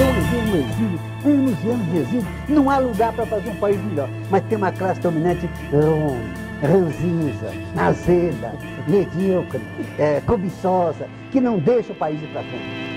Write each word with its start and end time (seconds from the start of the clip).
Eu 0.00 0.08
andei 0.08 0.40
no 0.46 0.56
exílio, 0.56 0.98
anos 1.26 1.62
e 1.62 1.68
anos 1.68 1.86
de 1.90 1.96
exílio, 1.98 2.26
não 2.48 2.70
há 2.70 2.78
lugar 2.78 3.14
para 3.14 3.26
fazer 3.26 3.50
um 3.50 3.60
país 3.60 3.78
melhor. 3.84 4.08
Mas 4.30 4.42
tem 4.48 4.56
uma 4.56 4.72
classe 4.72 4.98
dominante 4.98 5.44
ran, 5.70 6.16
ranzinza, 6.62 7.50
azeda, 7.76 8.52
medíocre, 8.88 9.60
é, 9.98 10.22
cobiçosa, 10.22 11.06
que 11.30 11.38
não 11.38 11.58
deixa 11.58 11.92
o 11.92 11.96
país 11.96 12.18
ir 12.22 12.32
para 12.32 12.42
frente. 12.44 12.90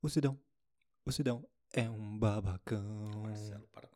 O 0.00 0.08
Sidão, 0.08 0.38
o 1.04 1.10
Sidão 1.10 1.44
é 1.72 1.90
um 1.90 2.16
babacão. 2.16 3.10
Marcelo, 3.24 3.66
para. 3.72 3.91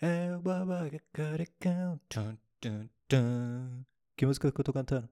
É 0.00 0.36
o 0.36 0.40
babacaracão. 0.40 2.00
Que 4.16 4.24
música 4.24 4.50
que 4.50 4.60
eu 4.60 4.64
tô 4.64 4.72
cantando? 4.72 5.08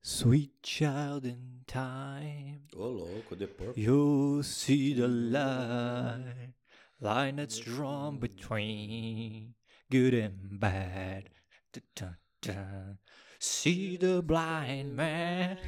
Sweet 0.00 0.52
child 0.62 1.26
in 1.26 1.64
time, 1.66 2.62
Ô, 2.72 2.86
louco, 2.86 3.34
depois. 3.34 3.76
you'll 3.76 4.44
see 4.44 4.94
the 4.94 5.08
line, 5.08 6.54
line 7.00 7.36
that's 7.36 7.58
drawn 7.58 8.16
between 8.18 9.56
good 9.90 10.14
and 10.14 10.60
bad. 10.60 11.28
Dun-dun-dun. 11.72 12.98
See 13.38 13.96
the 13.98 14.20
blind 14.20 14.94
man. 14.94 15.58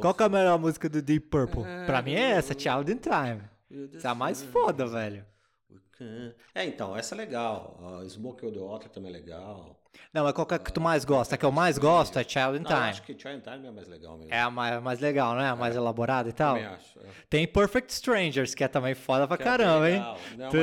Qual 0.00 0.12
que 0.12 0.22
é 0.22 0.26
a 0.26 0.28
melhor 0.28 0.58
música 0.58 0.88
do 0.88 1.00
Deep 1.00 1.28
Purple? 1.28 1.62
Pra 1.86 2.02
mim 2.02 2.12
é 2.12 2.32
essa, 2.32 2.58
Child 2.58 2.92
in 2.92 2.96
Time. 2.96 3.42
Essa 3.94 4.08
é 4.08 4.10
a 4.10 4.14
mais 4.14 4.42
foda, 4.42 4.86
velho. 4.86 5.24
É, 6.54 6.64
então, 6.64 6.96
essa 6.96 7.14
é 7.14 7.18
legal. 7.18 8.00
A 8.02 8.08
Smoke 8.08 8.44
on 8.46 8.52
the 8.52 8.58
Water 8.58 8.90
também 8.90 9.10
é 9.10 9.14
legal. 9.14 9.79
Não, 10.12 10.24
mas 10.24 10.32
qual 10.32 10.46
que 10.46 10.54
é 10.54 10.58
que 10.58 10.72
tu 10.72 10.80
mais 10.80 11.04
gosta? 11.04 11.34
A 11.34 11.38
que 11.38 11.44
eu 11.44 11.52
mais 11.52 11.78
gosto 11.78 12.18
é 12.18 12.24
Child 12.24 12.58
in 12.58 12.62
Não, 12.62 12.70
eu 12.70 12.76
Time. 12.76 12.88
acho 12.88 13.02
que 13.02 13.12
Child 13.16 13.36
in 13.36 13.40
Time 13.40 13.66
é 13.66 13.70
mais 13.70 13.88
legal 13.88 14.16
mesmo. 14.18 14.32
É 14.34 14.40
a 14.40 14.50
mais, 14.50 14.82
mais 14.82 14.98
legal, 15.00 15.34
não 15.34 15.40
é? 15.42 15.48
A 15.48 15.56
mais 15.56 15.76
elaborada 15.76 16.28
e 16.28 16.32
tal. 16.32 16.54
Também 16.56 16.68
acho. 16.68 16.98
é. 16.98 17.02
Tem 17.28 17.46
Perfect 17.46 17.92
Strangers, 17.92 18.54
que 18.54 18.64
é 18.64 18.68
também 18.68 18.94
foda 18.94 19.26
pra 19.28 19.36
Que 19.36 19.42
é 19.42 19.46
caramba, 19.46 19.88
hein? 19.90 19.98
legal. 19.98 20.18
Não, 20.36 20.46
mas- 20.46 20.54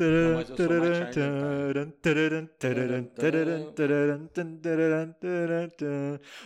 não, 0.00 0.36
mas 0.36 0.50
eu 0.50 0.56
sou 0.56 0.68
mais 0.68 0.96
Child 1.14 1.92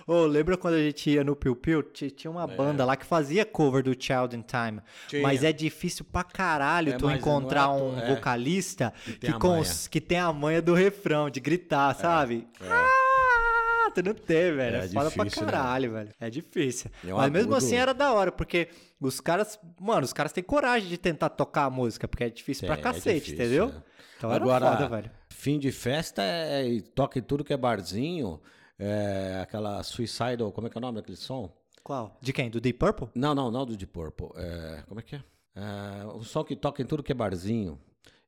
Ô, 0.06 0.26
lembra 0.26 0.56
quando 0.56 0.74
a 0.74 0.78
gente 0.82 1.10
ia 1.10 1.24
no 1.24 1.36
Piu 1.36 1.54
Piu? 1.56 1.82
Ti- 1.82 2.10
Tinha 2.10 2.30
uma 2.30 2.46
banda 2.46 2.84
lá 2.84 2.96
que 2.96 3.06
fazia 3.06 3.44
cover 3.44 3.82
do 3.82 3.90
Child 3.98 4.36
in 4.36 4.42
Time. 4.42 4.80
Tinha. 5.08 5.22
Mas 5.22 5.44
é 5.44 5.52
difícil 5.52 6.04
pra 6.04 6.24
caralho 6.24 6.94
É, 6.94 6.96
tu 6.96 7.10
encontrar 7.10 7.60
é 7.62 7.64
à 7.64 7.70
um 7.70 7.98
é. 7.98 8.14
vocalista 8.14 8.92
tem 9.06 9.16
que, 9.18 9.26
a 9.30 9.38
cons- 9.38 9.86
que 9.88 10.00
tem 10.00 10.18
a 10.18 10.32
manha 10.32 10.60
do 10.62 10.74
refrão, 10.74 11.30
de 11.30 11.40
gritar, 11.40 11.94
sabe? 11.94 12.19
Ah, 12.60 13.90
tu 13.94 14.02
não 14.02 14.14
tem, 14.14 14.54
velho. 14.54 14.76
É, 14.76 14.84
É 14.84 14.88
foda 14.88 15.10
pra 15.10 15.24
difícil, 15.24 15.46
né? 15.46 15.52
caralho, 15.52 15.92
velho. 15.92 16.14
É 16.20 16.30
difícil. 16.30 16.90
É 17.06 17.12
um 17.14 17.16
Mas 17.16 17.30
mesmo 17.32 17.52
agudo. 17.54 17.66
assim 17.66 17.76
era 17.76 17.92
da 17.94 18.12
hora, 18.12 18.30
porque 18.32 18.68
os 19.00 19.20
caras, 19.20 19.58
mano, 19.80 20.04
os 20.04 20.12
caras 20.12 20.32
têm 20.32 20.44
coragem 20.44 20.88
de 20.88 20.98
tentar 20.98 21.30
tocar 21.30 21.64
a 21.64 21.70
música, 21.70 22.06
porque 22.06 22.24
é 22.24 22.30
difícil 22.30 22.66
pra 22.66 22.76
É, 22.76 22.78
é 22.78 22.82
cacete, 22.82 23.14
difícil, 23.32 23.34
entendeu? 23.34 23.68
é. 23.68 23.90
Então 24.18 24.32
era 24.32 24.42
Agora, 24.44 24.70
foda, 24.72 24.88
velho. 24.88 25.10
fim 25.30 25.58
de 25.58 25.72
festa 25.72 26.22
é, 26.22 26.66
e 26.68 26.82
toca 26.82 27.18
em 27.18 27.22
tudo 27.22 27.42
que 27.44 27.52
é 27.52 27.56
barzinho. 27.56 28.40
É 28.78 29.40
aquela 29.42 29.82
Suicidal, 29.82 30.52
como 30.52 30.66
é 30.66 30.70
que 30.70 30.76
é 30.76 30.78
o 30.78 30.82
nome 30.82 30.96
daquele 30.96 31.16
som? 31.16 31.50
Qual? 31.82 32.18
De 32.20 32.32
quem? 32.32 32.50
Do 32.50 32.60
Deep 32.60 32.78
Purple? 32.78 33.08
Não, 33.14 33.34
não, 33.34 33.50
não 33.50 33.64
do 33.66 33.76
Deep 33.76 33.92
Purple. 33.92 34.28
É, 34.36 34.82
como 34.86 35.00
é 35.00 35.02
que 35.02 35.16
é? 35.16 35.22
é? 35.56 36.04
O 36.14 36.22
som 36.22 36.44
que 36.44 36.54
toca 36.56 36.80
em 36.82 36.86
tudo 36.86 37.02
que 37.02 37.12
é 37.12 37.14
barzinho. 37.14 37.78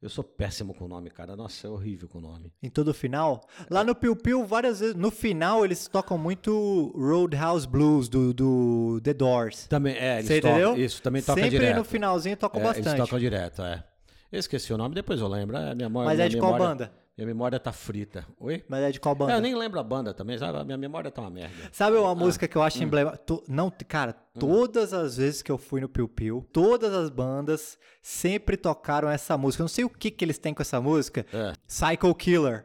Eu 0.03 0.09
sou 0.09 0.25
péssimo 0.25 0.75
com 0.75 0.87
o 0.87 0.89
nome, 0.89 1.11
cara. 1.11 1.37
Nossa, 1.37 1.65
é 1.67 1.71
horrível 1.71 2.09
com 2.09 2.19
o 2.19 2.21
nome. 2.21 2.53
Em 2.61 2.69
todo 2.69 2.89
o 2.89 2.95
final. 2.95 3.41
Lá 3.71 3.85
no 3.85 3.95
Piu 3.95 4.17
Piu, 4.17 4.45
várias 4.45 4.81
vezes. 4.81 4.97
No 4.97 5.13
final, 5.13 5.65
eles 5.65 5.87
tocam 5.87 6.19
muito 6.19 6.93
Roadhouse 6.97 7.69
Blues 7.69 8.09
do, 8.09 8.35
do 8.35 9.01
The 9.03 9.15
Doors. 9.15 9.69
Também, 9.69 9.95
é, 9.97 10.15
eles 10.15 10.27
Você 10.27 10.39
entendeu? 10.39 10.77
Isso, 10.77 11.01
também 11.01 11.23
toca 11.23 11.41
Sempre 11.41 11.57
direto. 11.59 11.77
no 11.77 11.85
finalzinho 11.85 12.37
tocam 12.37 12.61
É, 12.61 12.65
bastante. 12.65 12.89
Eles 12.89 13.01
tocam 13.01 13.19
direto, 13.21 13.63
é. 13.63 13.85
Eu 14.33 14.41
esqueci 14.41 14.73
o 14.73 14.77
nome, 14.77 14.93
depois 14.95 15.21
eu 15.21 15.29
lembro. 15.29 15.57
É, 15.57 15.73
minha, 15.75 15.89
Mas 15.89 16.15
é 16.15 16.17
minha 16.17 16.29
de 16.31 16.37
qual 16.39 16.55
memória- 16.55 16.75
banda? 16.77 16.93
Minha 17.17 17.27
memória 17.27 17.61
tá 17.61 17.73
frita. 17.73 18.27
Oi? 18.41 18.65
Mas 18.67 18.83
é 18.85 18.91
de 18.91 18.99
qual 18.99 19.15
banda? 19.15 19.33
É, 19.33 19.37
eu 19.37 19.41
nem 19.41 19.55
lembro 19.55 19.79
a 19.79 19.83
banda 19.83 20.15
também, 20.15 20.39
sabe? 20.39 20.65
Minha 20.65 20.79
memória 20.79 21.11
tá 21.11 21.21
uma 21.21 21.29
merda. 21.31 21.55
Sabe 21.71 21.99
Ah. 21.99 22.01
uma 22.01 22.15
música 22.15 22.49
que 22.49 22.57
eu 22.57 22.63
Hum. 22.63 22.65
acho 22.65 22.83
emblemática? 22.83 23.23
Não, 23.47 23.71
cara, 23.87 24.15
todas 24.39 24.95
as 24.95 25.19
vezes 25.19 25.43
que 25.43 25.53
eu 25.53 25.59
fui 25.59 25.81
no 25.83 25.91
Piu 25.91 26.09
Piu, 26.09 26.47
todas 26.53 26.93
as 26.95 27.11
bandas 27.11 27.79
sempre 28.01 28.57
tocaram 28.57 29.11
essa 29.11 29.37
música. 29.37 29.61
Eu 29.61 29.65
não 29.65 29.69
sei 29.69 29.85
o 29.85 29.91
que 29.91 30.11
que 30.11 30.25
eles 30.25 30.39
têm 30.39 30.55
com 30.55 30.63
essa 30.63 30.81
música. 30.81 31.27
É. 31.33 31.53
Psycho 31.67 32.15
Killer. 32.15 32.65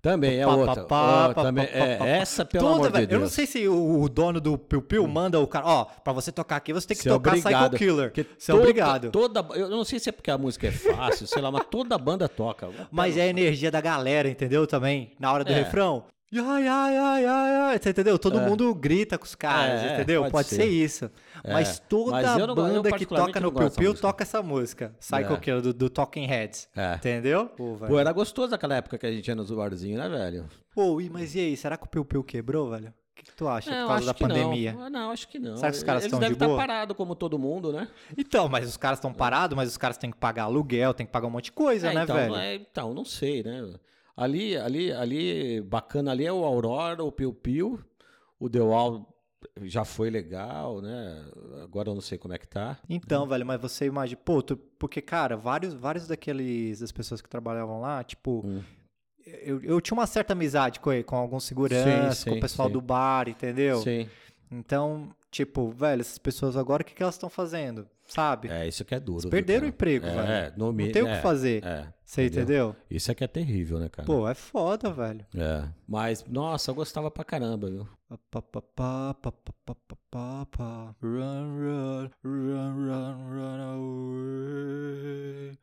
Também 0.00 0.38
é 0.38 0.46
outra. 0.46 0.84
também, 1.34 1.64
é, 1.64 1.98
essa, 2.20 2.44
pelo 2.44 2.64
Toda, 2.64 2.76
amor 2.88 2.92
de 2.92 3.06
Deus. 3.06 3.10
Hum. 3.10 3.14
Eu 3.14 3.20
não 3.20 3.28
sei 3.28 3.46
se 3.46 3.66
o, 3.66 4.08
dono 4.08 4.40
do 4.40 4.56
Piu 4.56 4.80
Piu 4.80 5.06
manda 5.08 5.40
o 5.40 5.46
cara, 5.46 5.66
ó, 5.66 5.84
pra 5.84 6.12
você 6.12 6.30
tocar 6.30 6.56
aqui, 6.56 6.72
você 6.72 6.86
tem 6.86 6.96
que 6.96 7.02
tocar 7.08 7.32
Psycho 7.32 7.70
Killer. 7.76 8.12
Você 8.38 8.52
é 8.52 8.54
obrigado. 8.54 9.10
Toda, 9.10 9.44
eu 9.54 9.68
não 9.68 9.84
sei 9.84 9.98
se 9.98 10.08
é 10.08 10.12
porque 10.12 10.30
a 10.30 10.38
música 10.38 10.68
é 10.68 10.70
fácil, 10.70 11.26
sei 11.26 11.42
lá, 11.42 11.50
mas 11.50 11.64
toda 11.68 11.98
banda 11.98 12.28
toca. 12.28 12.68
Mas 12.92 13.16
é 13.16 13.22
a 13.22 13.26
energia 13.26 13.70
da 13.70 13.80
galera, 13.80 14.28
entendeu? 14.28 14.66
Também, 14.66 15.12
na 15.18 15.32
hora 15.32 15.44
do 15.44 15.52
É. 15.52 15.56
refrão. 15.56 16.04
Ai, 16.30 16.68
ai, 16.68 16.96
ai, 16.98 17.24
ai, 17.26 17.54
ai. 17.56 17.78
Você 17.78 17.88
entendeu? 17.90 18.18
Todo 18.18 18.38
mundo 18.40 18.74
grita 18.74 19.16
com 19.16 19.24
os 19.24 19.34
caras, 19.34 19.82
É, 19.82 19.94
entendeu? 19.94 20.20
Pode, 20.22 20.32
pode 20.32 20.48
ser. 20.48 20.56
ser. 20.56 20.66
isso. 20.66 21.10
É, 21.42 21.52
Mas 21.54 21.78
toda 21.78 22.10
mas 22.12 22.36
não- 22.36 22.54
banda 22.54 22.92
que 22.92 23.06
toca 23.06 23.40
no 23.40 23.50
Piu 23.50 23.70
Piu 23.70 23.94
toca 23.94 24.24
essa 24.24 24.42
música. 24.42 24.94
Psycho 25.00 25.32
É. 25.32 25.36
Killer, 25.38 25.62
do, 25.62 25.72
do 25.72 25.88
Talking 25.88 26.26
Heads. 26.26 26.68
É. 26.76 26.94
Entendeu? 26.96 27.46
Pô. 27.46 27.76
Pô, 27.86 27.98
era 27.98 28.12
gostoso 28.12 28.54
aquela 28.54 28.74
época 28.76 28.98
que 28.98 29.06
a 29.06 29.10
gente 29.12 29.26
ia 29.26 29.34
nos 29.34 29.50
barzinhos, 29.50 29.98
né, 29.98 30.08
velho? 30.08 30.44
Pô, 30.74 31.00
mas 31.10 31.34
e 31.34 31.40
aí? 31.40 31.56
Será 31.56 31.76
que 31.78 31.84
o 31.84 31.88
Piu 31.88 32.04
Piu 32.04 32.22
quebrou, 32.22 32.70
velho? 32.70 32.88
O 32.88 32.92
que, 33.20 33.24
que 33.24 33.32
tu 33.34 33.48
acha 33.48 33.70
Não, 33.70 33.82
por 33.86 33.88
causa 33.94 34.06
da 34.06 34.14
pandemia? 34.14 34.72
Não. 34.74 34.82
Ah, 34.84 34.90
não, 34.90 35.10
acho 35.10 35.26
que 35.28 35.38
não. 35.40 35.56
Será 35.56 35.70
que 35.72 35.76
os 35.78 35.82
caras 35.82 36.02
Eles 36.02 36.06
estão 36.12 36.20
devem 36.20 36.34
de 36.34 36.36
estar 36.36 36.46
boa? 36.46 36.58
parados 36.58 36.96
como 36.96 37.14
todo 37.16 37.36
mundo, 37.38 37.72
né? 37.72 37.88
Então, 38.16 38.48
mas 38.48 38.68
os 38.68 38.76
caras 38.76 38.98
estão 38.98 39.12
parados, 39.12 39.56
mas 39.56 39.68
os 39.70 39.76
caras 39.78 39.96
têm 39.96 40.10
que 40.10 40.16
pagar 40.18 40.44
aluguel, 40.44 40.92
tem 40.94 41.04
que 41.06 41.10
pagar 41.10 41.26
um 41.26 41.30
monte 41.30 41.46
de 41.46 41.52
coisa, 41.52 41.90
É, 41.90 41.94
né, 41.94 42.02
então, 42.04 42.14
velho? 42.14 42.36
é, 42.36 42.54
então, 42.54 42.94
não 42.94 43.04
sei, 43.04 43.42
né? 43.42 43.66
Ali, 44.18 44.56
ali, 44.56 44.92
ali, 44.92 45.60
bacana 45.60 46.10
ali 46.10 46.26
é 46.26 46.32
o 46.32 46.44
Aurora, 46.44 47.04
o 47.04 47.12
Piu 47.12 47.32
Piu, 47.32 47.78
o 48.40 48.50
The 48.50 48.58
Wall 48.60 49.06
já 49.62 49.84
foi 49.84 50.10
legal, 50.10 50.80
né? 50.80 51.24
Agora 51.62 51.90
eu 51.90 51.94
não 51.94 52.00
sei 52.00 52.18
como 52.18 52.34
é 52.34 52.38
que 52.38 52.48
tá. 52.48 52.78
Então, 52.88 53.28
velho, 53.28 53.46
mas 53.46 53.60
você 53.60 53.86
imagina, 53.86 54.20
pô, 54.24 54.42
tu- 54.42 54.56
porque, 54.56 55.00
cara, 55.00 55.36
vários, 55.36 55.72
vários 55.72 56.08
daqueles, 56.08 56.80
das 56.80 56.90
pessoas 56.90 57.20
que 57.22 57.28
trabalhavam 57.28 57.80
lá, 57.80 58.02
tipo, 58.02 58.42
Hum. 58.44 58.60
eu, 59.24 59.62
eu 59.62 59.80
tinha 59.80 59.96
uma 59.96 60.06
certa 60.06 60.32
amizade 60.32 60.80
com, 60.80 60.90
ele, 60.92 61.04
com 61.04 61.14
alguns 61.14 61.44
seguranças, 61.44 62.24
com 62.24 62.32
o 62.32 62.40
pessoal 62.40 62.66
sim. 62.66 62.72
do 62.72 62.80
bar, 62.80 63.28
entendeu? 63.28 63.82
Sim. 63.82 64.08
Então, 64.50 65.14
Tipo, 65.30 65.70
velho, 65.70 66.00
essas 66.00 66.16
pessoas 66.16 66.56
agora, 66.56 66.82
o 66.82 66.84
que, 66.84 66.94
que 66.94 67.02
elas 67.02 67.14
estão 67.14 67.28
fazendo? 67.28 67.86
Sabe? 68.06 68.48
É, 68.48 68.66
isso 68.66 68.82
que 68.84 68.94
é 68.94 69.00
duro. 69.00 69.20
Eles 69.20 69.30
perderam 69.30 69.66
o 69.66 69.68
emprego, 69.68 70.06
é, 70.06 70.14
velho. 70.14 70.28
É, 70.28 70.50
no, 70.56 70.72
não 70.72 70.90
tem 70.90 71.02
é, 71.02 71.04
o 71.04 71.06
que 71.06 71.12
é, 71.12 71.20
fazer. 71.20 71.62
É, 71.62 71.92
você 72.02 72.24
entendeu? 72.24 72.42
entendeu? 72.42 72.76
Isso 72.90 73.10
é 73.10 73.14
que 73.14 73.22
é 73.22 73.26
terrível, 73.26 73.78
né, 73.78 73.90
cara? 73.90 74.06
Pô, 74.06 74.26
é 74.26 74.34
foda, 74.34 74.90
velho. 74.90 75.26
É. 75.34 75.68
Mas, 75.86 76.24
nossa, 76.24 76.70
eu 76.70 76.74
gostava 76.74 77.10
pra 77.10 77.22
caramba, 77.24 77.68
viu? 77.68 77.86
Run, 81.02 81.58
run, 81.58 82.10
run, 82.24 82.86
run, 82.86 83.28
run 83.28 83.60
away. 83.60 85.58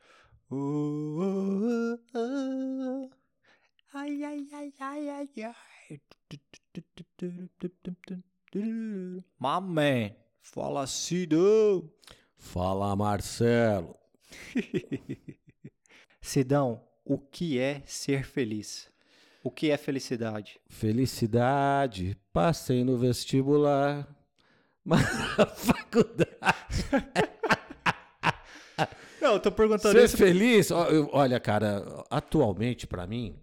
Ai, 3.95 4.23
ai, 4.23 4.47
ai, 4.53 4.73
ai, 4.79 5.09
ai, 5.09 5.29
ai. 5.43 5.55
Man, 9.37 10.11
fala 10.41 10.87
Sidão. 10.87 11.89
Fala, 12.37 12.95
Marcelo. 12.95 13.95
Sidão, 16.21 16.81
o 17.03 17.17
que 17.17 17.59
é 17.59 17.81
ser 17.85 18.23
feliz? 18.25 18.89
O 19.43 19.51
que 19.51 19.69
é 19.69 19.77
felicidade? 19.77 20.59
Felicidade, 20.67 22.17
passei 22.33 22.83
no 22.83 22.97
vestibular. 22.97 24.07
Mas 24.85 25.01
na 25.37 25.45
faculdade. 25.47 26.35
Não, 29.21 29.33
eu 29.33 29.39
tô 29.39 29.51
perguntando 29.51 29.97
Ser 29.97 30.05
isso. 30.05 30.17
feliz, 30.17 30.69
ó, 30.71 30.85
eu- 30.87 31.09
olha, 31.11 31.39
cara, 31.39 32.03
atualmente 32.11 32.85
pra 32.85 33.07
mim, 33.07 33.35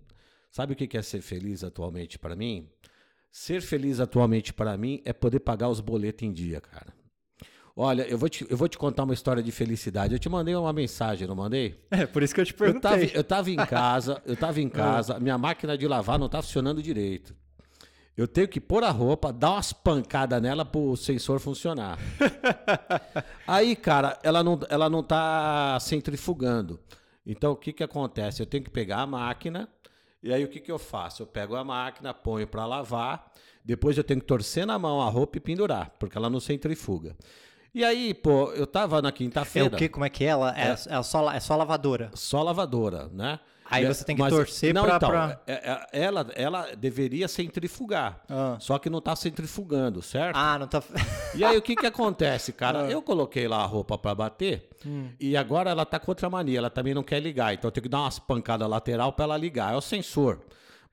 sabe 0.51 0.75
o 0.75 0.77
que 0.77 0.87
que 0.87 0.97
é 0.97 1.03
ser 1.03 1.21
feliz 1.21 1.65
atualmente 1.65 2.19
pra 2.21 2.37
mim? 2.37 2.69
Ser 3.33 3.63
feliz 3.63 3.99
atualmente 3.99 4.53
pra 4.53 4.77
mim 4.77 5.01
é 5.07 5.13
poder 5.15 5.41
pagar 5.41 5.71
os 5.71 5.81
boletos 5.81 6.23
em 6.23 6.31
dia, 6.31 6.61
cara. 6.61 6.93
Olha, 7.75 8.03
eu 8.03 8.19
vou 8.19 8.29
te, 8.29 8.47
eu 8.51 8.57
vou 8.59 8.69
te 8.69 8.77
contar 8.77 9.05
uma 9.05 9.15
história 9.15 9.43
de 9.43 9.51
felicidade. 9.51 10.13
Eu 10.15 10.19
te 10.19 10.29
mandei 10.29 10.55
uma 10.55 10.73
mensagem, 10.75 11.27
não 11.27 11.35
mandei? 11.35 11.83
É, 11.91 12.05
por 12.05 12.23
isso 12.23 12.35
que 12.35 12.43
eu 12.43 12.45
te 12.45 12.53
Eu 12.53 12.79
tava, 12.79 12.97
perguntei. 12.99 13.19
eu 13.19 13.25
tava 13.25 13.51
em 13.51 13.57
casa, 13.57 14.23
eu 14.27 14.37
tava 14.37 14.61
em 14.61 14.69
casa, 14.71 15.19
minha 15.19 15.39
máquina 15.39 15.79
de 15.79 15.89
lavar 15.89 16.19
não 16.19 16.29
tá 16.29 16.43
funcionando 16.43 16.83
direito. 16.83 17.35
Eu 18.15 18.29
tenho 18.29 18.47
que 18.47 18.61
pôr 18.61 18.85
a 18.85 18.91
roupa, 18.91 19.33
dar 19.33 19.53
umas 19.53 19.73
pancadas 19.73 20.43
nela 20.43 20.67
pro 20.67 20.95
sensor 20.99 21.41
funcionar. 21.41 21.99
Aí, 23.49 23.75
cara, 23.75 24.19
ela 24.23 24.45
não, 24.45 24.61
ela 24.69 24.91
não 24.91 25.03
tá 25.03 25.79
centrifugando. 25.81 26.79
Então, 27.25 27.53
o 27.53 27.57
que 27.57 27.73
que 27.73 27.83
acontece? 27.83 28.43
Eu 28.43 28.47
tenho 28.47 28.63
que 28.63 28.69
pegar 28.69 28.99
a 28.99 29.07
máquina, 29.07 29.67
e 30.23 30.33
aí 30.33 30.45
o 30.45 30.49
que 30.49 30.61
que 30.61 30.71
eu 30.71 30.79
faço? 30.79 31.23
Eu 31.23 31.27
pego 31.27 31.57
a 31.57 31.65
máquina, 31.65 32.13
ponho 32.15 32.47
para 32.47 32.65
lavar, 32.67 33.33
depois 33.65 33.97
eu 33.99 34.05
tenho 34.05 34.21
que 34.21 34.27
torcer 34.27 34.67
na 34.67 34.79
mão 34.79 35.01
a 35.01 35.09
roupa 35.09 35.37
e 35.39 35.41
pendurar, 35.41 35.95
porque 35.99 36.17
ela 36.17 36.31
não 36.31 36.41
centrifuga. 36.41 37.17
E 37.75 37.83
aí, 37.85 38.13
pô, 38.13 38.53
eu 38.53 38.67
tava 38.67 39.01
na 39.01 39.09
É 39.09 39.13
quinta-feira. 39.13 39.75
o 39.75 39.79
que? 39.79 39.89
Como 39.89 40.05
é 40.05 40.11
que 40.11 40.25
é 40.25 40.29
ela? 40.29 40.55
É, 40.59 40.73
é 40.73 41.03
só, 41.03 41.33
é 41.33 41.41
só 41.41 41.57
lavadora. 41.57 42.11
Só 42.15 42.43
lavadora, 42.43 43.09
né? 43.09 43.41
Aí 43.71 43.85
E- 43.85 43.89
você 43.89 44.05
tem 44.05 44.15
que 44.17 44.21
mas- 44.23 44.33
torcer 44.33 44.75
não, 44.75 44.85
pra- 44.85 44.97
então, 44.97 45.09
pra- 45.11 45.41
é- 45.47 45.53
é- 45.71 45.87
Ela, 46.05 46.27
ela 46.35 46.69
deveria 46.77 47.27
centrifugar. 47.29 48.21
Ah. 48.29 48.57
Só 48.61 48.79
que 48.79 48.91
não 48.91 49.01
tá 49.01 49.15
centrifugando, 49.17 50.03
certo? 50.03 50.37
Ah, 50.37 50.59
não 50.59 50.67
tá. 50.67 50.83
E 51.35 51.43
aí 51.45 51.57
o 51.57 51.63
que 51.63 51.75
que 51.75 51.87
acontece, 51.87 52.53
cara? 52.53 52.83
Ah. 52.87 52.91
Eu 52.91 53.01
coloquei 53.01 53.49
lá 53.49 53.59
a 53.63 53.67
roupa 53.67 53.97
pra 53.97 54.15
bater 54.15 54.69
Hum. 54.87 55.09
e 55.19 55.37
agora 55.37 55.71
ela 55.71 55.87
tá 55.87 55.99
contra 55.99 56.27
a 56.27 56.31
mania, 56.31 56.59
ela 56.59 56.69
também 56.71 56.93
não 56.93 57.03
quer 57.03 57.21
ligar. 57.21 57.55
Então 57.55 57.69
eu 57.69 57.73
tenho 57.73 57.83
que 57.83 57.89
dar 57.89 58.01
umas 58.01 58.19
pancadas 58.19 58.69
lateral 58.69 59.13
pra 59.13 59.25
ela 59.25 59.37
ligar. 59.37 59.73
É 59.73 59.77
o 59.77 59.81
sensor. 59.81 60.41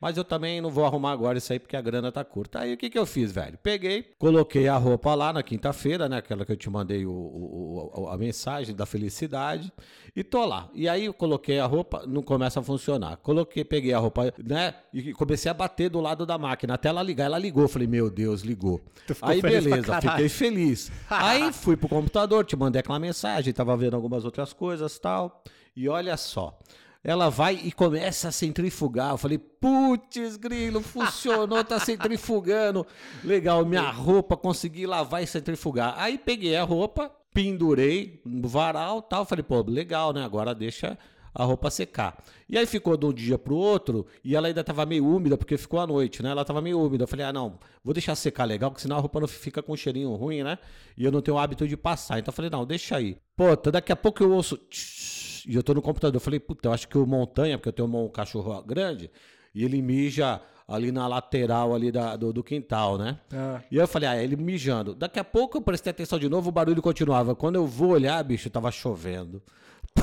Mas 0.02 0.16
eu 0.16 0.24
também 0.24 0.62
não 0.62 0.70
vou 0.70 0.86
arrumar 0.86 1.12
agora 1.12 1.38
isso 1.38 1.52
aí 1.52 1.60
porque 1.60 1.76
a 1.76 1.82
grana 1.82 2.10
tá 2.12 2.24
curta. 2.24 2.60
Aí 2.62 2.74
o 2.74 2.78
que 2.78 2.90
que 2.90 2.98
eu 2.98 3.06
fiz, 3.06 3.32
velho? 3.34 3.58
Peguei, 3.62 4.02
coloquei 4.18 4.68
a 4.70 4.78
roupa 4.78 5.14
lá 5.14 5.34
na 5.34 5.44
quinta-feira, 5.44 6.08
né? 6.08 6.18
Aquela 6.18 6.46
que 6.46 6.52
eu 6.54 6.56
te 6.56 6.70
mandei 6.70 7.06
o, 7.06 7.12
o- 7.12 7.92
o- 8.04 8.08
a 8.08 8.18
mensagem 8.18 8.74
da 8.74 8.86
felicidade. 8.86 9.74
E 10.16 10.24
tô 10.24 10.46
lá. 10.46 10.70
E 10.74 10.88
aí 10.88 11.06
eu 11.06 11.14
coloquei 11.14 11.60
a 11.60 11.66
roupa, 11.66 12.06
não 12.08 12.24
começa 12.24 12.62
a 12.62 12.64
funcionar. 12.64 13.18
Coloquei, 13.18 13.66
peguei 13.66 13.94
a 13.94 14.00
roupa, 14.00 14.34
né? 14.42 14.74
E 14.94 15.12
comecei 15.14 15.52
a 15.52 15.54
bater 15.54 15.90
do 15.90 16.00
lado 16.00 16.26
da 16.26 16.38
máquina 16.38 16.76
até 16.76 16.88
ela 16.90 17.04
ligar. 17.04 17.26
Ela 17.26 17.38
ligou. 17.38 17.68
Falei, 17.68 17.88
meu 17.88 18.10
Deus, 18.10 18.42
ligou. 18.42 18.82
Aí 19.22 19.42
beleza, 19.66 19.82
fiquei 20.14 20.30
feliz. 20.30 20.92
Aí 21.10 21.52
fui 21.52 21.76
pro 21.76 21.90
computador, 21.90 22.46
te 22.46 22.56
mandei 22.56 22.80
aquela 22.80 23.00
mensagem, 23.00 23.52
tava 23.54 23.76
vendo 23.76 23.96
algumas 23.96 24.24
outras 24.24 24.54
coisas 24.54 24.98
tal. 24.98 25.44
E 25.76 25.90
olha 25.90 26.16
só. 26.16 26.58
Ela 27.04 27.30
vai 27.30 27.56
e 27.64 27.72
começa 27.72 28.28
a 28.28 28.32
centrifugar. 28.32 29.12
Eu 29.12 29.18
falei, 29.18 29.38
putz, 29.38 30.36
grilo, 30.36 30.82
funcionou, 30.82 31.64
tá 31.64 31.80
centrifugando. 31.80 32.86
Legal, 33.24 33.66
minha 33.66 33.90
roupa, 33.90 34.36
consegui 34.36 34.86
lavar 34.86 35.24
e 35.24 35.28
centrifugar. 35.28 35.96
Aí 35.98 36.18
peguei 36.18 36.58
a 36.58 36.64
roupa, 36.64 37.10
pendurei 37.34 38.22
no 38.26 38.48
varal 38.48 39.02
tal. 39.02 39.24
Falei, 39.26 39.44
pô, 39.44 39.62
legal, 39.62 40.12
né? 40.12 40.24
Agora 40.26 40.54
deixa 40.54 40.98
a 41.34 41.44
roupa 41.44 41.70
secar. 41.70 42.18
E 42.48 42.58
aí 42.58 42.66
ficou 42.66 42.98
de 42.98 43.06
um 43.06 43.14
dia 43.14 43.38
pro 43.38 43.56
outro 43.56 44.06
e 44.24 44.36
ela 44.36 44.48
ainda 44.48 44.64
tava 44.64 44.86
meio 44.86 45.06
úmida, 45.06 45.38
porque 45.38 45.58
ficou 45.58 45.80
à 45.80 45.86
noite, 45.88 46.24
né? 46.24 46.30
Ela 46.32 46.44
tava 46.44 46.62
meio 46.62 46.80
úmida. 46.80 47.04
Eu 47.04 47.08
falei, 47.08 47.26
ah, 47.26 47.34
não, 47.34 47.60
vou 47.84 47.94
deixar 47.94 48.16
secar 48.16 48.46
legal, 48.46 48.72
porque 48.72 48.82
senão 48.82 48.98
a 48.98 49.00
roupa 49.00 49.20
não 49.20 49.28
fica 49.28 49.62
com 49.62 49.74
um 49.74 49.78
cheirinho 49.78 50.14
ruim, 50.16 50.44
né? 50.44 50.58
E 50.98 51.06
eu 51.06 51.12
não 51.12 51.22
tenho 51.22 51.38
o 51.38 51.40
hábito 51.40 51.68
de 51.68 51.78
passar. 51.78 52.20
Então 52.20 52.32
eu 52.32 52.36
falei, 52.36 52.50
não, 52.52 52.66
deixa 52.66 52.98
aí. 52.98 53.18
Pô, 53.36 53.56
tá, 53.56 53.70
daqui 53.72 53.92
a 53.92 53.96
pouco 53.96 54.24
eu 54.24 54.32
ouço. 54.32 54.58
tsh, 54.58 55.46
E 55.48 55.56
eu 55.56 55.64
tô 55.64 55.74
no 55.74 55.82
computador. 55.82 56.16
Eu 56.18 56.20
falei, 56.22 56.40
puta, 56.40 56.68
eu 56.68 56.74
acho 56.74 56.88
que 56.88 56.98
o 56.98 57.06
montanha, 57.06 57.58
porque 57.58 57.70
eu 57.70 57.74
tenho 57.74 57.88
um 57.96 58.10
cachorro 58.10 58.62
grande, 58.64 59.10
e 59.54 59.64
ele 59.64 59.82
mija 59.82 60.42
ali 60.68 60.92
na 60.92 61.08
lateral 61.08 61.74
ali 61.74 61.92
da- 61.92 62.16
do, 62.16 62.32
do 62.32 62.44
quintal, 62.44 62.96
né? 62.98 63.18
Ah. 63.34 63.60
E 63.72 63.78
aí 63.78 63.84
eu 63.84 63.88
falei, 63.88 64.08
ah, 64.10 64.22
ele 64.24 64.36
mijando. 64.36 64.94
Daqui 64.94 65.18
a 65.20 65.24
pouco 65.24 65.58
eu 65.58 65.62
prestei 65.62 65.90
atenção 65.92 66.20
de 66.20 66.30
novo, 66.30 66.50
o 66.50 66.52
barulho 66.52 66.82
continuava. 66.82 67.34
Quando 67.36 67.56
eu 67.56 67.66
vou 67.66 67.90
olhar, 67.90 68.22
bicho, 68.24 68.50
tava 68.52 68.70
chovendo. 68.72 69.42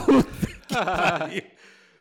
Puta 0.04 0.46
que 0.66 0.75
pariu. 0.75 1.43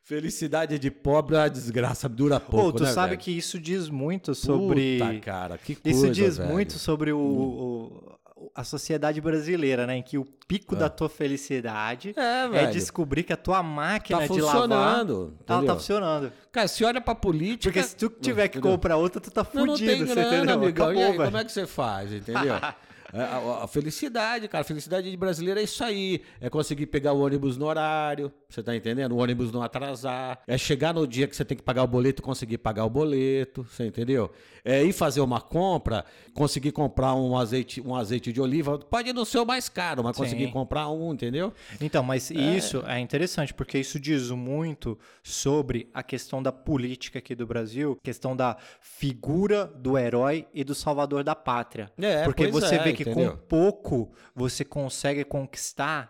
Felicidade 0.03 0.77
de 0.77 0.91
pobre 0.91 1.35
é 1.35 1.39
uma 1.39 1.49
desgraça, 1.49 2.07
dura 2.07 2.39
pouco, 2.39 2.73
Pô, 2.73 2.77
tu 2.77 2.83
né, 2.83 2.91
sabe 2.91 3.09
velho? 3.09 3.21
que 3.21 3.31
isso 3.31 3.59
diz 3.59 3.89
muito 3.89 4.35
sobre. 4.35 4.99
Puta, 4.99 5.19
cara, 5.19 5.57
que 5.57 5.73
coisa, 5.75 5.97
Isso 5.97 6.09
diz 6.11 6.37
velho. 6.37 6.49
Hum. 6.49 6.53
muito 6.53 6.73
sobre 6.77 7.11
o, 7.11 7.17
o- 7.17 8.15
a 8.53 8.63
sociedade 8.63 9.19
brasileira, 9.19 9.87
né? 9.87 9.97
Em 9.97 10.03
que 10.03 10.19
o 10.19 10.25
pico 10.47 10.75
da 10.75 10.87
tua 10.89 11.09
felicidade 11.09 12.13
É, 12.15 12.65
é 12.65 12.67
descobrir 12.67 13.23
que 13.23 13.33
a 13.33 13.37
tua 13.37 13.63
máquina 13.63 14.19
Tá 14.19 14.27
de 14.27 14.39
lavar 14.41 14.61
funcionando, 14.61 15.13
ela 15.47 15.57
entendeu? 15.57 15.65
tá 15.65 15.73
funcionando. 15.79 16.31
Cara, 16.51 16.67
se 16.67 16.83
olha 16.85 17.01
pra 17.01 17.15
política... 17.15 17.73
Porque 17.73 17.81
se 17.87 17.95
tu 17.95 18.07
tiver 18.09 18.47
que 18.49 18.59
comprar 18.61 18.97
outra, 18.97 19.19
tu 19.19 19.31
tá 19.31 19.41
Não, 19.41 19.65
fudido, 19.65 19.91
não 19.91 19.97
tem 19.97 20.05
você 20.05 20.13
grana, 20.13 20.35
entendeu? 20.37 20.53
amigão. 20.55 20.85
Acabou, 20.89 21.03
aí, 21.03 21.17
como 21.17 21.37
é 21.37 21.43
que 21.43 21.51
você 21.51 21.65
faz, 21.65 22.13
entendeu? 22.13 22.53
É, 23.15 23.21
a, 23.21 23.63
a- 23.63 23.67
felicidade, 23.67 24.45
cara, 24.49 24.61
a 24.61 24.65
felicidade 24.65 25.09
de 25.09 25.15
brasileiro 25.15 25.57
é 25.57 25.63
isso 25.63 25.81
aí. 25.83 26.21
É 26.41 26.49
conseguir 26.49 26.87
pegar 26.87 27.13
o 27.13 27.21
ônibus 27.21 27.55
no 27.55 27.65
horário, 27.65 28.29
você 28.49 28.61
tá 28.61 28.75
entendendo? 28.75 29.13
O 29.13 29.17
ônibus 29.17 29.53
não 29.53 29.63
atrasar. 29.63 30.41
É 30.45 30.57
chegar 30.57 30.93
no 30.93 31.07
dia 31.07 31.25
que 31.25 31.33
você 31.35 31.45
tem 31.45 31.55
que 31.55 31.63
pagar 31.63 31.83
o 31.83 31.87
boleto 31.87 32.21
e 32.21 32.23
conseguir 32.23 32.57
pagar 32.57 32.83
o 32.83 32.89
boleto, 32.89 33.63
você 33.63 33.85
entendeu? 33.85 34.29
É 34.65 34.83
ir 34.83 34.91
fazer 34.91 35.21
uma 35.21 35.39
compra, 35.39 36.03
conseguir 36.33 36.73
comprar 36.73 37.15
um 37.15 37.37
azeite, 37.37 37.79
um 37.79 37.95
azeite 37.95 38.33
de 38.33 38.41
oliva. 38.41 38.79
Pode 38.79 39.13
não 39.13 39.23
ser 39.23 39.37
o 39.39 39.45
mais 39.45 39.69
caro, 39.69 40.03
mas 40.03 40.17
conseguir 40.17 40.47
Sim. 40.47 40.51
comprar 40.51 40.89
um, 40.89 41.13
entendeu? 41.13 41.53
Então, 41.79 42.03
mas 42.03 42.29
isso 42.31 42.83
é 42.85 42.99
interessante, 42.99 43.53
porque 43.53 43.77
isso 43.77 43.97
diz 43.97 44.29
muito 44.31 44.97
sobre 45.23 45.87
a 45.93 46.03
questão 46.03 46.43
da 46.43 46.51
política 46.51 47.19
aqui 47.19 47.33
do 47.33 47.45
Brasil, 47.47 47.97
questão 48.03 48.35
da 48.35 48.57
figura 48.81 49.65
do 49.65 49.97
herói 49.97 50.47
e 50.53 50.63
do 50.63 50.75
salvador 50.75 51.23
da 51.23 51.35
pátria. 51.35 51.91
É, 51.97 52.23
porque 52.23 52.47
você 52.47 52.75
é, 52.75 52.83
vê 52.83 52.93
que 52.93 53.04
entendeu? 53.11 53.31
com 53.33 53.37
pouco 53.47 54.11
você 54.35 54.63
consegue 54.65 55.23
conquistar 55.23 56.09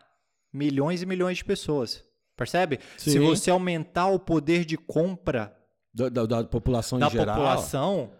milhões 0.54 1.02
e 1.02 1.06
milhões 1.06 1.38
de 1.38 1.46
pessoas. 1.46 2.04
Percebe? 2.36 2.80
Se 2.98 3.12
Sim. 3.12 3.20
você 3.20 3.50
aumentar 3.50 4.08
o 4.08 4.20
poder 4.20 4.66
de 4.66 4.78
compra 4.78 5.56
Da, 5.94 6.10
da- 6.10 6.26
da 6.26 6.44
população 6.44 7.00
da 7.00 7.08
em 7.08 7.10
geral. 7.12 7.36
população, 7.36 8.12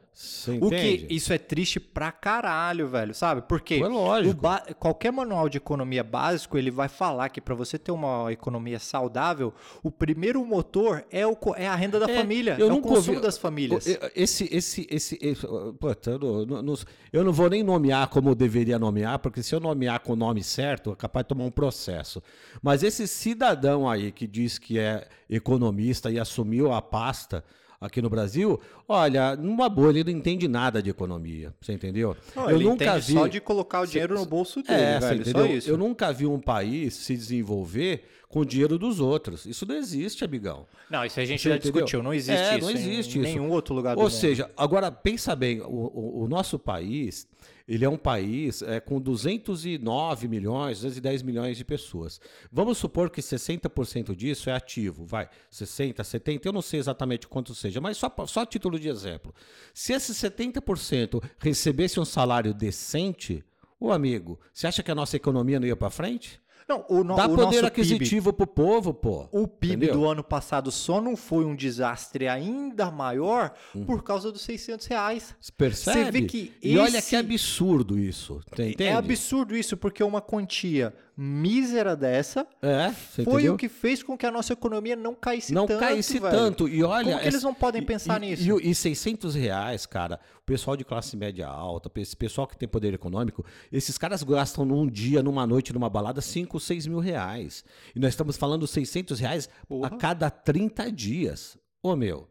o 0.62 0.70
que 0.70 1.06
isso 1.10 1.34
é 1.34 1.38
triste 1.38 1.78
pra 1.80 2.10
caralho, 2.12 2.88
velho, 2.88 3.14
sabe? 3.14 3.42
Porque 3.42 3.76
É 3.76 3.88
lógico. 3.88 4.40
ba- 4.42 4.64
qualquer 4.80 5.12
manual 5.12 5.50
de 5.50 5.58
economia 5.58 6.04
básico, 6.06 6.58
ele 6.58 6.72
vai 6.72 6.88
falar 6.88 7.28
que 7.30 7.42
pra 7.42 7.54
você 7.54 7.78
ter 7.78 7.92
uma 7.92 8.32
economia 8.32 8.80
saudável, 8.80 9.54
o 9.84 9.92
primeiro 9.92 10.46
motor 10.46 11.04
é, 11.12 11.28
o, 11.28 11.38
é 11.58 11.68
a 11.68 11.76
renda 11.76 12.00
da 12.00 12.10
É, 12.10 12.16
família, 12.18 12.56
eu 12.58 12.70
é 12.70 12.74
o 12.74 12.82
consumo 12.82 13.20
das 13.20 13.38
famílias. 13.38 13.86
Esse, 14.16 14.48
esse, 14.52 14.88
esse, 14.90 15.18
esse 15.22 15.48
puta, 15.80 16.12
eu, 16.12 16.20
não, 16.20 16.46
não- 16.46 16.62
não- 16.64 16.76
eu 17.12 17.24
não 17.24 17.34
vou 17.34 17.50
nem 17.50 17.62
nomear 17.62 18.08
como 18.08 18.30
eu 18.30 18.36
deveria 18.36 18.80
nomear, 18.80 19.20
porque 19.20 19.44
se 19.44 19.54
eu 19.54 19.60
nomear 19.60 20.00
com 20.00 20.14
o 20.14 20.16
nome 20.16 20.42
certo, 20.44 20.92
é 20.94 20.96
capaz 20.96 21.26
de 21.26 21.30
tomar 21.30 21.44
um 21.44 21.52
processo. 21.52 22.24
Mas 22.62 22.84
esse 22.84 23.06
cidadão 23.06 23.90
aí 23.90 24.14
que 24.14 24.26
diz 24.26 24.58
que 24.58 24.80
é 24.80 25.08
economista 25.30 26.10
e 26.10 26.18
assumiu 26.20 26.72
a 26.72 26.82
pasta 26.82 27.44
aqui 27.86 28.02
no 28.02 28.10
Brasil, 28.10 28.60
olha, 28.88 29.36
numa 29.36 29.70
boa, 29.70 29.90
ele 29.90 30.04
não 30.04 30.12
entende 30.12 30.48
nada 30.48 30.82
de 30.82 30.90
economia, 30.90 31.54
você 31.62 31.74
entendeu? 31.74 32.16
Não, 32.36 32.50
eu 32.50 32.58
ele 32.58 32.66
nunca 32.66 32.86
entende 32.86 33.08
vi 33.08 33.14
só 33.14 33.28
de 33.28 33.40
colocar 33.40 33.82
o 33.82 33.86
dinheiro 33.86 34.16
no 34.16 34.26
bolso 34.26 34.62
dele, 34.62 34.82
é, 34.82 35.00
velho, 35.00 35.30
só 35.30 35.46
isso. 35.46 35.70
Eu 35.70 35.78
nunca 35.78 36.12
vi 36.12 36.26
um 36.26 36.40
país 36.40 36.94
se 36.94 37.16
desenvolver 37.16 38.04
com 38.36 38.42
o 38.42 38.46
dinheiro 38.46 38.78
dos 38.78 39.00
outros. 39.00 39.46
Isso 39.46 39.66
não 39.66 39.76
existe, 39.76 40.26
amigão. 40.26 40.68
Não, 40.90 41.06
isso 41.06 41.18
a 41.22 41.24
gente 41.24 41.42
Você 41.42 41.48
já 41.48 41.56
entendeu? 41.56 41.72
discutiu, 41.72 42.04
não 42.04 42.14
existe 42.14 42.42
É, 42.44 42.58
isso 42.58 42.66
não 42.66 42.70
em 42.70 42.74
existe 42.76 43.10
isso. 43.12 43.20
nenhum 43.20 43.50
outro 43.50 43.74
lugar 43.74 43.96
do 43.96 44.00
Ou 44.02 44.10
mundo. 44.10 44.14
seja, 44.14 44.52
agora 44.58 44.92
pensa 44.92 45.34
bem, 45.34 45.62
o, 45.62 45.66
o- 45.68 46.24
o 46.24 46.28
nosso 46.28 46.60
país, 46.60 47.26
ele 47.66 47.86
é 47.86 47.90
um 47.90 47.98
país 47.98 48.62
é, 48.62 48.82
com 48.82 49.00
209 49.00 50.28
milhões, 50.28 50.82
210 50.82 51.22
milhões 51.24 51.56
de 51.56 51.64
pessoas. 51.64 52.20
Vamos 52.52 52.78
supor 52.78 53.10
que 53.10 53.22
60% 53.22 54.14
disso 54.14 54.50
é 54.50 54.54
ativo, 54.54 55.06
vai, 55.06 55.30
60, 55.50 56.04
70, 56.04 56.46
eu 56.46 56.52
não 56.52 56.62
sei 56.62 56.82
exatamente 56.82 57.30
quanto 57.30 57.56
seja, 57.56 57.80
mas 57.80 57.96
só, 57.96 58.14
só 58.28 58.42
a 58.42 58.46
título 58.46 58.78
de 58.78 58.90
exemplo. 58.90 59.34
Se 59.74 59.94
esses 59.94 60.18
70% 60.18 61.24
recebesse 61.40 62.02
um 62.02 62.06
salário 62.06 62.54
decente, 62.54 63.46
ô 63.80 63.94
amigo, 63.94 64.38
você 64.52 64.68
acha 64.68 64.84
que 64.84 64.92
a 64.92 64.96
nossa 64.96 65.16
economia 65.16 65.58
não 65.58 65.68
ia 65.68 65.76
para 65.78 65.90
frente? 65.90 66.44
Não, 66.68 66.84
o, 66.90 67.04
no, 67.04 67.16
Dá 67.16 67.26
o 67.26 67.30
poder 67.30 67.42
nosso 67.44 67.52
PIB, 67.60 67.68
aquisitivo 67.68 68.34
pro 68.34 68.48
povo, 68.48 68.92
pô. 68.92 69.28
o 69.32 69.48
PIB 69.48 69.76
Entendeu? 69.86 69.94
do 69.94 70.06
ano 70.10 70.24
passado 70.24 70.72
só 70.72 71.00
não 71.00 71.16
foi 71.16 71.46
um 71.46 71.56
desastre 71.56 72.28
ainda 72.28 72.90
maior 72.90 73.54
Hum. 73.76 73.86
por 73.86 74.02
causa 74.04 74.32
dos 74.32 74.42
600 74.42 74.88
reais. 74.88 75.36
Percebe? 75.56 76.06
Você 76.06 76.12
vê 76.12 76.22
que 76.24 76.54
E 76.64 76.78
olha 76.78 76.98
esse- 76.98 77.10
que 77.10 77.16
absurdo 77.16 78.00
isso. 78.00 78.42
Você 78.56 78.70
entende? 78.70 78.84
É 78.90 78.94
absurdo 78.96 79.56
isso, 79.56 79.78
porque 79.78 80.04
uma 80.04 80.22
quantia 80.22 80.92
mísera 81.18 81.96
dessa 81.96 82.46
É, 82.62 82.92
foi 82.92 83.24
entendeu? 83.24 83.54
o 83.54 83.58
que 83.58 83.70
fez 83.70 84.04
com 84.04 84.18
que 84.18 84.26
a 84.26 84.32
nossa 84.32 84.54
economia 84.54 84.96
não 84.96 85.16
caísse 85.16 85.54
não 85.54 85.66
tanto. 85.66 85.80
caísse 85.80 86.20
velho. 86.20 86.36
tanto. 86.36 86.68
E 86.68 86.84
olha, 86.84 87.06
Como 87.12 87.20
que 87.22 87.28
eles 87.28 87.44
não 87.44 87.54
podem 87.54 87.82
pensar 87.84 88.22
e, 88.22 88.28
nisso? 88.30 88.60
E, 88.62 88.72
e 88.72 88.76
600 88.76 89.34
reais, 89.36 89.86
cara, 89.86 90.20
o 90.40 90.42
pessoal 90.46 90.76
de 90.76 90.84
classe 90.84 91.16
média 91.16 91.48
alta, 91.48 91.90
esse 92.00 92.16
pessoal 92.16 92.46
que 92.48 92.58
tem 92.58 92.68
poder 92.68 92.94
econômico, 92.94 93.46
esses 93.72 93.98
caras 93.98 94.24
gastam 94.24 94.66
num 94.66 94.86
dia, 94.88 95.24
numa 95.24 95.48
noite, 95.48 95.74
numa 95.74 95.90
balada, 95.90 96.22
5, 96.22 96.60
6 96.60 96.88
mil 96.88 97.00
reais. 97.00 97.64
E 97.96 98.00
nós 98.00 98.10
estamos 98.10 98.38
falando 98.38 98.68
600 98.68 99.20
reais 99.20 99.50
Porra. 99.68 99.88
a 99.88 99.92
cada 99.98 100.30
30 100.30 100.92
dias. 100.92 101.58
Ô, 101.82 101.96
meu, 101.96 102.28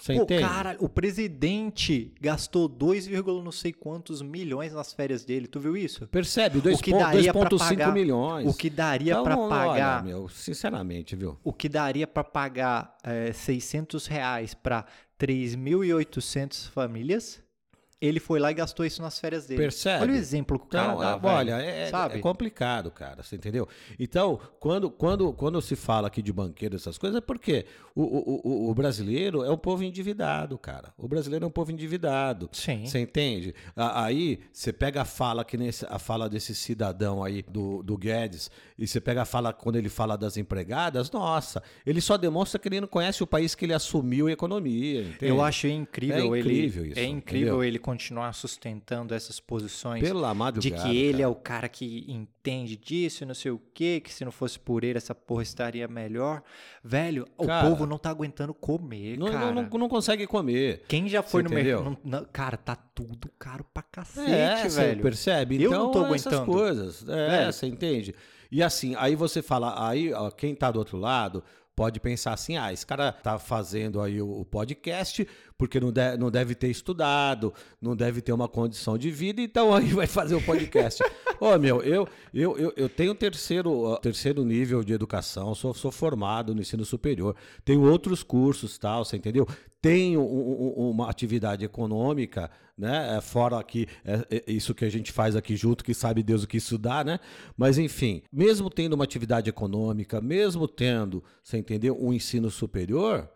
você 0.00 0.14
Pô, 0.14 0.22
entende? 0.22 0.42
cara, 0.42 0.76
o 0.80 0.88
presidente 0.88 2.12
gastou 2.20 2.66
2, 2.68 3.06
não 3.44 3.52
sei 3.52 3.72
quantos 3.72 4.22
milhões 4.22 4.72
nas 4.72 4.92
férias 4.92 5.24
dele. 5.24 5.46
Tu 5.46 5.60
viu 5.60 5.76
isso? 5.76 6.06
Percebe? 6.08 6.58
O 6.58 6.78
que 6.78 6.90
daria 6.92 7.32
pra 7.32 7.48
2,5 7.48 7.58
pagar- 7.68 7.92
milhões. 7.92 8.46
O 8.48 8.56
que 8.56 8.70
daria 8.70 9.12
Então, 9.12 9.38
olha, 9.40 9.48
pagar, 9.48 10.02
meu, 10.04 10.28
sinceramente, 10.28 11.14
viu? 11.14 11.38
o 11.44 11.52
que 11.52 11.68
daria 11.68 12.06
para 12.06 12.24
pagar 12.24 12.96
é, 13.04 13.32
600 13.32 14.06
reais 14.06 14.54
para 14.54 14.84
3.800 15.18 16.68
famílias 16.70 17.42
Ele 18.00 18.18
foi 18.18 18.40
lá 18.40 18.50
e 18.50 18.54
gastou 18.54 18.86
isso 18.86 19.02
nas 19.02 19.18
férias 19.18 19.46
dele. 19.46 19.60
Percebe? 19.60 20.02
Olha 20.04 20.12
o 20.12 20.16
exemplo 20.16 20.58
que 20.58 20.64
o 20.64 20.68
cara 20.68 20.92
Então, 20.94 20.98
dá, 21.00 21.10
é, 21.10 21.18
velho. 21.18 21.34
olha, 21.34 21.62
é, 21.62 21.90
é- 21.90 22.16
é 22.16 22.18
complicado, 22.18 22.90
cara, 22.90 23.22
você 23.22 23.36
entendeu? 23.36 23.68
Então, 23.98 24.40
quando, 24.58 24.90
quando, 24.90 25.32
quando 25.34 25.60
se 25.60 25.76
fala 25.76 26.08
aqui 26.08 26.22
de 26.22 26.32
banqueiro, 26.32 26.76
essas 26.76 26.96
coisas, 26.96 27.18
é 27.18 27.20
porque 27.20 27.66
o, 27.94 28.02
o, 28.02 28.40
o, 28.44 28.70
o 28.70 28.74
brasileiro 28.74 29.42
é 29.44 29.50
um 29.50 29.58
povo 29.58 29.84
endividado, 29.84 30.56
cara. 30.56 30.94
O 30.96 31.06
brasileiro 31.06 31.44
é 31.44 31.48
um 31.48 31.50
povo 31.50 31.70
endividado. 31.72 32.48
Sim. 32.52 32.86
Você 32.86 33.00
entende? 33.00 33.54
Aí 33.76 34.40
você 34.52 34.72
pega 34.72 35.02
a 35.02 35.04
fala 35.04 35.44
que 35.44 35.56
nesse, 35.58 35.84
a 35.88 35.98
fala 35.98 36.28
desse 36.28 36.54
cidadão 36.54 37.22
aí 37.22 37.42
do, 37.42 37.82
do 37.82 37.98
Guedes 37.98 38.50
e 38.78 38.86
você 38.86 39.00
pega 39.00 39.22
a 39.22 39.24
fala 39.26 39.52
quando 39.52 39.76
ele 39.76 39.88
fala 39.90 40.16
das 40.16 40.36
empregadas, 40.36 41.10
nossa, 41.10 41.62
ele 41.84 42.00
só 42.00 42.16
demonstra 42.16 42.58
que 42.58 42.68
ele 42.68 42.80
não 42.80 42.88
conhece 42.88 43.22
o 43.22 43.26
país 43.26 43.54
que 43.54 43.64
ele 43.66 43.74
assumiu 43.74 44.26
a 44.26 44.32
economia. 44.32 45.02
Entende? 45.02 45.26
Eu 45.26 45.42
acho 45.42 45.66
incrível, 45.66 46.34
É 46.34 46.38
incrível 46.38 46.82
ele. 46.84 46.92
isso, 46.92 46.98
é 47.00 47.04
incrível 47.04 47.48
entendeu? 47.48 47.64
ele 47.64 47.78
continuar 47.90 48.32
sustentando 48.32 49.14
essas 49.14 49.40
posições 49.40 50.02
de 50.58 50.70
que 50.70 50.96
ele 50.96 51.12
cara. 51.18 51.22
é 51.24 51.26
o 51.28 51.34
cara 51.34 51.68
que 51.68 52.04
entende 52.08 52.76
disso 52.76 53.22
e 53.24 53.26
não 53.26 53.34
sei 53.34 53.50
o 53.50 53.60
quê, 53.74 54.00
que 54.02 54.12
se 54.12 54.24
não 54.24 54.32
fosse 54.32 54.58
por 54.58 54.84
ele 54.84 54.96
essa 54.98 55.14
porra 55.14 55.42
estaria 55.42 55.86
melhor. 55.88 56.42
Velho, 56.82 57.26
Cara, 57.44 57.66
o 57.66 57.70
povo 57.70 57.86
não 57.86 57.98
tá 57.98 58.10
aguentando 58.10 58.54
comer, 58.54 59.18
não, 59.18 59.26
cara. 59.30 59.52
não, 59.52 59.62
não, 59.62 59.78
não 59.78 59.88
consegue 59.88 60.26
comer. 60.26 60.84
Quem 60.88 61.08
já 61.08 61.22
foi 61.22 61.42
Você 61.42 61.48
no 61.48 61.54
mercado. 61.54 62.26
Cara, 62.32 62.56
tá 62.56 62.76
tudo 62.76 63.28
caro 63.38 63.64
pra 63.72 63.82
cacete, 63.82 64.30
É, 64.30 64.68
você 64.68 64.80
velho. 64.80 65.02
percebe? 65.02 65.62
Eu 65.62 65.70
Então, 65.70 65.84
não 65.84 65.90
tô 65.90 66.06
essas 66.06 66.26
aguentando. 66.26 66.52
coisas. 66.52 67.08
É, 67.08 67.28
Velho. 67.28 67.52
você 67.52 67.66
entende? 67.66 68.14
E 68.50 68.62
assim, 68.62 68.94
aí 68.98 69.14
você 69.14 69.42
fala, 69.42 69.88
aí 69.88 70.12
ó, 70.12 70.30
quem 70.30 70.54
tá 70.54 70.70
do 70.70 70.78
outro 70.78 70.98
lado 70.98 71.42
pode 71.76 71.98
pensar 72.00 72.32
assim, 72.34 72.56
ah, 72.56 72.72
esse 72.72 72.84
cara 72.84 73.10
tá 73.12 73.38
fazendo 73.38 74.00
aí 74.02 74.20
o, 74.20 74.28
o 74.40 74.44
podcast 74.44 75.26
porque 75.60 75.78
não, 75.78 75.92
de- 75.92 76.16
não 76.16 76.30
deve 76.30 76.54
ter 76.54 76.68
estudado, 76.68 77.52
não 77.82 77.94
deve 77.94 78.22
ter 78.22 78.32
uma 78.32 78.48
condição 78.48 78.96
de 78.96 79.10
vida, 79.10 79.42
então 79.42 79.74
aí 79.76 79.88
vai 79.92 80.06
fazer 80.06 80.34
o 80.34 80.40
podcast. 80.42 81.02
Ô, 81.38 81.58
meu, 81.58 81.82
eu, 81.82 82.08
eu, 82.32 82.56
eu, 82.56 82.72
eu 82.78 82.88
tenho 82.88 83.14
terceiro, 83.14 83.70
ó, 83.70 83.96
terceiro 83.98 84.42
nível 84.42 84.82
de 84.82 84.94
educação, 84.94 85.54
sou, 85.54 85.74
sou 85.74 85.92
formado 85.92 86.54
no 86.54 86.62
ensino 86.62 86.82
superior, 86.82 87.36
tenho 87.62 87.82
outros 87.82 88.22
cursos, 88.22 88.78
tal, 88.78 89.04
você 89.04 89.18
entendeu? 89.18 89.46
Tenho 89.82 90.20
um- 90.22 90.74
um- 90.78 90.90
uma 90.92 91.10
atividade 91.10 91.62
econômica, 91.62 92.50
né? 92.76 93.16
é, 93.18 93.20
Fora 93.20 93.58
aqui, 93.58 93.86
é, 94.02 94.42
é 94.46 94.52
isso 94.52 94.74
que 94.74 94.84
a 94.86 94.90
gente 94.90 95.12
faz 95.12 95.36
aqui 95.36 95.56
junto, 95.56 95.84
que 95.84 95.92
sabe 95.92 96.22
Deus 96.22 96.42
o 96.42 96.48
que 96.48 96.56
isso 96.56 96.78
dá, 96.78 97.04
né? 97.04 97.20
Mas 97.54 97.76
enfim, 97.76 98.22
mesmo 98.32 98.70
tendo 98.70 98.94
uma 98.94 99.04
atividade 99.04 99.50
econômica, 99.50 100.22
mesmo 100.22 100.66
tendo, 100.66 101.22
você 101.42 101.58
entendeu, 101.58 101.98
um 102.00 102.14
ensino 102.14 102.50
superior, 102.50 103.28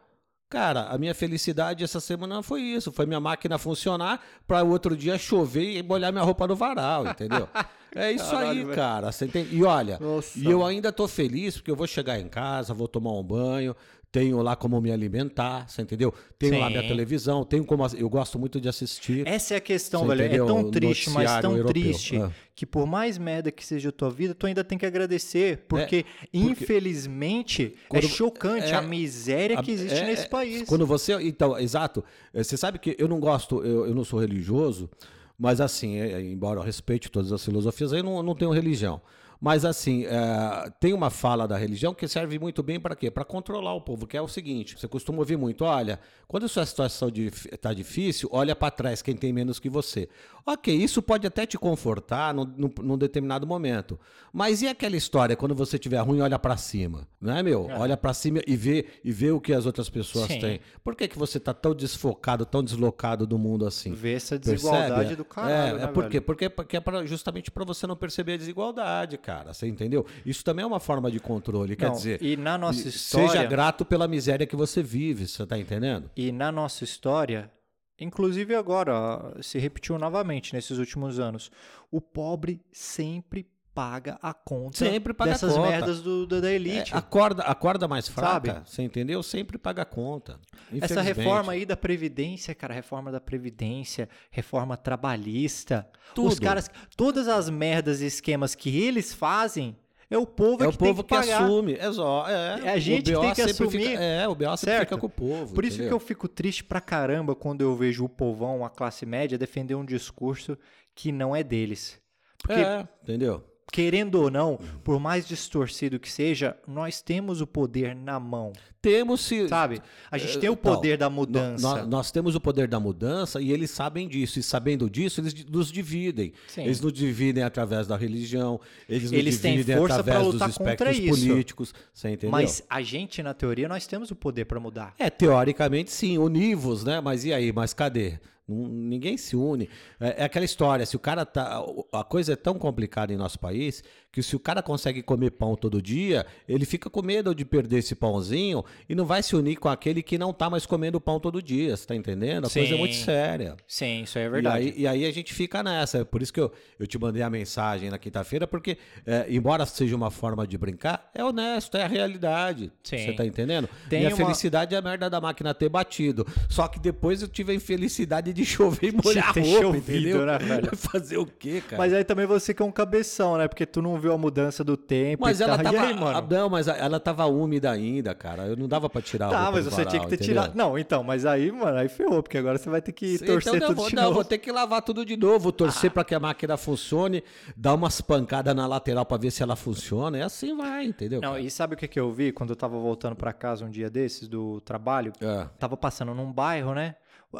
cara, 0.54 0.82
a 0.84 0.96
minha 0.96 1.12
felicidade 1.14 1.82
essa 1.82 1.98
semana 1.98 2.40
foi 2.40 2.60
isso, 2.60 2.92
foi 2.92 3.06
minha 3.06 3.18
máquina 3.18 3.58
funcionar 3.58 4.22
para 4.46 4.62
o 4.62 4.70
outro 4.70 4.96
dia 4.96 5.18
chover 5.18 5.78
e 5.78 5.82
molhar 5.82 6.12
minha 6.12 6.22
roupa 6.22 6.46
no 6.46 6.54
varal, 6.54 7.06
entendeu? 7.08 7.48
É 7.96 8.10
isso 8.10 8.28
Caralho, 8.28 8.50
aí, 8.50 8.64
velho. 8.64 8.74
cara. 8.74 9.12
Você? 9.12 9.30
E 9.52 9.62
olha, 9.62 10.00
Nossa. 10.00 10.36
e 10.36 10.50
eu 10.50 10.66
ainda 10.66 10.90
tô 10.90 11.06
feliz 11.06 11.54
porque 11.54 11.70
eu 11.70 11.76
vou 11.76 11.86
chegar 11.86 12.18
em 12.18 12.26
casa, 12.26 12.74
vou 12.74 12.88
tomar 12.88 13.12
um 13.12 13.22
banho, 13.22 13.76
tenho 14.14 14.40
lá 14.42 14.54
como 14.54 14.80
me 14.80 14.92
alimentar, 14.92 15.68
você 15.68 15.82
entendeu? 15.82 16.14
Tenho 16.38 16.60
lá 16.60 16.68
Sim. 16.68 16.74
minha 16.74 16.86
televisão, 16.86 17.44
tenho 17.44 17.64
como 17.64 17.84
eu 17.96 18.08
gosto 18.08 18.38
muito 18.38 18.60
de 18.60 18.68
assistir. 18.68 19.26
Essa 19.26 19.54
é 19.54 19.56
a 19.56 19.60
questão, 19.60 20.06
velho. 20.06 20.20
entendeu? 20.22 20.44
É 20.44 20.46
tão 20.46 20.70
triste, 20.70 21.10
mas 21.10 21.40
tão 21.40 21.56
europeu. 21.56 21.82
triste 21.82 22.16
Ah. 22.18 22.30
que 22.54 22.64
por 22.64 22.86
mais 22.86 23.18
merda 23.18 23.50
que 23.50 23.66
seja 23.66 23.88
a 23.88 23.92
tua 23.92 24.10
vida, 24.10 24.32
tu 24.32 24.46
ainda 24.46 24.62
tem 24.62 24.78
que 24.78 24.86
agradecer. 24.86 25.64
Porque, 25.66 26.04
infelizmente, 26.32 27.74
Quando- 27.88 28.04
é 28.04 28.08
chocante 28.08 28.66
é- 28.72 28.74
a 28.76 28.82
miséria 28.82 29.60
que 29.60 29.72
existe 29.72 29.98
é- 29.98 30.06
nesse 30.06 30.26
é, 30.26 30.28
país. 30.28 30.62
Quando 30.68 30.86
você. 30.86 31.14
Então, 31.20 31.58
exato. 31.58 32.04
É, 32.32 32.40
Você 32.44 32.56
sabe 32.56 32.78
que 32.78 32.94
eu 32.96 33.08
não 33.08 33.18
gosto, 33.18 33.64
eu, 33.64 33.86
eu 33.86 33.94
não 33.96 34.04
sou 34.04 34.20
religioso, 34.20 34.88
mas 35.36 35.60
assim, 35.60 35.96
é, 35.96 36.12
é, 36.12 36.20
embora 36.22 36.60
eu 36.60 36.64
respeite 36.64 37.10
todas 37.10 37.32
as 37.32 37.44
filosofias, 37.44 37.92
eu 37.92 38.02
não, 38.04 38.22
não 38.22 38.34
tenho 38.36 38.52
religião. 38.52 39.00
Mas 39.44 39.62
assim, 39.62 40.06
é, 40.06 40.70
tem 40.80 40.94
uma 40.94 41.10
fala 41.10 41.46
da 41.46 41.54
religião 41.58 41.92
que 41.92 42.08
serve 42.08 42.38
muito 42.38 42.62
bem 42.62 42.80
para 42.80 42.96
quê? 42.96 43.10
Para 43.10 43.26
controlar 43.26 43.74
o 43.74 43.80
povo, 43.82 44.06
que 44.06 44.16
é 44.16 44.22
o 44.22 44.26
seguinte: 44.26 44.74
você 44.80 44.88
costuma 44.88 45.18
ouvir 45.18 45.36
muito, 45.36 45.66
olha, 45.66 46.00
quando 46.26 46.44
a 46.44 46.48
sua 46.48 46.64
situação 46.64 47.10
está 47.52 47.74
difícil, 47.74 48.26
olha 48.32 48.56
para 48.56 48.70
trás 48.70 49.02
quem 49.02 49.14
tem 49.14 49.34
menos 49.34 49.58
que 49.58 49.68
você. 49.68 50.08
Ok, 50.46 50.74
isso 50.74 51.02
pode 51.02 51.26
até 51.26 51.44
te 51.46 51.58
confortar 51.58 52.32
num, 52.32 52.44
num- 52.56 52.74
num 52.82 52.98
determinado 52.98 53.46
momento. 53.46 53.98
Mas 54.32 54.62
e 54.62 54.66
aquela 54.68 54.96
história, 54.96 55.36
quando 55.36 55.54
você 55.54 55.76
estiver 55.76 55.98
ruim, 56.00 56.20
olha 56.20 56.38
para 56.38 56.56
cima, 56.56 57.06
não 57.20 57.36
é, 57.36 57.42
meu? 57.42 57.66
Olha 57.78 57.96
para 57.98 58.12
cima 58.14 58.40
e 58.46 58.56
vê, 58.56 58.86
e 59.04 59.10
vê 59.12 59.30
o 59.30 59.40
que 59.40 59.52
as 59.52 59.64
outras 59.66 59.88
pessoas 59.90 60.26
Sim. 60.28 60.38
têm. 60.40 60.60
Por 60.82 60.94
que, 60.96 61.06
que 61.08 61.18
você 61.18 61.38
tá 61.40 61.52
tão 61.54 61.74
desfocado, 61.74 62.44
tão 62.46 62.62
deslocado 62.62 63.26
do 63.26 63.38
mundo 63.38 63.66
assim? 63.66 63.92
Ver 63.92 64.16
essa 64.16 64.38
Percebe? 64.38 64.56
desigualdade 64.56 65.16
do 65.16 65.24
caralho, 65.24 65.76
É, 65.76 65.78
né, 65.80 65.84
é 65.84 65.86
por 65.86 66.08
quê? 66.08 66.20
Porque, 66.20 66.48
porque 66.50 66.76
é 66.78 66.80
pra- 66.80 67.04
justamente 67.06 67.50
para 67.50 67.64
você 67.64 67.86
não 67.86 67.96
perceber 67.96 68.34
a 68.34 68.36
desigualdade, 68.38 69.16
cara. 69.18 69.33
Você 69.42 69.66
entendeu? 69.66 70.06
Isso 70.24 70.44
também 70.44 70.62
é 70.62 70.66
uma 70.66 70.80
forma 70.80 71.10
de 71.10 71.18
controle. 71.18 71.76
Quer 71.76 71.88
Não, 71.88 71.94
dizer, 71.94 72.22
e 72.22 72.36
na 72.36 72.56
nossa 72.56 72.88
história... 72.88 73.28
seja 73.28 73.44
grato 73.44 73.84
pela 73.84 74.06
miséria 74.06 74.46
que 74.46 74.56
você 74.56 74.82
vive, 74.82 75.26
você 75.26 75.46
tá 75.46 75.58
entendendo? 75.58 76.10
E 76.16 76.30
na 76.30 76.52
nossa 76.52 76.84
história, 76.84 77.50
inclusive 77.98 78.54
agora, 78.54 79.36
se 79.42 79.58
repetiu 79.58 79.98
novamente 79.98 80.54
nesses 80.54 80.78
últimos 80.78 81.18
anos, 81.18 81.50
o 81.90 82.00
pobre 82.00 82.60
sempre 82.72 83.46
paga 83.74 84.18
a 84.22 84.32
conta 84.32 84.78
Sempre 84.78 85.12
paga 85.12 85.32
a 85.32 85.34
dessas 85.34 85.54
conta. 85.54 85.68
merdas 85.68 86.00
do, 86.00 86.26
da, 86.26 86.40
da 86.40 86.50
elite. 86.52 86.94
É, 86.94 86.96
a, 86.96 87.02
corda, 87.02 87.42
a 87.42 87.54
corda 87.54 87.88
mais 87.88 88.06
fraca, 88.08 88.54
Sabe? 88.54 88.70
você 88.70 88.82
entendeu? 88.82 89.22
Sempre 89.22 89.58
paga 89.58 89.82
a 89.82 89.84
conta. 89.84 90.38
Essa 90.80 91.00
reforma 91.02 91.52
aí 91.52 91.66
da 91.66 91.76
Previdência, 91.76 92.54
cara, 92.54 92.72
reforma 92.72 93.10
da 93.10 93.20
Previdência, 93.20 94.08
reforma 94.30 94.76
trabalhista, 94.76 95.88
Tudo. 96.14 96.28
os 96.28 96.38
caras, 96.38 96.70
todas 96.96 97.26
as 97.28 97.50
merdas 97.50 98.00
e 98.00 98.06
esquemas 98.06 98.54
que 98.54 98.80
eles 98.82 99.12
fazem, 99.12 99.76
é 100.08 100.16
o 100.18 100.26
povo 100.26 100.62
É 100.62 100.68
que 100.68 100.74
o 100.74 100.78
povo 100.78 101.02
tem 101.02 101.18
que 101.20 101.26
que, 101.26 101.32
assume. 101.32 101.74
É, 101.74 101.92
só, 101.92 102.28
é, 102.28 102.60
É 102.66 102.70
a 102.70 102.78
gente 102.78 103.12
que 103.12 103.18
tem 103.18 103.34
que 103.34 103.42
assumir. 103.42 103.70
Fica, 103.88 104.02
é, 104.02 104.28
o 104.28 104.34
BO 104.34 104.56
sempre 104.56 104.80
fica 104.80 104.98
com 104.98 105.06
o 105.06 105.10
povo. 105.10 105.54
Por 105.54 105.64
isso 105.64 105.76
que 105.76 105.82
entendeu? 105.82 105.96
eu 105.96 106.00
fico 106.00 106.28
triste 106.28 106.62
pra 106.62 106.80
caramba 106.80 107.34
quando 107.34 107.62
eu 107.62 107.74
vejo 107.74 108.04
o 108.04 108.08
povão, 108.08 108.64
a 108.64 108.70
classe 108.70 109.04
média, 109.04 109.36
defender 109.36 109.74
um 109.74 109.84
discurso 109.84 110.56
que 110.94 111.10
não 111.10 111.34
é 111.34 111.42
deles. 111.42 111.98
Porque, 112.38 112.60
É, 112.60 112.86
entendeu? 113.02 113.42
Querendo 113.72 114.16
ou 114.20 114.30
não, 114.30 114.58
por 114.84 115.00
mais 115.00 115.26
distorcido 115.26 115.98
que 115.98 116.10
seja, 116.10 116.56
nós 116.66 117.00
temos 117.02 117.40
o 117.40 117.46
poder 117.46 117.94
na 117.94 118.20
mão, 118.20 118.52
Temos 118.80 119.22
se. 119.22 119.48
sabe? 119.48 119.80
A 120.10 120.18
gente 120.18 120.36
Eh, 120.36 120.40
tem 120.40 120.50
o 120.50 120.52
então, 120.52 120.74
poder 120.74 120.98
da 120.98 121.08
mudança. 121.08 121.62
Nós, 121.78 121.88
nós 121.88 122.10
temos 122.12 122.34
o 122.34 122.40
poder 122.40 122.68
da 122.68 122.78
mudança 122.78 123.40
e 123.40 123.50
eles 123.50 123.70
sabem 123.70 124.06
disso. 124.06 124.38
E 124.38 124.42
sabendo 124.42 124.88
disso, 124.90 125.22
eles 125.22 125.34
nos 125.46 125.72
dividem. 125.72 126.32
Sim. 126.46 126.64
Eles 126.64 126.80
nos 126.82 126.92
dividem 126.92 127.42
através 127.42 127.86
da 127.86 127.96
religião, 127.96 128.60
eles, 128.88 129.04
nos 129.10 129.12
Eles 129.12 129.40
têm 129.40 129.52
dividem 129.56 129.82
através 129.82 130.22
lutar 130.26 130.48
dos 130.48 130.58
contra 130.58 130.90
espectros 130.90 130.98
isso. 130.98 131.26
políticos. 131.28 131.74
Você 131.94 132.10
entendeu? 132.10 132.30
Mas 132.30 132.62
a 132.68 132.82
gente, 132.82 133.22
na 133.22 133.32
teoria, 133.32 133.66
nós 133.68 133.86
temos 133.86 134.10
o 134.10 134.14
poder 134.14 134.44
pra 134.44 134.60
mudar. 134.60 134.94
É, 134.98 135.08
teoricamente 135.08 135.90
sim, 135.90 136.18
univos, 136.18 136.84
né? 136.84 137.00
Mas 137.00 137.24
e 137.24 137.32
aí? 137.32 137.52
Mas 137.52 137.72
cadê? 137.72 138.18
Ninguém 138.46 139.16
se 139.16 139.34
une. 139.34 139.70
É, 139.98 140.22
é 140.22 140.24
aquela 140.24 140.44
história, 140.44 140.84
se 140.84 140.96
o 140.96 140.98
cara 140.98 141.24
tá. 141.24 141.62
A 141.92 142.04
coisa 142.04 142.34
é 142.34 142.36
tão 142.36 142.58
complicada 142.58 143.12
em 143.12 143.16
nosso 143.16 143.38
país 143.38 143.82
que 144.14 144.22
se 144.22 144.36
o 144.36 144.38
cara 144.38 144.62
consegue 144.62 145.02
comer 145.02 145.30
pão 145.32 145.56
todo 145.56 145.82
dia, 145.82 146.24
ele 146.48 146.64
fica 146.64 146.88
com 146.88 147.02
medo 147.02 147.34
de 147.34 147.44
perder 147.44 147.78
esse 147.78 147.96
pãozinho 147.96 148.64
e 148.88 148.94
não 148.94 149.04
vai 149.04 149.24
se 149.24 149.34
unir 149.34 149.56
com 149.56 149.68
aquele 149.68 150.02
que 150.04 150.16
não 150.16 150.32
tá 150.32 150.48
mais 150.48 150.64
comendo 150.64 151.00
pão 151.00 151.18
todo 151.18 151.42
dia. 151.42 151.76
Você 151.76 151.84
tá 151.84 151.96
entendendo? 151.96 152.46
A 152.46 152.50
coisa 152.50 152.68
é 152.68 152.72
Sim. 152.74 152.78
muito 152.78 152.94
séria. 152.94 153.56
Sim, 153.66 154.02
isso 154.04 154.16
é 154.16 154.26
E 154.26 154.28
verdade. 154.28 154.56
aí, 154.68 154.74
e 154.76 154.86
aí 154.86 155.04
a 155.04 155.10
gente 155.12 155.34
fica 155.34 155.64
nessa. 155.64 155.98
É 155.98 156.04
Por 156.04 156.22
isso 156.22 156.32
que 156.32 156.38
eu, 156.40 156.52
eu 156.78 156.86
te 156.86 156.96
mandei 156.96 157.22
a 157.22 157.28
mensagem 157.28 157.90
na 157.90 157.98
quinta-feira, 157.98 158.46
porque, 158.46 158.78
é, 159.04 159.26
embora 159.28 159.66
seja 159.66 159.96
uma 159.96 160.12
forma 160.12 160.46
de 160.46 160.56
brincar, 160.56 161.10
é 161.12 161.24
honesto, 161.24 161.76
é 161.76 161.82
a 161.82 161.88
realidade. 161.88 162.70
Sim. 162.84 162.98
Você 162.98 163.12
tá 163.14 163.26
entendendo? 163.26 163.68
Tem 163.90 163.98
Minha 163.98 164.10
uma- 164.10 164.16
felicidade 164.16 164.76
é 164.76 164.78
a 164.78 164.82
merda 164.82 165.10
da 165.10 165.20
máquina 165.20 165.52
ter 165.52 165.68
batido. 165.68 166.24
Só 166.48 166.68
que 166.68 166.78
depois 166.78 167.20
eu 167.20 167.26
tive 167.26 167.50
a 167.50 167.54
infelicidade 167.56 168.32
de 168.32 168.44
chover 168.44 168.92
e 168.92 168.96
molhar 169.04 169.24
a 169.30 169.32
roupa, 169.32 169.60
chovido, 169.62 169.90
entendeu? 169.90 170.24
né, 170.26 170.38
velho? 170.38 170.70
Fazer 170.76 171.16
o 171.18 171.26
quê, 171.26 171.60
cara? 171.68 171.78
Mas 171.82 171.92
aí 171.92 172.04
também 172.04 172.26
você 172.26 172.54
que 172.54 172.62
é 172.62 172.64
um 172.64 172.70
cabeção, 172.70 173.36
né? 173.38 173.48
Porque 173.48 173.66
tu 173.66 173.82
não 173.82 173.98
viu 174.04 174.12
a 174.14 174.18
mudança 174.18 174.62
do 174.62 174.76
tempo 174.76 175.22
Mas 175.24 175.40
ela 175.40 175.56
tal. 175.58 175.72
tava. 175.72 175.86
Aí, 175.86 175.94
mano? 175.94 176.18
ah, 176.18 176.26
Não, 176.28 176.48
mas 176.48 176.68
ela 176.68 177.00
tava 177.00 177.24
úmida 177.26 177.70
ainda, 177.70 178.14
cara. 178.14 178.44
Eu 178.46 178.56
não 178.56 178.68
dava 178.68 178.88
pra 178.88 179.02
tirar 179.02 179.28
Tá, 179.30 179.50
mas 179.50 179.64
você 179.64 179.70
varal, 179.76 179.90
tinha 179.90 180.02
que 180.02 180.08
ter 180.08 180.14
entendeu? 180.16 180.34
tirado. 180.42 180.56
Não, 180.56 180.78
então, 180.78 181.02
mas 181.02 181.26
aí, 181.26 181.50
mano, 181.50 181.76
aí 181.78 181.88
ferrou, 181.88 182.22
porque 182.22 182.38
agora 182.38 182.58
você 182.58 182.68
vai 182.70 182.80
ter 182.82 182.92
que 182.92 183.14
Então, 183.14 183.26
torcer 183.26 183.60
não, 183.60 183.66
tudo 183.68 183.76
vou, 183.76 183.88
de 183.88 183.94
não, 183.96 184.02
novo. 184.04 184.14
vou 184.14 184.24
ter 184.24 184.38
que 184.38 184.52
lavar 184.52 184.82
tudo 184.82 185.04
de 185.04 185.16
novo, 185.16 185.50
torcer 185.50 185.90
pra 185.90 186.04
que 186.04 186.14
a 186.14 186.20
máquina 186.20 186.56
funcione, 186.56 187.24
dar 187.56 187.74
umas 187.74 188.00
pancadas 188.00 188.54
na 188.54 188.66
lateral 188.66 189.04
pra 189.04 189.16
ver 189.16 189.30
se 189.30 189.42
ela 189.42 189.56
funciona, 189.56 190.18
e 190.18 190.22
assim 190.22 190.56
vai, 190.56 190.84
entendeu? 190.84 191.20
Não, 191.20 191.30
cara? 191.32 191.40
e 191.42 191.50
sabe 191.50 191.74
o 191.74 191.76
que, 191.76 191.88
que 191.88 191.98
eu 191.98 192.12
vi 192.12 192.30
quando 192.32 192.50
eu 192.50 192.56
tava 192.56 192.78
voltando 192.78 193.16
pra 193.16 193.32
casa 193.32 193.64
um 193.64 193.70
dia 193.70 193.88
desses 193.90 194.28
do 194.28 194.60
trabalho? 194.60 195.12
É. 195.20 195.46
Tava 195.58 195.76
passando 195.76 196.14
num 196.14 196.30
bairro, 196.32 196.74
né? 196.74 196.94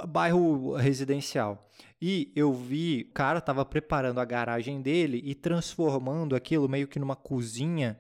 Bairro 0.07 0.75
residencial. 0.75 1.69
E 2.01 2.33
eu 2.37 2.53
vi, 2.53 3.07
o 3.09 3.15
cara 3.15 3.41
tava 3.41 3.65
preparando 3.65 4.21
a 4.21 4.25
garagem 4.25 4.83
dele 4.83 5.23
e 5.25 5.35
transformando 5.35 6.37
aquilo 6.37 6.69
meio 6.69 6.87
que 6.87 6.99
numa 6.99 7.17
cozinha 7.17 7.99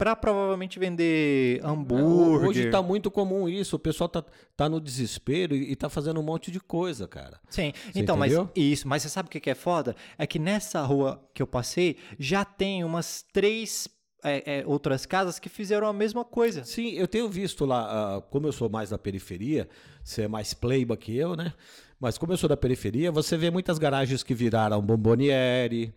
Pra 0.00 0.16
provavelmente 0.16 0.78
vender 0.78 1.60
hambúrguer. 1.62 2.48
Hoje 2.48 2.70
tá 2.70 2.80
muito 2.80 3.10
comum 3.10 3.46
isso. 3.46 3.76
O 3.76 3.78
pessoal 3.78 4.08
tá, 4.08 4.24
tá 4.56 4.66
no 4.66 4.80
desespero 4.80 5.54
e, 5.54 5.72
e 5.72 5.76
tá 5.76 5.90
fazendo 5.90 6.18
um 6.18 6.22
monte 6.22 6.50
de 6.50 6.58
coisa, 6.58 7.06
cara. 7.06 7.38
Sim, 7.50 7.74
Você 7.74 8.00
então, 8.00 8.16
mas 8.16 8.32
entendeu? 8.32 8.50
isso, 8.56 8.88
mas 8.88 9.02
você 9.02 9.10
sabe 9.10 9.26
o 9.26 9.30
que 9.30 9.38
que 9.38 9.50
é 9.50 9.54
foda? 9.54 9.94
É 10.16 10.26
que 10.26 10.38
nessa 10.38 10.80
rua 10.80 11.22
que 11.34 11.42
eu 11.42 11.46
passei 11.46 11.98
já 12.18 12.46
tem 12.46 12.82
umas 12.82 13.22
três 13.30 13.86
é, 14.22 14.60
é, 14.60 14.66
outras 14.66 15.06
casas 15.06 15.38
que 15.38 15.48
fizeram 15.48 15.86
a 15.86 15.92
mesma 15.92 16.24
coisa. 16.24 16.64
Sim, 16.64 16.90
eu 16.92 17.08
tenho 17.08 17.28
visto 17.28 17.64
lá, 17.64 18.16
ah, 18.16 18.20
como 18.20 18.46
eu 18.46 18.52
sou 18.52 18.68
mais 18.68 18.90
da 18.90 18.98
periferia, 18.98 19.68
você 20.02 20.22
é 20.22 20.28
mais 20.28 20.54
playba 20.54 20.96
que 20.96 21.16
eu, 21.16 21.36
né? 21.36 21.52
Mas 21.98 22.16
como 22.16 22.32
eu 22.32 22.36
sou 22.36 22.48
da 22.48 22.56
periferia, 22.56 23.12
você 23.12 23.36
vê 23.36 23.50
muitas 23.50 23.78
garagens 23.78 24.22
que 24.22 24.34
viraram 24.34 24.80
bomboniere, 24.80 25.92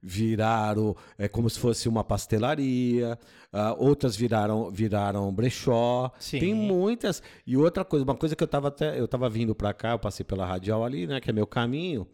viraram 0.00 0.96
é, 1.18 1.26
como 1.26 1.50
se 1.50 1.58
fosse 1.58 1.88
uma 1.88 2.04
pastelaria, 2.04 3.18
ah, 3.52 3.74
outras 3.76 4.16
viraram 4.16 4.70
viraram 4.70 5.32
brechó. 5.32 6.12
Sim. 6.18 6.38
Tem 6.38 6.54
muitas. 6.54 7.22
E 7.46 7.56
outra 7.56 7.84
coisa, 7.84 8.04
uma 8.04 8.14
coisa 8.14 8.36
que 8.36 8.42
eu 8.42 8.48
tava 8.48 8.68
até 8.68 8.98
eu 8.98 9.08
tava 9.08 9.28
vindo 9.28 9.54
para 9.54 9.72
cá, 9.72 9.90
eu 9.90 9.98
passei 9.98 10.24
pela 10.24 10.46
radial 10.46 10.84
ali, 10.84 11.06
né, 11.06 11.20
que 11.20 11.30
é 11.30 11.32
meu 11.32 11.46
caminho. 11.46 12.06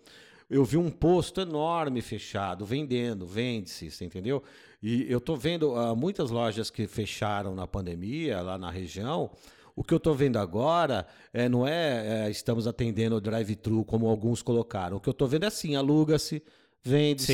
Eu 0.48 0.64
vi 0.64 0.76
um 0.76 0.90
posto 0.90 1.40
enorme 1.40 2.02
fechado, 2.02 2.66
vendendo, 2.66 3.26
vende-se, 3.26 3.90
você 3.90 4.04
entendeu? 4.04 4.42
E 4.86 5.10
eu 5.10 5.18
tô 5.18 5.34
vendo 5.34 5.74
ah, 5.76 5.96
muitas 5.96 6.30
lojas 6.30 6.68
que 6.68 6.86
fecharam 6.86 7.54
na 7.54 7.66
pandemia 7.66 8.42
lá 8.42 8.58
na 8.58 8.70
região. 8.70 9.30
O 9.74 9.82
que 9.82 9.94
eu 9.94 9.96
estou 9.96 10.14
vendo 10.14 10.38
agora 10.38 11.06
é, 11.32 11.48
não 11.48 11.66
é, 11.66 12.26
é, 12.26 12.30
estamos 12.30 12.66
atendendo 12.66 13.16
o 13.16 13.20
drive-thru 13.20 13.82
como 13.82 14.06
alguns 14.06 14.42
colocaram. 14.42 14.98
O 14.98 15.00
que 15.00 15.08
eu 15.08 15.12
estou 15.12 15.26
vendo 15.26 15.44
é 15.44 15.46
assim, 15.46 15.74
aluga-se, 15.74 16.42
vende-se. 16.82 17.32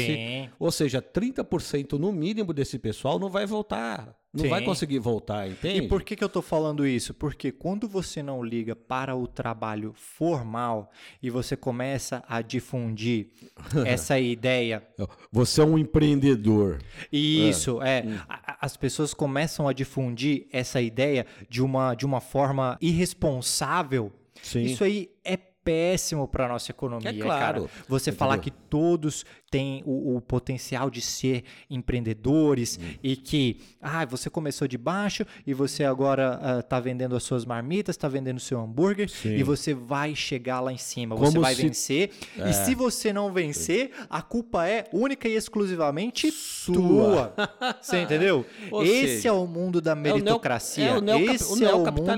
Ou 0.61 0.71
seja, 0.71 1.03
30% 1.03 1.99
no 1.99 2.13
mínimo 2.13 2.53
desse 2.53 2.79
pessoal 2.79 3.19
não 3.19 3.29
vai 3.29 3.47
voltar. 3.47 4.17
Não 4.33 4.45
Sim. 4.45 4.51
vai 4.51 4.63
conseguir 4.65 5.01
voltar, 5.01 5.49
entende? 5.51 5.81
E 5.85 5.89
por 5.89 6.05
que, 6.05 6.15
que 6.15 6.23
eu 6.23 6.29
tô 6.29 6.41
falando 6.41 6.87
isso? 6.87 7.13
Porque 7.13 7.51
quando 7.51 7.89
você 7.89 8.23
não 8.23 8.45
liga 8.45 8.77
para 8.77 9.17
o 9.17 9.27
trabalho 9.27 9.93
formal 9.97 10.93
e 11.21 11.29
você 11.31 11.57
começa 11.57 12.23
a 12.29 12.41
difundir 12.41 13.27
essa 13.85 14.21
ideia 14.21 14.87
Você 15.33 15.61
é 15.61 15.65
um 15.65 15.77
empreendedor. 15.77 16.79
Isso, 17.13 17.83
é. 17.83 18.05
A- 18.29 18.53
a- 18.53 18.57
As 18.61 18.77
pessoas 18.77 19.13
começam 19.13 19.67
a 19.67 19.73
difundir 19.73 20.47
essa 20.53 20.81
ideia 20.81 21.27
de 21.49 21.61
uma, 21.61 21.95
de 21.97 22.07
uma 22.07 22.21
forma 22.21 22.79
irresponsável. 22.81 24.13
Sim. 24.43 24.63
Isso 24.63 24.85
aí 24.85 25.11
é 25.25 25.37
péssimo 25.37 26.27
para 26.27 26.49
nossa 26.49 26.71
economia, 26.71 27.11
É 27.11 27.13
claro, 27.13 27.63
cara. 27.65 27.85
Você 27.87 28.11
falar 28.11 28.39
que 28.39 28.51
todos 28.51 29.25
têm 29.51 29.83
o, 29.85 30.17
o 30.17 30.21
potencial 30.21 30.89
de 30.91 31.01
ser 31.01 31.43
empreendedores 31.69 32.79
Hum. 32.81 32.95
e 33.03 33.17
que, 33.17 33.59
ah, 33.83 34.05
você 34.05 34.31
começou 34.31 34.69
de 34.69 34.79
baixo 34.79 35.25
e 35.47 35.53
você 35.53 35.85
agora 35.85 36.61
está 36.61 36.79
vendendo 36.79 37.17
as 37.17 37.23
suas 37.23 37.45
marmitas, 37.45 37.95
está 37.97 38.09
vendendo 38.09 38.37
o 38.37 38.41
seu 38.41 38.61
hambúrguer 38.61 39.09
Sim. 39.11 39.35
e 39.37 39.43
você 39.43 39.75
vai 39.75 40.15
chegar 40.15 40.61
lá 40.61 40.73
em 40.73 40.77
cima, 40.79 41.17
Como 41.17 41.31
você 41.33 41.39
vai 41.39 41.55
se- 41.55 41.61
É. 41.61 41.65
vencer. 41.65 42.11
E 42.49 42.53
se 42.53 42.75
você 42.75 43.13
não 43.13 43.33
vencer, 43.33 43.91
a 44.09 44.23
culpa 44.23 44.67
é 44.69 44.85
única 44.93 45.29
e 45.29 45.35
exclusivamente 45.35 46.31
Sua. 46.31 47.35
Você 47.81 48.03
entendeu? 48.03 48.45
Ou 48.71 48.83
Esse 48.85 49.17
seja, 49.17 49.29
é 49.31 49.33
o 49.33 49.47
mundo 49.47 49.81
da 49.81 49.93
É 49.93 49.95
o 49.95 49.97
neo- 49.97 50.15
meritocracia. 50.15 50.85
É 50.85 50.97
o, 50.99 51.01
neocap- 51.01 51.35
Esse 51.35 51.45
o 51.45 51.67
é 51.67 51.75
o 51.75 51.79
mundo 51.79 52.11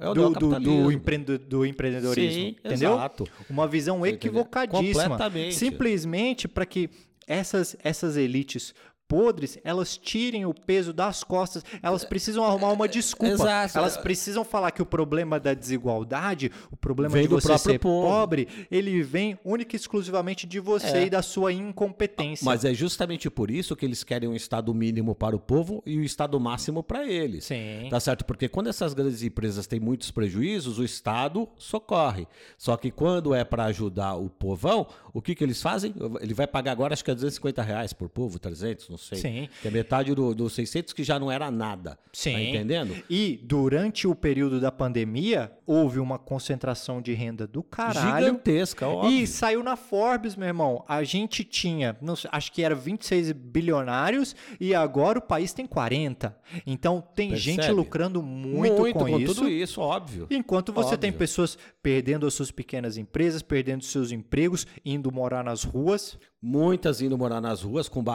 é 0.00 0.08
o 0.08 0.14
do, 0.14 0.30
do, 0.30 0.60
do, 0.60 0.90
do 1.38 1.66
empreendedorismo. 1.66 2.32
Sim, 2.40 2.56
entendeu? 2.64 2.92
exato. 2.94 3.26
Uma 3.48 3.66
visão 3.66 4.04
equivocadíssima. 4.06 5.18
Simplesmente 5.52 6.46
para 6.48 6.59
que 6.66 6.90
essas, 7.26 7.76
essas 7.82 8.16
elites 8.16 8.74
podres, 9.10 9.58
elas 9.64 9.96
tirem 9.96 10.46
o 10.46 10.54
peso 10.54 10.92
das 10.92 11.24
costas, 11.24 11.64
elas 11.82 12.04
precisam 12.04 12.44
arrumar 12.44 12.70
uma 12.70 12.86
desculpa. 12.86 13.34
exato. 13.34 13.76
Elas 13.76 13.96
precisam 13.96 14.44
falar 14.44 14.70
que 14.70 14.80
o 14.80 14.86
problema 14.86 15.40
da 15.40 15.52
desigualdade, 15.52 16.52
o 16.70 16.76
problema 16.76 17.12
Vem 17.14 17.22
de 17.22 17.28
do 17.28 17.40
você 17.40 17.58
ser 17.58 17.80
povo. 17.80 18.06
pobre, 18.06 18.46
ele 18.70 19.02
vem 19.02 19.36
única 19.44 19.74
e 19.74 19.78
exclusivamente 19.78 20.46
de 20.46 20.60
você 20.60 20.98
É. 20.98 21.06
e 21.06 21.10
da 21.10 21.22
sua 21.22 21.52
incompetência. 21.52 22.44
Mas 22.44 22.64
é 22.64 22.72
justamente 22.72 23.28
por 23.28 23.50
isso 23.50 23.74
que 23.74 23.84
eles 23.84 24.04
querem 24.04 24.28
um 24.28 24.34
Estado 24.36 24.72
mínimo 24.72 25.12
para 25.12 25.34
o 25.34 25.40
povo 25.40 25.82
e 25.84 25.98
o 25.98 26.04
Estado 26.04 26.38
máximo 26.38 26.80
para 26.82 27.04
eles. 27.04 27.46
Sim. 27.46 27.88
Tá 27.90 27.98
certo? 27.98 28.24
Porque 28.24 28.48
quando 28.48 28.68
essas 28.68 28.94
grandes 28.94 29.22
empresas 29.24 29.66
têm 29.66 29.80
muitos 29.80 30.12
prejuízos, 30.12 30.78
o 30.78 30.84
Estado 30.84 31.48
socorre. 31.56 32.28
Só 32.56 32.76
que 32.76 32.92
quando 32.92 33.34
é 33.34 33.42
para 33.42 33.64
ajudar 33.64 34.14
o 34.14 34.30
povão, 34.30 34.86
o 35.12 35.20
que, 35.20 35.34
que 35.34 35.42
eles 35.42 35.60
fazem? 35.60 35.92
Ele 36.20 36.32
vai 36.34 36.46
pagar 36.46 36.70
agora, 36.72 36.92
acho 36.94 37.04
que 37.04 37.10
é 37.10 37.14
250 37.14 37.60
reais 37.62 37.92
por 37.92 38.08
povo, 38.08 38.38
300, 38.38 38.88
não 38.88 38.99
sei. 39.00 39.18
Sim. 39.18 39.48
Que 39.62 39.68
é 39.68 39.70
metade 39.70 40.14
do- 40.14 40.34
dos 40.34 40.52
600 40.52 40.92
que 40.92 41.02
já 41.02 41.18
não 41.18 41.30
era 41.32 41.50
nada. 41.50 41.98
Sim. 42.12 42.32
Tá 42.34 42.40
entendendo? 42.40 42.96
E 43.08 43.40
durante 43.42 44.06
o 44.06 44.14
período 44.14 44.60
da 44.60 44.70
pandemia, 44.70 45.50
houve 45.66 45.98
uma 45.98 46.18
concentração 46.18 47.00
de 47.02 47.12
renda 47.12 47.46
do 47.46 47.62
caralho. 47.62 48.26
Gigantesca, 48.26 48.86
óbvio. 48.86 49.10
E 49.10 49.26
saiu 49.26 49.62
na 49.62 49.76
Forbes, 49.76 50.36
meu 50.36 50.46
irmão. 50.48 50.84
A 50.88 51.02
gente 51.02 51.42
tinha, 51.44 51.96
não 52.00 52.14
sei, 52.16 52.28
acho 52.32 52.52
que 52.52 52.62
era 52.62 52.74
26 52.74 53.32
bilionários 53.32 54.34
e 54.60 54.74
agora 54.74 55.18
o 55.18 55.22
país 55.22 55.52
tem 55.52 55.66
40. 55.66 56.36
Então 56.66 57.00
tem 57.14 57.34
gente 57.36 57.56
Percebe? 57.56 57.76
lucrando 57.76 58.22
muito, 58.22 58.92
com, 58.92 59.18
isso. 59.18 59.34
tudo 59.34 59.48
isso, 59.48 59.80
óbvio. 59.80 60.26
Enquanto 60.30 60.72
você 60.72 60.96
tem 60.96 61.08
Óbvio. 61.10 61.18
pessoas 61.18 61.56
perdendo 61.82 62.26
as 62.26 62.34
suas 62.34 62.50
pequenas 62.50 62.96
empresas, 62.96 63.42
perdendo 63.42 63.84
seus 63.84 64.10
empregos, 64.12 64.66
indo 64.84 65.10
morar 65.12 65.44
nas 65.44 65.62
ruas. 65.64 66.18
Muitas 66.42 67.02
indo 67.02 67.18
morar 67.18 67.40
nas 67.40 67.62
ruas 67.62 67.88
com 67.88 68.00
Sabe? 68.02 68.06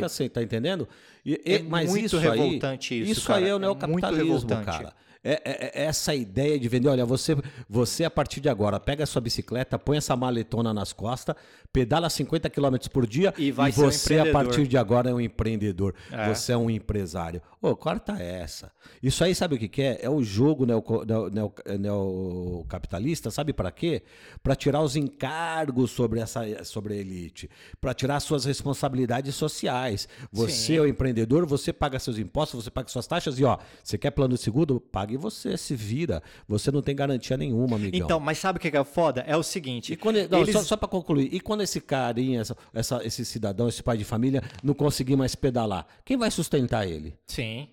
barracas, 0.00 0.12
você 0.12 0.28
tá 0.28 0.42
entendendo? 0.42 0.88
E- 1.24 1.40
É 1.44 1.58
mas 1.62 1.90
muito 1.90 2.06
isso 2.06 2.18
revoltante 2.18 2.94
aí, 2.94 3.00
isso, 3.02 3.12
Isso 3.12 3.26
cara. 3.26 3.40
aí 3.40 3.44
é 3.44 3.48
É 3.50 3.54
o 3.54 3.58
muito 3.58 3.66
neocapitalismo, 3.78 4.24
revoltante. 4.48 4.64
cara. 4.64 4.92
É, 5.24 5.40
é- 5.44 5.82
é 5.82 5.84
essa 5.86 6.14
ideia 6.14 6.58
de 6.58 6.68
vender, 6.68 6.88
olha, 6.88 7.04
você, 7.06 7.34
você 7.68 8.04
a 8.04 8.10
partir 8.10 8.40
de 8.40 8.48
agora 8.48 8.78
pega 8.78 9.04
a 9.04 9.06
sua 9.06 9.20
bicicleta, 9.22 9.78
põe 9.78 9.96
essa 9.96 10.14
maletona 10.14 10.72
nas 10.74 10.92
costas, 10.92 11.34
pedala 11.72 12.10
50 12.10 12.48
km 12.50 12.76
por 12.92 13.06
dia 13.06 13.32
E 13.38 13.50
vai 13.50 13.72
ser 13.72 13.80
um 13.80 13.84
você 13.90 14.14
a 14.14 14.16
empreendedor. 14.18 14.32
partir 14.44 14.66
de 14.68 14.76
agora 14.76 15.10
é 15.10 15.14
um 15.14 15.20
empreendedor, 15.20 15.94
É. 16.12 16.32
você 16.32 16.52
é 16.52 16.56
um 16.56 16.68
empresário. 16.70 17.40
Ô, 17.60 17.74
corta 17.74 18.12
essa. 18.22 18.70
Isso 19.02 19.24
aí 19.24 19.34
sabe 19.34 19.54
o 19.54 19.58
que, 19.58 19.66
que 19.68 19.80
é? 19.82 19.98
É 20.02 20.10
o 20.10 20.22
jogo 20.22 20.66
neoco- 20.66 21.04
neo- 21.06 21.30
neo- 21.30 21.52
neocapitalista, 21.78 23.30
sabe 23.30 23.52
para 23.52 23.70
quê? 23.70 24.02
Para 24.42 24.54
tirar 24.54 24.82
os 24.82 24.96
encargos 24.96 25.90
sobre 25.90 26.20
essa 26.20 26.42
sobre 26.64 26.94
a 26.94 26.96
elite, 26.96 27.48
para 27.80 27.94
tirar 27.94 28.20
suas 28.20 28.44
responsabilidades 28.44 29.34
sociais. 29.34 30.08
Você 30.32 30.52
Sim. 30.52 30.76
é 30.76 30.80
o 30.82 30.86
empreendedor, 30.86 31.46
você 31.46 31.72
paga 31.72 31.98
seus 31.98 32.18
impostos, 32.18 32.64
você 32.64 32.70
paga 32.70 32.88
suas 32.88 33.06
taxas 33.06 33.38
e 33.38 33.44
ó, 33.44 33.58
você 33.82 33.96
quer 33.98 34.10
plano 34.10 34.34
de 34.34 34.40
seguro? 34.40 34.80
Pague 34.80 35.13
você, 35.16 35.56
se 35.56 35.74
vira. 35.74 36.22
Você 36.48 36.70
não 36.70 36.82
tem 36.82 36.94
garantia 36.94 37.36
nenhuma, 37.36 37.76
amigão. 37.76 38.00
Então, 38.06 38.20
mas 38.20 38.38
sabe 38.38 38.58
o 38.58 38.60
que 38.60 38.76
é 38.76 38.84
foda? 38.84 39.22
É 39.26 39.36
o 39.36 39.42
seguinte. 39.42 39.92
E 39.92 39.96
quando, 39.96 40.28
não, 40.28 40.40
eles- 40.40 40.52
só, 40.54 40.62
só 40.62 40.76
para 40.76 40.88
concluir, 40.88 41.28
e 41.32 41.40
quando 41.40 41.62
esse 41.62 41.80
carinha, 41.80 42.40
essa, 42.40 42.56
essa- 42.72 43.04
esse 43.04 43.24
cidadão, 43.24 43.68
esse 43.68 43.82
pai 43.82 43.96
de 43.96 44.04
família, 44.04 44.42
não 44.62 44.74
conseguir 44.74 45.16
mais 45.16 45.34
pedalar, 45.34 45.86
quem 46.04 46.16
vai 46.16 46.30
sustentar 46.30 46.86
ele? 46.88 47.14
Sim. 47.26 47.68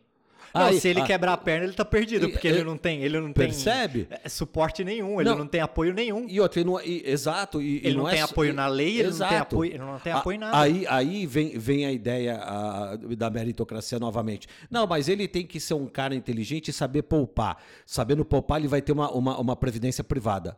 Não, 0.54 0.62
Aí, 0.66 0.80
se 0.80 0.88
ele 0.90 1.00
ah, 1.02 1.06
quebrar 1.06 1.34
a 1.34 1.38
perna, 1.38 1.66
ele 1.66 1.74
tá 1.74 1.86
perdido, 1.86 2.30
porque 2.30 2.48
e- 2.48 2.52
ele 2.52 2.64
não 2.64 2.78
tem, 2.78 3.02
ele 3.04 3.20
não 3.20 3.32
Percebe? 3.32 4.04
tem 4.06 4.20
é, 4.24 4.28
suporte 4.30 4.84
nenhum, 4.84 5.22
ele 5.22 5.30
Não. 5.30 5.38
não, 5.38 5.48
tem 5.48 5.62
apoio 5.62 5.94
nenhum. 5.94 6.26
E 6.28 6.42
outra, 6.42 6.64
não- 6.64 6.80
e- 6.82 7.04
exato. 7.06 7.62
E, 7.62 7.78
e 7.78 7.88
Ele 7.88 7.96
não 7.98 8.08
é 8.08 8.12
tem 8.12 8.20
só- 8.20 8.26
apoio 8.26 8.54
na 8.54 8.68
lei, 8.68 9.00
ele 9.00 9.10
não 9.10 9.18
tem 9.18 9.28
Exato. 9.28 9.56
apoio- 9.56 9.72
ele 9.72 9.78
não 9.84 10.00
tem 10.00 10.12
A- 10.14 10.18
apoio 10.18 10.36
em 10.36 10.40
nada. 10.40 10.60
Aí, 10.60 10.86
aí 10.88 11.26
vem, 11.26 11.58
vem 11.58 11.86
a 11.86 11.92
ideia 11.92 12.38
ah, 12.42 12.98
da 13.18 13.30
meritocracia 13.30 13.98
novamente. 14.00 14.48
Não, 14.70 14.86
mas 14.86 15.08
ele 15.08 15.28
tem 15.28 15.46
que 15.46 15.60
ser 15.60 15.74
um 15.74 15.88
cara 15.88 16.14
inteligente 16.14 16.68
e 16.68 16.74
saber 16.74 17.04
poupar. 17.04 17.58
Sabendo 17.86 18.26
poupar, 18.26 18.60
ele 18.60 18.68
vai 18.68 18.82
ter 18.82 18.92
uma, 18.92 19.10
uma, 19.12 19.38
uma 19.40 19.56
previdência 19.56 20.04
privada. 20.04 20.58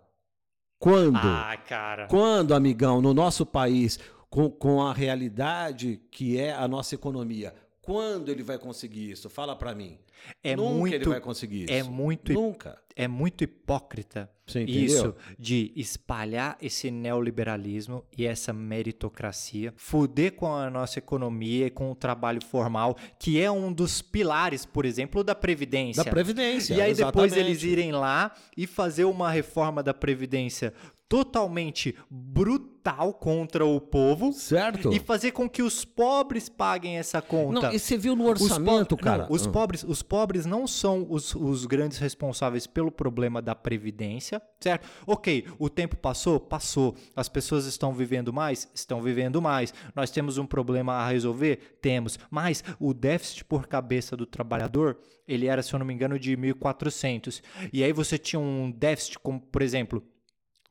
Quando? 0.80 1.18
Ah, 1.18 1.56
cara. 1.68 2.08
Quando, 2.08 2.54
amigão, 2.54 3.02
no 3.02 3.14
nosso 3.14 3.46
país, 3.46 3.98
com, 4.30 4.50
com 4.50 4.82
a 4.82 4.94
realidade 4.94 6.02
que 6.12 6.38
é 6.38 6.52
a 6.54 6.68
nossa 6.68 6.96
economia, 6.96 7.54
quando 7.84 8.30
ele 8.30 8.42
vai 8.42 8.58
conseguir 8.58 9.12
isso? 9.12 9.30
Fala 9.30 9.56
pra 9.56 9.76
mim. 9.76 10.00
É 10.42 10.56
Nunca 10.56 10.74
muito, 10.74 10.96
ele 10.96 11.06
vai 11.06 11.20
conseguir 11.20 11.66
isso. 11.66 11.74
é 11.74 11.84
muito 11.84 12.32
Nunca. 12.32 12.82
é 12.96 13.10
muito 13.10 13.44
hipócrita 13.44 14.30
isso 14.66 15.14
de 15.38 15.74
espalhar 15.76 16.58
esse 16.62 16.90
neoliberalismo 16.90 18.06
e 18.18 18.26
essa 18.26 18.54
meritocracia, 18.54 19.74
fuder 19.76 20.32
com 20.34 20.54
a 20.54 20.70
nossa 20.70 21.00
economia 21.00 21.68
e 21.68 21.70
com 21.70 21.92
o 21.92 21.96
trabalho 21.96 22.42
formal, 22.42 22.96
que 23.20 23.42
é 23.42 23.52
um 23.52 23.72
dos 23.72 24.02
pilares, 24.02 24.66
por 24.66 24.86
exemplo, 24.86 25.22
da 25.22 25.36
previdência. 25.36 26.06
Da 26.06 26.10
Previdência. 26.10 26.74
E 26.76 26.82
aí 26.82 26.94
depois 26.94 27.34
exatamente. 27.34 27.40
eles 27.40 27.64
irem 27.64 27.92
lá 27.92 28.34
e 28.56 28.66
fazer 28.66 29.04
uma 29.04 29.30
reforma 29.30 29.84
da 29.84 29.94
Previdência 29.94 30.74
totalmente 31.10 31.96
brutal 32.10 33.14
contra 33.14 33.66
o 33.66 33.80
povo 33.80 34.34
Certo? 34.34 34.92
e 34.92 35.00
fazer 35.00 35.32
com 35.32 35.48
que 35.50 35.62
os 35.62 35.86
pobres 35.86 36.50
paguem 36.50 36.98
essa 36.98 37.22
conta. 37.22 37.68
Não, 37.68 37.74
e 37.74 37.80
você 37.80 37.98
viu 37.98 38.16
no 38.16 38.30
Os 38.32 38.40
po- 38.40 38.46
orçamento, 38.46 38.92
não, 38.96 38.98
cara? 38.98 39.28
os, 39.30 39.46
Ah. 39.48 39.52
pobres, 39.52 39.84
os 39.84 40.02
pobres 40.02 40.46
não 40.46 40.66
são 40.68 41.06
os, 41.10 41.34
os 41.36 41.66
grandes 41.66 41.98
responsáveis 41.98 42.66
pelo 42.68 42.92
problema 42.92 43.42
da 43.42 43.54
previdência, 43.56 44.42
certo? 44.60 44.88
Ok, 45.06 45.46
o 45.60 45.70
tempo 45.70 45.96
passou? 45.96 46.40
Passou. 46.40 46.96
As 47.16 47.30
pessoas 47.30 47.66
estão 47.66 47.94
vivendo 47.94 48.34
mais? 48.34 48.68
Estão 48.74 49.02
vivendo 49.02 49.42
mais. 49.42 49.74
Nós 49.96 50.10
temos 50.12 50.38
um 50.38 50.46
problema 50.46 50.94
a 50.94 51.08
resolver? 51.10 51.78
Temos. 51.82 52.18
Mas 52.30 52.64
o 52.80 52.94
déficit 52.94 53.46
por 53.46 53.68
cabeça 53.68 54.18
do 54.18 54.26
trabalhador, 54.26 54.98
ele 55.28 55.46
era, 55.48 55.62
se 55.62 55.74
eu 55.74 55.80
não 55.80 55.86
me 55.86 55.94
engano, 55.94 56.18
de 56.20 56.36
1.400. 56.36 57.42
E 57.72 57.84
aí 57.84 57.94
você 57.94 58.18
tinha 58.18 58.40
um 58.40 58.72
déficit, 58.72 59.20
como, 59.20 59.40
por 59.40 59.62
exemplo, 59.62 60.04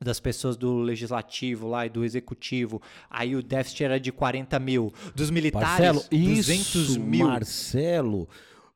das 0.03 0.21
pessoas 0.21 0.57
do 0.57 0.79
legislativo 0.79 1.69
lá 1.69 1.87
e 1.87 1.91
do 1.91 2.05
executivo, 2.05 2.81
aí 3.11 3.35
o 3.37 3.43
déficit 3.43 3.85
era 3.85 4.01
de 4.01 4.11
40 4.13 4.59
mil. 4.59 4.93
Dos 5.15 5.31
militares, 5.31 5.69
Marcelo, 5.69 6.03
200 6.11 6.75
isso, 6.75 7.01
mil. 7.01 7.27
Marcelo, 7.27 8.29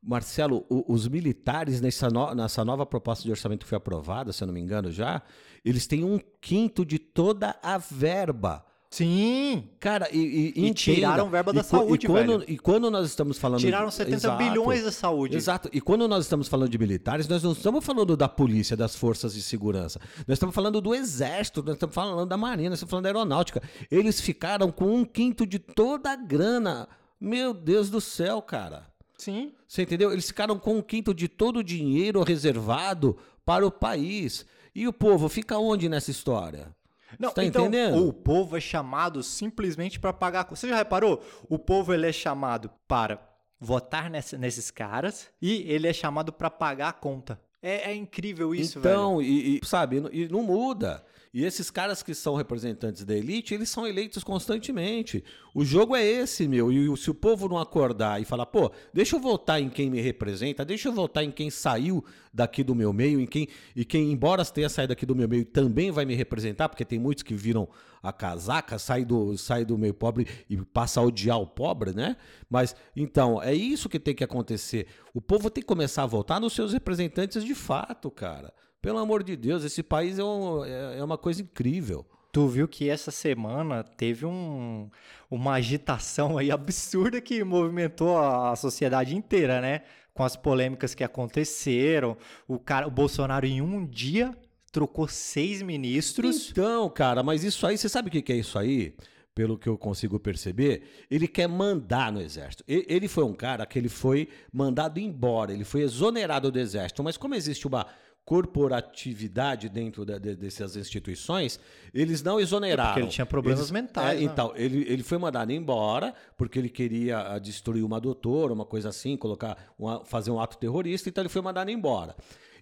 Marcelo, 0.02 0.64
o- 0.68 0.84
os 0.92 1.08
militares 1.08 1.80
nessa, 1.80 2.08
no- 2.08 2.34
nessa 2.34 2.64
nova 2.64 2.86
proposta 2.86 3.24
de 3.24 3.30
orçamento 3.30 3.64
que 3.64 3.68
foi 3.68 3.76
aprovada, 3.78 4.32
se 4.32 4.42
eu 4.42 4.46
não 4.46 4.54
me 4.54 4.60
engano 4.60 4.90
já, 4.92 5.20
eles 5.64 5.86
têm 5.86 6.04
um 6.04 6.20
quinto 6.40 6.84
de 6.84 6.98
toda 6.98 7.56
a 7.62 7.76
verba. 7.76 8.64
Sim, 8.90 9.68
Cara, 9.80 10.08
e, 10.12 10.52
e, 10.56 10.66
E 10.66 10.74
tiraram 10.74 11.28
verba 11.28 11.52
da 11.52 11.60
e, 11.60 11.64
saúde, 11.64 12.06
e 12.06 12.08
quando, 12.08 12.38
velho. 12.38 12.44
E 12.48 12.58
quando 12.58 12.90
nós 12.90 13.06
estamos 13.06 13.36
falando... 13.36 13.60
tiraram 13.60 13.90
70 13.90 14.16
Exato. 14.16 14.38
bilhões 14.38 14.84
da 14.84 14.92
saúde. 14.92 15.36
Exato. 15.36 15.68
E 15.72 15.80
quando 15.80 16.06
nós 16.06 16.24
estamos 16.24 16.48
falando 16.48 16.70
de 16.70 16.78
militares, 16.78 17.28
nós 17.28 17.42
não 17.42 17.52
estamos 17.52 17.84
falando 17.84 18.16
da 18.16 18.28
polícia, 18.28 18.76
das 18.76 18.94
forças 18.94 19.34
de 19.34 19.42
segurança. 19.42 20.00
Nós 20.26 20.36
estamos 20.36 20.54
falando 20.54 20.80
do 20.80 20.94
exército, 20.94 21.62
nós 21.62 21.74
estamos 21.74 21.94
falando 21.94 22.28
da 22.28 22.36
marinha, 22.36 22.70
nós 22.70 22.78
estamos 22.78 22.90
falando 22.90 23.04
da 23.04 23.08
aeronáutica. 23.10 23.62
Eles 23.90 24.20
ficaram 24.20 24.70
com 24.70 24.94
um 24.94 25.04
quinto 25.04 25.46
de 25.46 25.58
toda 25.58 26.12
a 26.12 26.16
grana. 26.16 26.88
Meu 27.20 27.52
Deus 27.52 27.90
do 27.90 28.00
céu, 28.00 28.40
cara. 28.40 28.86
Sim. 29.18 29.52
Você 29.66 29.82
entendeu? 29.82 30.12
Eles 30.12 30.26
ficaram 30.26 30.58
com 30.58 30.76
um 30.76 30.82
quinto 30.82 31.12
de 31.12 31.28
todo 31.28 31.58
o 31.58 31.64
dinheiro 31.64 32.22
reservado 32.22 33.16
para 33.44 33.66
o 33.66 33.70
país. 33.70 34.46
E 34.74 34.86
o 34.86 34.92
povo 34.92 35.28
fica 35.28 35.58
onde 35.58 35.88
nessa 35.88 36.10
história? 36.10 36.75
Não, 37.18 37.30
tá 37.32 37.44
então, 37.44 37.62
entendendo? 37.66 38.06
o 38.06 38.12
povo 38.12 38.56
é 38.56 38.60
chamado 38.60 39.22
simplesmente 39.22 39.98
para 39.98 40.12
pagar. 40.12 40.46
Você 40.50 40.68
já 40.68 40.76
reparou? 40.76 41.22
O 41.48 41.58
povo 41.58 41.92
ele 41.94 42.06
é 42.06 42.12
chamado 42.12 42.70
para 42.88 43.18
votar 43.58 44.10
nessa- 44.10 44.36
nesses 44.36 44.70
caras 44.70 45.28
e 45.40 45.62
ele 45.70 45.86
é 45.88 45.92
chamado 45.92 46.32
para 46.32 46.50
pagar 46.50 46.88
a 46.88 46.92
conta. 46.92 47.40
É, 47.62 47.90
é 47.90 47.94
incrível 47.94 48.54
isso, 48.54 48.80
velho. 48.80 48.94
então, 48.94 49.22
e, 49.22 49.56
e, 49.56 49.66
sabe, 49.66 50.02
e 50.12 50.28
não 50.28 50.42
muda. 50.42 51.04
E 51.32 51.44
esses 51.44 51.70
caras 51.70 52.02
que 52.02 52.14
são 52.14 52.34
representantes 52.34 53.04
da 53.04 53.14
elite, 53.14 53.54
eles 53.54 53.68
são 53.68 53.86
eleitos 53.86 54.24
constantemente. 54.24 55.22
O 55.54 55.64
jogo 55.64 55.94
é 55.94 56.04
esse, 56.04 56.48
meu. 56.48 56.72
E 56.72 56.96
se 56.96 57.10
o 57.10 57.14
povo 57.14 57.48
não 57.48 57.58
acordar 57.58 58.20
e 58.20 58.24
falar, 58.24 58.46
pô, 58.46 58.70
deixa 58.92 59.16
eu 59.16 59.20
votar 59.20 59.60
em 59.60 59.68
quem 59.68 59.90
me 59.90 60.00
representa, 60.00 60.64
deixa 60.64 60.88
eu 60.88 60.92
votar 60.92 61.24
em 61.24 61.30
quem 61.30 61.50
saiu 61.50 62.04
daqui 62.32 62.62
do 62.62 62.74
meu 62.74 62.92
meio, 62.92 63.20
em 63.20 63.26
quem, 63.26 63.48
e 63.74 63.84
quem, 63.84 64.12
embora 64.12 64.44
tenha 64.44 64.68
saído 64.68 64.90
daqui 64.90 65.06
do 65.06 65.16
meu 65.16 65.28
meio, 65.28 65.44
também 65.44 65.90
vai 65.90 66.04
me 66.04 66.14
representar, 66.14 66.68
porque 66.68 66.84
tem 66.84 66.98
muitos 66.98 67.22
que 67.22 67.34
viram 67.34 67.68
a 68.02 68.12
casaca, 68.12 68.78
sai 68.78 69.04
do, 69.04 69.36
sai 69.36 69.64
do 69.64 69.76
meio 69.76 69.94
pobre 69.94 70.26
e 70.48 70.56
passa 70.56 71.00
a 71.00 71.02
odiar 71.02 71.40
o 71.40 71.46
pobre, 71.46 71.92
né? 71.92 72.16
Mas, 72.48 72.76
então, 72.94 73.42
é 73.42 73.54
isso 73.54 73.88
que 73.88 73.98
tem 73.98 74.14
que 74.14 74.22
acontecer. 74.22 74.86
O 75.12 75.20
povo 75.20 75.50
tem 75.50 75.62
que 75.62 75.66
começar 75.66 76.04
a 76.04 76.06
votar 76.06 76.40
nos 76.40 76.52
seus 76.52 76.72
representantes 76.72 77.42
de 77.42 77.54
fato, 77.54 78.10
cara. 78.10 78.52
Pelo 78.86 79.00
amor 79.00 79.24
de 79.24 79.34
Deus, 79.34 79.64
esse 79.64 79.82
país 79.82 80.16
é, 80.16 80.22
um- 80.22 80.64
é- 80.64 80.98
é 80.98 81.02
uma 81.02 81.18
coisa 81.18 81.42
incrível. 81.42 82.06
Tu 82.30 82.46
viu 82.46 82.68
que 82.68 82.88
essa 82.88 83.10
semana 83.10 83.82
teve 83.82 84.24
um, 84.24 84.88
uma 85.28 85.54
agitação 85.54 86.38
aí 86.38 86.52
absurda 86.52 87.20
que 87.20 87.42
movimentou 87.42 88.16
a, 88.16 88.52
a 88.52 88.54
sociedade 88.54 89.16
inteira, 89.16 89.60
né? 89.60 89.82
Com 90.14 90.22
as 90.22 90.36
polêmicas 90.36 90.94
que 90.94 91.02
aconteceram. 91.02 92.16
O, 92.46 92.60
cara, 92.60 92.86
o 92.86 92.90
Bolsonaro, 92.92 93.44
em 93.44 93.60
um 93.60 93.84
dia, 93.84 94.32
trocou 94.70 95.08
seis 95.08 95.62
ministros. 95.62 96.50
Então, 96.52 96.88
cara, 96.88 97.24
mas 97.24 97.42
isso 97.42 97.66
aí, 97.66 97.76
você 97.76 97.88
sabe 97.88 98.06
o 98.06 98.12
que 98.12 98.22
que 98.22 98.32
é 98.34 98.36
isso 98.36 98.56
aí? 98.56 98.94
Pelo 99.34 99.58
que 99.58 99.68
eu 99.68 99.76
consigo 99.76 100.20
perceber, 100.20 100.84
ele 101.10 101.26
quer 101.26 101.48
mandar 101.48 102.12
no 102.12 102.20
exército. 102.20 102.62
Ele 102.68 103.08
foi 103.08 103.24
um 103.24 103.34
cara 103.34 103.66
que 103.66 103.80
ele 103.80 103.88
foi 103.88 104.28
mandado 104.52 105.00
embora, 105.00 105.52
ele 105.52 105.64
foi 105.64 105.82
exonerado 105.82 106.52
do 106.52 106.58
exército. 106.60 107.02
Mas 107.02 107.16
como 107.16 107.34
existe 107.34 107.66
uma 107.66 107.84
corporatividade 108.26 109.68
dentro 109.68 110.04
da- 110.04 110.18
de- 110.18 110.34
dessas 110.34 110.76
instituições, 110.76 111.58
eles 111.94 112.22
não 112.22 112.38
exoneraram. 112.40 112.90
É 112.90 112.92
porque 112.94 113.00
ele 113.04 113.10
tinha 113.10 113.26
problemas 113.26 113.60
Eles- 113.60 113.70
mentais, 113.70 114.18
é, 114.18 114.20
né? 114.20 114.22
Então, 114.22 114.52
ele, 114.56 114.84
ele 114.88 115.02
foi 115.02 115.16
mandado 115.18 115.52
embora 115.52 116.12
porque 116.36 116.58
ele 116.58 116.68
queria 116.68 117.18
ah, 117.34 117.38
destruir 117.38 117.84
uma 117.84 118.00
doutora, 118.00 118.52
uma 118.52 118.64
coisa 118.66 118.88
assim, 118.88 119.16
colocar 119.16 119.56
uma- 119.78 120.04
fazer 120.04 120.30
um 120.30 120.40
ato 120.40 120.58
terrorista, 120.58 121.08
então 121.08 121.22
ele 121.22 121.28
foi 121.28 121.40
mandado 121.42 121.70
embora. 121.70 122.14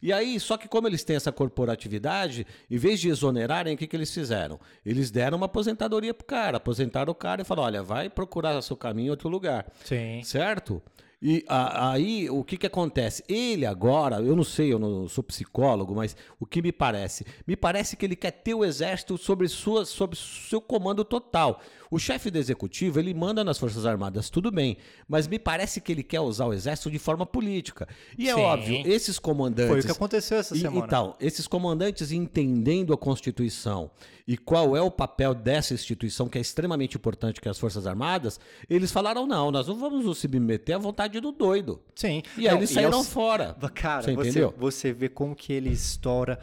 E 0.02 0.12
aí, 0.12 0.38
só 0.38 0.58
que 0.58 0.68
como 0.68 0.86
eles 0.86 1.02
têm 1.02 1.16
essa 1.16 1.32
corporatividade, 1.32 2.46
em 2.70 2.76
vez 2.76 3.00
de 3.00 3.08
exonerarem, 3.08 3.74
o 3.74 3.78
que, 3.78 3.86
que 3.86 3.96
eles 3.96 4.12
fizeram? 4.12 4.60
Eles 4.84 5.10
deram 5.10 5.38
uma 5.38 5.46
aposentadoria 5.46 6.12
pro 6.12 6.26
cara, 6.26 6.58
aposentaram 6.58 7.10
o 7.10 7.14
cara 7.14 7.40
e 7.40 7.44
falaram: 7.44 7.66
olha, 7.68 7.82
vai 7.82 8.10
procurar 8.10 8.60
seu 8.60 8.76
caminho 8.76 9.06
em 9.06 9.10
outro 9.10 9.30
lugar. 9.30 9.66
Sim. 9.82 10.22
Certo? 10.22 10.82
E 11.26 11.42
a- 11.48 11.92
aí 11.92 12.28
o 12.28 12.44
que, 12.44 12.58
que 12.58 12.66
acontece? 12.66 13.24
Ele 13.26 13.64
agora, 13.64 14.16
eu 14.20 14.36
não 14.36 14.44
sei, 14.44 14.70
eu 14.70 14.78
não 14.78 15.08
sou 15.08 15.24
psicólogo, 15.24 15.94
mas 15.94 16.14
o 16.38 16.44
que 16.44 16.60
me 16.60 16.70
parece? 16.70 17.24
Me 17.46 17.56
parece 17.56 17.96
que 17.96 18.04
ele 18.04 18.14
quer 18.14 18.30
ter 18.30 18.52
o 18.52 18.62
exército 18.62 19.16
sobre, 19.16 19.48
sua, 19.48 19.86
sobre 19.86 20.18
seu 20.18 20.60
comando 20.60 21.02
total. 21.02 21.62
O 21.94 21.98
chefe 22.00 22.28
do 22.28 22.38
executivo, 22.38 22.98
ele 22.98 23.14
manda 23.14 23.44
nas 23.44 23.56
Forças 23.56 23.86
Armadas, 23.86 24.28
tudo 24.28 24.50
bem, 24.50 24.76
mas 25.06 25.28
me 25.28 25.38
parece 25.38 25.80
que 25.80 25.92
ele 25.92 26.02
quer 26.02 26.18
usar 26.18 26.44
o 26.46 26.52
exército 26.52 26.90
de 26.90 26.98
forma 26.98 27.24
política. 27.24 27.86
E 28.18 28.28
é 28.28 28.34
Sim. 28.34 28.40
óbvio, 28.40 28.82
esses 28.84 29.16
comandantes. 29.16 29.70
Foi 29.70 29.78
o 29.80 29.84
que 29.84 29.92
aconteceu 29.92 30.38
essa 30.38 30.56
semana. 30.56 30.84
Então, 30.84 31.14
esses 31.20 31.46
comandantes 31.46 32.10
entendendo 32.10 32.92
a 32.92 32.96
Constituição 32.98 33.92
e 34.26 34.36
qual 34.36 34.76
é 34.76 34.82
o 34.82 34.90
papel 34.90 35.34
dessa 35.34 35.72
instituição, 35.72 36.28
que 36.28 36.36
é 36.36 36.40
extremamente 36.40 36.96
importante, 36.96 37.40
que 37.40 37.46
é 37.46 37.50
as 37.52 37.60
Forças 37.60 37.86
Armadas, 37.86 38.40
eles 38.68 38.90
falaram: 38.90 39.24
não, 39.24 39.52
nós 39.52 39.68
não 39.68 39.76
vamos 39.76 40.04
nos 40.04 40.18
submeter 40.18 40.74
à 40.74 40.78
vontade 40.80 41.20
do 41.20 41.30
doido. 41.30 41.80
Sim. 41.94 42.24
E 42.36 42.48
aí 42.48 42.54
Não, 42.54 42.58
eles 42.58 42.70
saíram 42.70 42.98
eu- 42.98 43.04
fora. 43.04 43.54
Cara, 43.72 44.02
Você 44.02 44.14
você, 44.16 44.46
você 44.46 44.92
vê 44.92 45.08
como 45.08 45.32
que 45.36 45.52
ele 45.52 45.70
estoura 45.70 46.40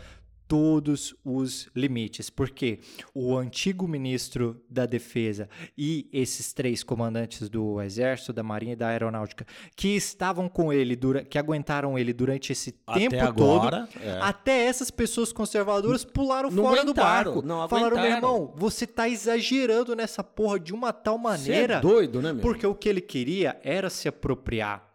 todos 0.52 1.16
os 1.24 1.70
limites, 1.74 2.30
porque 2.30 2.80
o 3.16 3.38
antigo 3.38 3.88
ministro 3.88 4.62
da 4.70 4.86
Defesa 4.86 5.48
e 5.78 6.10
esses 6.12 6.52
três 6.52 6.84
comandantes 6.84 7.48
do 7.48 7.82
Exército, 7.82 8.34
da 8.34 8.44
Marinha 8.44 8.74
e 8.74 8.76
da 8.76 8.90
Aeronáutica 8.90 9.48
que 9.78 9.96
estavam 9.96 10.50
com 10.50 10.74
ele, 10.74 11.00
que 11.30 11.38
aguentaram 11.38 11.98
ele 11.98 12.12
durante 12.12 12.52
esse 12.52 12.76
Até 12.86 13.08
tempo 13.08 13.24
agora, 13.24 13.88
todo, 13.94 14.04
é. 14.04 14.20
até 14.20 14.66
essas 14.66 14.92
pessoas 14.92 15.32
conservadoras 15.32 16.04
pularam 16.04 16.52
Não 16.52 16.64
fora 16.64 16.84
do 16.84 16.94
barco. 16.94 17.42
não 17.42 17.66
Falaram, 17.70 17.96
meu 17.96 18.12
irmão, 18.12 18.54
você 18.58 18.86
tá 18.86 19.08
exagerando 19.08 19.96
nessa 19.96 20.22
porra 20.22 20.60
de 20.60 20.74
uma 20.74 20.92
tal 20.92 21.16
Você 21.16 21.24
maneira. 21.24 21.76
é 21.76 21.80
doido, 21.80 22.22
né, 22.22 22.34
meu? 22.34 22.42
Porque 22.42 22.68
o 22.68 22.76
que 22.76 22.90
ele 22.90 23.00
queria 23.00 23.58
era 23.64 23.90
se 23.90 24.10
apropriar 24.10 24.91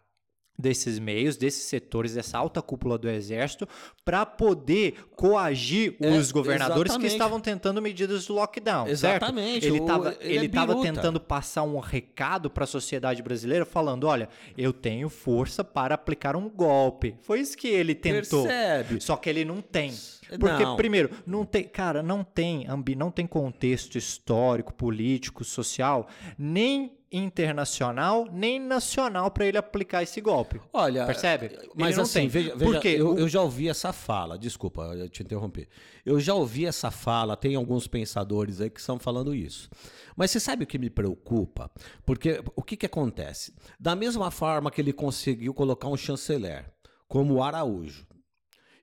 desses 0.57 0.97
meios, 0.97 1.37
desses 1.37 1.63
setores, 1.65 2.13
dessa 2.15 2.37
alta 2.37 2.61
cúpula 2.61 2.97
do 2.97 3.07
exército, 3.09 3.67
para 4.03 4.25
poder 4.25 4.95
coagir 5.15 5.95
É, 6.01 6.09
os 6.09 6.31
governadores 6.31 6.91
que 6.91 6.97
exatamente. 6.97 7.11
estavam 7.11 7.39
tentando 7.39 7.81
medidas 7.81 8.25
do 8.25 8.33
lockdown. 8.33 8.87
Exatamente, 8.87 9.61
Certo? 9.61 9.65
Ele 9.75 9.77
estava 9.79 10.09
ele 10.19 10.33
é 10.33 10.35
ele 10.39 10.47
biruta. 10.47 10.81
tentando 10.81 11.19
passar 11.19 11.63
um 11.63 11.79
recado 11.79 12.49
para 12.49 12.63
a 12.63 12.67
sociedade 12.67 13.21
brasileira, 13.21 13.65
falando: 13.65 14.05
olha, 14.07 14.29
eu 14.57 14.73
tenho 14.73 15.09
força 15.09 15.63
para 15.63 15.95
aplicar 15.95 16.35
um 16.35 16.49
golpe. 16.49 17.15
Foi 17.21 17.39
isso 17.39 17.55
que 17.57 17.67
ele 17.67 17.93
tentou. 17.93 18.45
Percebe? 18.47 18.99
Só 19.01 19.15
que 19.15 19.29
ele 19.29 19.45
não 19.45 19.61
tem. 19.61 19.93
Porque, 20.39 20.63
Não. 20.63 20.75
primeiro, 20.75 21.09
não 21.25 21.45
tem, 21.45 21.63
cara, 21.63 22.03
não 22.03 22.21
tem, 22.21 22.67
ambi, 22.67 22.95
não 22.95 23.09
tem 23.09 23.25
contexto 23.25 23.97
histórico, 23.97 24.73
político, 24.73 25.43
social, 25.45 26.07
nem 26.37 26.96
internacional, 27.11 28.27
nem 28.31 28.59
nacional 28.59 29.31
para 29.31 29.45
ele 29.45 29.57
aplicar 29.57 30.03
esse 30.03 30.19
golpe. 30.19 30.59
Olha, 30.73 31.05
Percebe? 31.05 31.51
Mas 31.75 31.89
Ele 31.89 31.95
não 31.97 32.03
assim, 32.03 32.19
tem. 32.21 32.27
veja, 32.27 32.55
veja 32.55 32.71
Porque 32.71 32.87
eu, 32.87 33.17
eu 33.17 33.29
já 33.29 33.41
ouvi 33.41 33.69
essa 33.69 33.93
fala, 33.93 34.37
desculpa 34.37 34.81
eu 34.95 35.09
te 35.09 35.23
interromper. 35.23 35.67
Eu 36.05 36.19
já 36.19 36.33
ouvi 36.33 36.65
essa 36.65 36.91
fala, 36.91 37.37
tem 37.37 37.55
alguns 37.55 37.87
pensadores 37.87 38.59
aí 38.61 38.69
que 38.69 38.79
estão 38.79 38.99
falando 38.99 39.33
isso. 39.33 39.69
Mas 40.15 40.31
você 40.31 40.39
sabe 40.39 40.63
o 40.63 40.67
que 40.67 40.77
me 40.77 40.89
preocupa? 40.89 41.71
Porque 42.05 42.41
o 42.55 42.61
que, 42.61 42.75
que 42.75 42.85
acontece? 42.85 43.53
Da 43.79 43.95
mesma 43.95 44.31
forma 44.31 44.71
que 44.71 44.81
ele 44.81 44.93
conseguiu 44.93 45.53
colocar 45.53 45.87
um 45.87 45.97
chanceler, 45.97 46.65
como 47.07 47.35
o 47.35 47.43
Araújo, 47.43 48.07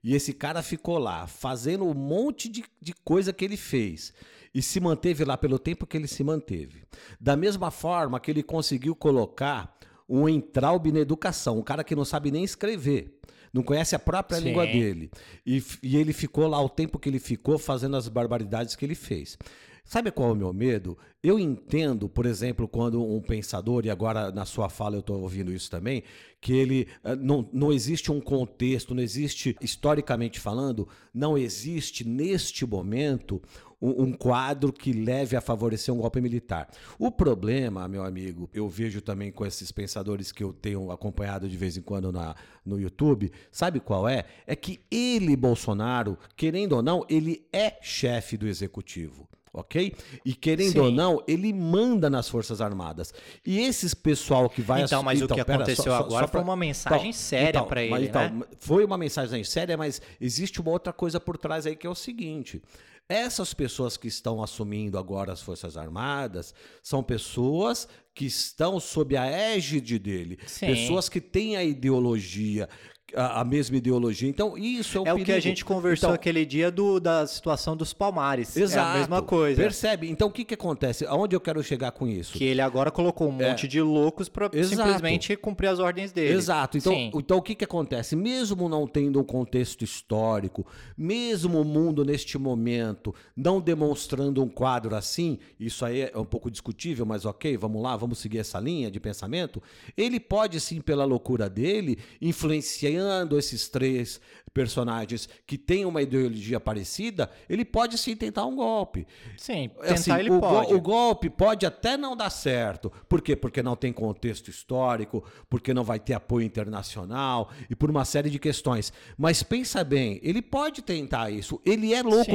e 0.05 0.13
esse 0.13 0.33
cara 0.33 0.61
ficou 0.61 0.99
lá 0.99 1.25
fazendo 1.25 1.83
um 1.83 1.93
monte 1.95 2.47
de, 2.47 2.63
de 2.79 2.93
coisa 2.93 3.33
que 3.33 3.43
ele 3.43 3.57
fez. 3.57 4.13
E 4.55 4.61
se 4.61 4.79
manteve 4.79 5.25
lá 5.25 5.35
pelo 5.35 5.59
tempo 5.59 5.85
que 5.85 5.97
ele 5.97 6.07
se 6.07 6.23
manteve. 6.23 6.83
Da 7.19 7.35
mesma 7.35 7.69
forma 7.69 8.21
que 8.21 8.31
ele 8.31 8.41
conseguiu 8.41 8.95
colocar 8.95 9.77
um 10.07 10.29
entraube 10.29 10.93
na 10.93 10.99
educação, 10.99 11.59
um 11.59 11.61
cara 11.61 11.83
que 11.83 11.93
não 11.93 12.05
sabe 12.05 12.31
nem 12.31 12.45
escrever. 12.45 13.19
não 13.53 13.61
conhece 13.61 13.95
a 13.95 13.99
própria 13.99 14.37
Sim. 14.39 14.45
língua 14.45 14.65
dele. 14.65 15.11
E, 15.45 15.61
e 15.83 15.97
ele 15.97 16.13
ficou 16.13 16.47
lá 16.47 16.61
o 16.61 16.69
tempo 16.69 16.97
que 16.97 17.09
ele 17.09 17.19
ficou 17.19 17.57
fazendo 17.57 17.97
as 17.97 18.07
barbaridades 18.07 18.77
que 18.77 18.85
ele 18.85 18.95
fez. 18.95 19.37
Sabe 19.85 20.09
qual 20.09 20.29
é 20.29 20.31
o 20.31 20.35
meu 20.35 20.51
medo? 20.51 20.97
Eu 21.21 21.39
entendo, 21.39 22.09
por 22.09 22.25
exemplo, 22.25 22.67
quando 22.67 23.03
um 23.03 23.21
pensador, 23.21 23.85
e 23.85 23.89
agora 23.89 24.31
na 24.31 24.43
sua 24.43 24.67
fala 24.67 24.95
eu 24.95 24.99
estou 24.99 25.21
ouvindo 25.21 25.53
isso 25.53 25.69
também, 25.69 26.01
que 26.41 26.53
ele 26.53 26.87
eh, 27.03 27.15
não, 27.15 27.47
não 27.53 27.71
existe 27.71 28.11
um 28.11 28.19
contexto, 28.19 28.95
não 28.95 29.03
existe, 29.03 29.55
historicamente 29.61 30.39
falando, 30.39 30.87
não 31.13 31.37
existe 31.37 32.03
neste 32.03 32.65
momento 32.65 33.39
um, 33.85 34.03
um 34.03 34.13
quadro 34.13 34.73
que 34.73 34.91
leve 34.91 35.35
a 35.35 35.41
favorecer 35.41 35.93
um 35.93 35.97
golpe 35.97 36.19
militar. 36.19 36.67
O 36.97 37.11
problema, 37.11 37.87
meu 37.87 38.03
amigo, 38.03 38.49
eu 38.53 38.67
vejo 38.67 39.01
também 39.01 39.31
com 39.31 39.45
esses 39.45 39.71
pensadores 39.71 40.31
que 40.31 40.43
eu 40.43 40.51
tenho 40.51 40.91
acompanhado 40.91 41.47
de 41.47 41.55
vez 41.55 41.77
em 41.77 41.81
quando 41.81 42.11
na, 42.11 42.35
no 42.65 42.79
YouTube, 42.79 43.31
sabe 43.51 43.79
qual 43.79 44.09
é? 44.09 44.25
É 44.47 44.55
que 44.55 44.79
ele, 44.89 45.35
Bolsonaro, 45.35 46.17
querendo 46.35 46.73
ou 46.73 46.81
não, 46.81 47.05
ele 47.07 47.45
é 47.53 47.77
chefe 47.81 48.37
do 48.37 48.47
executivo. 48.47 49.27
Ok? 49.57 49.95
E 50.25 50.33
querendo 50.33 50.73
Sim. 50.73 50.79
ou 50.79 50.91
não, 50.91 51.23
ele 51.25 51.53
manda 51.53 52.09
nas 52.09 52.27
Forças 52.27 52.59
Armadas. 52.59 53.13
E 53.45 53.61
esses 53.61 53.93
pessoal 53.93 54.49
que 54.49 54.61
vai 54.61 54.81
Então, 54.81 55.01
mas 55.01 55.21
o 55.21 55.27
que 55.29 55.45
pera, 55.45 55.63
aconteceu 55.63 55.93
agora 55.93 56.27
foi 56.27 56.41
uma 56.41 56.57
mensagem 56.57 57.13
séria 57.13 57.63
pra 57.63 57.79
mas 57.89 58.03
ele, 58.03 58.11
né? 58.11 58.41
Foi 58.59 58.83
uma 58.83 58.97
mensagem 58.97 59.45
séria, 59.45 59.77
mas 59.77 60.01
existe 60.19 60.59
uma 60.59 60.71
outra 60.71 60.91
coisa 60.91 61.21
por 61.21 61.37
trás 61.37 61.65
aí 61.65 61.73
que 61.73 61.87
é 61.87 61.89
o 61.89 61.95
seguinte: 61.95 62.61
essas 63.07 63.53
pessoas 63.53 63.97
que 63.97 64.07
estão 64.07 64.41
assumindo 64.41 64.97
agora 64.97 65.31
as 65.31 65.41
Forças 65.41 65.77
Armadas 65.77 66.53
são 66.81 67.03
pessoas 67.03 67.87
que 68.13 68.25
estão 68.25 68.79
sob 68.79 69.15
a 69.15 69.25
égide 69.25 69.99
dele, 69.99 70.39
Sim. 70.47 70.67
pessoas 70.67 71.09
que 71.09 71.21
têm 71.21 71.55
a 71.55 71.63
ideologia, 71.63 72.67
a, 73.15 73.41
a 73.41 73.45
mesma 73.45 73.77
ideologia. 73.77 74.29
Então, 74.29 74.57
isso 74.57 74.97
é 74.97 75.01
o 75.01 75.07
É 75.07 75.13
o 75.13 75.23
que 75.23 75.31
a 75.31 75.39
gente 75.39 75.63
conversou 75.63 76.09
Então, 76.09 76.15
aquele 76.15 76.45
dia 76.45 76.69
do, 76.69 76.99
da 76.99 77.25
situação 77.25 77.75
dos 77.75 77.93
palmares. 77.93 78.55
Exato. 78.55 78.89
É 78.89 78.91
a 78.91 78.97
mesma 78.99 79.21
coisa. 79.21 79.61
Percebe? 79.61 80.09
Então, 80.09 80.27
o 80.27 80.31
que, 80.31 80.43
que 80.43 80.53
acontece? 80.53 81.05
Aonde 81.05 81.35
eu 81.35 81.39
quero 81.39 81.63
chegar 81.63 81.91
com 81.91 82.07
isso? 82.07 82.33
Que 82.33 82.43
ele 82.43 82.61
agora 82.61 82.91
colocou 82.91 83.27
um 83.29 83.31
monte 83.31 83.67
de 83.67 83.81
loucos 83.81 84.29
É. 84.53 84.59
Exato. 84.59 84.75
simplesmente 84.75 85.35
cumprir 85.37 85.67
as 85.67 85.79
ordens 85.79 86.11
dele. 86.11 86.33
Exato. 86.33 86.77
Então, 86.77 86.93
Sim. 86.93 87.11
então 87.15 87.37
o 87.37 87.41
que, 87.41 87.55
que 87.55 87.63
acontece? 87.63 88.15
Mesmo 88.15 88.67
não 88.67 88.87
tendo 88.87 89.19
um 89.19 89.23
contexto 89.23 89.83
histórico, 89.83 90.65
mesmo 90.97 91.61
o 91.61 91.65
mundo 91.65 92.03
neste 92.03 92.37
momento 92.37 93.13
não 93.35 93.61
demonstrando 93.61 94.43
um 94.43 94.49
quadro 94.49 94.95
assim, 94.95 95.39
isso 95.59 95.85
aí 95.85 96.01
é 96.01 96.17
um 96.17 96.25
pouco 96.25 96.49
discutível, 96.51 97.05
mas 97.05 97.25
ok, 97.25 97.57
vamos 97.57 97.81
lá, 97.81 97.95
vamos 97.95 98.19
seguir 98.19 98.39
essa 98.39 98.59
linha 98.59 98.91
de 98.91 98.99
pensamento. 98.99 99.61
Ele 99.95 100.19
pode 100.19 100.59
sim, 100.59 100.81
pela 100.81 101.05
loucura 101.05 101.49
dele, 101.49 101.97
influenciando 102.21 103.04
esses 103.37 103.67
três 103.69 104.19
personagens 104.55 105.27
que 105.45 105.57
têm 105.57 105.83
uma 105.85 106.01
ideologia 106.01 106.61
parecida, 106.61 107.29
ele 107.49 107.65
pode 107.65 107.97
sim 107.97 108.15
tentar 108.15 108.45
um 108.45 108.55
golpe. 108.55 109.05
Sim, 109.37 109.65
É 109.81 109.87
tentar 109.89 109.93
assim, 109.93 110.13
ele 110.13 110.29
o, 110.31 110.39
go- 110.39 110.47
pode. 110.47 110.73
o 110.73 110.79
golpe 110.81 111.29
pode 111.29 111.65
até 111.65 111.97
não 111.97 112.15
dar 112.15 112.29
certo. 112.29 112.89
Por 113.09 113.21
quê? 113.21 113.35
Porque 113.35 113.61
não 113.61 113.75
tem 113.75 113.91
contexto 113.91 114.47
histórico, 114.47 115.23
porque 115.49 115.73
não 115.73 115.83
vai 115.83 115.99
ter 115.99 116.13
apoio 116.13 116.45
internacional 116.45 117.49
e 117.69 117.75
por 117.75 117.91
uma 117.91 118.05
série 118.05 118.29
de 118.29 118.39
questões. 118.39 118.93
Mas 119.17 119.43
pensa 119.43 119.83
bem, 119.83 120.21
ele 120.23 120.41
pode 120.41 120.81
tentar 120.81 121.29
isso. 121.29 121.59
Ele 121.65 121.93
é 121.93 122.01
louco 122.01 122.31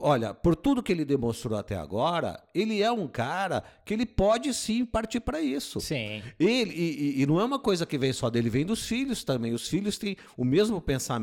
Olha, 0.00 0.34
por 0.34 0.56
tudo 0.56 0.82
que 0.82 0.90
ele 0.90 1.04
demonstrou 1.04 1.56
até 1.56 1.76
agora, 1.76 2.42
ele 2.52 2.82
é 2.82 2.90
um 2.90 3.06
cara 3.06 3.62
que 3.84 3.94
ele 3.94 4.04
pode 4.04 4.52
sim 4.52 4.84
partir 4.84 5.20
para 5.20 5.40
isso. 5.40 5.78
Sim. 5.80 6.22
Ele, 6.40 6.72
e, 6.74 7.18
e- 7.18 7.22
e 7.22 7.26
não 7.26 7.38
é 7.40 7.44
uma 7.44 7.58
coisa 7.60 7.86
que 7.86 7.96
vem 7.96 8.12
só 8.12 8.28
dele, 8.28 8.50
vem 8.50 8.66
dos 8.66 8.84
filhos 8.86 9.22
também. 9.22 9.52
Os 9.54 9.68
filhos 9.68 9.96
têm 9.96 10.16
o 10.36 10.44
mesmo 10.44 10.80
pensamento. 10.80 11.19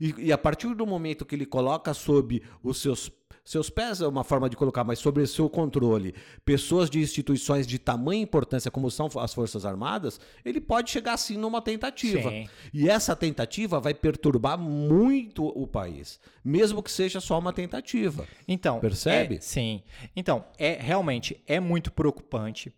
E, 0.00 0.14
e 0.18 0.32
a 0.32 0.38
partir 0.38 0.74
do 0.74 0.86
momento 0.86 1.24
que 1.24 1.34
ele 1.34 1.46
coloca 1.46 1.94
sob 1.94 2.42
os 2.62 2.80
seus. 2.80 3.10
Seus 3.44 3.68
pés 3.68 4.00
é 4.00 4.06
uma 4.06 4.22
forma 4.22 4.48
de 4.48 4.56
colocar, 4.56 4.84
mas 4.84 5.00
sobre 5.00 5.20
o 5.20 5.26
seu 5.26 5.50
controle, 5.50 6.14
pessoas 6.44 6.88
de 6.88 7.00
instituições 7.00 7.66
de 7.66 7.76
tamanha 7.76 8.22
importância 8.22 8.70
como 8.70 8.88
são 8.88 9.08
as 9.18 9.34
Forças 9.34 9.64
Armadas, 9.64 10.20
ele 10.44 10.60
pode 10.60 10.92
chegar 10.92 11.14
assim 11.14 11.36
numa 11.36 11.60
tentativa. 11.60 12.30
Sim. 12.30 12.48
E 12.72 12.88
essa 12.88 13.16
tentativa 13.16 13.80
vai 13.80 13.94
perturbar 13.94 14.56
muito 14.56 15.44
o 15.44 15.66
país, 15.66 16.20
mesmo 16.44 16.84
que 16.84 16.90
seja 16.92 17.18
só 17.20 17.36
uma 17.36 17.52
tentativa. 17.52 18.28
Então, 18.46 18.78
Percebe? 18.78 19.34
é- 19.34 19.40
sim. 19.40 19.82
Então, 20.14 20.44
é 20.56 20.74
realmente 20.80 21.42
é 21.44 21.58
muito 21.58 21.90
preocupante. 21.90 22.72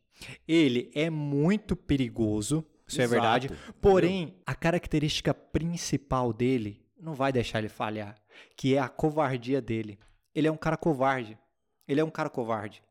Ele 0.49 0.91
é 0.95 1.11
muito 1.11 1.77
perigoso, 1.77 2.65
isso 2.87 3.01
é 3.01 3.05
Exato, 3.05 3.21
verdade. 3.21 3.47
entendeu? 3.47 3.75
Porém, 3.81 4.37
a 4.47 4.55
característica 4.55 5.33
principal 5.33 6.33
dele 6.33 6.85
não 6.99 7.15
vai 7.15 7.33
deixar 7.33 7.59
ele 7.59 7.69
falhar, 7.69 8.17
que 8.57 8.75
é 8.75 8.79
a 8.79 8.89
covardia 8.89 9.61
dele. 9.61 9.99
Ele 10.35 10.49
é 10.49 10.53
um 10.53 10.57
cara 10.57 10.77
covarde. 10.77 11.39
Ele 11.87 12.01
é 12.01 12.05
um 12.05 12.11
cara 12.11 12.31
covarde. 12.31 12.83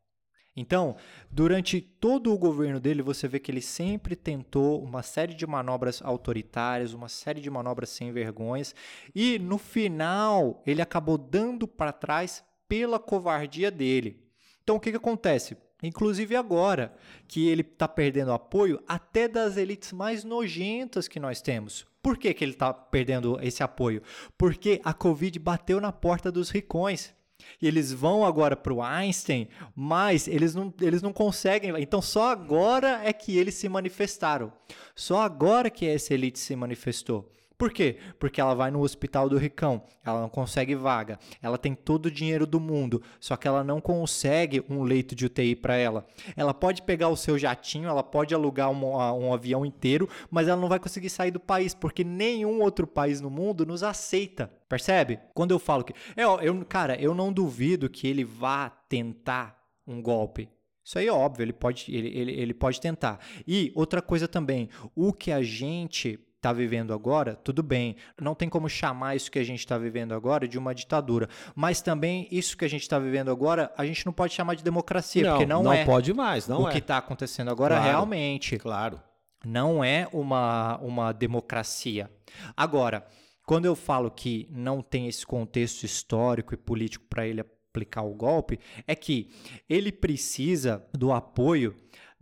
Então, 0.55 0.95
durante 1.31 1.81
todo 1.81 2.31
o 2.31 2.37
governo 2.37 2.79
dele, 2.79 3.01
você 3.01 3.27
vê 3.27 3.39
que 3.39 3.51
ele 3.51 3.61
sempre 3.61 4.15
tentou 4.15 4.83
uma 4.83 5.01
série 5.01 5.33
de 5.33 5.47
manobras 5.47 5.99
autoritárias, 6.03 6.93
uma 6.93 7.09
série 7.09 7.41
de 7.41 7.49
manobras 7.49 7.89
sem 7.89 8.11
vergonhas, 8.11 8.75
e 9.15 9.39
no 9.39 9.57
final 9.57 10.61
ele 10.65 10.81
acabou 10.81 11.17
dando 11.17 11.67
para 11.67 11.91
trás 11.91 12.43
pela 12.67 12.99
covardia 12.99 13.71
dele. 13.71 14.23
Então, 14.63 14.75
o 14.75 14.79
que, 14.79 14.91
que 14.91 14.97
acontece? 14.97 15.57
Inclusive 15.83 16.35
agora 16.35 16.93
que 17.27 17.47
ele 17.47 17.61
está 17.61 17.87
perdendo 17.87 18.31
apoio 18.31 18.81
até 18.87 19.27
das 19.27 19.57
elites 19.57 19.91
mais 19.91 20.23
nojentas 20.23 21.07
que 21.07 21.19
nós 21.19 21.41
temos. 21.41 21.85
Por 22.01 22.17
que, 22.17 22.33
que 22.33 22.43
ele 22.43 22.53
está 22.53 22.73
perdendo 22.73 23.37
esse 23.41 23.61
apoio? 23.61 24.01
Porque 24.37 24.81
a 24.83 24.93
Covid 24.93 25.37
bateu 25.39 25.79
na 25.79 25.91
porta 25.91 26.31
dos 26.31 26.49
ricões. 26.49 27.13
E 27.61 27.67
eles 27.67 27.91
vão 27.91 28.25
agora 28.25 28.55
para 28.55 28.73
o 28.73 28.81
Einstein, 28.81 29.49
mas 29.75 30.27
eles 30.27 30.55
não, 30.55 30.73
eles 30.81 31.01
não 31.01 31.11
conseguem. 31.11 31.73
Então 31.81 32.01
só 32.01 32.29
agora 32.29 33.01
é 33.03 33.11
que 33.11 33.37
eles 33.37 33.55
se 33.55 33.67
manifestaram. 33.67 34.51
Só 34.95 35.21
agora 35.21 35.69
que 35.69 35.85
essa 35.85 36.13
elite 36.13 36.39
se 36.39 36.55
manifestou. 36.55 37.29
Por 37.57 37.71
quê? 37.71 37.97
Porque 38.19 38.41
ela 38.41 38.53
vai 38.53 38.71
no 38.71 38.81
hospital 38.81 39.29
do 39.29 39.37
Ricão, 39.37 39.83
ela 40.03 40.21
não 40.21 40.29
consegue 40.29 40.75
vaga, 40.75 41.19
ela 41.41 41.57
tem 41.57 41.75
todo 41.75 42.07
o 42.07 42.11
dinheiro 42.11 42.45
do 42.45 42.59
mundo, 42.59 43.01
só 43.19 43.35
que 43.35 43.47
ela 43.47 43.63
não 43.63 43.79
consegue 43.79 44.63
um 44.69 44.83
leito 44.83 45.15
de 45.15 45.25
UTI 45.25 45.55
para 45.55 45.75
ela. 45.75 46.05
Ela 46.35 46.53
pode 46.53 46.81
pegar 46.81 47.09
o 47.09 47.15
seu 47.15 47.37
jatinho, 47.37 47.87
ela 47.87 48.03
pode 48.03 48.33
alugar 48.33 48.69
um, 48.69 48.85
um 48.85 49.33
avião 49.33 49.65
inteiro, 49.65 50.09
mas 50.29 50.47
ela 50.47 50.59
não 50.59 50.67
vai 50.67 50.79
conseguir 50.79 51.09
sair 51.09 51.31
do 51.31 51.39
país, 51.39 51.73
porque 51.73 52.03
nenhum 52.03 52.61
outro 52.61 52.87
país 52.87 53.21
no 53.21 53.29
mundo 53.29 53.65
nos 53.65 53.83
aceita. 53.83 54.51
Percebe? 54.67 55.19
Quando 55.33 55.51
eu 55.51 55.59
falo 55.59 55.83
que. 55.83 55.93
Eu, 56.17 56.39
eu, 56.39 56.65
cara, 56.65 56.99
eu 56.99 57.13
não 57.13 57.31
duvido 57.31 57.89
que 57.89 58.07
ele 58.07 58.23
vá 58.23 58.69
tentar 58.69 59.57
um 59.85 60.01
golpe. 60.01 60.49
Isso 60.83 60.99
aí 60.99 61.07
é 61.07 61.13
óbvio, 61.13 61.43
ele 61.43 61.53
pode, 61.53 61.85
ele, 61.95 62.09
ele, 62.09 62.31
ele 62.33 62.53
pode 62.53 62.81
tentar. 62.81 63.19
E 63.47 63.71
outra 63.73 64.01
coisa 64.01 64.27
também, 64.27 64.69
o 64.93 65.13
que 65.13 65.31
a 65.31 65.41
gente 65.41 66.19
está 66.43 66.51
vivendo 66.51 66.93
agora, 66.93 67.35
tudo 67.35 67.63
bem, 67.63 67.95
não 68.19 68.35
tem 68.35 68.49
como 68.49 68.67
chamar 68.67 69.15
isso 69.15 69.31
que 69.31 69.39
a 69.39 69.43
gente 69.43 69.59
está 69.59 69.77
vivendo 69.77 70.13
agora 70.13 70.45
de 70.45 70.57
uma 70.59 70.75
ditadura, 70.75 71.29
mas 71.55 71.81
também 71.81 72.27
isso 72.29 72.57
que 72.57 72.65
a 72.65 72.67
gente 72.67 72.81
está 72.81 72.99
vivendo 72.99 73.31
agora, 73.31 73.71
a 73.77 73.85
gente 73.85 74.05
não 74.05 74.11
pode 74.11 74.33
chamar 74.33 74.55
de 74.55 74.63
democracia, 74.63 75.29
porque 75.29 75.45
não, 75.45 75.71
é 75.71 75.85
pode 75.85 76.13
mais, 76.13 76.45
não 76.45 76.63
o 76.63 76.67
é. 76.67 76.71
que 76.71 76.79
está 76.79 76.97
acontecendo 76.97 77.49
agora 77.49 77.75
Claro. 77.75 77.89
realmente 77.89 78.57
Claro. 78.57 78.99
não 79.45 79.81
é 79.81 80.07
uma, 80.11 80.77
uma 80.79 81.13
democracia. 81.13 82.11
Agora, 82.57 83.07
quando 83.45 83.65
eu 83.65 83.75
falo 83.75 84.11
que 84.11 84.47
não 84.51 84.81
tem 84.81 85.07
esse 85.07 85.25
contexto 85.25 85.83
histórico 85.83 86.53
e 86.53 86.57
político 86.57 87.05
para 87.09 87.25
ele 87.25 87.39
aplicar 87.39 88.01
o 88.03 88.13
golpe, 88.13 88.59
é 88.85 88.95
que 88.95 89.29
ele 89.69 89.91
precisa 89.91 90.85
do 90.93 91.11
apoio 91.13 91.73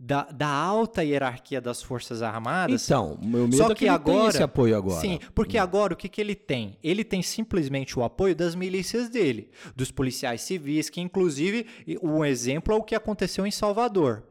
da, 0.04 0.24
da 0.24 0.48
alta 0.48 1.04
hierarquia 1.04 1.60
das 1.60 1.80
Forças 1.80 2.22
Armadas. 2.22 2.84
Então, 2.84 3.16
meu 3.22 3.44
medo 3.44 3.56
Só 3.56 3.66
é 3.66 3.68
que, 3.68 3.74
que 3.76 3.84
ele 3.84 3.98
tem 4.00 4.14
agora- 4.14 4.28
esse 4.30 4.42
apoio 4.42 4.76
agora. 4.76 5.00
Sim, 5.00 5.20
porque 5.32 5.56
agora 5.56 5.94
o 5.94 5.96
que, 5.96 6.08
que 6.08 6.20
ele 6.20 6.34
tem? 6.34 6.76
Ele 6.82 7.04
tem 7.04 7.22
simplesmente 7.22 7.96
o 7.96 8.02
apoio 8.02 8.34
das 8.34 8.56
milícias 8.56 9.08
dele, 9.08 9.48
dos 9.76 9.92
policiais 9.92 10.40
civis, 10.40 10.90
que 10.90 11.00
inclusive 11.00 11.66
um 12.02 12.24
exemplo 12.24 12.74
é 12.74 12.76
o 12.76 12.82
que 12.82 12.96
aconteceu 12.96 13.46
em 13.46 13.52
Salvador. 13.52 14.24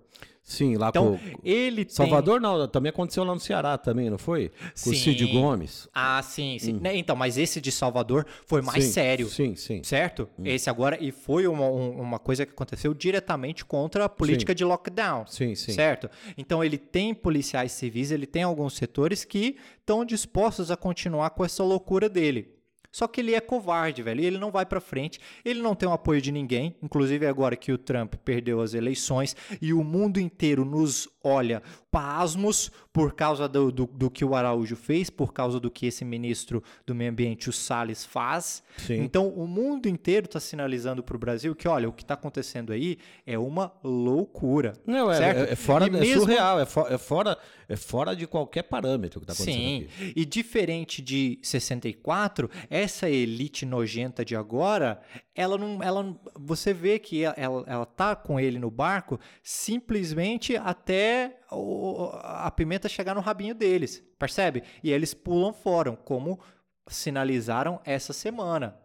Sim, 0.52 0.76
lá 0.76 0.90
Então, 0.90 1.18
ele 1.44 1.86
tem... 1.86 1.94
Salvador 1.96 2.42
não, 2.42 2.68
também 2.68 2.90
aconteceu 2.90 3.24
lá 3.24 3.34
no 3.34 3.40
Ceará 3.40 3.78
também, 3.78 4.10
não 4.10 4.18
foi? 4.18 4.52
Com 4.84 4.90
o 4.90 4.94
Cid 4.94 5.26
Sim. 5.26 5.32
Gomes. 5.32 5.88
Ah, 5.94 6.22
sim, 6.22 6.60
sim. 6.60 6.74
Né, 6.74 6.98
Então, 6.98 7.16
mas 7.16 7.38
esse 7.38 7.62
de 7.62 7.72
Salvador 7.72 8.26
foi 8.46 8.62
mais 8.62 8.84
Hum. 8.84 8.88
Sim, 8.88 8.94
sério. 8.94 9.28
Sim, 9.30 9.56
sim. 9.56 9.82
Certo? 9.84 10.28
Esse 10.44 10.70
agora, 10.70 10.98
e 11.02 11.12
foi 11.12 11.48
uma, 11.48 11.66
um- 11.68 12.02
uma 12.02 12.20
coisa 12.20 12.46
que 12.46 12.52
aconteceu 12.52 12.94
diretamente 12.94 13.64
contra 13.64 14.04
a 14.06 14.10
política 14.10 14.54
de 14.54 14.66
lockdown. 14.66 15.26
Sim, 15.28 15.56
sim. 15.56 15.72
Certo? 15.72 16.10
Então 16.38 16.62
ele 16.64 16.78
tem 16.78 17.14
policiais 17.14 17.72
civis, 17.72 18.12
ele 18.12 18.26
tem 18.26 18.44
alguns 18.44 18.76
setores 18.76 19.24
que 19.24 19.56
estão 19.80 20.04
dispostos 20.04 20.70
a 20.70 20.76
continuar 20.76 21.30
com 21.30 21.46
essa 21.46 21.64
loucura 21.64 22.10
dele. 22.10 22.50
Só 22.92 23.08
que 23.08 23.22
ele 23.22 23.34
é 23.34 23.40
covarde, 23.40 24.04
velho. 24.04 24.22
E 24.22 24.26
ele 24.26 24.38
não 24.38 24.52
vai 24.52 24.66
pra 24.66 24.82
frente. 24.82 25.20
Ele 25.46 25.62
não 25.62 25.74
tem 25.74 25.88
o 25.88 25.94
apoio 25.94 26.22
de 26.22 26.32
ninguém. 26.32 26.76
Inclusive 26.82 27.26
agora 27.26 27.56
que 27.56 27.72
o 27.72 27.78
Trump 27.78 28.16
perdeu 28.26 28.62
as 28.62 28.74
eleições 28.74 29.36
e 29.62 29.74
o 29.74 29.84
mundo 29.84 30.20
inteiro 30.20 30.66
nos 30.66 31.08
olha 31.24 31.62
pasmos 31.90 32.72
por 32.94 33.14
causa 33.14 33.48
do, 33.48 33.72
do, 33.72 33.86
do 33.88 34.10
que 34.12 34.26
o 34.26 34.36
Araújo 34.36 34.76
fez, 34.76 35.10
por 35.10 35.32
causa 35.32 35.60
do 35.62 35.72
que 35.72 35.86
esse 35.86 36.04
ministro 36.04 36.62
do 36.86 36.94
Meio 36.94 37.10
Ambiente, 37.12 37.50
o 37.50 37.54
Salles, 37.54 38.04
faz. 38.06 38.62
Sim. 38.78 38.96
Então 39.02 39.30
o 39.30 39.48
mundo 39.48 39.88
inteiro 39.88 40.26
está 40.26 40.40
sinalizando 40.42 41.02
para 41.02 41.16
o 41.16 41.20
Brasil 41.20 41.56
que, 41.56 41.68
olha, 41.70 41.88
o 41.88 41.94
que 41.94 42.04
está 42.04 42.16
acontecendo 42.16 42.74
aí 42.74 42.98
é 43.26 43.40
uma 43.40 43.72
loucura. 43.82 44.74
Não, 44.86 45.10
é, 45.12 45.24
é, 45.24 45.52
é 45.52 45.56
fora, 45.56 45.86
E 45.86 45.88
é 45.88 45.92
mesmo- 45.92 46.22
surreal, 46.22 46.60
é, 46.60 46.66
fo- 46.66 46.88
é 46.88 46.98
fora, 46.98 47.38
é 47.70 47.76
fora 47.78 48.14
de 48.14 48.28
qualquer 48.28 48.64
parâmetro 48.64 49.22
que 49.22 49.32
está 49.32 49.34
acontecendo 49.42 49.62
Sim, 49.64 49.88
aqui. 50.06 50.14
e 50.16 50.26
diferente 50.26 51.02
de 51.02 51.40
64, 51.42 52.50
essa 52.70 53.10
elite 53.10 53.66
nojenta 53.66 54.26
de 54.26 54.36
agora, 54.36 55.00
ela 55.34 55.58
não, 55.58 55.82
ela 55.82 56.14
você 56.38 56.74
vê 56.74 57.00
que 57.00 57.24
ela, 57.24 57.36
ela, 57.38 57.64
ela 57.68 57.86
tá 57.86 58.16
com 58.18 58.38
ele 58.38 58.60
no 58.60 58.70
barco 58.70 59.18
simplesmente 59.42 60.58
até 60.58 61.38
a 61.52 62.50
pimenta 62.52 62.88
chegar 62.90 63.14
no 63.14 63.22
rabinho 63.22 63.54
deles, 63.54 64.04
percebe? 64.18 64.64
E 64.84 64.92
eles 64.92 65.14
pulam 65.14 65.52
fora, 65.54 65.92
como 65.96 66.40
sinalizaram 66.88 67.80
essa 67.86 68.14
semana. 68.14 68.76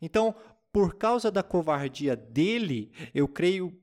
Então, 0.00 0.34
por 0.72 0.94
causa 0.96 1.30
da 1.30 1.42
covardia 1.42 2.14
dele, 2.16 2.90
eu 3.14 3.26
creio 3.28 3.76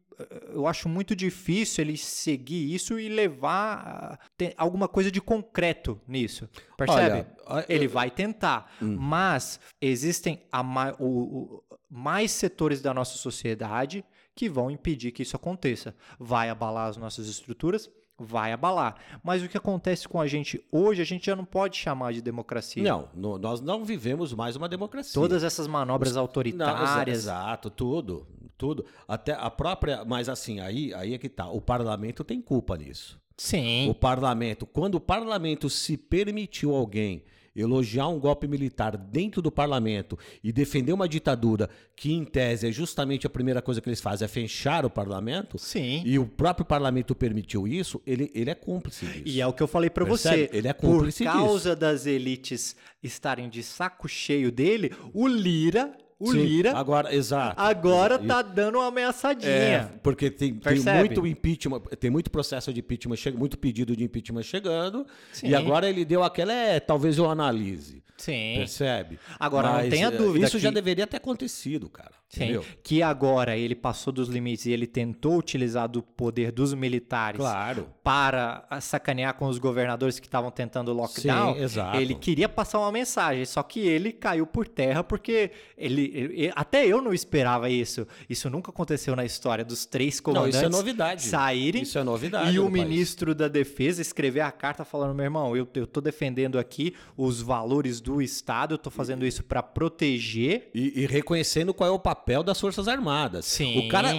eu 0.52 0.66
acho 0.66 0.90
muito 0.90 1.16
difícil 1.16 1.84
ele 1.84 1.96
seguir 1.96 2.74
isso 2.74 3.00
e 3.00 3.08
levar 3.08 4.18
ah, 4.18 4.54
alguma 4.58 4.88
coisa 4.88 5.12
de 5.12 5.22
concreto 5.22 6.02
nisso. 6.08 6.50
Percebe? 6.76 7.28
Olha, 7.46 7.66
ele 7.70 7.86
eu- 7.86 7.90
vai 7.92 8.10
tentar, 8.10 8.72
mas 8.82 9.60
existem 9.80 10.42
ma- 10.66 10.96
o- 10.98 11.06
o- 11.06 11.64
mais 11.88 12.32
setores 12.32 12.82
da 12.82 12.96
nossa 12.96 13.16
sociedade 13.16 14.04
que 14.36 14.50
vão 14.50 14.72
impedir 14.72 15.12
que 15.12 15.22
isso 15.22 15.36
aconteça. 15.36 15.96
Vai 16.18 16.50
abalar 16.50 16.90
as 16.90 16.98
nossas 16.98 17.28
estruturas, 17.28 17.88
vai 18.20 18.52
abalar. 18.52 18.96
Mas 19.24 19.44
o 19.44 19.48
que 19.50 19.58
acontece 19.58 20.08
com 20.08 20.20
a 20.20 20.28
gente 20.28 20.64
hoje, 20.72 21.02
a 21.02 21.06
gente 21.06 21.26
já 21.28 21.36
não 21.36 21.46
pode 21.46 21.78
chamar 21.78 22.14
de 22.14 22.22
democracia. 22.22 22.82
Não, 22.84 23.10
no- 23.14 23.38
nós 23.38 23.62
não 23.62 23.84
vivemos 23.86 24.34
mais 24.34 24.56
uma 24.56 24.68
democracia. 24.68 25.14
Todas 25.14 25.44
essas 25.44 25.68
manobras 25.68 26.10
Não, 26.12 26.14
exa- 26.16 26.22
autoritárias. 26.22 27.18
exato, 27.20 27.70
tudo, 27.70 28.28
tudo. 28.58 28.86
Até 29.08 29.34
a 29.34 29.50
própria, 29.50 30.04
mas 30.06 30.30
assim, 30.30 30.60
aí, 30.60 30.94
aí 30.94 31.14
é 31.14 31.18
que 31.18 31.30
tá. 31.30 31.50
O 31.50 31.62
parlamento 31.62 32.24
tem 32.24 32.42
culpa 32.42 32.76
nisso. 32.78 33.20
Sim. 33.38 33.88
O 33.90 33.94
parlamento, 33.94 34.66
quando 34.66 34.96
o 34.96 35.00
parlamento 35.00 35.70
se 35.70 35.96
permitiu 35.96 36.74
alguém 36.74 37.24
elogiar 37.58 38.08
um 38.08 38.20
golpe 38.20 38.48
militar 38.48 38.96
dentro 38.96 39.42
do 39.42 39.52
parlamento 39.52 40.18
e 40.44 40.52
defender 40.52 40.94
uma 40.94 41.10
ditadura 41.10 41.70
que, 41.96 42.14
em 42.14 42.24
tese, 42.24 42.68
é 42.68 42.72
justamente 42.72 43.26
a 43.26 43.30
primeira 43.30 43.62
coisa 43.62 43.82
que 43.82 43.90
eles 43.90 44.00
fazem, 44.00 44.26
é 44.26 44.28
fechar 44.28 44.86
o 44.86 44.90
parlamento, 44.90 45.58
Sim. 45.58 46.04
e 46.06 46.20
o 46.20 46.26
próprio 46.26 46.66
parlamento 46.66 47.16
permitiu 47.16 47.68
isso, 47.68 48.02
ele, 48.06 48.32
ele 48.34 48.50
é 48.50 48.56
cúmplice 48.56 49.06
disso. 49.06 49.24
E 49.26 49.42
é 49.42 49.48
o 49.48 49.54
que 49.54 49.64
eu 49.64 49.68
falei 49.68 49.90
pra 49.90 50.06
Percebe? 50.06 50.48
você. 50.48 50.58
Ele 50.58 50.68
é 50.68 50.74
Por 50.74 50.88
cúmplice 50.92 51.24
causa 51.24 51.76
das 51.76 52.06
elites 52.06 52.76
estarem 53.02 53.50
de 53.50 53.64
saco 53.64 54.08
cheio 54.08 54.52
dele, 54.52 54.92
o 55.14 55.28
Lira, 55.28 55.92
o 56.20 56.32
Sim, 56.32 56.42
Lira, 56.44 56.76
Agora, 56.76 57.14
exato. 57.14 57.62
agora 57.62 58.18
tá 58.18 58.42
dando 58.42 58.80
uma 58.80 58.88
ameaçadinha. 58.88 59.52
É, 59.52 59.90
porque 60.02 60.30
tem, 60.32 60.56
tem 60.56 60.80
muito 60.80 61.26
impeachment, 61.28 61.80
tem 62.00 62.10
muito 62.10 62.32
processo 62.32 62.74
de 62.74 62.80
impeachment, 62.80 63.16
muito 63.36 63.58
pedido 63.58 63.96
de 63.96 64.04
impeachment 64.04 64.44
chegando, 64.44 65.06
Sim. 65.32 65.50
e 65.50 65.56
agora 65.56 65.88
ele 65.90 66.04
deu 66.04 66.24
aquela, 66.24 66.52
é, 66.54 66.80
talvez 66.80 67.18
eu 67.18 67.30
analise. 67.30 68.04
Sim. 68.18 68.56
Percebe? 68.58 69.20
Agora, 69.40 69.84
não 69.84 69.90
tenha 69.92 70.08
eh, 70.08 70.12
dúvida 70.12 70.48
Isso 70.48 70.58
já 70.58 70.70
que- 70.70 70.74
deveria 70.76 71.06
ter 71.06 71.18
acontecido, 71.18 71.88
cara. 71.88 72.10
Sim, 72.28 72.44
Entendeu? 72.46 72.66
que 72.84 73.02
agora 73.04 73.56
ele 73.56 73.76
passou 73.76 74.12
dos 74.12 74.28
limites 74.28 74.66
e 74.66 74.72
ele 74.72 74.86
tentou 74.88 75.38
utilizar 75.38 75.88
do 75.88 76.02
poder 76.02 76.52
dos 76.52 76.74
militares 76.74 77.40
Claro. 77.40 77.88
para 78.04 78.68
sacanear 78.82 79.36
com 79.36 79.46
os 79.46 79.60
governadores 79.60 80.20
que 80.20 80.26
estavam 80.26 80.50
tentando 80.50 80.90
o 80.90 80.94
lockdown. 80.96 81.54
Sim, 81.54 81.62
exato. 81.62 81.98
Ele 81.98 82.16
queria 82.16 82.50
passar 82.50 82.80
uma 82.80 82.92
mensagem, 82.92 83.46
só 83.46 83.62
que 83.64 83.80
ele 83.80 84.12
caiu 84.12 84.48
por 84.48 84.68
terra 84.68 85.04
porque 85.04 85.52
ele, 85.78 86.07
ele- 86.14 86.52
até 86.56 86.86
eu 86.86 87.02
não 87.02 87.14
esperava 87.14 87.70
isso. 87.70 88.08
Isso 88.30 88.50
nunca 88.50 88.72
aconteceu 88.72 89.16
na 89.16 89.26
história 89.26 89.64
dos 89.66 89.86
três 89.86 90.18
Não, 90.18 90.24
comandantes 90.24 90.58
isso 90.58 90.66
é 90.66 90.70
novidade. 90.70 91.22
saírem 91.24 91.82
Isso 91.84 91.98
é 92.00 92.04
novidade. 92.04 92.56
e 92.56 92.60
o 92.60 92.66
no 92.66 92.72
país. 92.72 92.84
ministro 92.88 93.34
da 93.36 93.48
Defesa 93.48 94.02
escrever 94.02 94.42
a 94.42 94.52
carta 94.52 94.84
falando: 94.86 95.14
meu 95.16 95.24
irmão, 95.26 95.56
eu, 95.56 95.68
eu 95.76 95.88
tô 95.88 96.00
defendendo 96.02 96.58
aqui 96.60 96.94
os 97.16 97.42
valores 97.42 98.00
do 98.02 98.22
Estado, 98.22 98.74
eu 98.74 98.78
tô 98.78 98.90
fazendo 98.90 99.26
isso 99.26 99.44
para 99.44 99.62
proteger. 99.64 100.70
E, 100.74 101.04
e 101.04 101.06
reconhecendo 101.06 101.74
qual 101.74 101.90
é 101.90 101.92
o 101.92 102.00
papel 102.00 102.44
das 102.44 102.60
Forças 102.60 102.88
Armadas. 102.88 103.46
Sim. 103.46 103.80
O 103.80 103.90
cara, 103.90 104.10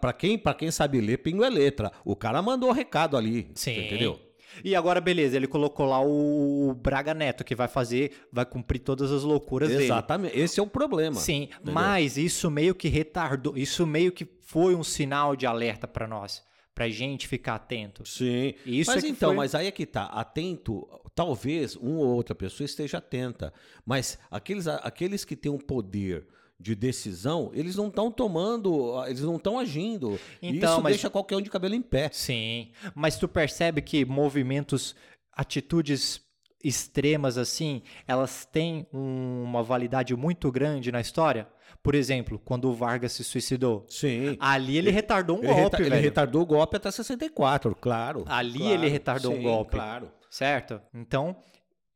pra 0.00 0.12
quem, 0.12 0.38
pra 0.38 0.54
quem 0.54 0.70
sabe 0.70 1.00
ler, 1.00 1.18
pingo 1.18 1.44
é 1.44 1.48
letra. 1.50 1.90
O 2.04 2.14
cara 2.16 2.40
mandou 2.42 2.68
o 2.70 2.72
recado 2.72 3.16
ali. 3.16 3.48
Sim. 3.54 3.86
Entendeu? 3.86 4.20
E 4.64 4.74
agora, 4.74 5.00
beleza, 5.00 5.36
ele 5.36 5.46
colocou 5.46 5.86
lá 5.86 6.00
o 6.00 6.74
Braga 6.74 7.14
Neto, 7.14 7.44
que 7.44 7.54
vai 7.54 7.68
fazer, 7.68 8.26
vai 8.32 8.44
cumprir 8.46 8.80
todas 8.80 9.10
as 9.12 9.22
loucuras 9.22 9.68
dele. 9.68 9.84
Exatamente. 9.84 10.38
Esse 10.38 10.60
é 10.60 10.62
o 10.62 10.66
problema. 10.66 11.16
Sim, 11.16 11.44
entendeu? 11.44 11.74
mas 11.74 12.16
isso 12.16 12.50
meio 12.50 12.74
que 12.74 12.88
retardou, 12.88 13.56
isso 13.56 13.86
meio 13.86 14.12
que 14.12 14.26
foi 14.42 14.74
um 14.74 14.84
sinal 14.84 15.34
de 15.36 15.46
alerta 15.46 15.86
para 15.88 16.06
nós, 16.06 16.42
pra 16.74 16.88
gente 16.88 17.26
ficar 17.26 17.54
atento. 17.56 18.06
Sim. 18.06 18.54
Isso 18.64 18.90
mas 18.92 19.02
é 19.04 19.08
então, 19.08 19.30
foi- 19.30 19.36
mas 19.36 19.54
aí 19.54 19.66
é 19.66 19.70
que 19.70 19.86
tá. 19.86 20.04
Atento, 20.06 20.86
talvez 21.14 21.74
uma 21.76 21.98
ou 22.00 22.14
outra 22.14 22.34
pessoa 22.34 22.64
esteja 22.64 22.98
atenta. 22.98 23.52
Mas 23.84 24.18
aqueles, 24.30 24.66
aqueles 24.68 25.24
que 25.24 25.34
têm 25.36 25.50
um 25.50 25.58
poder 25.58 26.26
de 26.58 26.74
decisão, 26.74 27.50
eles 27.52 27.76
não 27.76 27.88
estão 27.88 28.10
tomando, 28.10 28.94
eles 29.06 29.20
não 29.22 29.36
estão 29.36 29.58
agindo. 29.58 30.18
Então, 30.42 30.72
isso 30.74 30.82
mas- 30.82 30.92
deixa 30.94 31.10
qualquer 31.10 31.36
um 31.36 31.42
de 31.42 31.50
cabelo 31.50 31.74
em 31.74 31.82
pé. 31.82 32.08
Sim, 32.12 32.70
mas 32.94 33.18
tu 33.18 33.28
percebe 33.28 33.82
que 33.82 34.04
movimentos, 34.04 34.94
atitudes 35.32 36.20
extremas 36.64 37.36
assim, 37.38 37.82
elas 38.08 38.44
têm 38.44 38.86
um- 38.92 39.42
uma 39.44 39.62
validade 39.62 40.16
muito 40.16 40.50
grande 40.50 40.90
na 40.90 41.00
história? 41.00 41.46
Por 41.82 41.94
exemplo, 41.94 42.38
quando 42.44 42.68
o 42.68 42.74
Vargas 42.74 43.12
se 43.12 43.22
suicidou. 43.22 43.84
Sim. 43.88 44.36
Ali 44.40 44.76
ele 44.76 44.90
retardou 44.90 45.36
um 45.38 45.44
Ele, 45.44 45.52
golpe, 45.54 45.76
reta- 45.76 45.94
ele 45.94 46.02
retardou 46.02 46.42
o 46.42 46.46
golpe 46.46 46.76
até 46.76 46.90
64, 46.90 47.76
claro. 47.76 48.24
Ali 48.26 48.58
Claro, 48.60 48.74
ele 48.74 48.88
retardou 48.88 49.32
um 49.32 49.36
sim, 49.36 49.42
golpe. 49.42 49.72
Claro. 49.72 50.10
Certo? 50.28 50.80
Então, 50.92 51.36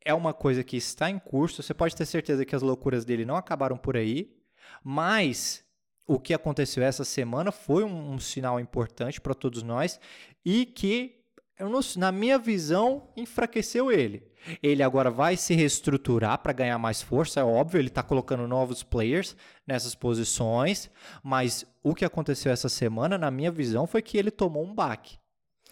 é 0.04 0.14
uma 0.14 0.32
coisa 0.32 0.62
que 0.62 0.76
está 0.76 1.10
em 1.10 1.18
curso. 1.18 1.62
Você 1.62 1.74
pode 1.74 1.96
ter 1.96 2.06
certeza 2.06 2.44
que 2.44 2.54
as 2.54 2.62
loucuras 2.62 3.04
dele 3.04 3.24
não 3.24 3.34
acabaram 3.36 3.76
por 3.76 3.96
aí. 3.96 4.30
Mas 4.82 5.64
o 6.06 6.18
que 6.18 6.34
aconteceu 6.34 6.82
essa 6.82 7.04
semana 7.04 7.52
foi 7.52 7.84
um, 7.84 8.14
um 8.14 8.18
sinal 8.18 8.58
importante 8.58 9.20
para 9.20 9.32
todos 9.32 9.62
nós 9.62 10.00
e 10.44 10.66
que, 10.66 11.20
na 11.96 12.10
minha 12.10 12.36
visão, 12.36 13.08
enfraqueceu 13.16 13.92
ele. 13.92 14.28
Ele 14.60 14.82
agora 14.82 15.08
vai 15.08 15.36
se 15.36 15.54
reestruturar 15.54 16.38
para 16.38 16.52
ganhar 16.52 16.78
mais 16.78 17.00
força, 17.00 17.40
é 17.40 17.44
óbvio, 17.44 17.78
ele 17.78 17.88
está 17.88 18.02
colocando 18.02 18.48
novos 18.48 18.82
players 18.82 19.36
nessas 19.66 19.94
posições, 19.94 20.90
mas 21.22 21.64
o 21.82 21.94
que 21.94 22.04
aconteceu 22.04 22.50
essa 22.50 22.68
semana, 22.68 23.16
na 23.16 23.30
minha 23.30 23.52
visão, 23.52 23.86
foi 23.86 24.02
que 24.02 24.16
ele 24.18 24.30
tomou 24.32 24.64
um 24.64 24.74
baque. 24.74 25.19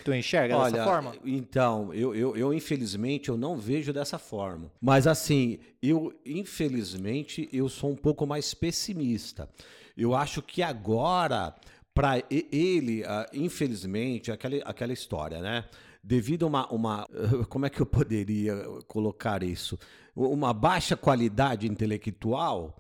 Tu 0.05 0.13
enxerga 0.15 0.57
Olha, 0.57 0.71
dessa 0.73 0.85
forma? 0.85 1.13
então, 1.25 1.93
eu, 1.93 2.15
eu, 2.15 2.37
eu, 2.37 2.55
infelizmente 2.55 3.29
eu 3.29 3.37
não 3.37 3.57
vejo 3.57 3.93
dessa 3.93 4.19
forma. 4.19 4.71
Mas 4.81 5.07
assim, 5.07 5.59
eu 5.83 6.13
infelizmente 6.25 7.49
eu 7.53 7.69
sou 7.69 7.91
um 7.91 7.97
pouco 7.97 8.27
mais 8.27 8.55
pessimista. 8.55 9.49
Eu 9.97 10.15
acho 10.15 10.41
que 10.43 10.63
agora 10.63 11.55
para 11.95 12.23
ele, 12.31 13.05
ah, 13.05 13.27
infelizmente, 13.33 14.31
aquela, 14.31 14.57
aquela 14.65 14.93
história, 14.93 15.41
né? 15.41 15.65
Devido 16.03 16.45
a 16.45 16.49
uma, 16.49 16.73
uma 16.73 17.07
como 17.49 17.67
é 17.67 17.71
que 17.71 17.81
eu 17.81 17.87
poderia 17.87 18.55
colocar 18.87 19.43
isso? 19.43 19.77
Uma 20.15 20.53
baixa 20.55 20.97
qualidade 20.97 21.67
intelectual, 21.67 22.77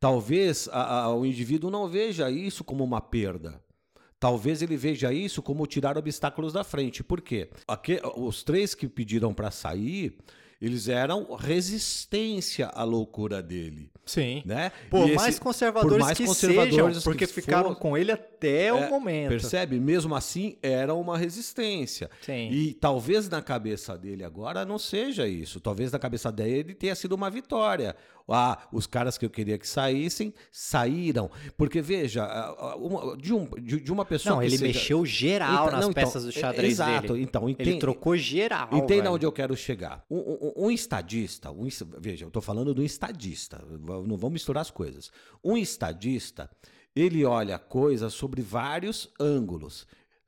talvez 0.00 0.68
a- 0.72 1.02
a- 1.04 1.14
o 1.14 1.26
indivíduo 1.26 1.70
não 1.70 1.86
veja 1.86 2.30
isso 2.30 2.64
como 2.64 2.82
uma 2.82 3.00
perda. 3.00 3.60
Talvez 4.22 4.62
ele 4.62 4.76
veja 4.76 5.12
isso 5.12 5.42
como 5.42 5.66
tirar 5.66 5.98
obstáculos 5.98 6.52
da 6.52 6.62
frente. 6.62 7.02
Por 7.02 7.20
quê? 7.20 7.48
Aque- 7.66 8.00
os 8.16 8.44
três 8.44 8.72
que 8.72 8.86
pediram 8.86 9.34
para 9.34 9.50
sair, 9.50 10.16
eles 10.60 10.86
eram 10.86 11.34
resistência 11.34 12.68
à 12.68 12.84
loucura 12.84 13.42
dele, 13.42 13.90
Sim. 14.06 14.40
né? 14.46 14.70
Por 14.88 15.08
E 15.08 15.16
mais 15.16 15.30
esse- 15.30 15.40
conservadores 15.40 15.96
por 15.98 16.00
mais 16.04 16.16
que 16.16 16.24
conservadores 16.24 16.76
sejam, 16.98 17.02
porque 17.02 17.26
que 17.26 17.32
ficaram 17.32 17.70
for- 17.70 17.80
com 17.80 17.96
ele 17.98 18.12
a- 18.12 18.18
até 18.42 18.66
É, 18.66 18.72
o 18.72 18.90
momento. 18.90 19.28
Percebe? 19.30 19.78
Mesmo 19.78 20.14
assim, 20.14 20.56
era 20.62 20.94
uma 20.94 21.16
resistência. 21.16 22.10
Sim. 22.20 22.48
E 22.50 22.74
talvez 22.74 23.28
na 23.28 23.40
cabeça 23.40 23.96
dele 23.96 24.24
agora 24.24 24.64
não 24.64 24.78
seja 24.78 25.26
isso. 25.28 25.60
Talvez 25.60 25.92
na 25.92 25.98
cabeça 25.98 26.30
dele 26.32 26.74
tenha 26.74 26.94
sido 26.94 27.12
uma 27.12 27.30
vitória. 27.30 27.94
Ah, 28.28 28.66
os 28.72 28.86
caras 28.86 29.18
que 29.18 29.26
eu 29.26 29.30
queria 29.30 29.58
que 29.58 29.66
saíssem, 29.68 30.32
saíram. 30.50 31.28
Porque, 31.56 31.82
veja, 31.82 32.24
uma- 32.78 33.16
de, 33.16 33.34
um- 33.34 33.46
de- 33.60 33.80
de 33.80 33.92
uma 33.92 34.04
pessoa 34.04 34.36
Não, 34.36 34.42
ele 34.42 34.52
seja- 34.56 34.66
mexeu 34.66 35.04
geral 35.04 35.52
Então, 35.52 35.64
nas 35.72 35.80
não, 35.84 35.90
então, 35.90 36.02
peças 36.04 36.22
do 36.24 36.28
é- 36.30 36.32
xadrez 36.32 36.72
exato, 36.74 37.12
dele. 37.14 37.22
então, 37.24 37.42
Ele 37.44 37.52
entende- 37.52 37.78
trocou 37.80 38.16
geral. 38.16 38.68
Entenda 38.72 39.02
velho. 39.02 39.12
onde 39.14 39.26
eu 39.26 39.32
quero 39.32 39.56
chegar. 39.56 40.04
Um, 40.08 40.18
um- 40.18 40.52
um 40.66 40.70
estadista, 40.70 41.50
um 41.50 41.68
veja, 41.98 42.24
eu 42.24 42.28
estou 42.28 42.40
falando 42.40 42.72
do 42.72 42.82
estadista, 42.82 43.62
não 44.06 44.16
vamos 44.16 44.32
misturar 44.34 44.62
as 44.62 44.70
coisas. 44.70 45.10
Um 45.44 45.56
estadista, 45.56 46.48
ele 46.94 47.24
olha 47.24 47.58
coisas 47.58 48.12
sobre 48.14 48.42
vários 48.42 49.10
ângulos, 49.18 49.86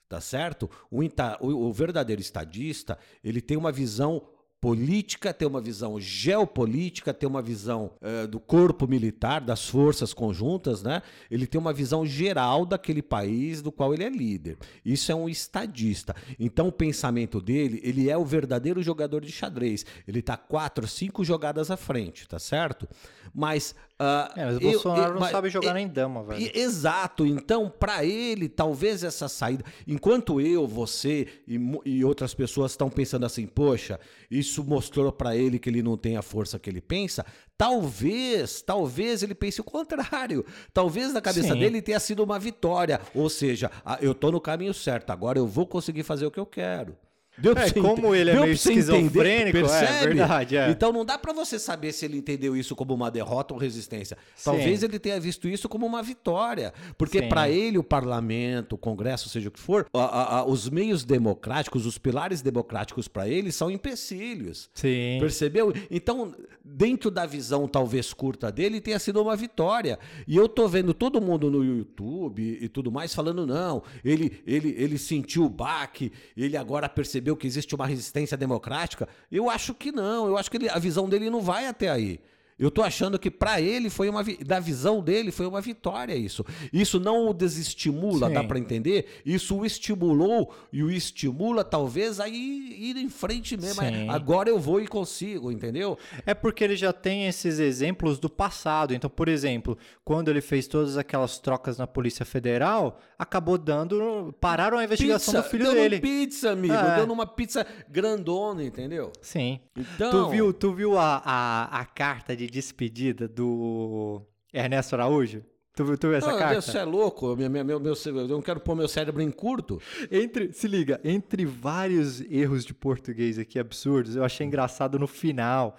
tá 0.09 0.21
certo? 0.21 0.71
O, 0.91 1.01
o- 1.03 1.69
o 1.69 1.73
verdadeiro 1.73 2.21
estadista, 2.23 2.99
ele 3.23 3.41
tem 3.41 3.57
uma 3.57 3.73
visão 3.73 4.29
política, 4.61 5.35
tem 5.35 5.47
uma 5.47 5.61
visão 5.61 6.01
geopolítica, 6.01 7.13
tem 7.13 7.29
uma 7.29 7.43
visão 7.43 7.91
eh, 8.01 8.27
do 8.27 8.41
corpo 8.41 8.89
militar, 8.89 9.43
das 9.43 9.69
forças 9.69 10.15
conjuntas, 10.15 10.83
né? 10.83 11.03
Ele 11.31 11.47
tem 11.47 11.61
uma 11.61 11.71
visão 11.71 12.07
geral 12.07 12.65
daquele 12.65 13.03
país 13.03 13.61
do 13.61 13.71
qual 13.71 13.93
ele 13.93 14.05
é 14.05 14.09
líder. 14.09 14.57
Isso 14.83 15.13
é 15.13 15.15
um 15.15 15.29
estadista. 15.29 16.17
Então 16.41 16.69
o 16.69 16.73
pensamento 16.73 17.43
dele, 17.43 17.79
ele 17.85 18.09
é 18.09 18.17
o 18.17 18.25
verdadeiro 18.25 18.83
jogador 18.83 19.21
de 19.23 19.31
xadrez. 19.31 19.85
Ele 20.09 20.23
tá 20.23 20.35
quatro, 20.35 20.89
cinco 20.89 21.23
jogadas 21.23 21.71
à 21.71 21.77
frente, 21.77 22.27
tá 22.27 22.39
certo? 22.39 22.89
Mas 23.35 23.75
ah, 23.99 24.33
É, 24.37 24.45
mas 24.47 24.57
o 24.57 24.61
Bolsonaro 24.61 25.03
eu- 25.09 25.13
não 25.15 25.21
mas- 25.21 25.31
sabe 25.31 25.49
jogar 25.51 25.69
eu- 25.69 25.75
nem 25.75 25.87
dama, 25.89 26.23
velho. 26.25 26.51
Exato. 26.55 27.25
Então, 27.27 27.69
para 27.71 28.05
ele, 28.05 28.49
talvez 28.49 29.05
essa 29.05 29.29
saída. 29.29 29.65
Enquanto 29.87 30.41
eu, 30.41 30.67
você 30.67 31.27
e, 31.47 31.59
e 31.85 32.05
outras 32.05 32.35
pessoas 32.35 32.73
estão 32.73 32.91
pensando 32.91 33.25
assim, 33.25 33.47
poxa, 33.47 33.99
isso 34.31 34.65
mostrou 34.65 35.11
para 35.13 35.37
ele 35.37 35.59
que 35.59 35.69
ele 35.71 35.83
não 35.83 35.97
tem 35.97 36.17
a 36.17 36.23
força 36.23 36.59
que 36.59 36.69
ele 36.69 36.81
pensa. 36.81 37.25
Talvez, 37.57 38.63
talvez 38.63 39.23
ele 39.23 39.35
pense 39.35 39.61
o 39.61 39.65
contrário. 39.65 40.45
Talvez 40.73 41.13
na 41.13 41.21
cabeça 41.21 41.55
Sim. 41.55 41.61
dele 41.61 41.81
tenha 41.81 42.01
sido 42.01 42.23
uma 42.23 42.39
vitória. 42.39 43.01
Ou 43.15 43.31
seja, 43.31 43.71
ah, 43.85 43.99
eu 44.01 44.15
tô 44.15 44.31
no 44.33 44.41
caminho 44.41 44.75
certo. 44.75 45.11
Agora 45.11 45.39
eu 45.39 45.47
vou 45.47 45.67
conseguir 45.67 46.03
fazer 46.03 46.27
o 46.27 46.31
que 46.31 46.41
eu 46.41 46.47
quero. 46.47 46.97
Deu 47.37 47.53
É, 47.57 47.71
como 47.73 48.15
ele 48.15 48.31
é 48.31 48.35
meio 48.41 48.53
esquizofrênico, 48.53 49.59
é, 49.59 49.61
Percebe? 49.61 50.15
verdade, 50.15 50.57
é. 50.57 50.71
Então 50.71 50.93
não 50.93 51.05
dá 51.05 51.19
para 51.19 51.33
você 51.33 51.59
saber 51.59 51.93
se 51.93 52.05
ele 52.05 52.17
entendeu 52.17 52.57
isso 52.57 52.77
como 52.77 52.95
uma 52.95 53.11
derrota 53.11 53.53
ou 53.55 53.59
resistência. 53.59 54.17
Sim. 54.37 54.45
Talvez 54.45 54.83
ele 54.83 54.99
tenha 54.99 55.19
visto 55.19 55.49
isso 55.49 55.69
como 55.69 55.85
uma 55.85 56.03
vitória, 56.03 56.73
porque 56.97 57.19
Sim. 57.21 57.29
para 57.29 57.49
ele 57.49 57.77
o 57.79 57.83
parlamento, 57.83 58.75
o 58.75 58.79
Congresso, 58.79 59.29
seja 59.29 59.49
o 59.49 59.53
que 59.53 59.59
for, 59.59 59.87
a- 59.93 59.99
a- 59.99 60.39
a- 60.39 60.45
os 60.47 60.69
meios 60.71 61.05
democráticos, 61.05 61.87
os 61.87 61.99
pilares 61.99 62.41
democráticos 62.41 63.09
para 63.09 63.29
ele 63.29 63.51
são 63.51 63.71
empecilhos. 63.71 64.71
Sim. 64.75 65.17
Percebeu? 65.21 65.73
Então, 65.91 66.35
dentro 66.65 67.11
da 67.11 67.27
visão 67.27 67.67
talvez 67.67 68.13
curta 68.13 68.53
dele, 68.53 68.81
tenha 68.81 68.99
sido 68.99 69.21
uma 69.21 69.35
vitória. 69.35 69.99
E 70.29 70.37
eu 70.37 70.49
tô 70.49 70.69
vendo 70.69 70.95
todo 70.95 71.21
mundo 71.21 71.51
no 71.51 71.65
YouTube 71.65 72.59
e 72.61 72.69
tudo 72.69 72.93
mais 72.93 73.15
falando, 73.15 73.47
não, 73.47 73.83
ele, 74.05 74.41
ele, 74.47 74.75
ele 74.79 74.99
sentiu 74.99 75.45
o 75.45 75.49
baque, 75.49 76.13
ele 76.37 76.57
agora 76.57 76.89
percebeu 76.89 77.24
que 77.37 77.47
existe 77.47 77.75
uma 77.75 77.87
resistência 77.87 78.37
democrática. 78.37 79.09
Eu 79.31 79.49
acho 79.49 79.73
que 79.73 79.91
não, 79.91 80.27
eu 80.27 80.37
acho 80.37 80.51
que 80.51 80.57
ele- 80.57 80.69
a 80.69 80.79
visão 80.79 81.09
dele 81.09 81.31
não 81.31 81.41
vai 81.41 81.67
até 81.67 81.89
aí. 81.91 82.21
Eu 82.59 82.71
tô 82.71 82.83
achando 82.83 83.19
que 83.19 83.31
para 83.31 83.61
ele 83.61 83.91
foi 83.91 84.09
uma 84.09 84.23
da 84.45 84.61
visão 84.61 85.03
dele 85.03 85.33
foi 85.33 85.47
uma 85.47 85.61
vitória 85.61 86.15
isso. 86.15 86.45
Isso 86.73 87.01
não 87.01 87.29
o 87.29 87.35
desestimula, 87.35 88.29
Sim. 88.29 88.35
dá 88.35 88.45
para 88.45 88.59
entender? 88.59 89.07
Isso 89.27 89.57
o 89.57 89.67
estimulou 89.67 90.55
e 90.73 90.83
o 90.83 90.91
estimula 90.91 91.65
talvez 91.65 92.21
a 92.21 92.29
ir, 92.29 92.35
ir 92.79 92.97
em 92.97 93.09
frente 93.09 93.57
mesmo. 93.57 93.83
Sim. 93.83 94.09
Agora 94.09 94.49
eu 94.49 94.59
vou 94.59 94.81
e 94.81 94.87
consigo, 94.87 95.51
entendeu? 95.51 95.99
É 96.25 96.33
porque 96.33 96.63
ele 96.63 96.77
já 96.77 96.93
tem 96.93 97.27
esses 97.27 97.59
exemplos 97.59 98.19
do 98.19 98.31
passado. 98.31 98.95
Então, 98.95 99.11
por 99.11 99.29
exemplo, 99.29 99.77
quando 100.05 100.29
ele 100.29 100.41
fez 100.41 100.69
todas 100.69 100.97
aquelas 100.97 101.39
trocas 101.39 101.77
na 101.77 101.87
Polícia 101.87 102.25
Federal, 102.25 103.01
acabou 103.19 103.59
dando. 103.59 104.35
Pararam 104.41 104.79
a 104.79 104.85
investigação 104.85 105.35
do 105.35 105.43
filho 105.43 105.65
deu 105.65 105.75
dele. 105.75 106.01
pizza, 106.01 106.53
amigo. 106.53 106.75
É. 106.75 106.97
Deu 106.97 107.07
numa 107.07 107.27
pizza 107.27 107.67
grandona, 107.91 108.63
entendeu? 108.63 109.11
Sim. 109.21 109.61
Então, 109.77 110.11
Tu 110.11 110.31
viu, 110.31 110.53
tu 110.53 110.73
viu 110.73 110.99
a, 110.99 111.21
a, 111.25 111.81
a 111.81 111.85
carta 111.85 112.37
de 112.37 112.44
despedida 112.51 113.27
do 113.29 114.23
Ernesto 114.53 114.95
Araújo? 114.95 115.43
Tu 115.77 115.85
viu, 115.85 115.99
tu 115.99 116.07
viu 116.09 116.17
essa 116.17 116.31
Ah, 116.33 116.39
carta? 116.39 116.61
Você 116.61 116.79
é 116.79 116.85
louco? 116.85 117.35
Meu, 117.35 117.51
meu, 117.51 117.65
meu, 117.65 117.83
eu 117.83 118.29
não 118.29 118.41
quero 118.41 118.61
pôr 118.61 118.77
meu 118.77 118.87
cérebro 118.87 119.21
em 119.21 119.31
curto. 119.31 119.81
Entre, 120.11 120.53
se 120.53 120.69
liga, 120.69 121.01
entre 121.03 121.45
vários 121.45 122.21
erros 122.31 122.65
de 122.65 122.73
português 122.73 123.39
aqui 123.41 123.59
absurdos, 123.59 124.15
eu 124.15 124.23
achei 124.25 124.47
engraçado 124.47 124.99
no 125.01 125.09
final 125.09 125.77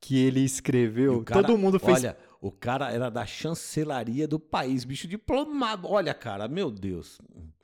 que 0.00 0.18
ele 0.18 0.40
escreveu. 0.40 1.22
cara- 1.22 1.42
todo 1.46 1.56
mundo 1.56 1.78
fez. 1.78 1.98
Olha, 2.02 2.16
o 2.40 2.50
cara 2.50 2.90
era 2.90 3.08
da 3.08 3.24
chancelaria 3.24 4.26
do 4.26 4.38
país, 4.40 4.84
bicho 4.84 5.06
diplomado. 5.06 5.86
Olha, 5.88 6.12
cara, 6.12 6.48
meu 6.48 6.68
Deus. 6.70 7.18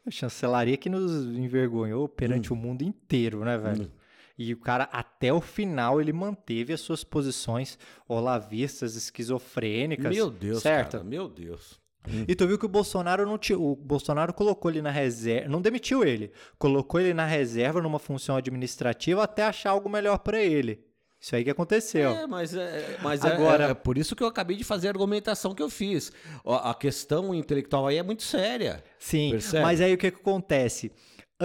A 0.07 0.11
chancelaria 0.11 0.77
que 0.77 0.89
nos 0.89 1.13
envergonhou 1.37 2.09
perante 2.09 2.53
Hum. 2.53 2.57
o 2.57 2.59
mundo 2.59 2.83
inteiro, 2.83 3.45
né, 3.45 3.59
velho? 3.59 3.91
E 4.39 4.53
o 4.53 4.57
cara, 4.57 4.85
até 4.93 5.33
o 5.33 5.41
final, 5.41 6.01
ele 6.01 6.13
manteve 6.13 6.73
as 6.73 6.81
suas 6.81 7.05
posições 7.05 7.79
olavistas, 8.09 8.95
esquizofrênicas. 8.97 10.15
Meu 10.15 10.31
Deus, 10.31 10.63
certo? 10.63 10.93
cara, 10.93 11.05
meu 11.05 11.29
Deus. 11.29 11.81
E 12.27 12.35
tu 12.35 12.49
viu 12.49 12.59
que 12.59 12.67
o 12.67 12.69
Bolsonaro 12.69 13.25
não 13.25 13.39
ti- 13.39 13.55
o 13.55 13.77
Bolsonaro 13.77 14.35
colocou 14.35 14.69
ele 14.71 14.83
na 14.83 14.91
reserva, 14.91 15.49
não 15.49 15.61
demitiu 15.63 16.03
ele, 16.05 16.33
colocou 16.59 16.99
ele 17.01 17.15
na 17.15 17.25
reserva 17.25 17.81
numa 17.81 18.01
função 18.01 18.35
administrativa 18.37 19.23
até 19.23 19.45
achar 19.45 19.71
algo 19.71 19.89
melhor 19.89 20.19
pra 20.19 20.41
ele. 20.41 20.85
Isso 21.21 21.37
aí 21.37 21.45
que 21.45 21.51
aconteceu. 21.51 22.11
É, 22.11 22.27
mas, 22.27 22.53
é, 22.53 22.99
mas 23.01 23.25
Agora- 23.25 23.67
é, 23.67 23.71
é 23.71 23.75
por 23.75 23.97
isso 23.97 24.17
que 24.17 24.25
eu 24.25 24.27
acabei 24.27 24.57
de 24.57 24.65
fazer 24.65 24.89
a 24.89 24.91
argumentação 24.91 25.55
que 25.55 25.63
eu 25.63 25.71
fiz. 25.71 26.11
A 26.45 26.75
questão 26.75 27.33
intelectual 27.33 27.87
aí 27.87 27.99
é 27.99 28.03
muito 28.03 28.25
séria. 28.25 28.83
Sim, 28.99 29.31
Percebe? 29.31 29.63
mas 29.63 29.81
aí 29.81 29.95
o 29.95 29.99
que, 29.99 30.11
que 30.11 30.21
acontece? 30.21 30.91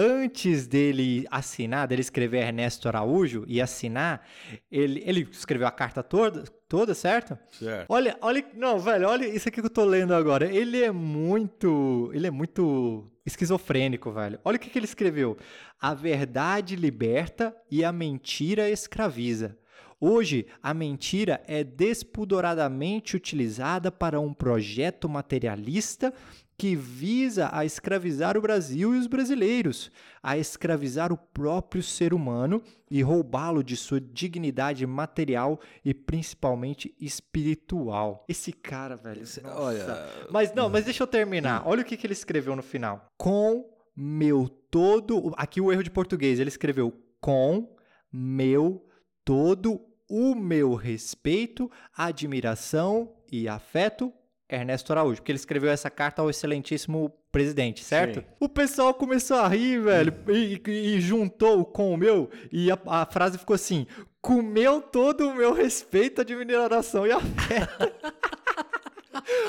Antes 0.00 0.68
dele 0.68 1.26
assinar, 1.28 1.88
dele 1.88 2.02
escrever 2.02 2.46
Ernesto 2.46 2.86
Araújo 2.86 3.44
e 3.48 3.60
assinar, 3.60 4.24
ele, 4.70 5.02
ele 5.04 5.28
escreveu 5.28 5.66
a 5.66 5.72
carta 5.72 6.04
toda, 6.04 6.44
toda, 6.68 6.94
certo? 6.94 7.36
Certo. 7.50 7.86
Olha, 7.88 8.16
olha, 8.20 8.46
não, 8.54 8.78
velho, 8.78 9.08
olha 9.08 9.26
isso 9.26 9.48
aqui 9.48 9.60
que 9.60 9.66
eu 9.66 9.70
tô 9.70 9.84
lendo 9.84 10.14
agora. 10.14 10.46
Ele 10.54 10.80
é 10.80 10.92
muito, 10.92 12.12
ele 12.14 12.28
é 12.28 12.30
muito 12.30 13.10
esquizofrênico, 13.26 14.12
velho. 14.12 14.38
Olha 14.44 14.54
o 14.54 14.60
que, 14.60 14.70
que 14.70 14.78
ele 14.78 14.86
escreveu. 14.86 15.36
A 15.80 15.92
verdade 15.94 16.76
liberta 16.76 17.52
e 17.68 17.84
a 17.84 17.90
mentira 17.90 18.70
escraviza. 18.70 19.58
Hoje, 20.00 20.46
a 20.62 20.72
mentira 20.72 21.42
é 21.44 21.64
despudoradamente 21.64 23.16
utilizada 23.16 23.90
para 23.90 24.20
um 24.20 24.32
projeto 24.32 25.08
materialista 25.08 26.14
que 26.58 26.74
visa 26.74 27.48
a 27.52 27.64
escravizar 27.64 28.36
o 28.36 28.40
Brasil 28.42 28.92
e 28.92 28.98
os 28.98 29.06
brasileiros, 29.06 29.92
a 30.20 30.36
escravizar 30.36 31.12
o 31.12 31.16
próprio 31.16 31.82
ser 31.84 32.12
humano 32.12 32.60
e 32.90 33.00
roubá-lo 33.00 33.62
de 33.62 33.76
sua 33.76 34.00
dignidade 34.00 34.84
material 34.84 35.60
e 35.84 35.94
principalmente 35.94 36.92
espiritual. 37.00 38.24
Esse 38.28 38.52
cara, 38.52 38.96
velho. 38.96 39.20
nossa. 39.20 39.42
olha- 39.54 40.08
Mas 40.30 40.52
não, 40.52 40.68
mas 40.68 40.84
deixa 40.84 41.02
eu 41.04 41.06
terminar. 41.06 41.62
Olha 41.66 41.82
o 41.82 41.84
que, 41.84 41.96
que 41.96 42.06
ele 42.06 42.12
escreveu 42.12 42.56
no 42.56 42.62
final. 42.62 43.06
Com 43.16 43.64
meu 43.96 44.48
todo. 44.70 45.32
Aqui 45.36 45.60
o 45.60 45.70
erro 45.72 45.82
de 45.84 45.90
português. 45.90 46.40
Ele 46.40 46.48
escreveu 46.48 46.92
com 47.20 47.76
meu 48.12 48.84
todo 49.24 49.80
o 50.08 50.34
meu 50.34 50.74
respeito, 50.74 51.70
admiração 51.94 53.14
e 53.30 53.46
afeto 53.46 54.12
Ernesto 54.48 54.92
Araújo, 54.92 55.16
porque 55.20 55.30
ele 55.32 55.38
escreveu 55.38 55.70
essa 55.70 55.90
carta 55.90 56.22
ao 56.22 56.30
excelentíssimo 56.30 57.12
presidente, 57.30 57.84
certo? 57.84 58.20
Sim. 58.20 58.26
O 58.40 58.48
pessoal 58.48 58.94
começou 58.94 59.36
a 59.36 59.46
rir, 59.48 59.78
velho, 59.80 60.14
e, 60.28 60.60
e- 60.66 61.00
juntou 61.00 61.64
com 61.66 61.92
o 61.92 61.96
meu, 61.98 62.30
e 62.50 62.70
a, 62.70 62.78
a 62.86 63.04
frase 63.06 63.36
ficou 63.36 63.54
assim: 63.54 63.86
comeu 64.22 64.80
todo 64.80 65.28
o 65.28 65.34
meu 65.34 65.52
respeito, 65.52 66.22
admiração 66.22 67.06
e 67.06 67.12
afeto. 67.12 67.92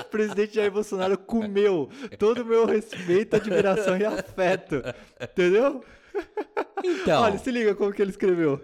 O 0.01 0.03
presidente 0.11 0.55
Jair 0.55 0.71
Bolsonaro 0.71 1.17
comeu 1.17 1.89
todo 2.17 2.41
o 2.41 2.45
meu 2.45 2.65
respeito, 2.65 3.35
admiração 3.35 3.97
e 3.97 4.03
afeto. 4.05 4.81
Entendeu? 5.21 5.81
Então, 6.83 7.21
Olha, 7.21 7.37
se 7.37 7.49
liga 7.51 7.73
como 7.75 7.93
que 7.93 8.01
ele 8.01 8.11
escreveu. 8.11 8.61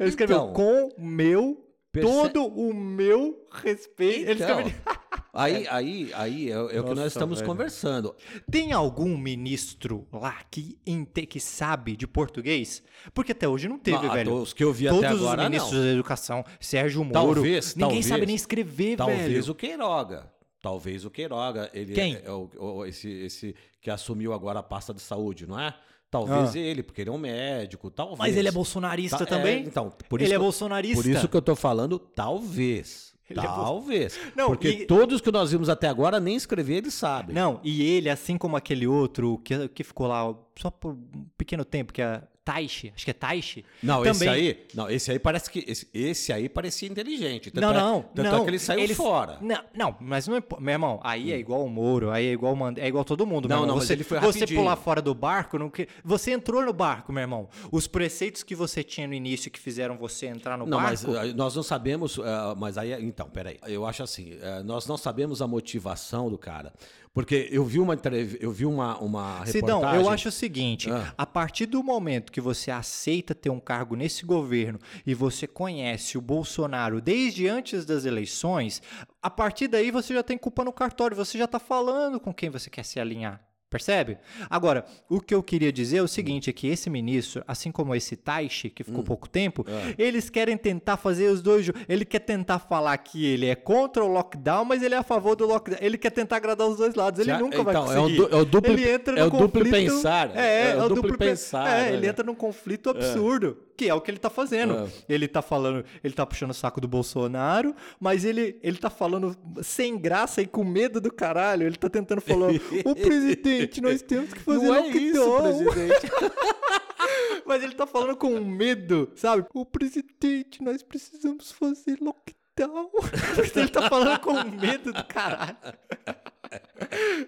Ele 0.00 0.08
escreveu 0.08 0.36
Então, 0.36 0.52
com 0.54 0.90
meu, 0.98 1.62
perce- 1.92 2.08
todo 2.08 2.46
o 2.46 2.72
meu 2.72 3.46
respeito. 3.50 4.30
Ele 4.30 4.42
então, 4.42 4.60
escreveu... 4.60 4.94
aí, 5.32 5.66
aí, 5.68 6.10
aí 6.14 6.50
é, 6.50 6.54
é 6.54 6.80
o 6.80 6.84
que 6.84 6.94
nós 6.94 7.06
estamos 7.08 7.38
velho. 7.40 7.50
conversando. 7.50 8.14
Tem 8.50 8.72
algum 8.72 9.16
ministro 9.16 10.06
lá 10.12 10.36
que, 10.50 10.78
inte- 10.86 11.26
que 11.26 11.40
sabe 11.40 11.96
de 11.96 12.06
português? 12.06 12.82
Porque 13.12 13.32
até 13.32 13.48
hoje 13.48 13.68
não 13.68 13.78
teve, 13.78 14.06
Ah, 14.06 14.12
velho. 14.14 14.34
Os 14.34 14.52
que 14.52 14.62
eu 14.64 14.72
vi 14.72 14.86
Todos 14.88 15.04
até 15.04 15.14
agora, 15.14 15.42
os 15.42 15.48
ministros 15.48 15.78
não. 15.78 15.82
da 15.86 15.92
educação, 15.92 16.44
Sérgio 16.60 17.04
Moro, 17.04 17.12
Talvez, 17.34 17.74
ninguém 17.74 17.88
talvez. 17.88 18.06
sabe 18.06 18.26
nem 18.26 18.36
escrever, 18.36 18.96
Talvez 18.96 19.20
velho. 19.22 19.50
o 19.50 19.54
Queiroga. 19.54 20.32
Talvez 20.62 21.04
o 21.04 21.10
Queiroga, 21.10 21.70
ele 21.74 21.92
Quem? 21.92 22.18
é 22.24 22.30
o, 22.30 22.48
o- 22.58 22.86
esse, 22.86 23.08
esse 23.10 23.54
que 23.80 23.90
assumiu 23.90 24.32
agora 24.32 24.60
a 24.60 24.62
pasta 24.62 24.94
de 24.94 25.00
saúde, 25.02 25.46
não 25.46 25.60
é? 25.60 25.74
Talvez 26.10 26.54
Ah. 26.54 26.58
ele, 26.58 26.82
porque 26.82 27.00
ele 27.02 27.10
é 27.10 27.12
um 27.12 27.18
médico, 27.18 27.90
talvez. 27.90 28.18
Mas 28.18 28.36
ele 28.36 28.46
é 28.48 28.52
bolsonarista 28.52 29.18
Tá- 29.18 29.26
também? 29.26 29.56
é, 29.56 29.66
então, 29.66 29.90
por 30.08 30.20
ele 30.20 30.24
isso 30.26 30.32
é 30.32 30.36
que 30.36 30.38
eu- 30.38 30.42
bolsonarista. 30.44 31.02
Por 31.02 31.10
isso 31.10 31.28
que 31.28 31.36
eu 31.36 31.42
tô 31.42 31.56
falando, 31.56 31.98
talvez. 31.98 33.13
Ele 33.28 33.40
é 33.40 33.42
talvez. 33.42 34.18
Não, 34.36 34.48
porque 34.48 34.68
e- 34.68 34.86
todos 34.86 35.20
que 35.20 35.32
nós 35.32 35.50
vimos 35.50 35.68
até 35.68 35.88
agora 35.88 36.20
nem 36.20 36.36
escrever 36.36 36.76
eles 36.76 36.94
sabem. 36.94 37.34
Não, 37.34 37.58
e 37.64 37.82
ele, 37.82 38.10
assim 38.10 38.36
como 38.36 38.56
aquele 38.56 38.86
outro 38.86 39.38
que, 39.38 39.68
que 39.68 39.82
ficou 39.82 40.06
lá 40.06 40.34
só 40.58 40.70
por 40.70 40.92
um 40.92 41.26
pequeno 41.36 41.64
tempo, 41.64 41.92
que 41.92 42.02
é 42.02 42.22
Taishi, 42.44 42.92
acho 42.94 43.04
que 43.06 43.10
é 43.10 43.14
Taishi. 43.14 43.64
Não, 43.82 44.04
esse 44.04 44.20
também- 44.20 44.28
aí, 44.34 44.66
não, 44.74 44.90
esse 44.90 45.10
aí 45.10 45.18
parece 45.18 45.50
que 45.50 45.64
esse, 45.66 45.88
esse 45.94 46.32
aí 46.32 46.48
parecia 46.48 46.86
inteligente. 46.88 47.50
Tanto 47.50 47.62
Não, 47.64 47.70
é- 47.70 47.74
não, 47.78 48.02
tanto 48.02 48.30
não. 48.30 48.40
é 48.40 48.44
que 48.44 48.50
ele 48.50 48.58
saiu 48.58 48.80
Eles- 48.80 48.96
fora. 48.96 49.38
Não, 49.40 49.64
não, 49.74 49.96
mas 50.00 50.28
não 50.28 50.36
é. 50.36 50.42
Meu 50.60 50.72
irmão, 50.72 51.00
aí 51.02 51.32
é 51.32 51.38
igual 51.38 51.64
o 51.64 51.70
Moro, 51.70 52.10
aí 52.10 52.26
é 52.26 52.32
igual 52.32 52.52
o 52.52 52.56
Mand... 52.56 52.76
é 52.78 52.86
igual 52.86 53.04
todo 53.04 53.26
mundo. 53.26 53.48
meu 53.48 53.56
Não, 53.56 53.64
irmão. 53.64 53.68
não, 53.68 53.74
mas 53.76 53.86
você, 53.86 53.94
ele 53.94 54.04
foi 54.04 54.18
Você 54.20 54.40
rapidinho. 54.40 54.60
pular 54.60 54.76
fora 54.76 55.00
do 55.00 55.14
barco, 55.14 55.58
não... 55.58 55.70
que- 55.70 55.88
você 56.04 56.32
entrou 56.32 56.62
no 56.62 56.72
barco, 56.72 57.12
meu 57.12 57.22
irmão. 57.22 57.48
Os 57.72 57.86
preceitos 57.86 58.42
que 58.42 58.54
você 58.54 58.84
tinha 58.84 59.06
no 59.08 59.14
início 59.14 59.50
que 59.50 59.58
fizeram 59.58 59.96
você 59.96 60.26
entrar 60.26 60.58
no 60.58 60.66
Não, 60.66 60.78
mas 60.78 61.02
barco. 61.02 61.26
eh, 61.26 61.32
nós 61.32 61.56
não 61.56 61.62
sabemos, 61.62 62.18
eh, 62.18 62.22
mas 62.58 62.76
aí, 62.76 62.92
então, 63.02 63.28
peraí. 63.30 63.58
Eu 63.66 63.86
acho 63.86 64.02
assim, 64.02 64.36
eh, 64.40 64.62
nós 64.62 64.86
não 64.86 64.96
sabemos 64.98 65.40
a 65.40 65.46
motivação 65.46 66.28
do 66.30 66.36
cara. 66.36 66.72
Porque 67.14 67.48
eu 67.52 67.64
vi 67.64 67.78
uma 67.78 67.96
eu 68.40 68.50
vi 68.50 68.66
uma, 68.66 68.98
uma 68.98 69.46
Sidão, 69.46 69.78
reportagem... 69.78 70.04
eu 70.04 70.10
acho 70.10 70.28
o 70.28 70.32
seguinte: 70.32 70.90
Ah. 70.90 71.14
a 71.16 71.24
partir 71.24 71.66
do 71.66 71.80
momento 71.80 72.32
que 72.32 72.40
você 72.40 72.72
aceita 72.72 73.36
ter 73.36 73.50
um 73.50 73.60
cargo 73.60 73.94
nesse 73.94 74.26
governo 74.26 74.80
e 75.06 75.14
você 75.14 75.46
conhece 75.46 76.18
o 76.18 76.20
Bolsonaro 76.20 77.00
desde 77.00 77.46
antes 77.46 77.84
das 77.84 78.04
eleições, 78.04 78.82
a 79.22 79.30
partir 79.30 79.68
daí 79.68 79.92
você 79.92 80.12
já 80.12 80.24
tem 80.24 80.36
culpa 80.36 80.64
no 80.64 80.72
cartório, 80.72 81.16
você 81.16 81.38
já 81.38 81.46
tá 81.46 81.60
falando 81.60 82.18
com 82.18 82.34
quem 82.34 82.50
você 82.50 82.68
quer 82.68 82.84
se 82.84 82.98
alinhar. 82.98 83.40
Percebe? 83.78 84.18
Agora, 84.48 84.84
o 85.08 85.20
que 85.20 85.34
eu 85.34 85.42
queria 85.42 85.72
dizer 85.72 85.96
é 85.96 86.02
o 86.02 86.06
seguinte: 86.06 86.48
é 86.48 86.52
que 86.52 86.68
esse 86.68 86.88
ministro, 86.88 87.42
assim 87.48 87.72
como 87.72 87.92
esse 87.92 88.14
Taishi, 88.14 88.70
que 88.70 88.84
Hum. 88.84 88.86
ficou 88.86 89.02
pouco 89.02 89.28
tempo, 89.28 89.66
É. 89.68 89.96
eles 90.00 90.30
querem 90.30 90.56
tentar 90.56 90.96
fazer 90.96 91.26
os 91.28 91.42
dois. 91.42 91.68
Ele 91.88 92.04
quer 92.04 92.20
tentar 92.20 92.60
falar 92.60 92.96
que 92.98 93.26
ele 93.26 93.46
é 93.46 93.56
contra 93.56 94.04
o 94.04 94.06
lockdown, 94.06 94.64
mas 94.64 94.80
ele 94.80 94.94
é 94.94 94.98
a 94.98 95.02
favor 95.02 95.34
do 95.34 95.44
lockdown. 95.44 95.78
Ele 95.82 95.98
quer 95.98 96.10
tentar 96.10 96.36
agradar 96.36 96.68
os 96.68 96.76
dois 96.76 96.94
lados. 96.94 97.18
Ele 97.18 97.30
Já- 97.30 97.38
nunca 97.40 97.64
vai 97.64 97.74
então, 97.74 97.92
é 97.92 97.98
o 97.98 98.02
conseguir. 98.02 98.20
é 98.32 98.36
o 98.36 98.44
duplo- 98.44 98.72
ele 98.72 98.88
entra 98.88 99.18
é 99.18 99.20
no 99.22 99.26
o 99.26 99.30
duplo 99.30 99.48
conflito- 99.64 99.72
pensar, 99.72 100.30
É, 100.36 100.70
é 100.70 100.76
o 100.76 100.78
é 100.80 100.84
o 100.84 100.88
duplo 100.88 100.94
duplo 101.02 101.18
pe- 101.18 101.24
pensar, 101.24 101.66
É, 101.68 101.90
né? 101.90 101.96
ele 101.96 102.06
entra 102.06 102.24
num 102.24 102.34
conflito 102.36 102.90
absurdo, 102.90 103.58
que 103.76 103.88
é 103.88 103.94
o 103.94 104.00
que 104.00 104.10
ele 104.10 104.18
tá 104.18 104.30
fazendo. 104.30 104.74
É. 104.74 104.88
Ele 105.08 105.28
tá 105.28 105.42
falando, 105.42 105.84
ele 106.02 106.14
tá 106.14 106.24
puxando 106.24 106.50
o 106.50 106.54
saco 106.54 106.80
do 106.80 106.88
Bolsonaro, 106.88 107.74
mas 107.98 108.24
ele, 108.24 108.58
ele 108.62 108.78
tá 108.78 108.90
falando 108.90 109.36
sem 109.62 109.98
graça 109.98 110.42
e 110.42 110.46
com 110.46 110.64
medo 110.64 111.00
do 111.00 111.12
caralho. 111.12 111.66
Ele 111.66 111.76
tá 111.76 111.88
tentando 111.88 112.20
falar: 112.20 112.50
"Ô 112.84 112.94
presidente, 112.96 113.80
nós 113.80 114.02
temos 114.02 114.32
que 114.32 114.40
fazer 114.40 114.66
Não 114.66 114.74
é 114.74 114.80
lockdown." 114.80 115.42
presidente. 115.42 116.10
Mas 117.46 117.62
ele 117.62 117.74
tá 117.74 117.86
falando 117.86 118.16
com 118.16 118.40
medo, 118.40 119.12
sabe? 119.14 119.44
O 119.52 119.66
presidente, 119.66 120.62
nós 120.62 120.82
precisamos 120.82 121.52
fazer 121.52 121.98
lockdown. 122.00 122.90
ele 123.54 123.68
tá 123.68 123.88
falando 123.88 124.18
com 124.20 124.32
medo 124.44 124.92
do 124.92 125.04
caralho. 125.04 125.56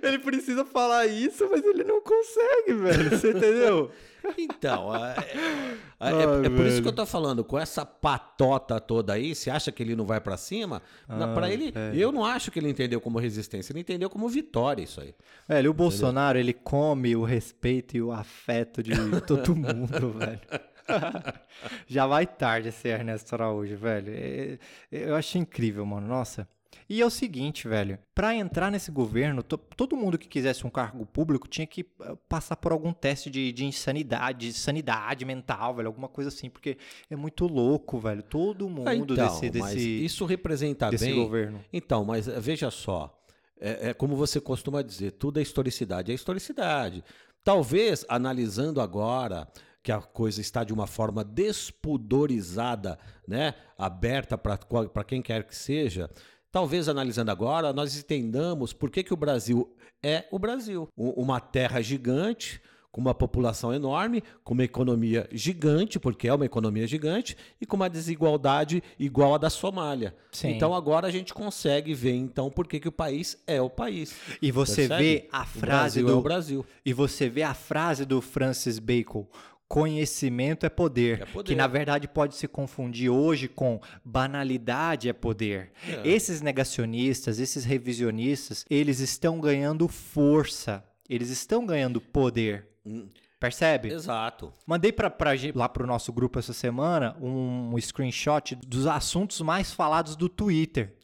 Ele 0.03 0.19
precisa 0.19 0.65
falar 0.65 1.07
isso, 1.07 1.49
mas 1.51 1.65
ele 1.65 1.85
não 1.85 2.01
consegue, 2.03 2.75
velho. 2.75 3.11
Você 3.11 3.31
entendeu? 3.31 3.91
Então, 4.37 4.93
é, 4.93 5.15
é- 5.21 5.37
é- 5.37 5.77
Ai, 6.01 6.13
é 6.47 6.51
por 6.51 6.67
isso 6.67 6.83
que 6.83 6.89
eu 6.89 6.93
tô 6.93 7.07
falando, 7.07 7.45
com 7.45 7.57
essa 7.57 7.87
patota 7.87 8.81
toda 8.81 9.13
aí, 9.13 9.33
você 9.37 9.51
acha 9.51 9.71
que 9.71 9.81
ele 9.81 9.95
não 9.95 10.05
vai 10.05 10.21
pra 10.21 10.37
cima? 10.37 10.83
Ai, 11.09 11.53
ele, 11.53 11.71
velho. 11.71 11.97
eu 12.01 12.11
não 12.11 12.25
acho 12.25 12.51
que 12.51 12.59
ele 12.59 12.69
entendeu 12.69 13.01
como 13.01 13.21
resistência, 13.21 13.71
ele 13.73 13.79
entendeu 13.79 14.11
como 14.11 14.29
vitória 14.29 14.83
isso 14.83 15.01
aí. 15.01 15.15
Velho, 15.49 15.71
o 15.71 15.75
Bolsonaro, 15.75 16.37
ele 16.41 16.53
come 16.53 17.15
o 17.15 17.23
respeito 17.23 17.97
e 17.97 18.03
o 18.03 18.11
afeto 18.11 18.83
de 18.83 18.91
todo 19.29 19.55
mundo, 19.55 20.11
velho. 20.19 20.41
Já 21.87 22.05
vai 22.09 22.27
tarde 22.27 22.71
esse 22.71 22.89
Ernesto 22.89 23.33
Araújo, 23.35 23.77
velho. 23.77 24.13
É- 24.13 24.59
Eu 24.91 25.15
acho 25.15 25.39
incrível, 25.39 25.87
mano. 25.87 26.07
Nossa. 26.09 26.49
E 26.89 27.01
é 27.01 27.07
o 27.07 27.11
seguinte, 27.11 27.67
velho. 27.69 27.99
Pra 28.15 28.35
entrar 28.35 28.71
nesse 28.71 28.91
governo, 28.91 29.43
to- 29.43 29.59
todo 29.59 29.97
mundo 29.97 30.17
que 30.19 30.29
quisesse 30.29 30.67
um 30.67 30.71
cargo 30.71 31.05
público 31.07 31.49
tinha 31.49 31.67
que 31.67 31.87
eh, 32.01 32.17
passar 32.29 32.57
por 32.57 32.73
algum 32.73 32.93
teste 32.93 33.29
de, 33.31 33.53
de 33.53 33.65
insanidade, 33.65 34.49
de 34.49 34.53
sanidade 34.53 35.25
mental, 35.25 35.75
velho. 35.75 35.89
Alguma 35.89 36.09
coisa 36.09 36.29
assim, 36.29 36.49
porque 36.51 36.77
é 37.11 37.17
muito 37.17 37.47
louco, 37.47 37.99
velho. 37.99 38.23
Todo 38.23 38.69
mundo 38.69 38.89
Ah, 38.89 38.95
então, 38.95 39.17
desse, 39.17 39.59
mas 39.59 39.75
desse, 39.75 40.05
isso 40.05 40.25
representa 40.25 40.91
desse 40.91 41.07
bem. 41.07 41.15
governo. 41.15 41.65
Então, 41.73 42.05
mas 42.05 42.29
eh, 42.29 42.39
veja 42.41 42.71
só, 42.71 43.17
é, 43.61 43.91
é 43.91 43.95
como 43.95 44.17
você 44.17 44.41
costuma 44.41 44.83
dizer, 44.83 45.13
tudo 45.13 45.39
é 45.39 45.43
historicidade, 45.43 46.13
é 46.13 46.15
historicidade. 46.15 47.03
Talvez, 47.43 48.05
analisando 48.09 48.81
agora 48.81 49.47
que 49.83 49.93
a 49.93 50.01
coisa 50.01 50.41
está 50.41 50.65
de 50.65 50.73
uma 50.73 50.87
forma 50.89 51.23
despudorizada, 51.23 52.99
né, 53.27 53.55
aberta 53.79 54.37
para 54.37 55.05
quem 55.05 55.23
quer 55.23 55.45
que 55.45 55.55
seja, 55.55 56.11
talvez 56.57 56.89
analisando 56.89 57.31
agora 57.31 57.71
nós 57.71 57.95
entendamos 57.99 58.73
por 58.73 58.89
que, 58.89 59.03
que 59.03 59.13
o 59.13 59.17
Brasil 59.17 59.77
é 60.03 60.25
o 60.31 60.39
Brasil. 60.39 60.89
Uma 60.97 61.39
terra 61.39 61.83
gigante, 61.83 62.63
com 62.91 62.99
uma 62.99 63.15
população 63.15 63.75
enorme, 63.75 64.23
com 64.43 64.55
uma 64.55 64.65
economia 64.65 65.29
gigante, 65.31 66.01
porque 66.01 66.27
é 66.27 66.33
uma 66.33 66.47
economia 66.47 66.87
gigante, 66.87 67.37
e 67.61 67.67
com 67.67 67.77
uma 67.77 67.91
desigualdade 67.91 68.83
igual 68.99 69.35
à 69.35 69.39
da 69.39 69.51
Somália. 69.51 70.17
Sim. 70.33 70.53
Então 70.53 70.73
agora 70.73 71.07
a 71.07 71.11
gente 71.11 71.35
consegue 71.35 71.93
ver 71.93 72.15
então 72.15 72.51
por 72.51 72.67
que, 72.67 72.81
que 72.81 72.89
o 72.89 72.93
país 72.93 73.37
é 73.47 73.61
o 73.61 73.69
país. 73.69 74.17
E 74.41 74.51
você 74.51 74.89
Percebe? 74.89 75.03
vê 75.03 75.29
a 75.31 75.45
frase 75.45 76.01
Brasil 76.01 76.07
do 76.07 76.13
é 76.13 76.15
o 76.15 76.23
Brasil. 76.23 76.67
E 76.87 76.95
você 76.95 77.29
vê 77.29 77.43
a 77.43 77.53
frase 77.53 78.07
do 78.07 78.23
Francis 78.23 78.79
Bacon: 78.79 79.27
conhecimento 79.69 80.65
é 80.65 80.69
poder, 80.69 81.23
É 81.23 81.27
poder. 81.27 81.49
que 81.49 81.57
na 81.57 81.67
verdade 81.67 82.07
pode 82.09 82.35
se 82.37 82.47
confundir 82.49 83.11
hoje 83.11 83.49
com 83.49 83.81
banalidade 84.05 85.09
é 85.09 85.13
poder. 85.13 85.71
É. 85.89 86.09
Esses 86.09 86.41
negacionistas, 86.41 87.39
esses 87.39 87.65
revisionistas, 87.65 88.65
eles 88.71 89.01
estão 89.01 89.41
ganhando 89.41 89.89
força, 89.89 90.85
eles 91.09 91.31
estão 91.31 91.67
ganhando 91.67 92.01
poder. 92.01 92.67
Hum. 92.85 93.09
Percebe? 93.39 93.93
Exato. 93.93 94.53
Mandei 94.67 94.91
pra, 94.91 95.11
pra 95.11 95.33
lá 95.55 95.69
pro 95.69 95.87
nosso 95.87 96.11
grupo 96.13 96.39
essa 96.39 96.55
semana 96.55 97.15
um 97.21 97.77
screenshot 97.79 98.55
dos 98.67 98.87
assuntos 98.87 99.41
mais 99.43 99.73
falados 99.73 100.17
do 100.17 100.27
Twitter. 100.29 100.95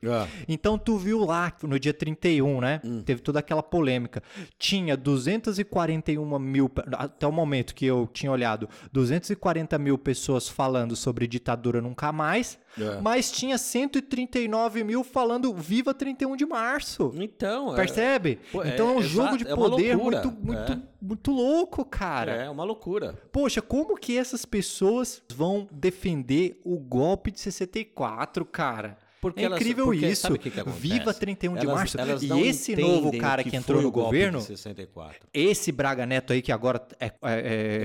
Então 0.48 0.78
tu 0.78 0.96
viu 0.96 1.24
lá 1.24 1.52
no 1.62 1.78
dia 1.78 1.92
31, 1.92 2.60
né? 2.60 2.80
Teve 3.04 3.20
toda 3.20 3.38
aquela 3.38 3.62
polêmica. 3.62 4.22
Tinha 4.58 4.96
241 4.96 6.38
mil, 6.38 6.70
até 6.92 7.26
o 7.26 7.32
momento 7.32 7.74
que 7.74 7.84
eu 7.84 8.08
tinha 8.12 8.32
olhado, 8.32 8.68
240 8.92 9.78
mil 9.78 9.98
pessoas 9.98 10.48
falando 10.48 10.96
sobre 10.96 11.26
ditadura 11.26 11.80
nunca 11.80 12.10
mais, 12.12 12.58
É. 12.80 13.00
mas 13.00 13.30
tinha 13.30 13.58
139 13.58 14.82
mil 14.84 15.04
falando 15.04 15.52
viva 15.54 15.92
31 15.92 16.34
de 16.36 16.46
março. 16.46 17.12
Então, 17.14 17.72
é- 17.74 17.76
Percebe? 17.76 18.40
É- 18.54 18.68
então 18.68 18.88
é 18.90 18.92
um 18.96 19.02
jogo 19.02 19.36
de 19.36 19.46
é 19.46 19.54
poder 19.54 19.96
muito, 19.96 20.30
muito, 20.32 20.72
é. 20.72 20.80
muito 21.00 21.30
louco, 21.30 21.84
cara. 21.84 22.31
É 22.34 22.50
uma 22.50 22.64
loucura. 22.64 23.14
Poxa, 23.32 23.60
como 23.62 23.96
que 23.96 24.16
essas 24.18 24.44
pessoas 24.44 25.22
vão 25.34 25.68
defender 25.70 26.60
o 26.64 26.78
golpe 26.78 27.30
de 27.30 27.40
64, 27.40 28.44
cara? 28.44 28.96
Porque 29.20 29.40
é 29.40 29.44
elas- 29.44 29.60
incrível 29.60 29.84
porque 29.84 30.04
isso. 30.04 30.26
que 30.36 30.50
que? 30.50 30.62
Viva 30.68 31.14
31 31.14 31.54
de 31.54 31.60
Elas- 31.64 31.76
março. 31.76 32.00
elas 32.00 32.22
e 32.24 32.40
esse 32.40 32.74
novo 32.74 33.16
cara 33.18 33.44
que, 33.44 33.50
foi 33.50 33.56
entrou 33.56 33.80
no 33.80 33.88
governo, 33.92 34.38
de 34.40 34.44
64. 34.46 35.28
esse 35.32 35.70
Braga 35.70 36.04
Neto 36.04 36.32
aí 36.32 36.42
que 36.42 36.50
agora 36.50 36.84
é, 36.98 37.06
é, 37.06 37.12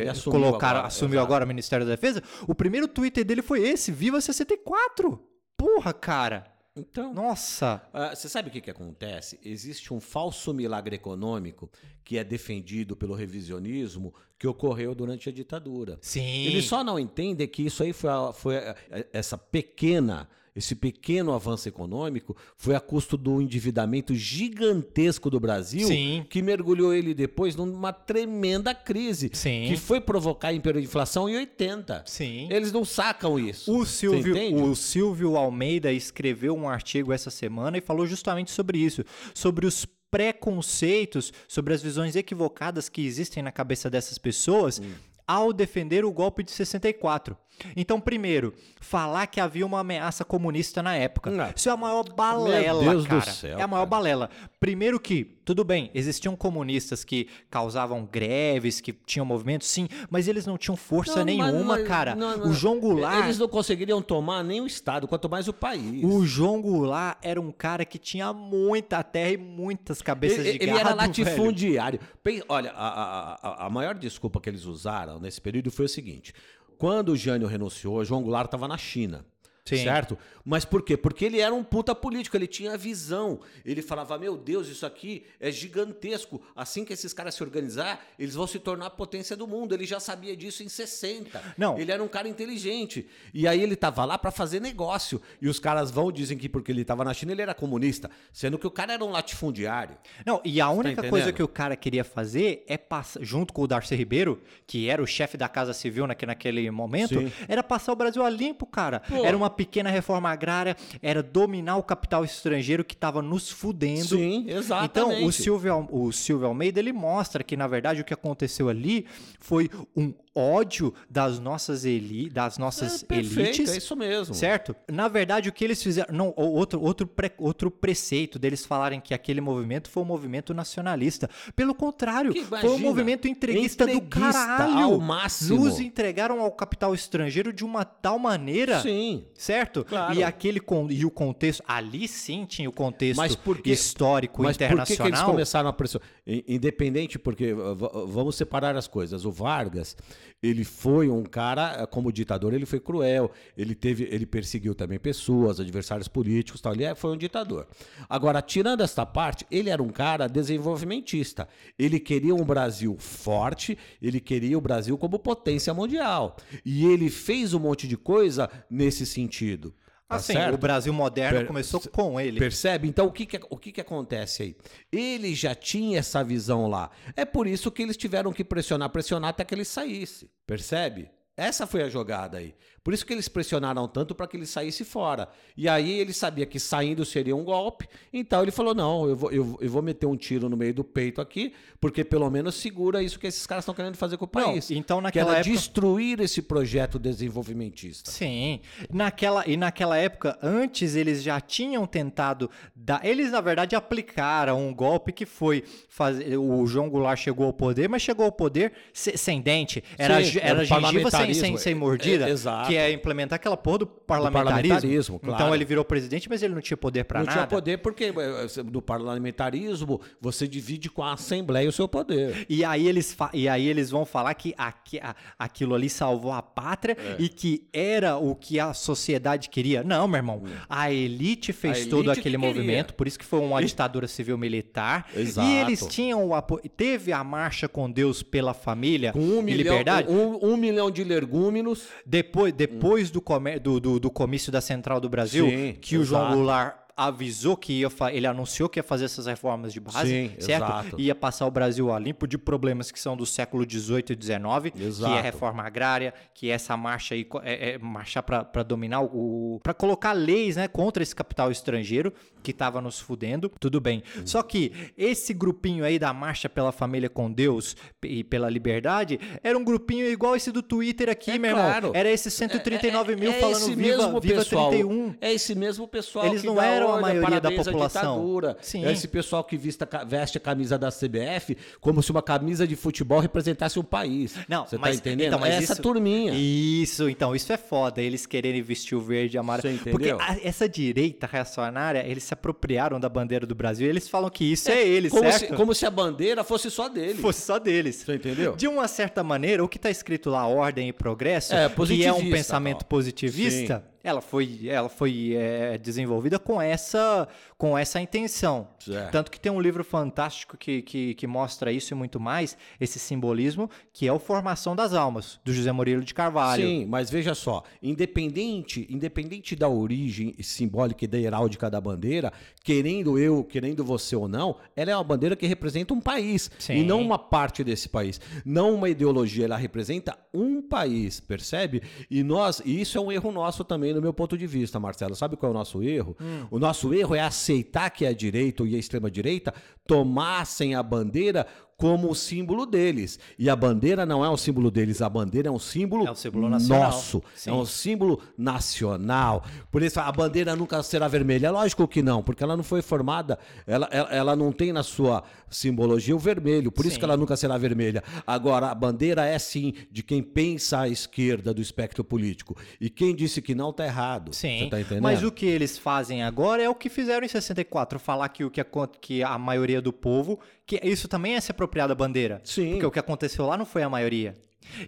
é, 0.05 0.09
assumiu 0.09 0.39
colocaram, 0.41 0.79
agora, 0.79 0.87
assumiu 0.87 1.13
exato. 1.19 1.25
agora 1.27 1.45
o 1.45 1.47
Ministério 1.47 1.85
da 1.85 1.91
Defesa, 1.91 2.23
o 2.47 2.55
primeiro 2.55 2.87
Twitter 2.87 3.23
dele 3.23 3.43
foi 3.43 3.61
esse, 3.61 3.91
Viva 3.91 4.19
64. 4.19 5.19
Porra, 5.55 5.93
cara. 5.93 6.45
Então, 6.77 7.13
Nossa. 7.13 7.81
Ah, 7.93 8.15
você 8.15 8.29
sabe 8.29 8.49
o 8.49 8.51
que, 8.51 8.61
que 8.61 8.69
acontece? 8.71 9.39
Existe 9.43 9.93
um 9.93 9.99
falso 9.99 10.53
milagre 10.53 10.95
econômico 10.95 11.69
que 12.03 12.17
é 12.17 12.23
defendido 12.23 12.95
pelo 12.95 13.13
revisionismo 13.15 14.13
que 14.39 14.47
ocorreu 14.47 14.93
durante 14.93 15.27
a 15.29 15.31
ditadura. 15.31 15.97
Sim. 16.01 16.45
Eles 16.45 16.65
só 16.65 16.83
não 16.83 16.99
entendem 16.99 17.47
que 17.47 17.63
isso 17.63 17.81
aí 17.83 17.91
foi, 17.93 18.09
a- 18.09 18.31
foi 18.33 18.57
a- 18.57 18.75
essa 19.11 19.37
pequena, 19.37 20.29
esse 20.57 20.73
pequeno 20.73 21.33
avanço 21.33 21.69
econômico 21.69 22.35
foi 22.57 22.75
a 22.75 22.79
custo 22.79 23.15
do 23.15 23.39
endividamento 23.41 24.15
gigantesco 24.15 25.29
do 25.29 25.39
Brasil, 25.39 25.87
Sim. 25.87 26.25
que 26.29 26.41
mergulhou 26.41 26.93
ele 26.93 27.13
depois 27.13 27.55
numa 27.55 27.93
tremenda 27.93 28.73
crise, 28.73 29.29
Sim. 29.33 29.65
que 29.67 29.77
foi 29.77 30.01
provocar 30.01 30.47
a 30.47 30.53
hiperinflação 30.53 31.29
em 31.29 31.37
80. 31.37 32.03
Sim. 32.07 32.47
Eles 32.51 32.71
não 32.71 32.83
sacam 32.83 33.37
isso. 33.39 33.71
O 33.71 33.85
Silvio, 33.85 34.35
o 34.63 34.75
Silvio 34.75 35.37
Almeida 35.37 35.91
escreveu 35.91 36.55
um 36.55 36.67
artigo 36.67 37.13
essa 37.13 37.29
semana 37.29 37.77
e 37.77 37.81
falou 37.81 38.07
justamente 38.07 38.49
sobre 38.49 38.79
isso, 38.79 39.03
sobre 39.35 39.67
os 39.67 39.85
preconceitos, 40.09 41.31
sobre 41.47 41.73
as 41.73 41.81
visões 41.81 42.15
equivocadas 42.15 42.89
que 42.89 43.05
existem 43.05 43.43
na 43.43 43.51
cabeça 43.51 43.89
dessas 43.89 44.17
pessoas. 44.17 44.81
ao 45.29 45.51
defender 45.51 46.05
o 46.05 46.11
golpe 46.11 46.41
de 46.41 46.51
64. 46.51 47.37
Então, 47.75 47.99
primeiro, 47.99 48.53
falar 48.79 49.27
que 49.27 49.39
havia 49.39 49.65
uma 49.65 49.79
ameaça 49.79 50.23
comunista 50.25 50.81
na 50.83 50.95
época. 50.95 51.29
Não. 51.31 51.51
Isso 51.55 51.69
é 51.69 51.71
a 51.71 51.77
maior 51.77 52.03
balela, 52.13 52.81
Deus 52.83 53.03
do 53.03 53.09
cara. 53.09 53.31
céu, 53.31 53.57
é 53.59 53.61
a 53.61 53.67
maior 53.67 53.81
cara. 53.81 53.89
balela. 53.89 54.29
Primeiro 54.59 54.99
que, 54.99 55.23
tudo 55.45 55.63
bem, 55.63 55.89
existiam 55.93 56.35
comunistas 56.35 57.03
que 57.03 57.27
causavam 57.49 58.05
greves, 58.05 58.81
que 58.81 58.91
tinham 58.93 59.25
movimentos, 59.25 59.67
sim, 59.67 59.87
mas 60.09 60.27
eles 60.27 60.45
não 60.45 60.57
tinham 60.57 60.75
força 60.75 61.23
Não, 61.23 61.37
mas 61.37 61.53
nenhuma, 61.53 61.77
não- 61.77 61.85
cara. 61.85 62.15
não, 62.15 62.37
não. 62.37 62.49
O 62.49 62.53
João 62.53 62.79
Goulart... 62.79 63.23
Eles 63.25 63.37
não 63.37 63.47
conseguiriam 63.47 64.01
tomar 64.01 64.43
nem 64.43 64.61
o 64.61 64.67
Estado, 64.67 65.07
quanto 65.07 65.29
mais 65.29 65.47
o 65.47 65.53
país. 65.53 66.03
O 66.03 66.25
João 66.25 66.61
Goulart 66.61 67.17
era 67.21 67.39
um 67.39 67.51
cara 67.51 67.85
que 67.85 67.97
tinha 67.97 68.33
muita 68.33 69.03
terra 69.03 69.31
e 69.31 69.37
muitas 69.37 70.01
cabeças 70.01 70.39
Ele, 70.45 70.57
de 70.59 70.63
ele 70.63 70.71
gado, 70.73 70.79
era 70.79 70.89
velho. 70.95 70.97
latifundiário. 71.07 71.99
Pen- 72.23 72.43
Olha, 72.49 72.71
a, 72.71 72.87
a- 72.87 73.39
a- 73.41 73.65
a 73.65 73.69
maior 73.69 73.95
desculpa 73.95 74.39
que 74.39 74.49
eles 74.49 74.65
usaram 74.65 75.19
nesse 75.19 75.39
período 75.41 75.71
foi 75.71 75.85
o 75.85 75.89
seguinte: 75.89 76.33
quando 76.77 77.09
o 77.09 77.17
Jânio 77.17 77.47
renunciou, 77.47 78.05
João 78.05 78.21
Goulart 78.21 78.47
estava 78.47 78.67
na 78.67 78.77
China. 78.77 79.25
Sim. 79.67 79.83
Certo? 79.83 80.17
Mas 80.45 80.63
por 80.63 80.81
quê? 80.81 80.95
Porque 80.95 81.25
ele 81.25 81.41
era 81.41 81.53
um 81.53 81.61
puta 81.63 81.93
político, 81.93 82.37
ele 82.37 82.47
tinha 82.47 82.77
visão. 82.77 83.41
Ele 83.65 83.81
falava: 83.81 84.17
Meu 84.17 84.37
Deus, 84.37 84.69
isso 84.69 84.85
aqui 84.85 85.25
é 85.41 85.51
gigantesco. 85.51 86.41
Assim 86.55 86.85
que 86.85 86.93
esses 86.93 87.11
caras 87.11 87.35
se 87.35 87.43
organizar, 87.43 88.05
eles 88.17 88.35
vão 88.35 88.47
se 88.47 88.57
tornar 88.57 88.85
a 88.85 88.89
potência 88.89 89.35
do 89.35 89.45
mundo. 89.45 89.73
Ele 89.73 89.85
já 89.85 89.99
sabia 89.99 90.37
disso 90.37 90.63
em 90.63 90.69
60. 90.69 91.55
Não. 91.57 91.77
Ele 91.77 91.91
era 91.91 92.01
um 92.01 92.07
cara 92.07 92.29
inteligente. 92.29 93.07
E 93.33 93.45
aí 93.45 93.61
ele 93.61 93.75
tava 93.75 94.05
lá 94.05 94.17
para 94.17 94.31
fazer 94.31 94.61
negócio. 94.61 95.21
E 95.41 95.49
os 95.49 95.59
caras 95.59 95.91
vão, 95.91 96.11
dizem 96.11 96.37
que 96.37 96.47
porque 96.47 96.71
ele 96.71 96.85
tava 96.85 97.03
na 97.03 97.13
China, 97.13 97.33
ele 97.33 97.41
era 97.41 97.53
comunista. 97.53 98.09
Sendo 98.31 98.57
que 98.57 98.65
o 98.65 98.71
cara 98.71 98.93
era 98.93 99.03
um 99.03 99.11
latifundiário. 99.11 99.97
Não, 100.25 100.41
e 100.45 100.61
a 100.61 100.69
única 100.69 100.91
entendendo? 100.91 101.09
coisa 101.09 101.33
que 101.33 101.43
o 101.43 101.47
cara 101.47 101.75
queria 101.75 102.05
fazer 102.05 102.63
é 102.67 102.77
passar, 102.77 103.21
junto 103.21 103.53
com 103.53 103.63
o 103.63 103.67
Darcy 103.67 103.95
Ribeiro, 103.95 104.41
que 104.65 104.87
era 104.87 105.01
o 105.01 105.07
chefe 105.07 105.35
da 105.35 105.49
Casa 105.49 105.73
Civil 105.73 106.07
naque, 106.07 106.25
naquele 106.25 106.71
momento, 106.71 107.19
Sim. 107.19 107.31
era 107.49 107.61
passar 107.61 107.91
o 107.91 107.95
Brasil 107.95 108.23
a 108.23 108.29
limpo, 108.29 108.65
cara. 108.65 109.01
Pô. 109.01 109.25
Era 109.25 109.35
uma 109.35 109.49
pequena 109.57 109.89
reforma 109.89 110.29
agrária, 110.29 110.77
era 111.01 111.21
dominar 111.23 111.77
o 111.77 111.83
capital 111.83 112.23
estrangeiro 112.23 112.85
que 112.85 112.95
tava 112.95 113.21
nos 113.21 113.49
fudendo. 113.49 114.15
Sim, 114.15 114.45
exatamente. 114.47 114.91
Então, 114.91 115.25
o 115.25 115.31
Silvio, 115.31 115.87
o 115.91 116.11
Silvio 116.11 116.47
Almeida, 116.47 116.79
ele 116.79 116.93
mostra 116.93 117.43
que, 117.43 117.57
na 117.57 117.67
verdade, 117.67 118.01
o 118.01 118.05
que 118.05 118.13
aconteceu 118.13 118.69
ali 118.69 119.05
foi 119.39 119.69
um 119.95 120.13
ódio 120.37 120.93
das 121.09 121.39
nossas, 121.39 121.83
eli 121.85 122.29
das 122.29 122.57
nossas 122.57 123.03
É 123.03 123.05
perfeito, 123.05 123.39
elites. 123.61 123.69
é 123.73 123.77
isso 123.77 123.95
mesmo. 123.95 124.33
Certo? 124.35 124.75
Na 124.91 125.07
verdade, 125.07 125.49
o 125.49 125.51
que 125.53 125.63
eles 125.63 125.81
fizeram. 125.81 126.13
Não, 126.13 126.33
outro, 126.35 126.81
outro, 126.81 127.07
pre- 127.07 127.31
outro 127.37 127.71
preceito 127.71 128.37
deles 128.37 128.65
falarem 128.65 128.99
que 128.99 129.13
aquele 129.13 129.41
movimento 129.41 129.89
foi 129.89 130.03
um 130.03 130.05
movimento 130.05 130.53
nacionalista. 130.53 131.29
Pelo 131.55 131.73
contrário, 131.73 132.31
Que 132.33 132.43
foi 132.43 132.57
um 132.57 132.61
imagina, 132.61 132.87
movimento 132.87 133.27
entreguista, 133.27 133.85
do 133.85 133.91
entreguista 133.91 134.33
caralho. 134.33 134.79
ao 134.79 134.99
máximo. 134.99 135.63
Nos 135.65 135.79
entregaram 135.79 136.39
ao 136.41 136.51
capital 136.51 136.93
estrangeiro 136.93 137.51
de 137.51 137.63
uma 137.65 137.83
tal 137.85 138.19
maneira. 138.19 138.81
Sim. 138.81 139.25
Certo? 139.33 139.83
Claro. 139.85 140.13
E 140.13 140.23
aquele 140.23 140.61
e 140.89 141.05
o 141.05 141.11
contexto. 141.11 141.63
Ali 141.67 142.07
sim 142.07 142.45
tinha 142.45 142.69
o 142.69 142.73
contexto 142.73 143.17
Mas 143.17 143.35
por 143.35 143.61
que- 143.61 143.71
histórico 143.71 144.41
Mas 144.43 144.57
por 144.57 144.59
que, 144.63 144.67
que 144.67 144.73
eles 144.73 144.89
internacional. 144.91 145.25
começaram 145.31 145.69
a 145.69 145.73
pressionar? 145.73 146.07
In- 146.27 146.43
Independente, 146.55 147.17
porque 147.17 147.53
uh, 147.53 147.73
vamos 148.05 148.35
separar 148.35 148.75
as 148.75 148.85
coisas. 148.85 149.23
O 149.23 149.31
Vargas, 149.31 149.95
ele 150.43 150.65
foi 150.65 151.07
um 151.09 151.23
cara, 151.23 151.83
uh, 151.83 151.87
como 151.87 152.11
ditador, 152.11 152.53
ele 152.53 152.65
foi 152.65 152.81
cruel. 152.81 153.31
Ele 153.57 153.73
teve, 153.73 154.03
ele 154.11 154.25
perseguiu 154.25 154.75
também 154.75 154.99
pessoas, 154.99 155.59
adversários 155.61 156.09
políticos, 156.09 156.59
tal. 156.59 156.73
Ele 156.73 156.83
é- 156.83 156.93
foi 156.95 157.11
um 157.13 157.17
ditador. 157.17 157.65
Agora, 158.09 158.41
tirando 158.41 158.81
esta 158.81 159.05
parte, 159.05 159.45
ele 159.49 159.69
era 159.69 159.81
um 159.81 159.89
cara 159.89 160.27
desenvolvimentista. 160.27 161.47
Ele 161.79 161.97
queria 161.99 162.35
um 162.35 162.43
Brasil 162.43 162.97
forte, 162.99 163.77
ele 164.01 164.19
queria 164.19 164.57
o 164.57 164.61
Brasil 164.61 164.97
como 164.97 165.17
potência 165.17 165.73
mundial. 165.73 166.35
E 166.65 166.85
ele 166.85 167.09
fez 167.09 167.53
um 167.53 167.59
monte 167.59 167.87
de 167.87 167.95
coisa 167.95 168.49
nesse 168.69 169.05
sentido. 169.05 169.73
Tá 170.07 170.15
Assim, 170.15 170.33
certo? 170.33 170.55
o 170.55 170.57
Brasil 170.57 170.93
moderno 170.93 171.39
Per- 171.39 171.47
começou 171.47 171.81
com 171.81 172.19
ele. 172.19 172.39
Percebe? 172.39 172.87
Então, 172.87 173.07
o 173.07 173.11
que, 173.11 173.25
que, 173.25 173.39
o 173.49 173.57
que, 173.57 173.71
que 173.73 173.81
acontece 173.81 174.41
aí? 174.43 174.55
Ele 174.91 175.35
já 175.35 175.53
tinha 175.53 175.99
essa 175.99 176.23
visão 176.23 176.67
lá. 176.67 176.89
É 177.15 177.25
por 177.25 177.45
isso 177.45 177.69
que 177.69 177.81
eles 177.83 177.97
tiveram 177.97 178.31
que 178.31 178.43
pressionar, 178.43 178.89
pressionar 178.89 179.31
até 179.31 179.43
que 179.43 179.53
ele 179.53 179.65
saísse. 179.65 180.29
Percebe? 180.45 181.09
Essa 181.35 181.67
foi 181.67 181.83
a 181.83 181.89
jogada 181.89 182.37
aí. 182.37 182.55
Por 182.87 182.93
isso 182.93 183.05
que 183.05 183.11
eles 183.11 183.27
pressionaram 183.27 183.85
tanto 183.85 184.15
para 184.15 184.25
que 184.27 184.37
ele 184.37 184.45
saísse 184.45 184.85
fora. 184.85 185.27
E 185.57 185.67
aí 185.67 185.99
ele 185.99 186.13
sabia 186.13 186.45
que 186.45 186.57
saindo 186.57 187.03
seria 187.03 187.35
um 187.35 187.43
golpe. 187.43 187.85
Então 188.13 188.41
ele 188.41 188.49
falou: 188.51 188.73
não, 188.73 189.09
eu 189.09 189.13
vou, 189.13 189.29
eu, 189.29 189.57
eu 189.59 189.69
vou 189.69 189.81
meter 189.81 190.05
um 190.05 190.15
tiro 190.15 190.47
no 190.47 190.55
meio 190.55 190.73
do 190.73 190.85
peito 190.85 191.19
aqui, 191.19 191.51
porque 191.81 192.05
pelo 192.05 192.29
menos 192.29 192.55
segura 192.55 193.03
isso 193.03 193.19
que 193.19 193.27
esses 193.27 193.45
caras 193.45 193.63
estão 193.63 193.75
querendo 193.75 193.97
fazer 193.97 194.15
com 194.15 194.23
o 194.23 194.29
Não, 194.33 194.51
país. 194.51 194.71
então 194.71 194.99
que 194.99 195.03
naquela 195.03 195.31
era 195.31 195.39
época- 195.41 195.51
destruir 195.53 196.21
esse 196.21 196.41
projeto 196.41 196.97
desenvolvimentista. 196.97 198.09
Sim. 198.09 198.61
Naquela, 198.89 199.43
e 199.45 199.57
naquela 199.57 199.97
época, 199.97 200.39
antes 200.41 200.95
eles 200.95 201.21
já 201.21 201.41
tinham 201.41 201.85
tentado 201.85 202.49
dar. 202.73 203.03
Eles, 203.05 203.31
na 203.31 203.41
verdade, 203.41 203.75
aplicaram 203.75 204.65
um 204.65 204.73
golpe 204.73 205.11
que 205.11 205.25
foi 205.25 205.63
fazer. 205.89 206.37
O 206.37 206.65
João 206.65 206.89
Goulart 206.89 207.19
chegou 207.19 207.47
ao 207.47 207.53
poder, 207.53 207.89
mas 207.89 208.01
chegou 208.01 208.25
ao 208.25 208.31
poder 208.31 208.71
se- 208.93 209.17
sem 209.17 209.41
dente. 209.41 209.83
Era, 209.97 210.23
Sim, 210.23 210.37
era 210.39 210.47
era 210.47 210.63
gengiva 210.63 211.11
sem, 211.11 211.33
sem, 211.33 211.57
sem 211.57 211.75
mordida. 211.75 212.29
É, 212.29 212.31
exato. 212.31 212.76
Que 212.77 212.83
é 212.83 212.91
implementar 212.91 213.35
aquela 213.37 213.57
porra 213.57 213.79
do 213.79 213.87
parlamentarismo. 213.87 214.53
parlamentarismo, 214.69 215.19
claro. 215.19 215.35
Então 215.43 215.55
ele 215.55 215.65
virou 215.65 215.83
presidente, 215.85 216.29
mas 216.29 216.41
ele 216.43 216.53
não 216.53 216.61
tinha 216.61 216.77
poder 216.77 217.05
não 217.13 217.21
nada. 217.21 217.31
tinha 217.31 217.47
poder 217.47 217.77
porque 217.79 218.05
eh, 218.05 218.63
no 218.71 218.81
parlamentarismo 218.81 219.99
você 220.19 220.47
divide 220.47 220.89
com 220.89 221.03
a 221.03 221.13
Assembleia 221.13 221.67
o 221.67 221.71
seu 221.71 221.87
poder. 221.87 222.45
E 222.49 222.63
aí 222.63 222.87
eles, 222.87 223.15
e 223.33 223.47
aí 223.49 223.67
eles 223.67 223.89
vão 223.89 224.05
falar 224.05 224.33
que 224.33 224.53
aqui- 224.57 224.99
aquilo 225.37 225.75
ali 225.75 225.89
salvou 225.89 226.31
a 226.31 226.41
pátria 226.41 226.97
É. 226.99 227.15
e 227.19 227.29
que 227.29 227.67
era 227.73 228.17
o 228.17 228.35
que 228.35 228.59
a 228.59 228.73
sociedade 228.73 229.49
queria. 229.49 229.83
Não, 229.83 230.07
meu 230.07 230.17
irmão. 230.17 230.43
A 230.69 230.91
elite 230.91 231.53
fez 231.53 231.67
Hum. 231.67 231.75
A 231.77 231.79
elite 231.79 231.89
todo 231.89 232.05
que 232.05 232.19
aquele 232.19 232.37
queria. 232.37 232.47
movimento, 232.53 232.93
por 232.93 233.07
isso 233.07 233.19
que 233.19 233.25
foi 233.25 233.39
uma 233.39 233.61
ditadura 233.63 234.07
civil 234.07 234.37
militar. 234.37 235.09
Exato. 235.15 235.47
E 235.47 235.55
eles 235.57 235.85
tinham 235.87 236.25
o 236.25 236.33
apoio. 236.33 236.61
Teve 236.75 237.11
a 237.11 237.23
marcha 237.23 237.67
com 237.67 237.89
Deus 237.91 238.23
pela 238.23 238.53
família 238.53 239.11
Com 239.11 239.19
um 239.19 239.39
e 239.39 239.43
milhão, 239.43 239.77
liberdade. 239.77 240.09
um, 240.09 240.39
um 240.53 240.57
milhão 240.57 240.89
de 240.91 241.03
lergúminos. 241.03 241.87
Depois, 242.05 242.53
depois 242.53 242.66
do, 243.11 243.21
come- 243.21 243.59
do, 243.59 243.79
do, 243.79 243.99
do 243.99 244.11
comício 244.11 244.51
da 244.51 244.61
Central 244.61 244.99
do 244.99 245.09
Brasil, 245.09 245.45
Sim, 245.49 245.75
que 245.79 245.97
o 245.97 246.03
João 246.03 246.21
exato. 246.23 246.35
Goulart 246.37 246.75
avisou 246.97 247.55
que 247.55 247.73
ia, 247.73 247.89
ele 248.11 248.25
anunciou 248.25 248.67
que 248.67 248.79
ia 248.79 248.83
fazer 248.83 249.05
essas 249.05 249.27
reformas 249.27 249.71
de 249.71 249.79
base, 249.79 250.09
Sim, 250.09 250.31
certo? 250.39 250.63
exato. 250.63 250.99
Ia 250.99 251.13
passar 251.13 251.45
o 251.45 251.51
Brasil 251.51 251.93
a 251.93 251.99
limpo 251.99 252.27
de 252.27 252.39
problemas 252.39 252.89
que 252.89 252.99
são 252.99 253.15
do 253.15 253.23
século 253.25 253.63
XVIII 253.69 254.05
e 254.09 254.23
XIX, 254.23 254.97
que 254.97 255.05
é 255.05 255.19
a 255.19 255.21
reforma 255.21 255.61
agrária, 255.63 256.11
que 256.33 256.49
é 256.49 256.53
essa 256.53 256.75
marcha 256.75 257.13
aí, 257.13 257.27
é, 257.43 257.73
é 257.73 257.77
marchar 257.77 258.23
para 258.23 258.63
dominar 258.63 259.01
o, 259.01 259.59
para 259.61 259.75
colocar 259.75 260.13
leis, 260.13 260.55
né, 260.55 260.67
contra 260.67 261.03
esse 261.03 261.15
capital 261.15 261.51
estrangeiro 261.51 262.11
que 262.41 262.51
estava 262.51 262.81
nos 262.81 262.99
fudendo. 262.99 263.51
Tudo 263.59 263.79
bem. 263.79 264.01
Uhum. 264.15 264.25
Só 264.25 264.41
que 264.41 264.71
esse 264.97 265.33
grupinho 265.33 265.85
aí 265.85 265.99
da 265.99 266.11
marcha 266.13 266.49
pela 266.49 266.71
família 266.71 267.09
com 267.09 267.31
Deus 267.31 267.75
e 268.03 268.23
pela 268.23 268.49
liberdade 268.49 269.19
era 269.43 269.57
um 269.57 269.63
grupinho 269.63 270.07
igual 270.07 270.35
esse 270.35 270.51
do 270.51 270.63
Twitter 270.63 271.09
aqui, 271.09 271.31
É 271.31 271.37
meu 271.37 271.53
claro. 271.53 271.87
irmão. 271.87 271.91
Era 271.93 272.09
esses 272.09 272.33
139 272.33 273.15
mil 273.15 273.31
É 273.31 273.39
falando 273.39 273.57
esse 273.57 273.75
viva, 273.75 273.97
mesmo 273.97 274.19
viva 274.19 274.35
pessoal, 274.39 274.69
31. 274.69 275.15
É 275.21 275.33
esse 275.33 275.53
mesmo 275.53 275.87
pessoal 275.87 276.25
Eles 276.25 276.41
que 276.41 276.47
não 276.47 276.55
dá 276.55 276.61
a 276.95 277.01
maioria 277.01 277.41
da 277.41 277.51
população. 277.51 278.55
Sim. 278.61 278.85
É 278.85 278.91
esse 278.91 279.07
pessoal 279.07 279.43
que 279.43 279.57
vista, 279.57 279.87
veste 280.07 280.37
a 280.37 280.41
camisa 280.41 280.77
da 280.77 280.89
CBF 280.91 281.57
como 281.79 282.01
se 282.03 282.11
uma 282.11 282.21
camisa 282.21 282.67
de 282.67 282.75
futebol 282.75 283.19
representasse 283.19 283.79
um 283.79 283.83
país. 283.83 284.35
Não, 284.47 284.65
Você 284.65 284.75
tá 284.75 284.81
mas, 284.81 284.97
entendendo? 284.97 285.27
Então, 285.27 285.39
mas 285.39 285.53
é 285.53 285.57
essa 285.57 285.73
isso- 285.73 285.81
turminha. 285.81 286.33
Isso, 286.35 287.09
então, 287.09 287.35
isso 287.35 287.51
é 287.51 287.57
foda, 287.57 288.01
eles 288.01 288.25
quererem 288.25 288.61
vestir 288.61 288.95
o 288.95 289.01
verde 289.01 289.37
e 289.37 289.39
amarelo. 289.39 289.77
Porque 289.89 290.11
a- 290.11 290.37
essa 290.43 290.67
direita 290.67 291.27
reacionária, 291.27 292.03
eles 292.07 292.23
se 292.23 292.33
apropriaram 292.33 292.99
da 292.99 293.09
bandeira 293.09 293.45
do 293.45 293.55
Brasil 293.55 293.87
e 293.87 293.89
eles 293.89 294.07
falam 294.09 294.29
que 294.29 294.43
isso 294.51 294.69
é, 294.69 294.81
eles, 294.87 295.11
como, 295.11 295.23
certo? 295.23 295.39
se, 295.51 295.53
como 295.55 295.73
se 295.75 295.85
a 295.85 295.91
bandeira 295.91 296.43
fosse 296.43 296.69
só 296.69 296.87
dele. 296.89 297.15
Fosse 297.21 297.41
só 297.41 297.59
deles. 297.59 297.97
Você 297.97 298.15
entendeu? 298.15 298.55
De 298.55 298.67
uma 298.67 298.87
certa 298.87 299.23
maneira, 299.23 299.63
o 299.63 299.67
que 299.67 299.77
está 299.77 299.89
escrito 299.89 300.29
lá, 300.29 300.47
ordem 300.47 300.89
e 300.89 300.93
progresso, 300.93 301.53
É, 301.53 301.69
que 301.69 302.03
é 302.05 302.13
um 302.13 302.29
pensamento 302.29 302.79
tal. 302.79 302.87
positivista, 302.89 303.83
ela 304.07 304.21
foi, 304.21 304.61
ela 304.69 304.87
foi 304.87 305.33
é, 305.35 305.77
desenvolvida 305.77 306.39
com 306.39 306.61
essa, 306.61 307.27
com 307.57 307.77
essa 307.77 307.99
intenção. 307.99 308.69
Certo. 308.79 309.11
Tanto 309.11 309.29
que 309.29 309.37
tem 309.37 309.51
um 309.51 309.59
livro 309.59 309.83
fantástico 309.83 310.55
que, 310.55 310.81
que, 310.81 311.13
que 311.13 311.27
mostra 311.27 311.73
isso 311.73 311.93
e 311.93 311.95
muito 311.95 312.17
mais, 312.17 312.57
esse 312.79 312.99
simbolismo, 312.99 313.69
que 313.91 314.07
é 314.07 314.13
o 314.13 314.17
Formação 314.17 314.77
das 314.77 314.93
Almas, 314.93 315.41
do 315.43 315.51
José 315.51 315.73
Murilo 315.73 316.03
de 316.03 316.13
Carvalho. 316.13 316.65
Sim, 316.65 316.85
mas 316.85 317.09
veja 317.09 317.35
só, 317.35 317.63
independente, 317.83 318.87
independente 318.89 319.57
da 319.57 319.67
origem 319.67 320.33
simbólica 320.41 321.03
e 321.03 321.07
da 321.07 321.19
heráldica 321.19 321.69
da 321.69 321.81
bandeira, 321.81 322.31
querendo 322.63 323.19
eu, 323.19 323.43
querendo 323.43 323.83
você 323.83 324.15
ou 324.15 324.29
não, 324.29 324.55
ela 324.73 324.91
é 324.91 324.95
uma 324.95 325.03
bandeira 325.03 325.35
que 325.35 325.45
representa 325.45 325.93
um 325.93 325.99
país 325.99 326.49
Sim. 326.57 326.77
e 326.77 326.83
não 326.83 327.01
uma 327.01 327.19
parte 327.19 327.61
desse 327.61 327.89
país, 327.89 328.21
não 328.45 328.73
uma 328.73 328.89
ideologia, 328.89 329.43
ela 329.43 329.57
representa 329.57 330.17
um 330.33 330.61
país, 330.61 331.19
percebe? 331.19 331.81
E 332.09 332.23
nós, 332.23 332.61
e 332.63 332.79
isso 332.79 332.97
é 332.97 333.01
um 333.01 333.11
erro 333.11 333.33
nosso 333.33 333.65
também 333.65 333.96
no 333.97 334.01
meu 334.01 334.13
ponto 334.13 334.37
de 334.37 334.47
vista, 334.47 334.79
Marcelo. 334.79 335.15
Sabe 335.15 335.35
qual 335.35 335.51
é 335.51 335.55
o 335.55 335.57
nosso 335.57 335.81
erro? 335.83 336.15
O 336.49 336.59
nosso 336.59 336.93
erro 336.93 337.15
é 337.15 337.19
aceitar 337.19 337.89
que 337.89 338.05
a 338.05 338.13
direita 338.13 338.63
e 338.63 338.75
a 338.75 338.77
extrema 338.77 339.09
direita 339.11 339.53
tomassem 339.85 340.75
a 340.75 340.83
bandeira 340.83 341.45
como 341.77 342.09
o 342.09 342.15
símbolo 342.15 342.65
deles. 342.65 343.19
E 343.37 343.49
a 343.49 343.55
bandeira 343.55 344.03
não 344.05 344.25
é 344.25 344.29
um 344.29 344.35
símbolo 344.35 344.71
deles, 344.71 344.99
a 345.01 345.07
bandeira 345.07 345.47
é 345.47 345.51
um 345.51 345.59
símbolo, 345.59 346.07
É 346.07 346.11
um 346.11 346.15
símbolo 346.15 346.49
nosso. 346.49 347.23
Sim. 347.35 347.51
É 347.51 347.53
um 347.53 347.65
símbolo 347.65 348.19
nacional. 348.37 349.43
Por 349.71 349.83
isso 349.83 349.99
a 349.99 350.11
bandeira 350.11 350.55
nunca 350.55 350.81
será 350.81 351.07
vermelha. 351.07 351.47
É 351.47 351.51
lógico 351.51 351.87
que 351.87 352.01
não, 352.01 352.23
porque 352.23 352.43
ela 352.43 352.57
não 352.57 352.63
foi 352.63 352.81
formada, 352.81 353.37
ela, 353.67 353.87
ela, 353.91 354.09
ela 354.09 354.35
não 354.35 354.51
tem 354.51 354.73
na 354.73 354.81
sua 354.81 355.23
simbologia 355.49 356.15
o 356.15 356.19
vermelho, 356.19 356.71
por 356.71 356.85
isso 356.85 356.95
Sim. 356.95 356.99
que 356.99 357.05
ela 357.05 357.15
nunca 357.15 357.37
será 357.37 357.57
vermelha. 357.57 358.03
Agora, 358.25 358.67
a 358.71 358.75
bandeira 358.75 359.25
é 359.25 359.37
sim 359.37 359.73
de 359.91 360.01
quem 360.03 360.21
pensa 360.23 360.79
à 360.81 360.89
esquerda 360.89 361.53
do 361.53 361.61
espectro 361.61 362.03
político. 362.03 362.57
E 362.81 362.89
quem 362.89 363.15
disse 363.15 363.41
que 363.41 363.53
não 363.53 363.71
tá 363.71 363.85
errado. 363.85 364.33
Sim, 364.33 364.67
tá 364.69 364.81
entendendo? 364.81 365.03
mas 365.03 365.23
o 365.23 365.31
que 365.31 365.45
eles 365.45 365.77
fazem 365.77 366.23
agora 366.23 366.61
é 366.63 366.67
o 366.69 366.75
que 366.75 366.89
fizeram 366.89 367.23
em 367.25 367.29
64, 367.29 367.99
falar 367.99 368.29
que 368.29 368.43
o 368.43 368.49
que, 368.49 368.59
acon- 368.59 368.87
que 368.99 369.21
a 369.23 369.37
maioria 369.37 369.81
do 369.81 369.93
povo, 369.93 370.39
que 370.65 370.79
isso 370.83 371.07
também 371.07 371.35
é 371.35 371.39
se 371.39 371.51
apropriar 371.51 371.66
da 371.87 371.95
bandeira. 371.95 372.41
Sim. 372.43 372.71
Porque 372.71 372.85
o 372.85 372.91
que 372.91 372.99
aconteceu 372.99 373.45
lá 373.45 373.57
não 373.57 373.65
foi 373.65 373.83
a 373.83 373.89
maioria. 373.89 374.35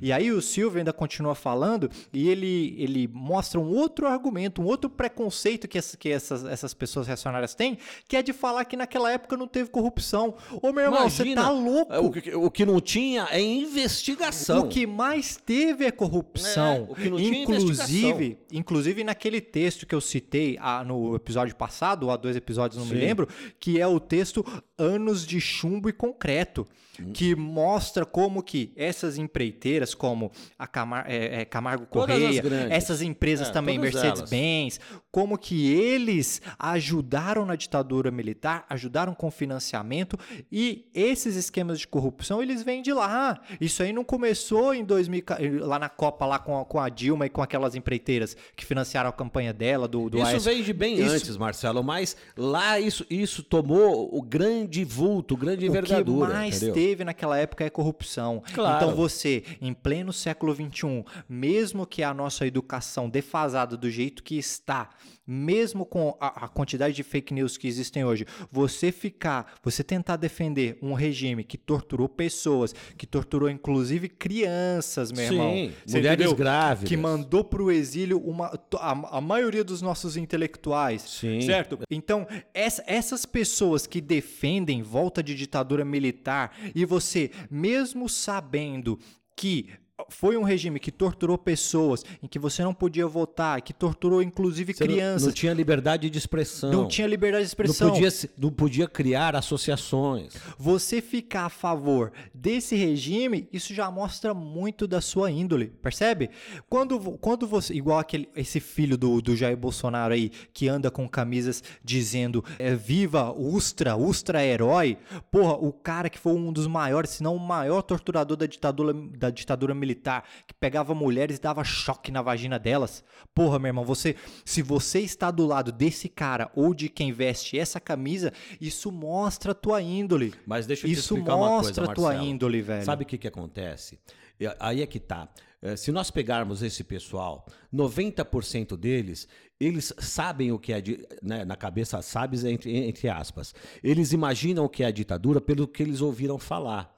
E 0.01 0.11
aí 0.11 0.31
o 0.31 0.41
Silvio 0.41 0.79
ainda 0.79 0.93
continua 0.93 1.35
falando 1.35 1.89
e 2.13 2.29
ele, 2.29 2.75
ele 2.77 3.07
mostra 3.07 3.59
um 3.59 3.69
outro 3.75 4.07
argumento, 4.07 4.61
um 4.61 4.65
outro 4.65 4.89
preconceito 4.89 5.67
que, 5.67 5.77
essa- 5.77 5.97
que 5.97 6.09
essas, 6.09 6.43
essas 6.45 6.73
pessoas 6.73 7.07
reacionárias 7.07 7.53
têm, 7.55 7.77
que 8.07 8.15
é 8.17 8.21
de 8.21 8.33
falar 8.33 8.65
que 8.65 8.75
naquela 8.77 9.11
época 9.11 9.35
não 9.37 9.47
teve 9.47 9.69
corrupção. 9.69 10.35
Ô 10.61 10.71
meu 10.71 10.85
irmão, 10.85 11.09
você 11.09 11.23
Imagina, 11.23 11.41
tá 11.43 11.49
louco? 11.51 11.93
O 11.97 12.11
que, 12.11 12.35
o 12.35 12.51
que 12.51 12.65
não 12.65 12.79
tinha 12.79 13.27
é 13.31 13.41
investigação. 13.41 14.59
O 14.61 14.67
que 14.69 14.85
mais 14.85 15.37
teve 15.37 15.85
é 15.85 15.91
corrupção. 15.91 16.87
É, 16.89 16.91
o 16.91 16.95
que 16.95 17.09
não 17.09 17.17
tinha 17.17 17.39
é 17.39 17.41
inclusive, 17.41 18.37
inclusive 18.51 19.03
naquele 19.03 19.41
texto 19.41 19.85
que 19.85 19.95
eu 19.95 20.01
citei 20.01 20.57
ah, 20.59 20.83
no 20.83 21.15
episódio 21.15 21.55
passado, 21.55 22.03
ou 22.03 22.11
há 22.11 22.17
dois 22.17 22.35
episódios, 22.35 22.77
não 22.79 22.85
me 22.85 22.93
Sim. 22.99 23.05
lembro, 23.05 23.27
que 23.59 23.79
é 23.79 23.87
o 23.87 23.99
texto 23.99 24.45
Anos 24.77 25.25
de 25.25 25.39
Chumbo 25.41 25.89
e 25.89 25.93
Concreto, 25.93 26.67
Que 27.13 27.35
mostra 27.35 28.05
como 28.05 28.41
que 28.43 28.71
essas 28.75 29.17
empreiteiras, 29.17 29.93
como 29.93 30.31
a 30.57 30.67
Camar- 30.67 31.05
é, 31.07 31.41
é, 31.41 31.45
Camargo 31.45 31.85
Todas 31.85 32.15
as 32.15 32.39
Correia, 32.41 32.67
essas 32.69 33.01
empresas 33.01 33.49
É, 33.49 33.51
também, 33.51 33.77
Mercedes-Benz, 33.77 34.79
como 35.11 35.37
que 35.37 35.71
eles 35.71 36.41
ajudaram 36.57 37.45
na 37.45 37.55
ditadura 37.55 38.11
militar, 38.11 38.65
ajudaram 38.69 39.13
com 39.13 39.29
financiamento 39.31 40.17
e 40.51 40.85
esses 40.93 41.35
esquemas 41.35 41.79
de 41.79 41.87
corrupção 41.87 42.41
eles 42.41 42.63
vêm 42.63 42.81
de 42.81 42.93
lá. 42.93 43.39
Isso 43.59 43.81
aí 43.83 43.91
não 43.93 44.03
começou 44.03 44.73
em 44.73 44.83
2000 44.83 45.23
ca- 45.23 45.37
lá 45.61 45.79
na 45.79 45.89
Copa 45.89 46.25
lá 46.25 46.39
com 46.39 46.59
a, 46.59 46.65
com 46.65 46.79
a 46.79 46.89
Dilma 46.89 47.25
e 47.25 47.29
com 47.29 47.41
aquelas 47.41 47.75
empreiteiras 47.75 48.35
que 48.55 48.65
financiaram 48.65 49.09
a 49.09 49.13
campanha 49.13 49.53
dela 49.53 49.87
do, 49.87 50.09
do 50.09 50.17
Isso 50.17 50.35
AS. 50.35 50.45
veio 50.45 50.63
de 50.63 50.73
bem 50.73 50.95
Isso- 50.99 51.09
antes, 51.15 51.37
Marcelo, 51.37 51.83
mas 51.83 52.15
lá 52.37 52.79
isso, 52.79 53.05
isso 53.09 53.41
tomou 53.43 54.09
o 54.15 54.21
grande 54.21 54.83
vulto, 54.83 55.35
grande 55.35 55.65
envergadura. 55.65 56.25
O 56.25 56.27
que 56.27 56.33
mais 56.33 56.55
entendeu? 56.57 56.73
teve 56.73 56.88
naquela 56.97 57.37
época 57.37 57.63
é 57.63 57.69
corrupção. 57.69 58.43
Claro. 58.53 58.75
Então 58.75 58.95
você, 58.95 59.43
em 59.61 59.73
pleno 59.73 60.11
século 60.11 60.53
XXI, 60.53 61.03
mesmo 61.27 61.85
que 61.85 62.03
a 62.03 62.13
nossa 62.13 62.45
educação 62.45 63.09
defasada 63.09 63.75
do 63.77 63.89
jeito 63.89 64.23
que 64.23 64.37
está, 64.37 64.89
mesmo 65.31 65.85
com 65.85 66.17
a, 66.19 66.45
a 66.45 66.47
quantidade 66.47 66.95
de 66.95 67.03
fake 67.03 67.31
news 67.33 67.55
que 67.55 67.67
existem 67.67 68.03
hoje, 68.03 68.25
você 68.51 68.91
ficar, 68.91 69.53
você 69.63 69.83
tentar 69.83 70.15
defender 70.15 70.77
um 70.81 70.93
regime 70.93 71.43
que 71.43 71.55
torturou 71.57 72.09
pessoas, 72.09 72.73
que 72.97 73.05
torturou 73.05 73.47
inclusive 73.49 74.09
crianças, 74.09 75.11
meu 75.11 75.27
Sim, 75.27 75.33
irmão. 75.35 75.51
Mulheres 75.87 76.19
entendeu? 76.19 76.35
grávidas. 76.35 76.89
Que 76.89 76.97
mandou 76.97 77.43
pro 77.43 77.71
exílio 77.71 78.19
uma, 78.19 78.47
a, 78.79 79.17
a 79.17 79.21
maioria 79.21 79.63
dos 79.63 79.81
nossos 79.81 80.17
intelectuais. 80.17 81.01
Sim. 81.03 81.41
Certo? 81.41 81.77
Então, 81.91 82.27
essa- 82.53 82.83
essas 82.87 83.25
pessoas 83.25 83.85
que 83.85 84.01
defendem 84.01 84.81
volta 84.81 85.21
de 85.21 85.35
ditadura 85.35 85.85
militar 85.85 86.57
e 86.73 86.85
você, 86.85 87.29
mesmo 87.51 88.09
sabendo 88.09 88.97
que 89.35 89.69
foi 90.09 90.37
um 90.37 90.43
regime 90.43 90.79
que 90.79 90.91
torturou 90.91 91.37
pessoas, 91.37 92.03
em 92.23 92.27
que 92.27 92.39
você 92.39 92.63
não 92.63 92.73
podia 92.73 93.05
votar, 93.07 93.61
que 93.61 93.73
torturou 93.73 94.21
inclusive 94.21 94.73
Você 94.73 94.83
não- 94.85 94.93
crianças, 94.93 95.25
Não, 95.27 95.33
tinha 95.33 95.53
liberdade 95.53 96.09
de 96.09 96.17
expressão. 96.17 96.71
não 96.71 96.87
tinha 96.87 97.07
liberdade 97.07 97.43
de 97.43 97.47
Não 97.47 97.65
expressão. 97.65 97.89
podia, 97.91 98.11
se- 98.11 98.29
não 98.37 98.49
podia 98.51 98.87
criar 98.87 99.35
associações. 99.35 100.33
Você 100.57 101.01
ficar 101.01 101.45
a 101.45 101.49
favor 101.49 102.11
desse 102.33 102.75
regime, 102.75 103.47
isso 103.51 103.73
já 103.73 103.89
mostra 103.91 104.33
muito 104.33 104.87
da 104.87 105.01
sua 105.01 105.29
índole, 105.31 105.67
percebe? 105.81 106.29
Quando, 106.69 106.99
quando 107.19 107.45
você, 107.47 107.73
igual 107.73 107.99
aquele, 107.99 108.29
esse 108.35 108.59
filho 108.59 108.97
do, 108.97 109.21
do 109.21 109.35
Jair 109.35 109.57
Bolsonaro 109.57 110.13
aí, 110.13 110.29
que 110.53 110.67
anda 110.67 110.89
com 110.89 111.07
camisas 111.07 111.63
dizendo 111.83 112.43
é, 112.57 112.73
viva 112.75 113.31
Ustra, 113.31 113.95
Ustra 113.95 114.41
é 114.41 114.47
herói, 114.53 114.97
porra, 115.31 115.53
o 115.55 115.71
cara 115.73 116.09
que 116.09 116.17
foi 116.19 116.33
um 116.33 116.51
dos 116.53 116.67
maiores, 116.67 117.11
se 117.11 117.23
não 117.23 117.35
o 117.35 117.39
maior 117.39 117.81
torturador 117.81 118.37
da 118.37 118.45
ditadura, 118.45 118.93
da 118.93 119.29
ditadura 119.29 119.73
militar, 119.73 119.88
que 119.95 120.53
pegava 120.59 120.93
mulheres 120.95 121.37
e 121.37 121.41
dava 121.41 121.63
choque 121.63 122.11
na 122.11 122.21
vagina 122.21 122.57
delas. 122.59 123.03
Porra, 123.33 123.59
meu 123.59 123.69
irmão, 123.69 123.83
você, 123.85 124.15
se 124.45 124.61
você 124.61 124.99
está 124.99 125.29
do 125.31 125.45
lado 125.45 125.71
desse 125.71 126.09
cara 126.09 126.51
ou 126.55 126.73
de 126.73 126.89
quem 126.89 127.11
veste 127.11 127.57
essa 127.57 127.79
camisa, 127.79 128.31
isso 128.59 128.91
mostra 128.91 129.51
a 129.51 129.55
tua 129.55 129.81
índole. 129.81 130.33
Mas 130.45 130.65
deixa 130.65 130.85
eu 130.85 130.89
te 130.89 130.93
Isso 130.93 131.13
explicar 131.15 131.35
uma 131.35 131.47
coisa, 131.49 131.63
mostra 131.67 131.85
a 131.85 131.93
tua 131.95 132.07
Marcelo. 132.09 132.27
índole, 132.29 132.61
velho. 132.61 132.85
Sabe 132.85 133.03
o 133.03 133.05
que, 133.07 133.17
que 133.17 133.27
acontece? 133.27 133.99
E 134.39 134.45
Aí 134.59 134.81
é 134.81 134.87
que 134.87 134.99
tá. 134.99 135.27
Eh, 135.61 135.75
Se 135.75 135.91
nós 135.91 136.09
pegarmos 136.09 136.61
esse 136.63 136.83
pessoal, 136.83 137.45
90% 137.73 138.77
deles, 138.77 139.27
eles 139.59 139.93
sabem 139.99 140.51
o 140.51 140.59
que 140.59 140.71
é, 140.71 140.79
di- 140.79 141.05
né, 141.21 141.43
na 141.43 141.55
cabeça, 141.57 142.01
sabes 142.01 142.43
entre, 142.45 142.75
entre 142.75 143.09
aspas. 143.09 143.53
Eles 143.83 144.13
imaginam 144.13 144.63
o 144.63 144.69
que 144.69 144.83
é 144.83 144.87
a 144.87 144.91
ditadura 144.91 145.41
pelo 145.41 145.67
que 145.67 145.83
eles 145.83 145.99
ouviram 146.01 146.37
falar. 146.39 146.97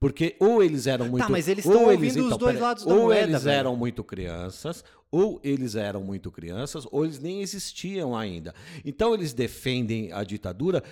Porque 0.00 0.36
ou 0.38 0.62
eles 0.62 0.86
eram 0.86 1.08
muito. 1.08 1.30
mas 1.30 1.48
eles 1.48 1.66
ou 1.66 1.72
estão 1.72 1.90
ouvindo 1.90 2.28
os 2.28 2.36
dois 2.36 2.52
peraí, 2.52 2.60
lados 2.62 2.84
da 2.84 2.94
ou 2.94 3.02
moeda, 3.04 3.22
eles 3.22 3.42
velho. 3.42 3.58
eram 3.58 3.76
muito 3.76 4.04
crianças, 4.04 4.84
ou 5.10 5.40
eles 5.42 5.74
eram 5.74 6.02
muito 6.02 6.30
crianças, 6.30 6.86
ou 6.90 7.04
eles 7.04 7.18
nem 7.18 7.42
existiam 7.42 8.16
ainda. 8.16 8.54
Então 8.84 9.12
eles 9.12 9.32
defendem 9.32 10.12
a 10.12 10.22
ditadura 10.22 10.82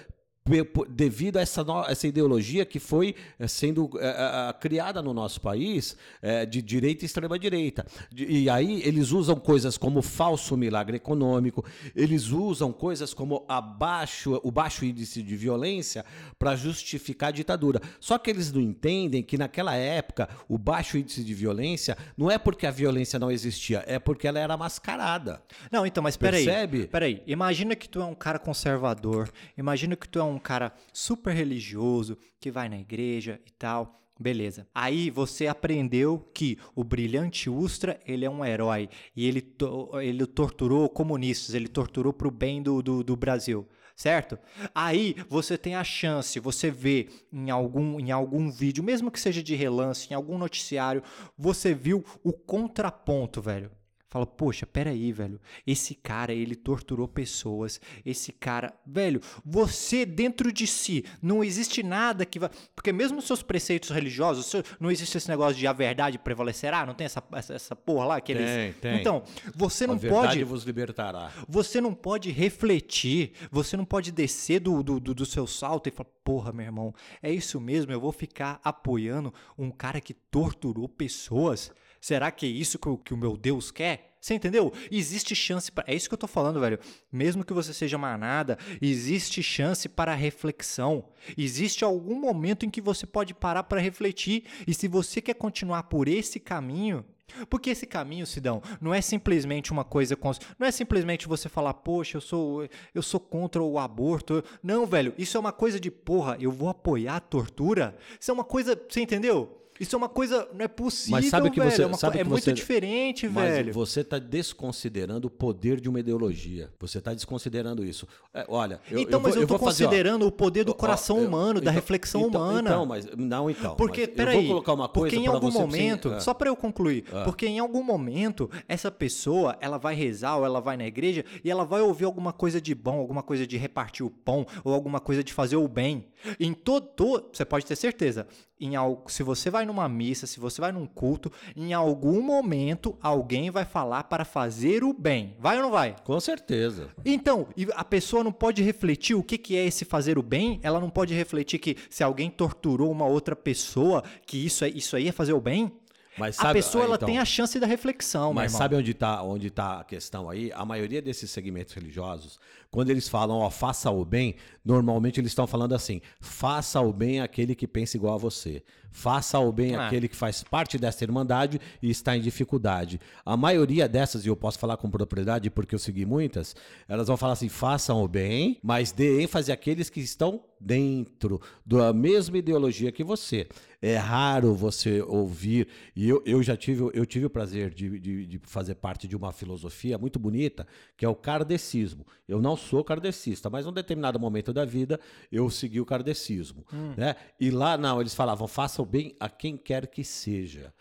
devido 0.88 1.36
a 1.36 1.40
essa, 1.40 1.64
essa 1.88 2.06
ideologia 2.06 2.64
que 2.64 2.78
foi 2.78 3.14
eh, 3.38 3.48
sendo 3.48 3.90
eh, 4.00 4.54
criada 4.60 5.02
no 5.02 5.12
nosso 5.12 5.40
país 5.40 5.96
eh, 6.22 6.46
de 6.46 6.62
direita 6.62 7.04
e 7.04 7.06
extrema 7.06 7.38
direita. 7.38 7.86
De- 8.10 8.24
E 8.26 8.50
aí 8.50 8.82
eles 8.84 9.10
usam 9.10 9.36
coisas 9.36 9.76
como 9.76 10.02
falso 10.02 10.56
milagre 10.56 10.96
econômico, 10.96 11.64
eles 11.94 12.28
usam 12.28 12.72
coisas 12.72 13.12
como 13.14 13.44
a 13.48 13.60
baixo- 13.60 14.40
o 14.44 14.50
baixo 14.50 14.84
índice 14.84 15.22
de 15.22 15.36
violência 15.36 16.04
para 16.38 16.54
justificar 16.56 17.28
a 17.28 17.32
ditadura. 17.32 17.80
Só 18.00 18.18
que 18.18 18.30
eles 18.30 18.52
não 18.52 18.60
entendem 18.60 19.22
que 19.22 19.36
naquela 19.38 19.74
época 19.74 20.28
o 20.48 20.56
baixo 20.58 20.96
índice 20.98 21.24
de 21.24 21.34
violência 21.34 21.96
não 22.16 22.30
é 22.30 22.38
porque 22.38 22.66
a 22.66 22.70
violência 22.70 23.18
não 23.18 23.30
existia, 23.30 23.82
é 23.86 23.98
porque 23.98 24.26
ela 24.28 24.38
era 24.38 24.56
mascarada. 24.56 25.42
Não, 25.70 25.86
então, 25.86 26.02
mas 26.02 26.16
peraí. 26.16 26.44
Percebe? 26.44 26.86
Peraí, 26.86 27.22
imagina 27.26 27.74
que 27.74 27.88
tu 27.88 28.00
é 28.00 28.04
um 28.04 28.14
cara 28.14 28.38
conservador, 28.38 29.30
imagina 29.56 29.96
que 29.96 30.08
tu 30.08 30.18
é 30.18 30.24
um 30.24 30.35
cara 30.38 30.72
super 30.92 31.34
religioso, 31.34 32.16
que 32.40 32.50
vai 32.50 32.68
na 32.68 32.78
igreja 32.78 33.40
e 33.46 33.50
tal. 33.52 34.00
Beleza. 34.18 34.66
Aí 34.74 35.10
você 35.10 35.46
aprendeu 35.46 36.18
que 36.32 36.58
o 36.74 36.82
brilhante 36.82 37.50
Ustra, 37.50 38.00
ele 38.06 38.24
é 38.24 38.30
um 38.30 38.42
herói. 38.44 38.88
E 39.14 39.26
ele, 39.28 39.42
to- 39.42 39.90
ele 40.00 40.26
torturou 40.26 40.88
comunistas, 40.88 41.54
ele 41.54 41.68
torturou 41.68 42.14
pro 42.14 42.30
bem 42.30 42.62
do, 42.62 42.82
do, 42.82 43.04
do 43.04 43.14
Brasil. 43.14 43.68
Certo? 43.94 44.38
Aí 44.74 45.16
você 45.28 45.56
tem 45.56 45.74
a 45.74 45.82
chance, 45.84 46.38
você 46.38 46.70
vê 46.70 47.08
em 47.32 47.48
algum, 47.50 47.98
em 47.98 48.10
algum 48.10 48.50
vídeo, 48.50 48.84
mesmo 48.84 49.10
que 49.10 49.18
seja 49.18 49.42
de 49.42 49.54
relance, 49.54 50.08
em 50.10 50.14
algum 50.14 50.36
noticiário, 50.36 51.02
você 51.36 51.72
viu 51.74 52.04
o 52.22 52.30
contraponto, 52.32 53.40
velho. 53.40 53.70
Fala, 54.08 54.24
poxa, 54.24 54.64
peraí, 54.64 55.12
velho. 55.12 55.40
Esse 55.66 55.94
cara, 55.94 56.32
ele 56.32 56.54
torturou 56.54 57.08
pessoas. 57.08 57.80
Esse 58.04 58.32
cara. 58.32 58.72
Velho, 58.86 59.20
você 59.44 60.06
dentro 60.06 60.52
de 60.52 60.66
si, 60.66 61.04
não 61.20 61.42
existe 61.42 61.82
nada 61.82 62.24
que 62.24 62.38
vai. 62.38 62.48
Porque 62.74 62.92
mesmo 62.92 63.18
os 63.18 63.26
seus 63.26 63.42
preceitos 63.42 63.90
religiosos, 63.90 64.52
não 64.78 64.90
existe 64.90 65.16
esse 65.16 65.28
negócio 65.28 65.56
de 65.56 65.66
a 65.66 65.72
verdade 65.72 66.18
prevalecerá? 66.18 66.86
Não 66.86 66.94
tem 66.94 67.04
essa, 67.04 67.22
essa, 67.32 67.54
essa 67.54 67.76
porra 67.76 68.06
lá? 68.06 68.20
Que 68.20 68.32
eles... 68.32 68.46
Tem, 68.46 68.72
tem. 68.74 69.00
Então, 69.00 69.24
você 69.54 69.86
não 69.86 69.94
a 69.94 69.98
verdade 69.98 70.26
pode. 70.26 70.44
vos 70.44 70.62
libertará. 70.62 71.32
Você 71.48 71.80
não 71.80 71.92
pode 71.92 72.30
refletir, 72.30 73.32
você 73.50 73.76
não 73.76 73.84
pode 73.84 74.12
descer 74.12 74.60
do, 74.60 74.82
do, 74.84 75.00
do, 75.00 75.14
do 75.14 75.26
seu 75.26 75.46
salto 75.48 75.88
e 75.88 75.92
falar, 75.92 76.10
porra, 76.22 76.52
meu 76.52 76.64
irmão, 76.64 76.94
é 77.20 77.32
isso 77.32 77.60
mesmo, 77.60 77.92
eu 77.92 78.00
vou 78.00 78.12
ficar 78.12 78.60
apoiando 78.62 79.34
um 79.58 79.70
cara 79.70 80.00
que 80.00 80.14
torturou 80.14 80.88
pessoas? 80.88 81.72
Será 82.06 82.30
que 82.30 82.46
é 82.46 82.48
isso 82.48 82.78
que 82.78 82.88
o, 82.88 82.96
que 82.96 83.12
o 83.12 83.16
meu 83.16 83.36
Deus 83.36 83.72
quer? 83.72 84.16
Você 84.20 84.32
entendeu? 84.32 84.72
Existe 84.92 85.34
chance 85.34 85.72
para. 85.72 85.82
É 85.88 85.94
isso 85.96 86.08
que 86.08 86.14
eu 86.14 86.18
tô 86.18 86.28
falando, 86.28 86.60
velho. 86.60 86.78
Mesmo 87.10 87.44
que 87.44 87.52
você 87.52 87.74
seja 87.74 87.98
manada, 87.98 88.56
existe 88.80 89.42
chance 89.42 89.88
para 89.88 90.14
reflexão. 90.14 91.08
Existe 91.36 91.82
algum 91.82 92.14
momento 92.20 92.64
em 92.64 92.70
que 92.70 92.80
você 92.80 93.06
pode 93.08 93.34
parar 93.34 93.64
para 93.64 93.80
refletir. 93.80 94.44
E 94.68 94.72
se 94.72 94.86
você 94.86 95.20
quer 95.20 95.34
continuar 95.34 95.82
por 95.84 96.06
esse 96.06 96.38
caminho, 96.38 97.04
Porque 97.50 97.70
esse 97.70 97.86
caminho, 97.88 98.24
Sidão, 98.24 98.62
não 98.80 98.94
é 98.94 99.00
simplesmente 99.00 99.72
uma 99.72 99.82
coisa. 99.84 100.14
cons- 100.14 100.38
Não 100.60 100.64
é 100.64 100.70
simplesmente 100.70 101.26
você 101.26 101.48
falar, 101.48 101.74
poxa, 101.74 102.18
eu 102.18 102.20
sou, 102.20 102.68
eu 102.94 103.02
sou 103.02 103.18
contra 103.18 103.60
o 103.60 103.80
aborto. 103.80 104.44
Não, 104.62 104.86
velho, 104.86 105.12
isso 105.18 105.36
é 105.36 105.40
uma 105.40 105.52
coisa 105.52 105.80
de 105.80 105.90
porra, 105.90 106.36
eu 106.38 106.52
vou 106.52 106.68
apoiar 106.68 107.16
a 107.16 107.20
tortura. 107.20 107.96
Isso 108.20 108.30
é 108.30 108.34
uma 108.34 108.44
coisa. 108.44 108.80
Você 108.88 109.00
entendeu? 109.00 109.60
Isso 109.80 109.94
é 109.94 109.98
uma 109.98 110.08
coisa. 110.08 110.48
Não 110.54 110.64
é 110.64 110.68
possível. 110.68 111.12
Mas 111.12 111.26
sabe 111.26 111.50
que 111.50 111.58
velho, 111.60 111.70
você- 111.70 111.82
é 111.82 111.86
uma 111.86 111.96
sabe 111.96 112.18
é 112.18 112.22
que 112.22 112.28
muito 112.28 112.44
você- 112.44 112.52
diferente, 112.52 113.28
Mas 113.28 113.50
velho. 113.50 113.72
você 113.72 114.00
está 114.00 114.18
desconsiderando 114.18 115.26
o 115.26 115.30
poder 115.30 115.80
de 115.80 115.88
uma 115.88 116.00
ideologia. 116.00 116.70
Você 116.78 116.98
está 116.98 117.12
desconsiderando 117.12 117.84
isso. 117.84 118.06
É, 118.32 118.44
olha, 118.48 118.80
eu, 118.90 118.98
então, 119.00 119.20
mas 119.20 119.36
eu, 119.36 119.42
tô 119.46 119.56
vou 119.56 119.58
fazer, 119.66 119.84
ó, 119.84 119.88
considerando 119.88 120.26
o 120.26 120.32
poder 120.32 120.64
do 120.64 120.72
ó, 120.72 120.74
coração 120.74 121.18
eu- 121.18 121.26
humano, 121.26 121.54
da 121.54 121.64
então- 121.70 121.72
reflexão 121.74 122.20
então- 122.28 122.40
humana. 122.42 122.70
Então, 122.70 122.86
mas 122.86 123.06
não 123.16 123.50
então. 123.50 123.74
Porque, 123.76 124.00
mas 124.02 124.08
eu 124.10 124.14
peraí, 124.14 124.36
vou 124.38 124.46
colocar 124.48 124.72
uma 124.72 124.88
coisa 124.88 125.14
porque 125.16 125.24
em 125.24 125.28
algum 125.28 125.50
momento, 125.50 126.12
ah. 126.12 126.20
só 126.20 126.32
para 126.34 126.48
eu 126.48 126.56
concluir, 126.56 127.04
porque 127.24 127.46
em 127.46 127.58
algum 127.58 127.82
momento 127.82 128.50
essa 128.68 128.90
pessoa, 128.90 129.56
ela 129.60 129.78
vai 129.78 129.94
rezar 129.94 130.36
ou 130.36 130.44
ela 130.44 130.60
vai 130.60 130.76
na 130.76 130.86
igreja 130.86 131.24
e 131.44 131.50
ela 131.50 131.64
vai 131.64 131.80
ouvir 131.80 132.04
alguma 132.04 132.32
coisa 132.32 132.60
de 132.60 132.74
bom, 132.74 132.98
alguma 132.98 133.22
coisa 133.22 133.46
de 133.46 133.56
repartir 133.56 134.04
o 134.04 134.10
pão 134.10 134.46
ou 134.64 134.72
alguma 134.72 135.00
coisa 135.00 135.22
de 135.22 135.32
fazer 135.32 135.56
o 135.56 135.68
bem. 135.68 136.06
Em 136.40 136.52
todo, 136.52 136.86
to- 136.88 137.30
você 137.32 137.44
pode 137.44 137.66
ter 137.66 137.76
certeza, 137.76 138.26
em 138.60 138.74
al- 138.76 139.04
se 139.08 139.22
você 139.22 139.50
vai 139.50 139.64
numa 139.66 139.88
missa, 139.88 140.26
se 140.26 140.40
você 140.40 140.60
vai 140.60 140.72
num 140.72 140.86
culto, 140.86 141.30
em 141.54 141.72
algum 141.74 142.22
momento 142.22 142.96
alguém 143.02 143.50
vai 143.50 143.64
falar 143.64 144.04
para 144.04 144.24
fazer 144.24 144.82
o 144.84 144.92
bem. 144.92 145.36
Vai 145.38 145.56
ou 145.56 145.62
não 145.64 145.70
vai? 145.70 145.96
Com 146.04 146.18
certeza. 146.20 146.88
Então, 147.04 147.48
a 147.74 147.84
pessoa 147.84 148.24
não 148.24 148.32
pode 148.32 148.62
refletir 148.62 149.14
o 149.14 149.22
que, 149.22 149.36
que 149.38 149.56
é 149.56 149.64
esse 149.66 149.84
fazer 149.84 150.18
o 150.18 150.22
bem, 150.22 150.58
ela 150.62 150.80
não 150.80 150.90
pode 150.90 151.14
refletir 151.14 151.58
que 151.58 151.76
se 151.90 152.02
alguém 152.02 152.30
torturou 152.30 152.90
uma 152.90 153.06
outra 153.06 153.36
pessoa, 153.36 154.02
que 154.26 154.44
isso, 154.44 154.64
é, 154.64 154.68
isso 154.68 154.96
aí 154.96 155.08
é 155.08 155.12
fazer 155.12 155.32
o 155.32 155.40
bem. 155.40 155.72
Mas 156.18 156.38
a 156.38 156.44
sabe- 156.44 156.54
pessoa 156.60 156.84
ah, 156.84 156.86
ela 156.86 156.94
então, 156.96 157.06
tem 157.08 157.18
a 157.18 157.24
chance 157.26 157.60
da 157.60 157.66
reflexão, 157.66 158.32
Mas 158.32 158.52
sabe 158.52 158.74
onde 158.74 158.92
está 158.92 159.22
onde 159.22 159.50
tá 159.50 159.80
a 159.80 159.84
questão 159.84 160.30
aí? 160.30 160.50
A 160.54 160.64
maioria 160.64 161.02
desses 161.02 161.30
segmentos 161.30 161.74
religiosos, 161.74 162.40
quando 162.76 162.90
eles 162.90 163.08
falam, 163.08 163.38
ó, 163.38 163.48
faça 163.48 163.90
o 163.90 164.04
bem, 164.04 164.34
normalmente 164.62 165.18
eles 165.18 165.30
estão 165.30 165.46
falando 165.46 165.74
assim: 165.74 166.02
faça 166.20 166.78
o 166.78 166.92
bem 166.92 167.22
àquele 167.22 167.54
que 167.54 167.66
pensa 167.66 167.96
igual 167.96 168.16
a 168.16 168.18
você. 168.18 168.62
Faça 168.92 169.38
o 169.38 169.50
bem 169.50 169.76
Ah. 169.76 169.86
àquele 169.86 170.08
que 170.08 170.16
faz 170.16 170.42
parte 170.42 170.78
dessa 170.78 171.02
irmandade 171.04 171.58
e 171.82 171.90
está 171.90 172.16
em 172.16 172.20
dificuldade. 172.20 172.98
A 173.24 173.36
maioria 173.36 173.86
dessas, 173.88 174.24
e 174.24 174.28
eu 174.28 174.36
posso 174.36 174.58
falar 174.58 174.76
com 174.78 174.90
propriedade 174.90 175.50
porque 175.50 175.74
eu 175.74 175.78
segui 175.78 176.04
muitas, 176.06 176.54
elas 176.86 177.08
vão 177.08 177.16
falar 177.16 177.32
assim: 177.32 177.48
façam 177.48 178.02
o 178.02 178.08
bem, 178.08 178.58
mas 178.62 178.92
dê 178.92 179.22
ênfase 179.22 179.50
àqueles 179.50 179.88
que 179.88 180.00
estão 180.00 180.42
dentro 180.60 181.40
da 181.64 181.92
mesma 181.92 182.36
ideologia 182.38 182.92
que 182.92 183.04
você. 183.04 183.46
É 183.82 183.96
raro 183.96 184.54
você 184.54 185.02
ouvir, 185.02 185.68
e 185.94 186.08
eu, 186.08 186.22
eu 186.24 186.42
já 186.42 186.56
tive, 186.56 186.90
eu 186.94 187.04
tive 187.04 187.26
o 187.26 187.30
prazer 187.30 187.72
de, 187.74 188.00
de, 188.00 188.26
de 188.26 188.40
fazer 188.44 188.74
parte 188.74 189.06
de 189.06 189.14
uma 189.14 189.30
filosofia 189.32 189.98
muito 189.98 190.18
bonita, 190.18 190.66
que 190.96 191.04
é 191.04 191.08
o 191.08 191.14
kardecismo. 191.14 192.06
Eu 192.26 192.40
não 192.40 192.56
sou 192.56 192.65
kardecista, 192.84 193.48
mas 193.50 193.66
num 193.66 193.72
determinado 193.72 194.18
momento 194.18 194.52
da 194.52 194.64
vida 194.64 194.98
eu 195.30 195.48
segui 195.50 195.80
o 195.80 195.86
kardecismo. 195.86 196.64
Né? 196.96 197.14
E 197.40 197.50
lá, 197.50 197.76
não, 197.76 198.00
eles 198.00 198.14
falavam, 198.14 198.46
faça 198.46 198.80
o 198.82 198.86
bem 198.86 199.14
a 199.20 199.28
quem 199.28 199.56
quer 199.56 199.86
que 199.86 200.02
seja. 200.04 200.72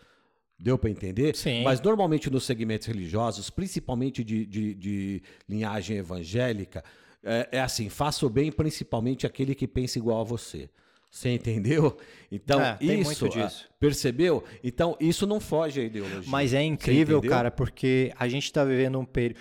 Deu 0.58 0.78
para 0.78 0.88
entender? 0.88 1.36
Sim. 1.36 1.62
Mas 1.62 1.80
normalmente 1.80 2.30
nos 2.30 2.44
segmentos 2.44 2.86
religiosos, 2.86 3.50
principalmente 3.50 4.24
de, 4.24 4.46
de, 4.46 4.74
de 4.74 5.22
linhagem 5.46 5.98
evangélica, 5.98 6.82
é, 7.22 7.48
é 7.52 7.60
assim: 7.60 7.88
faça 7.90 8.24
o 8.24 8.30
bem 8.30 8.50
principalmente 8.50 9.26
aquele 9.26 9.54
que 9.54 9.68
pensa 9.68 9.98
igual 9.98 10.20
a 10.20 10.24
você. 10.24 10.70
Você 11.10 11.30
entendeu? 11.30 11.96
Então, 12.30 12.60
É, 12.60 12.76
isso. 12.80 13.26
ah, 13.38 13.50
Percebeu? 13.80 14.44
Então, 14.62 14.96
isso 15.00 15.26
não 15.26 15.40
foge 15.40 15.80
à 15.80 15.84
ideologia. 15.84 16.24
Mas 16.26 16.52
é 16.52 16.62
incrível, 16.62 17.22
cara, 17.22 17.50
porque 17.50 18.12
a 18.18 18.28
gente 18.28 18.52
tá 18.52 18.64
vivendo 18.64 18.98
um 18.98 19.04
período. 19.04 19.38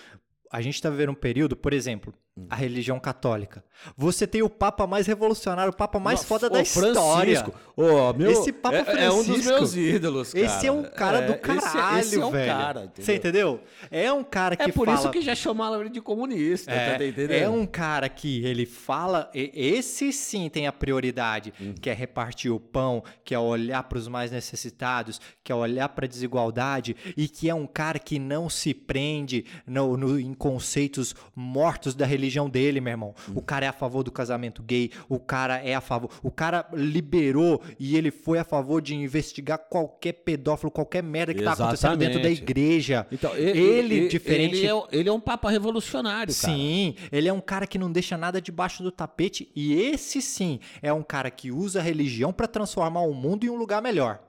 A 0.52 0.62
gente 0.62 0.82
tá 0.82 0.90
vivendo 0.90 1.10
um 1.10 1.16
período, 1.16 1.56
por 1.58 1.74
exemplo, 1.74 2.14
Hum. 2.14 2.25
A 2.50 2.56
religião 2.56 3.00
católica. 3.00 3.64
Você 3.98 4.28
tem 4.28 4.42
o 4.42 4.50
Papa 4.50 4.86
mais 4.86 5.08
revolucionário, 5.08 5.72
o 5.72 5.76
Papa 5.76 6.00
mais 6.00 6.20
Não, 6.20 6.28
foda 6.28 6.50
da 6.50 6.62
história. 6.62 7.40
Francisco, 7.40 7.54
ô, 7.78 8.12
meu, 8.14 8.30
Esse 8.32 8.52
Papa 8.52 8.76
é, 8.76 9.06
é 9.06 9.12
um 9.12 9.18
dos 9.18 9.26
Francisco, 9.26 9.50
meus 9.54 9.76
ídolos, 9.76 10.34
cara. 10.34 10.46
Esse 10.46 10.68
é 10.68 10.72
um 10.72 10.84
cara 10.84 11.22
do 11.22 11.32
É, 11.34 11.36
esse- 11.36 11.42
caralho, 11.42 12.00
esse 12.00 12.20
é 12.20 12.26
um 12.26 12.32
velho. 12.32 12.52
cara, 12.54 12.80
entendeu? 12.86 13.06
Você 13.06 13.16
entendeu? 13.16 13.62
É 13.90 14.12
um 14.12 14.24
cara 14.24 14.56
que 14.58 14.64
É 14.64 14.68
por 14.72 14.86
fala... 14.86 15.00
isso 15.00 15.12
que 15.12 15.22
já 15.22 15.34
chamaram 15.36 15.80
ele 15.80 15.90
de 15.90 16.02
comunista, 16.02 16.72
É, 16.72 16.98
tá 16.98 17.06
entendendo? 17.06 17.32
é 17.32 17.50
um 17.50 17.66
cara 17.66 18.10
que 18.10 18.44
ele 18.46 18.66
fala, 18.66 19.30
esse 19.34 20.12
sim 20.12 20.50
tem 20.50 20.68
a 20.68 20.74
prioridade, 20.74 21.54
Uhum. 21.60 21.74
que 21.74 21.90
é 21.90 21.94
repartir 21.94 22.52
o 22.52 22.60
pão, 22.60 23.02
que 23.24 23.34
é 23.34 23.40
olhar 23.40 23.84
para 23.84 23.98
os 23.98 24.08
mais 24.10 24.32
necessitados, 24.32 25.22
que 25.42 25.52
é 25.54 25.56
olhar 25.56 25.88
para 25.90 26.04
a 26.06 26.08
desigualdade 26.10 26.96
e 27.16 27.30
que 27.30 27.50
é 27.50 27.56
um 27.56 27.66
cara 27.68 27.98
que 27.98 28.20
não 28.20 28.50
se 28.50 28.74
prende 28.74 29.46
no, 29.66 29.96
no- 29.96 30.20
em 30.20 30.34
conceitos 30.34 31.16
mortos 31.34 31.96
da 31.96 32.06
religião 32.06 32.25
dele, 32.50 32.82
meu 32.82 32.92
irmão. 32.92 33.16
Uhum. 33.28 33.36
O 33.38 33.42
cara 33.42 33.66
é 33.66 33.70
a 33.70 33.74
favor 33.74 34.04
do 34.04 34.12
casamento 34.12 34.64
gay, 34.64 34.92
o 35.08 35.20
cara 35.20 35.58
é 35.58 35.76
a 35.76 35.82
favor, 35.82 36.10
o 36.24 36.32
cara 36.32 36.68
liberou 36.74 37.62
e 37.80 37.96
ele 37.96 38.12
foi 38.12 38.40
a 38.40 38.44
favor 38.44 38.82
de 38.82 38.96
investigar 38.96 39.58
qualquer 39.70 40.14
pedófilo, 40.14 40.72
qualquer 40.72 41.04
merda 41.04 41.34
que 41.34 41.44
tá 41.44 41.54
acontecendo 41.54 41.98
dentro 41.98 42.22
da 42.22 42.30
Exatamente. 42.30 42.42
igreja. 42.42 43.08
Então, 43.12 43.36
ele, 43.36 44.08
diferente 44.08 44.58
Ele 44.58 44.68
é, 44.68 44.84
ele 44.92 45.10
é 45.10 45.12
um 45.12 45.20
papa 45.20 45.50
revolucionário, 45.50 46.34
cara. 46.34 46.54
Sim, 46.54 46.96
ele 47.12 47.28
é 47.28 47.34
um 47.34 47.42
cara 47.42 47.68
que 47.68 47.78
não 47.78 47.92
deixa 47.92 48.18
nada 48.18 48.42
debaixo 48.42 48.84
do 48.84 48.92
tapete 48.92 49.52
e 49.56 49.74
esse 49.74 50.22
sim 50.22 50.60
é 50.82 50.92
um 50.92 51.04
cara 51.04 51.30
que 51.30 51.52
usa 51.52 51.80
a 51.80 51.84
religião 51.84 52.34
para 52.34 52.48
transformar 52.48 53.02
o 53.02 53.14
mundo 53.14 53.46
em 53.46 53.50
um 53.50 53.56
lugar 53.56 53.82
melhor. 53.82 54.20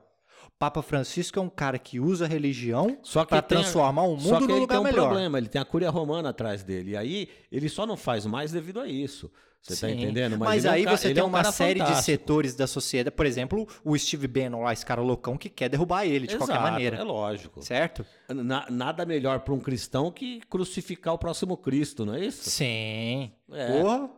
Papa 0.59 0.81
Francisco 0.81 1.37
é 1.37 1.41
um 1.41 1.49
cara 1.49 1.77
que 1.77 1.99
usa 1.99 2.25
a 2.25 2.27
religião 2.27 2.97
Só 3.03 3.23
para 3.23 3.41
transformar 3.43 4.03
o 4.03 4.19
Só 4.19 4.33
mundo 4.33 4.41
que 4.41 4.47
num 4.47 4.53
ele 4.53 4.59
lugar 4.61 4.75
tem 4.75 4.79
um 4.79 4.83
melhor. 4.83 5.07
problema, 5.09 5.37
ele 5.37 5.47
tem 5.49 5.61
a 5.61 5.65
cúria 5.65 5.89
romana 5.89 6.29
atrás 6.29 6.63
dele. 6.63 6.91
E 6.91 6.97
aí 6.97 7.29
ele 7.51 7.69
só 7.69 7.85
não 7.85 7.95
faz 7.95 8.25
mais 8.25 8.51
devido 8.51 8.79
a 8.79 8.87
isso. 8.87 9.31
Você 9.61 9.73
tá 9.81 9.87
Sim, 9.93 10.01
entendendo? 10.01 10.37
Mas, 10.37 10.63
ele 10.63 10.67
é 10.67 10.71
um 10.71 10.73
aí 10.75 10.83
ca- 10.85 10.97
você 10.97 11.07
ele 11.07 11.13
tem 11.15 11.21
é 11.21 11.25
um 11.25 11.27
uma 11.29 11.43
série 11.43 11.73
de 11.73 11.79
fantástico. 11.85 12.05
setores 12.05 12.55
da 12.55 12.65
sociedade, 12.67 13.13
por 13.15 13.25
exemplo, 13.25 13.67
o 13.83 13.97
Steve 13.97 14.25
Bannon 14.27 14.61
lá, 14.63 14.71
esse 14.71 14.85
cara 14.85 15.01
loucão 15.01 15.35
que 15.37 15.49
quer 15.49 15.67
derrubar 15.67 16.05
ele 16.05 16.25
de 16.25 16.37
qualquer 16.37 16.53
Exato, 16.53 16.71
maneira. 16.71 16.97
É 16.97 17.03
lógico. 17.03 17.61
Certo? 17.61 18.05
Na- 18.29 18.65
nada 18.69 19.05
melhor 19.05 19.41
para 19.41 19.53
um 19.53 19.59
cristão 19.59 20.09
que 20.09 20.39
crucificar 20.49 21.13
o 21.13 21.17
próximo 21.17 21.57
Cristo, 21.57 22.05
não 22.05 22.13
é 22.13 22.25
isso? 22.25 22.49
Sim. 22.49 23.31
É. 23.51 23.81
Porra. 23.81 24.09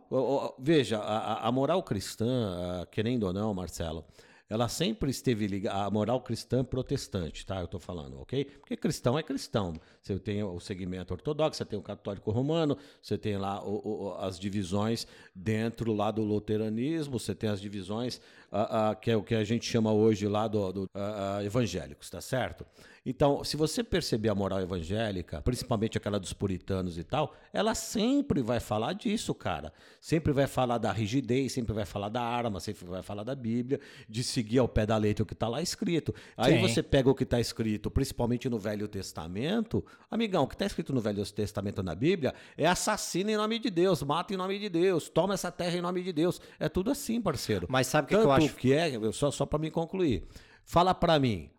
Veja, 0.58 0.98
a, 0.98 1.48
a- 1.48 1.52
moral 1.52 1.82
cristã, 1.82 2.86
querendo 2.92 3.24
ou 3.24 3.32
não, 3.32 3.52
Marcelo, 3.52 4.04
ela 4.50 4.68
sempre 4.68 5.10
esteve 5.10 5.46
ligada. 5.46 5.84
A 5.86 5.90
moral 5.90 6.20
cristã 6.20 6.64
protestante, 6.64 7.46
tá? 7.46 7.60
Eu 7.60 7.68
tô 7.68 7.78
falando, 7.78 8.20
ok? 8.20 8.44
Porque 8.44 8.76
cristão 8.76 9.16
é 9.16 9.22
cristão. 9.22 9.74
Você 10.02 10.18
tem 10.18 10.42
o 10.42 10.58
segmento 10.58 11.14
ortodoxo, 11.14 11.56
você 11.58 11.64
tem 11.64 11.78
o 11.78 11.82
católico 11.82 12.30
romano, 12.32 12.76
você 13.00 13.16
tem 13.16 13.36
lá 13.38 13.64
o- 13.64 14.08
o- 14.08 14.14
as 14.16 14.38
divisões 14.38 15.06
dentro 15.34 15.92
lá 15.92 16.10
do 16.10 16.22
luteranismo, 16.22 17.18
você 17.18 17.34
tem 17.34 17.48
as 17.48 17.60
divisões 17.60 18.20
ah, 18.52 18.90
ah, 18.90 18.94
que 18.96 19.12
é 19.12 19.16
o 19.16 19.22
que 19.22 19.36
a 19.36 19.44
gente 19.44 19.64
chama 19.64 19.92
hoje 19.92 20.26
lá 20.26 20.48
do, 20.48 20.72
do, 20.72 20.90
ah, 20.92 21.38
evangélicos, 21.44 22.10
tá 22.10 22.20
certo? 22.20 22.66
Então, 23.04 23.42
se 23.42 23.56
você 23.56 23.82
perceber 23.82 24.28
a 24.28 24.34
moral 24.34 24.60
evangélica, 24.60 25.40
principalmente 25.40 25.96
aquela 25.96 26.20
dos 26.20 26.34
puritanos 26.34 26.98
e 26.98 27.04
tal, 27.04 27.34
ela 27.50 27.74
sempre 27.74 28.42
vai 28.42 28.60
falar 28.60 28.92
disso, 28.92 29.34
cara. 29.34 29.72
Sempre 30.00 30.32
vai 30.32 30.46
falar 30.46 30.76
da 30.76 30.92
rigidez, 30.92 31.52
sempre 31.52 31.72
vai 31.72 31.86
falar 31.86 32.10
da 32.10 32.20
arma, 32.20 32.60
sempre 32.60 32.84
vai 32.84 33.02
falar 33.02 33.24
da 33.24 33.34
Bíblia, 33.34 33.80
de 34.06 34.22
seguir 34.22 34.58
ao 34.58 34.68
pé 34.68 34.84
da 34.84 34.98
letra 34.98 35.22
o 35.22 35.26
que 35.26 35.32
está 35.32 35.48
lá 35.48 35.62
escrito. 35.62 36.14
Aí 36.36 36.56
Sim. 36.56 36.60
você 36.60 36.82
pega 36.82 37.08
o 37.08 37.14
que 37.14 37.24
está 37.24 37.40
escrito, 37.40 37.90
principalmente 37.90 38.50
no 38.50 38.58
Velho 38.58 38.86
Testamento, 38.86 39.82
amigão, 40.10 40.44
o 40.44 40.46
que 40.46 40.54
está 40.54 40.66
escrito 40.66 40.92
no 40.92 41.00
Velho 41.00 41.24
Testamento 41.32 41.82
na 41.82 41.94
Bíblia 41.94 42.34
é 42.56 42.66
assassina 42.66 43.32
em 43.32 43.36
nome 43.36 43.58
de 43.58 43.70
Deus, 43.70 44.02
mata 44.02 44.34
em 44.34 44.36
nome 44.36 44.58
de 44.58 44.68
Deus, 44.68 45.08
toma 45.08 45.32
essa 45.32 45.50
terra 45.50 45.76
em 45.76 45.80
nome 45.80 46.02
de 46.02 46.12
Deus. 46.12 46.38
É 46.58 46.68
tudo 46.68 46.90
assim, 46.90 47.20
parceiro. 47.20 47.66
Mas 47.70 47.86
sabe 47.86 48.06
o 48.06 48.08
que, 48.08 48.16
que 48.16 48.22
eu 48.22 48.32
acho? 48.32 48.54
que 48.56 48.72
é, 48.74 48.90
só, 49.12 49.30
só 49.30 49.46
para 49.46 49.58
me 49.58 49.70
concluir. 49.70 50.26
Fala 50.64 50.94
para 50.94 51.18
mim, 51.18 51.50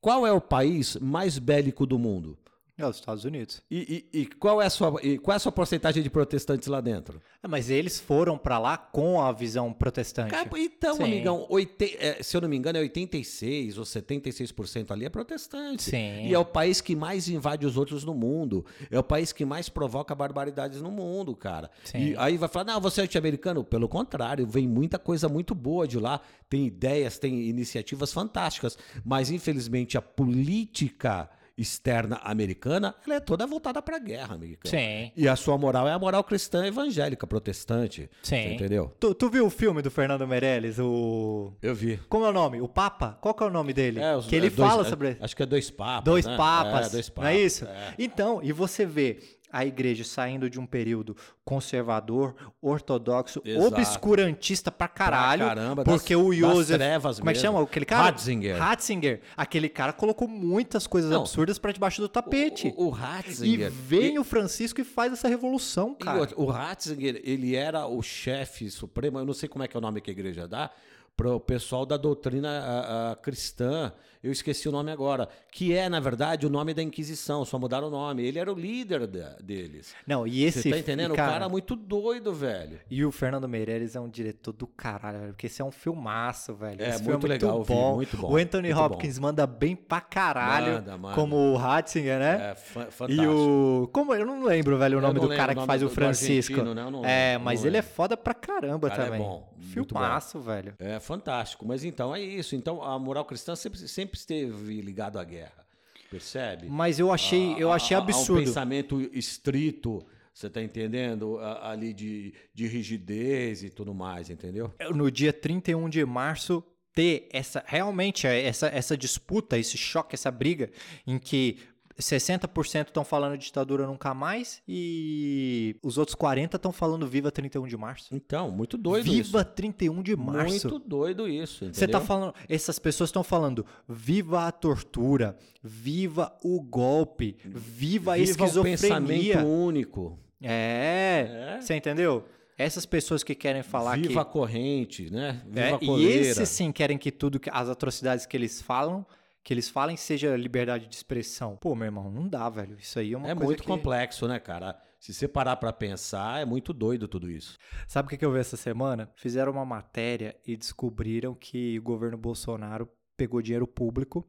qual 0.00 0.26
é 0.26 0.32
o 0.32 0.40
país 0.40 0.96
mais 0.96 1.38
bélico 1.38 1.84
do 1.84 1.98
mundo? 1.98 2.38
É 2.80 2.86
os 2.86 2.96
Estados 2.96 3.24
Unidos. 3.24 3.60
E, 3.70 4.06
e- 4.12 4.20
e 4.22 4.26
qual, 4.26 4.60
é 4.62 4.66
a 4.66 4.70
sua, 4.70 4.92
qual 5.22 5.32
é 5.34 5.36
a 5.36 5.38
sua 5.38 5.52
porcentagem 5.52 6.02
de 6.02 6.08
protestantes 6.10 6.66
lá 6.68 6.80
dentro? 6.80 7.20
É, 7.42 7.48
Mas 7.48 7.68
eles 7.70 8.00
foram 8.00 8.38
pra 8.38 8.58
lá 8.58 8.76
com 8.78 9.20
a 9.20 9.30
visão 9.32 9.72
protestante. 9.72 10.30
Cara, 10.30 10.48
então, 10.56 10.96
Sim. 10.96 11.04
amigão, 11.04 11.46
oite- 11.48 11.96
é, 11.98 12.22
se 12.22 12.36
eu 12.36 12.40
não 12.40 12.48
me 12.48 12.56
engano, 12.56 12.78
é 12.78 12.80
86 12.80 13.76
ou 13.78 13.84
76% 13.84 14.90
ali 14.92 15.04
é 15.04 15.08
protestante. 15.08 15.82
Sim. 15.82 16.26
E 16.26 16.34
é 16.34 16.38
o 16.38 16.44
país 16.44 16.80
que 16.80 16.96
mais 16.96 17.28
invade 17.28 17.66
os 17.66 17.76
outros 17.76 18.04
no 18.04 18.14
mundo. 18.14 18.64
É 18.90 18.98
o 18.98 19.04
país 19.04 19.32
que 19.32 19.44
mais 19.44 19.68
provoca 19.68 20.14
barbaridades 20.14 20.80
no 20.80 20.90
mundo, 20.90 21.34
cara. 21.36 21.70
Sim. 21.84 21.98
E 21.98 22.16
aí 22.16 22.36
vai 22.36 22.48
falar, 22.48 22.64
não, 22.64 22.80
você 22.80 23.00
é 23.00 23.04
anti-americano? 23.04 23.62
Pelo 23.64 23.88
contrário, 23.88 24.46
vem 24.46 24.66
muita 24.66 24.98
coisa 24.98 25.28
muito 25.28 25.54
boa 25.54 25.86
de 25.86 25.98
lá. 25.98 26.20
Tem 26.48 26.66
ideias, 26.66 27.18
tem 27.18 27.42
iniciativas 27.48 28.12
fantásticas. 28.12 28.76
Mas, 29.04 29.30
infelizmente, 29.30 29.96
a 29.98 30.02
política 30.02 31.28
externa 31.60 32.16
americana, 32.22 32.94
ela 33.06 33.16
é 33.16 33.20
toda 33.20 33.46
voltada 33.46 33.80
para 33.82 33.96
a 33.96 33.98
guerra 33.98 34.34
americana. 34.34 34.70
Sim. 34.70 35.12
E 35.16 35.28
a 35.28 35.36
sua 35.36 35.56
moral 35.58 35.86
é 35.88 35.92
a 35.92 35.98
moral 35.98 36.24
cristã 36.24 36.66
evangélica, 36.66 37.26
protestante. 37.26 38.10
Sim. 38.22 38.36
Você 38.36 38.52
entendeu? 38.54 38.92
Tu, 38.98 39.14
tu 39.14 39.28
viu 39.30 39.46
o 39.46 39.50
filme 39.50 39.82
do 39.82 39.90
Fernando 39.90 40.26
Meirelles, 40.26 40.78
o... 40.78 41.52
Eu 41.62 41.74
vi. 41.74 41.98
Como 42.08 42.24
é 42.24 42.28
o 42.28 42.32
nome? 42.32 42.60
O 42.60 42.68
Papa? 42.68 43.18
Qual 43.20 43.34
que 43.34 43.42
é 43.42 43.46
o 43.46 43.50
nome 43.50 43.72
dele? 43.72 44.00
É, 44.00 44.16
os- 44.16 44.26
que 44.26 44.34
ele 44.36 44.46
é, 44.46 44.50
dois- 44.50 44.68
fala 44.70 44.82
é, 44.86 44.88
sobre... 44.88 45.16
Acho 45.20 45.36
que 45.36 45.42
é 45.42 45.46
dois 45.46 45.70
papas. 45.70 46.04
Dois 46.04 46.26
né? 46.26 46.36
papas, 46.36 46.86
É, 46.88 46.90
dois 46.90 47.08
papas. 47.08 47.24
não 47.24 47.30
é 47.30 47.40
isso? 47.40 47.64
é. 47.66 47.94
Então, 47.98 48.40
e 48.42 48.52
você 48.52 48.86
vê 48.86 49.18
a 49.52 49.64
igreja 49.64 50.04
saindo 50.04 50.48
de 50.48 50.58
um 50.60 50.66
período 50.66 51.16
conservador, 51.44 52.34
ortodoxo, 52.62 53.42
Exato. 53.44 53.66
obscurantista 53.74 54.70
pra 54.70 54.88
caralho, 54.88 55.44
Pra 55.44 55.54
caramba, 55.54 55.84
das- 55.84 55.94
porque 55.94 56.14
o 56.16 56.30
das 56.30 56.38
Joseph, 56.38 56.76
trevas 56.78 57.18
como 57.18 57.30
é 57.30 57.32
que 57.32 57.38
chama 57.38 57.62
aquele 57.62 57.84
cara? 57.84 58.04
Ratzinger. 58.04 58.56
Ratzinger. 58.58 59.20
Aquele 59.36 59.68
cara 59.68 59.92
colocou 59.92 60.26
muitas 60.28 60.86
coisas 60.86 61.10
Não. 61.10 61.20
absurdas 61.20 61.58
pra 61.58 61.72
debaixo 61.72 62.00
do 62.00 62.08
tapete. 62.08 62.72
O, 62.76 62.86
o 62.86 62.88
e 62.88 62.98
Ratzinger. 62.98 63.70
vem 63.70 64.18
o 64.18 64.24
Francisco 64.24 64.80
e 64.80 64.84
faz 64.84 65.12
essa 65.12 65.28
revolução, 65.28 65.96
E 66.00 66.04
cara. 66.04 66.28
o 66.36 66.46
Ratzinger, 66.46 67.20
ele 67.24 67.54
era 67.56 67.86
o 67.86 68.00
chefe 68.02 68.70
supremo, 68.70 69.18
eu 69.18 69.26
não 69.26 69.34
sei 69.34 69.48
como 69.48 69.64
é 69.64 69.68
que 69.68 69.76
é 69.76 69.78
o 69.78 69.80
nome 69.80 70.00
que 70.00 70.10
a 70.10 70.12
igreja 70.12 70.46
dá, 70.48 70.70
para 71.16 71.34
o 71.34 71.40
pessoal 71.40 71.84
da 71.84 71.96
doutrina 71.98 72.48
a- 72.48 73.10
a 73.12 73.16
cristã, 73.16 73.92
eu 74.22 74.30
esqueci 74.32 74.68
o 74.68 74.72
nome 74.72 74.90
agora, 74.90 75.28
que 75.50 75.72
é, 75.74 75.88
na 75.88 75.98
verdade, 76.00 76.46
o 76.46 76.50
nome 76.50 76.74
da 76.74 76.82
Inquisição, 76.82 77.44
só 77.44 77.58
mudaram 77.58 77.88
o 77.88 77.90
nome. 77.90 78.22
Ele 78.24 78.38
era 78.38 78.52
o 78.52 78.54
líder 78.58 79.06
da- 79.06 79.36
deles. 79.42 79.94
Não, 80.06 80.26
e 80.26 80.44
esse 80.44 80.62
Você 80.62 80.70
tá 80.70 80.78
entendendo? 80.78 81.14
cara, 81.14 81.28
o 81.28 81.32
cara 81.32 81.44
é 81.46 81.48
muito 81.48 81.74
doido, 81.74 82.32
velho. 82.34 82.80
E 82.90 83.04
o 83.04 83.10
Fernando 83.10 83.48
Meirelles 83.48 83.96
é 83.96 84.00
um 84.00 84.08
diretor 84.08 84.52
do 84.52 84.66
caralho, 84.66 85.18
velho, 85.20 85.32
porque 85.32 85.46
esse 85.46 85.62
é 85.62 85.64
um 85.64 85.70
filmaço, 85.70 86.54
velho. 86.54 86.82
É, 86.82 86.90
esse 86.90 87.02
muito 87.02 87.26
legal, 87.26 87.58
eu 87.58 87.62
vi, 87.64 87.72
bom. 87.72 87.94
muito 87.96 88.16
bom, 88.16 88.32
O 88.32 88.36
Anthony 88.36 88.72
muito 88.74 88.80
Hopkins 88.84 89.18
manda 89.18 89.46
bem 89.46 89.74
pra 89.74 90.00
caralho, 90.00 90.74
Manda, 90.74 90.98
manda. 90.98 91.14
como 91.14 91.36
o 91.36 91.56
Ratzinger, 91.56 92.18
né? 92.18 92.50
É 92.50 92.54
fa- 92.54 92.88
e 92.88 92.90
fantástico. 92.90 93.32
o. 93.32 93.88
Como 93.92 94.14
eu 94.14 94.26
não 94.26 94.44
lembro, 94.44 94.76
velho, 94.78 94.98
o 94.98 95.00
nome 95.00 95.18
do 95.20 95.28
cara 95.28 95.54
que 95.54 95.64
faz 95.66 95.80
do- 95.80 95.86
o 95.86 95.90
Francisco. 95.90 96.62
né? 96.62 96.90
Não 96.90 97.04
é, 97.04 97.38
mas 97.38 97.64
ele 97.64 97.76
é 97.76 97.82
foda 97.82 98.16
pra 98.16 98.34
caramba 98.34 98.88
cara 98.90 99.02
é 99.02 99.04
também. 99.06 99.20
bom, 99.20 99.48
muito 99.56 99.94
bom. 99.94 100.00
Filmaço, 100.00 100.40
velho. 100.40 100.74
É 100.78 100.98
fantástico. 101.00 101.64
Mas 101.66 101.84
então 101.84 102.14
é 102.14 102.20
isso. 102.20 102.54
Então 102.56 102.82
a 102.82 102.98
moral 102.98 103.24
cristã 103.24 103.54
sempre, 103.54 103.78
sempre 103.88 104.09
esteve 104.16 104.80
ligado 104.80 105.18
à 105.18 105.24
guerra. 105.24 105.66
Percebe? 106.10 106.66
Mas 106.68 106.98
eu 106.98 107.12
achei, 107.12 107.54
eu 107.56 107.70
achei 107.70 107.96
absurdo. 107.96 108.42
um 108.42 108.44
pensamento 108.44 109.00
estrito, 109.12 110.04
você 110.34 110.50
tá 110.50 110.60
entendendo? 110.60 111.38
Ali 111.38 111.92
de, 111.92 112.34
de 112.52 112.66
rigidez 112.66 113.62
e 113.62 113.70
tudo 113.70 113.94
mais, 113.94 114.28
entendeu? 114.28 114.72
no 114.92 115.10
dia 115.10 115.32
31 115.32 115.88
de 115.88 116.04
março 116.04 116.64
ter 116.92 117.28
essa 117.32 117.62
realmente 117.66 118.26
é, 118.26 118.44
essa, 118.44 118.66
essa 118.66 118.96
disputa, 118.96 119.56
esse 119.56 119.78
choque, 119.78 120.14
essa 120.14 120.30
briga 120.30 120.70
em 121.06 121.18
que 121.18 121.58
60% 122.00 122.88
estão 122.88 123.04
falando 123.04 123.36
ditadura 123.38 123.86
nunca 123.86 124.12
mais 124.12 124.62
e 124.68 125.76
os 125.82 125.98
outros 125.98 126.14
40 126.14 126.56
estão 126.56 126.72
falando 126.72 127.06
viva 127.06 127.30
31 127.30 127.66
de 127.66 127.76
março. 127.76 128.14
Então, 128.14 128.50
muito 128.50 128.76
doido 128.76 129.04
viva 129.04 129.40
isso. 129.40 129.44
31 129.54 130.02
de 130.02 130.16
março. 130.16 130.68
Muito 130.68 130.78
doido 130.88 131.28
isso, 131.28 131.64
entendeu? 131.64 131.74
Você 131.78 131.88
tá 131.88 132.00
falando, 132.00 132.34
essas 132.48 132.78
pessoas 132.78 133.08
estão 133.08 133.22
falando, 133.22 133.64
viva 133.88 134.46
a 134.46 134.52
tortura, 134.52 135.36
viva 135.62 136.32
o 136.42 136.60
golpe, 136.60 137.36
viva 137.44 138.12
a 138.12 138.16
Viva 138.16 138.28
o 138.28 138.30
esquizofrenia. 138.30 138.78
pensamento 138.78 139.46
único. 139.46 140.18
É, 140.42 141.56
É. 141.56 141.60
você 141.60 141.74
entendeu? 141.76 142.24
Essas 142.56 142.84
pessoas 142.84 143.22
que 143.24 143.34
querem 143.34 143.62
falar 143.62 143.96
que 143.98 144.08
Viva 144.08 144.20
a 144.20 144.24
corrente, 144.24 145.10
né? 145.10 145.40
Viva 145.46 145.60
É, 145.60 145.72
a 145.74 145.78
e 145.82 146.04
esses 146.04 146.48
sim 146.48 146.70
querem 146.70 146.98
que 146.98 147.10
tudo, 147.10 147.40
que- 147.40 147.48
as 147.50 147.68
atrocidades 147.70 148.26
que 148.26 148.36
eles 148.36 148.60
falam, 148.60 149.06
que 149.42 149.54
eles 149.54 149.68
falem 149.68 149.96
seja 149.96 150.36
liberdade 150.36 150.86
de 150.86 150.94
expressão. 150.94 151.56
Pô, 151.56 151.74
meu 151.74 151.86
irmão, 151.86 152.10
não 152.10 152.28
dá, 152.28 152.48
velho. 152.48 152.76
Isso 152.78 152.98
aí 152.98 153.12
é 153.12 153.16
uma 153.16 153.26
É 153.28 153.34
coisa 153.34 153.46
muito 153.46 153.62
que... 153.62 153.68
complexo, 153.68 154.28
né, 154.28 154.38
cara? 154.38 154.78
Se 154.98 155.14
você 155.14 155.26
parar 155.26 155.56
pra 155.56 155.72
pensar, 155.72 156.42
é 156.42 156.44
muito 156.44 156.72
doido 156.74 157.08
tudo 157.08 157.30
isso. 157.30 157.56
Sabe 157.88 158.06
o 158.06 158.10
que 158.10 158.18
que 158.18 158.24
eu 158.24 158.32
vi 158.32 158.38
essa 158.38 158.56
semana? 158.56 159.10
Fizeram 159.16 159.52
uma 159.52 159.64
matéria 159.64 160.36
e 160.46 160.56
descobriram 160.56 161.34
que 161.34 161.78
o 161.78 161.82
governo 161.82 162.18
Bolsonaro 162.18 162.86
pegou 163.16 163.40
dinheiro 163.40 163.66
público 163.66 164.28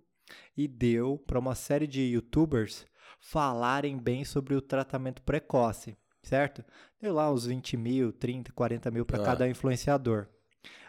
e 0.55 0.65
deu 0.67 1.17
para 1.27 1.37
uma 1.39 1.55
série 1.55 1.87
de 1.87 2.01
youtubers 2.01 2.85
falarem 3.19 3.97
bem 3.97 4.23
sobre 4.23 4.55
o 4.55 4.61
tratamento 4.61 5.21
precoce, 5.21 5.97
certo? 6.23 6.63
Deu 7.01 7.13
lá 7.13 7.29
uns 7.31 7.45
20 7.45 7.75
mil, 7.75 8.13
30, 8.13 8.51
40 8.53 8.89
mil 8.91 9.05
para 9.05 9.21
Ah. 9.21 9.25
cada 9.25 9.49
influenciador. 9.49 10.27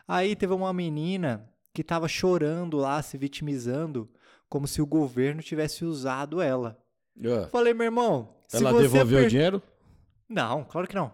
Aí 0.07 0.37
teve 0.37 0.53
uma 0.55 0.73
menina 0.73 1.49
que 1.73 1.83
tava 1.83 2.07
chorando 2.09 2.77
lá, 2.77 3.01
se 3.03 3.17
vitimizando, 3.17 4.09
como 4.49 4.67
se 4.67 4.83
o 4.83 4.87
governo 4.87 5.43
tivesse 5.43 5.85
usado 5.85 6.41
ela. 6.41 6.79
Ah, 7.25 7.49
Falei, 7.51 7.73
meu 7.75 7.85
irmão, 7.87 8.35
Ela 8.53 8.73
devolveu 8.75 9.19
aper- 9.19 9.27
o 9.27 9.31
dinheiro? 9.31 9.63
Não, 10.29 10.65
claro 10.65 10.87
que 10.89 10.95
não. 10.95 11.13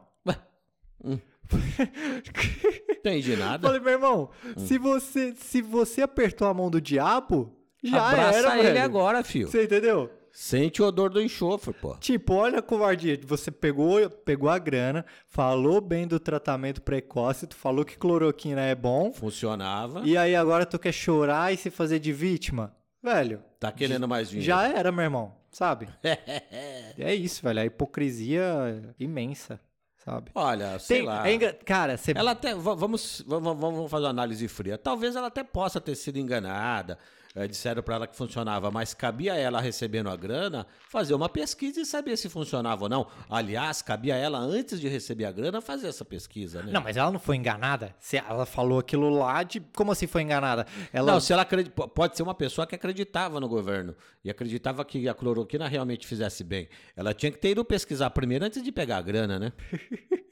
Hum. 1.04 1.18
Entendi 2.90 3.36
nada. 3.36 3.66
Falei, 3.66 3.80
meu 3.80 3.92
irmão, 3.92 4.30
Hum. 4.44 4.66
se 4.66 4.78
você 4.78 5.34
se 5.36 5.62
você 5.62 6.02
apertou 6.02 6.48
a 6.48 6.54
mão 6.54 6.70
do 6.70 6.80
diabo, 6.80 7.54
já 7.82 8.08
Abraça 8.10 8.38
era, 8.38 8.58
ele 8.58 8.68
velho. 8.72 8.82
agora, 8.84 9.22
filho. 9.22 9.48
Você 9.48 9.64
entendeu? 9.64 10.10
Sente 10.40 10.80
o 10.80 10.86
odor 10.86 11.10
do 11.10 11.20
enxofre, 11.20 11.72
pô. 11.74 11.96
Tipo, 11.96 12.34
olha 12.34 12.60
a 12.60 12.62
covardia. 12.62 13.18
Você 13.26 13.50
pegou, 13.50 14.08
pegou 14.08 14.48
a 14.48 14.56
grana, 14.56 15.04
falou 15.26 15.80
bem 15.80 16.06
do 16.06 16.20
tratamento 16.20 16.80
precoce, 16.80 17.44
tu 17.44 17.56
falou 17.56 17.84
que 17.84 17.98
cloroquina 17.98 18.60
é 18.60 18.72
bom, 18.72 19.12
Funcionava. 19.12 20.02
e 20.04 20.16
aí 20.16 20.36
agora 20.36 20.64
tu 20.64 20.78
quer 20.78 20.92
chorar 20.92 21.52
e 21.52 21.56
se 21.56 21.70
fazer 21.70 21.98
de 21.98 22.12
vítima? 22.12 22.72
Velho, 23.02 23.42
Tá 23.58 23.72
querendo 23.72 24.06
mais 24.06 24.28
dinheiro. 24.30 24.46
já 24.46 24.68
era, 24.68 24.92
meu 24.92 25.02
irmão, 25.02 25.34
sabe? 25.50 25.88
é 26.96 27.14
isso, 27.16 27.42
velho. 27.42 27.60
A 27.60 27.64
hipocrisia 27.64 28.94
imensa, 28.96 29.58
sabe? 30.04 30.30
Olha, 30.36 30.78
sei 30.78 30.98
Tem- 30.98 31.06
lá. 31.06 31.28
é 31.28 31.34
engra- 31.34 31.58
Cara, 31.64 31.96
você 31.96 32.12
Ela 32.14 32.30
até. 32.30 32.54
va- 32.54 32.74
Vamos, 32.76 33.24
vamos, 33.26 33.58
vamos 33.58 33.90
fazer 33.90 34.04
uma 34.04 34.10
análise 34.10 34.46
fria. 34.46 34.78
Talvez 34.78 35.16
ela 35.16 35.26
até 35.26 35.42
possa 35.42 35.80
ter 35.80 35.96
sido 35.96 36.16
enganada. 36.16 36.96
Eh, 37.38 37.46
disseram 37.46 37.82
para 37.84 37.94
ela 37.94 38.06
que 38.08 38.16
funcionava, 38.16 38.68
mas 38.68 38.92
cabia 38.92 39.36
ela 39.36 39.60
recebendo 39.60 40.10
a 40.10 40.16
grana 40.16 40.66
fazer 40.88 41.14
uma 41.14 41.28
pesquisa 41.28 41.80
e 41.80 41.86
saber 41.86 42.16
se 42.16 42.28
funcionava 42.28 42.82
ou 42.84 42.88
não. 42.88 43.06
Aliás, 43.30 43.80
cabia 43.80 44.16
ela, 44.16 44.40
antes 44.40 44.80
de 44.80 44.88
receber 44.88 45.24
a 45.24 45.30
grana, 45.30 45.60
fazer 45.60 45.86
essa 45.86 46.04
pesquisa, 46.04 46.64
né? 46.64 46.72
Não, 46.72 46.80
mas 46.80 46.96
ela 46.96 47.12
não 47.12 47.20
foi 47.20 47.36
enganada. 47.36 47.94
Se 48.00 48.16
ela 48.16 48.44
falou 48.44 48.80
aquilo 48.80 49.08
lá 49.08 49.44
de. 49.44 49.60
Como 49.60 49.92
assim 49.92 50.08
foi 50.08 50.22
enganada? 50.22 50.66
Ela. 50.92 51.12
Não, 51.12 51.20
se 51.20 51.32
ela 51.32 51.46
pode 51.94 52.16
ser 52.16 52.24
uma 52.24 52.34
pessoa 52.34 52.66
que 52.66 52.74
acreditava 52.74 53.38
no 53.38 53.48
governo 53.48 53.94
e 54.24 54.30
acreditava 54.30 54.84
que 54.84 55.08
a 55.08 55.14
cloroquina 55.14 55.68
realmente 55.68 56.08
fizesse 56.08 56.42
bem. 56.42 56.68
Ela 56.96 57.14
tinha 57.14 57.30
que 57.30 57.38
ter 57.38 57.50
ido 57.50 57.64
pesquisar 57.64 58.10
primeiro 58.10 58.44
antes 58.44 58.60
de 58.60 58.72
pegar 58.72 58.96
a 58.96 59.02
grana, 59.02 59.38
né? 59.38 59.52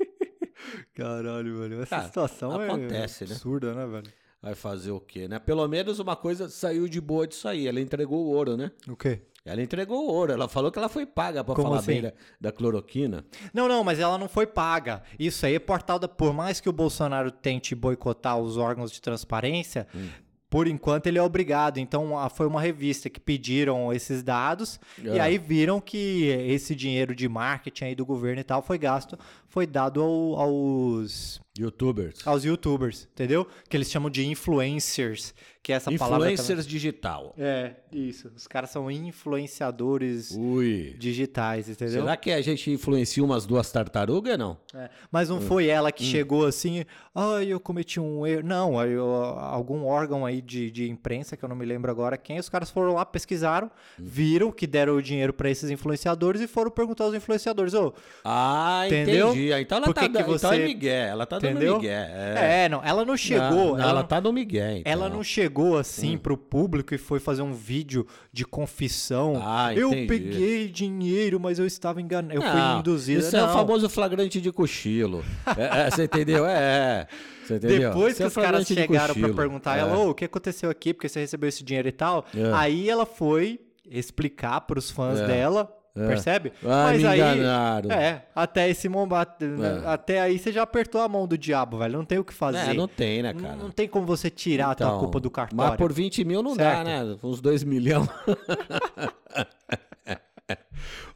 Caralho, 0.92 1.60
velho. 1.60 1.82
Essa 1.82 1.96
Cara, 1.96 2.06
situação 2.08 2.60
acontece, 2.60 3.22
é 3.22 3.26
né? 3.28 3.34
absurda, 3.34 3.74
né, 3.74 3.86
velho? 3.86 4.12
Vai 4.46 4.54
fazer 4.54 4.92
o 4.92 5.00
quê, 5.00 5.26
né? 5.26 5.40
Pelo 5.40 5.66
menos 5.66 5.98
uma 5.98 6.14
coisa 6.14 6.48
saiu 6.48 6.86
de 6.86 7.00
boa 7.00 7.26
disso 7.26 7.48
aí. 7.48 7.66
Ela 7.66 7.80
entregou 7.80 8.24
o 8.26 8.28
ouro, 8.30 8.56
né? 8.56 8.70
O 8.88 8.94
quê? 8.94 9.22
Ela 9.44 9.60
entregou 9.60 10.06
o 10.06 10.12
ouro. 10.12 10.32
Ela 10.32 10.46
falou 10.48 10.70
que 10.70 10.78
ela 10.78 10.88
foi 10.88 11.04
paga 11.04 11.42
Como 11.42 11.62
falar 11.62 11.78
assim? 11.80 11.86
bem 11.94 12.02
da, 12.02 12.12
da 12.40 12.52
cloroquina. 12.52 13.24
Não, 13.52 13.66
não, 13.66 13.82
mas 13.82 13.98
ela 13.98 14.16
não 14.16 14.28
foi 14.28 14.46
paga. 14.46 15.02
Isso 15.18 15.44
aí 15.46 15.56
é 15.56 15.58
portal 15.58 15.98
da. 15.98 16.06
Por 16.06 16.32
mais 16.32 16.60
que 16.60 16.68
o 16.68 16.72
Bolsonaro 16.72 17.32
tente 17.32 17.74
boicotar 17.74 18.38
os 18.38 18.56
órgãos 18.56 18.92
de 18.92 19.00
transparência, 19.02 19.88
Hum. 19.92 20.06
por 20.48 20.68
enquanto 20.68 21.08
ele 21.08 21.18
é 21.18 21.22
obrigado. 21.22 21.78
Então 21.78 22.16
a- 22.16 22.28
foi 22.30 22.46
uma 22.46 22.60
revista 22.60 23.10
que 23.10 23.18
pediram 23.18 23.92
esses 23.92 24.22
dados 24.22 24.78
e 25.02 25.18
Ah. 25.18 25.24
aí 25.24 25.38
viram 25.38 25.80
que 25.80 26.24
esse 26.48 26.72
dinheiro 26.72 27.16
de 27.16 27.28
marketing 27.28 27.84
aí 27.86 27.94
do 27.96 28.06
governo 28.06 28.40
e 28.40 28.44
tal 28.44 28.62
foi 28.62 28.78
gasto, 28.78 29.18
foi 29.48 29.66
dado 29.66 30.00
ao- 30.02 30.34
aos 30.40 31.40
Youtubers. 31.58 32.26
aos 32.26 32.44
youtubers, 32.44 33.08
entendeu? 33.12 33.46
Que 33.68 33.76
eles 33.76 33.90
chamam 33.90 34.10
de 34.10 34.26
influencers, 34.26 35.34
que 35.62 35.72
é 35.72 35.76
essa 35.76 35.90
palavra 35.92 36.18
também. 36.18 36.34
Influencers 36.34 36.66
digital. 36.66 37.34
É, 37.38 37.76
isso. 37.90 38.30
Os 38.36 38.46
caras 38.46 38.68
são 38.70 38.90
influenciadores 38.90 40.32
Ui. 40.32 40.94
digitais, 40.98 41.68
entendeu? 41.68 42.02
Será 42.02 42.16
que 42.16 42.30
a 42.30 42.40
gente 42.42 42.70
influencia 42.70 43.22
umas 43.24 43.46
duas 43.46 43.70
tartarugas, 43.70 44.38
não? 44.38 44.58
É, 44.74 44.90
Mas 45.10 45.28
não 45.28 45.40
foi 45.40 45.66
ela 45.68 45.90
que 45.90 46.04
chegou 46.04 46.44
assim, 46.46 46.84
ai, 47.14 47.46
eu 47.48 47.58
cometi 47.60 47.98
um 48.00 48.26
erro. 48.26 48.42
Não, 48.46 48.82
eu- 48.84 49.04
algum 49.06 49.84
órgão 49.86 50.26
aí 50.26 50.40
de, 50.42 50.70
de 50.70 50.88
imprensa, 50.90 51.36
que 51.36 51.44
eu 51.44 51.48
não 51.48 51.56
me 51.56 51.64
lembro 51.64 51.90
agora 51.90 52.16
quem, 52.18 52.38
os 52.38 52.48
caras 52.48 52.70
foram 52.70 52.94
lá, 52.94 53.04
pesquisaram, 53.06 53.70
viram 53.98 54.50
que 54.52 54.66
deram 54.66 54.96
o 54.96 55.02
dinheiro 55.02 55.32
pra 55.32 55.50
esses 55.50 55.70
influenciadores 55.70 56.40
e 56.40 56.46
foram 56.46 56.70
perguntar 56.70 57.04
aos 57.04 57.14
influenciadores, 57.14 57.74
ô, 57.74 57.94
Ah, 58.24 58.82
Entendeu? 58.86 59.32
Entendi. 59.36 59.62
Então 59.62 59.78
ela 59.78 59.86
Por 59.86 59.94
tá 59.94 60.00
que 60.02 60.06
que 60.08 60.12
dando. 60.14 60.34
Então 60.34 60.50
você- 60.50 60.56
é 60.56 60.64
Miguel. 60.66 61.06
Ela 61.08 61.26
tá 61.26 61.36
entendeu? 61.36 61.72
dando 61.74 61.82
Miguel. 61.82 61.92
É. 62.00 62.64
É, 62.64 62.68
não, 62.68 62.82
ela 62.84 63.04
não 63.04 63.16
chegou, 63.16 63.50
Não, 63.50 63.78
ela, 63.80 63.82
ela 63.90 64.00
não, 64.00 64.06
tá 64.08 64.20
no 64.20 64.32
Miguel. 64.32 64.78
Então. 64.78 64.92
ela 64.92 65.08
não 65.08 65.22
chegou 65.22 65.76
assim 65.78 66.16
pro 66.18 66.36
público 66.36 66.94
e 66.94 66.98
foi 66.98 67.18
fazer 67.20 67.42
um 67.42 67.52
vídeo 67.52 68.06
de 68.32 68.44
confissão. 68.44 69.40
Ah, 69.44 69.74
eu 69.74 69.90
peguei 69.90 70.68
dinheiro, 70.68 71.38
mas 71.40 71.58
eu 71.58 71.66
estava 71.66 72.00
enganado, 72.00 72.34
eu 72.34 72.42
fui 72.42 72.50
Não, 72.50 72.80
induzida. 72.80 73.20
Isso 73.20 73.36
é 73.36 73.42
o 73.42 73.46
Não. 73.46 73.52
famoso 73.54 73.88
flagrante 73.88 74.40
de 74.40 74.50
cochilo. 74.52 75.24
É, 75.56 75.86
é, 75.86 75.90
você 75.90 76.04
entendeu? 76.04 76.44
É. 76.46 76.52
é. 76.58 77.06
Você 77.46 77.54
entendeu? 77.56 77.90
Depois 77.90 78.16
que 78.16 78.22
é 78.22 78.26
os 78.26 78.34
caras 78.34 78.66
chegaram 78.66 79.14
pra 79.14 79.22
cochilo. 79.22 79.34
perguntar 79.34 79.76
É. 79.76 79.80
ela, 79.80 79.96
ô, 79.98 80.10
o 80.10 80.14
que 80.14 80.24
aconteceu 80.24 80.68
aqui? 80.68 80.92
Porque 80.92 81.08
você 81.08 81.20
recebeu 81.20 81.48
esse 81.48 81.62
dinheiro 81.64 81.88
e 81.88 81.92
tal. 81.92 82.24
É. 82.34 82.52
Aí 82.54 82.90
ela 82.90 83.06
foi 83.06 83.60
explicar 83.88 84.60
pros 84.62 84.90
fãs 84.90 85.20
É. 85.20 85.26
dela, 85.26 85.72
É. 85.96 86.06
percebe? 86.06 86.52
Ah, 86.64 86.92
me 86.92 86.98
enganaram. 86.98 87.90
é, 87.90 88.26
até 88.34 88.68
esse 88.68 88.88
momento, 88.88 89.42
É. 89.42 89.86
até 89.88 90.20
aí 90.20 90.38
você 90.38 90.52
já 90.52 90.62
apertou 90.62 91.00
a 91.00 91.08
mão 91.08 91.26
do 91.26 91.38
diabo, 91.38 91.78
velho. 91.78 91.96
Não 91.98 92.04
tem 92.04 92.18
o 92.18 92.24
que 92.24 92.34
fazer. 92.34 92.70
É, 92.70 92.74
não 92.74 92.86
tem, 92.88 93.22
né, 93.22 93.32
Não- 93.32 93.40
cara? 93.40 93.56
Não 93.56 93.70
tem 93.70 93.88
como 93.88 94.06
você 94.06 94.28
tirar 94.30 94.70
a 94.72 94.74
tua 94.74 94.86
Então, 94.86 94.98
culpa 94.98 95.18
do 95.20 95.30
cartório. 95.30 95.70
Mas 95.70 95.76
por 95.78 95.92
20 95.92 96.24
mil 96.24 96.42
não 96.42 96.56
dá, 96.56 96.84
Certo. 96.84 96.86
né? 96.86 97.16
Uns 97.22 97.40
2 97.40 97.64
milhões. 97.64 98.08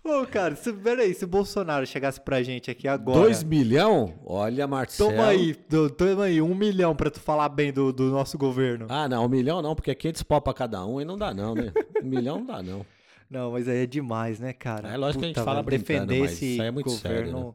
Ô, 0.03 0.27
cara, 0.27 0.57
se, 0.57 0.73
peraí, 0.73 1.13
se 1.15 1.25
o 1.25 1.29
Bolsonaro 1.29 1.87
chegasse 1.87 2.21
pra 2.21 2.43
gente 2.43 2.71
aqui 2.71 2.89
agora. 2.89 3.21
2 3.21 3.43
milhão? 3.45 4.15
Olha, 4.25 4.67
Marcelo. 4.67 5.11
Toma 5.11 5.27
aí, 5.29 5.55
toma 5.55 6.25
aí, 6.25 6.41
um 6.41 6.55
milhão 6.55 6.97
pra 6.97 7.11
tu 7.11 7.21
falar 7.21 7.49
bem 7.51 7.71
do, 7.73 7.93
do 7.93 8.05
nosso 8.11 8.37
governo. 8.39 8.87
Ah, 8.89 9.07
não, 9.09 9.27
um 9.27 9.29
milhão 9.29 9.61
não, 9.63 9.75
porque 9.75 9.91
é 9.91 9.95
500 9.95 10.23
pau 10.23 10.41
pra 10.41 10.55
cada 10.55 10.85
um 10.87 11.01
e 11.01 11.05
não 11.05 11.17
dá 11.19 11.33
não, 11.35 11.55
né? 11.55 11.71
Um 12.03 12.07
milhão 12.09 12.39
não 12.39 12.47
dá 12.47 12.63
não. 12.63 12.85
Não, 13.31 13.53
mas 13.53 13.69
aí 13.69 13.85
é 13.85 13.87
demais, 13.87 14.41
né, 14.41 14.53
cara? 14.53 14.89
É 14.93 14.97
lógico 14.97 15.21
que 15.21 15.25
a 15.27 15.29
gente 15.29 15.37
Puta, 15.37 15.45
fala 15.45 15.63
velho, 15.63 15.79
defender 15.79 16.21
mas 16.21 16.33
esse 16.33 16.53
isso 16.55 16.63
aí 16.63 16.69
é 16.69 16.71
muito 16.71 16.91
sério, 16.91 17.17
governo. 17.31 17.47
né? 17.49 17.55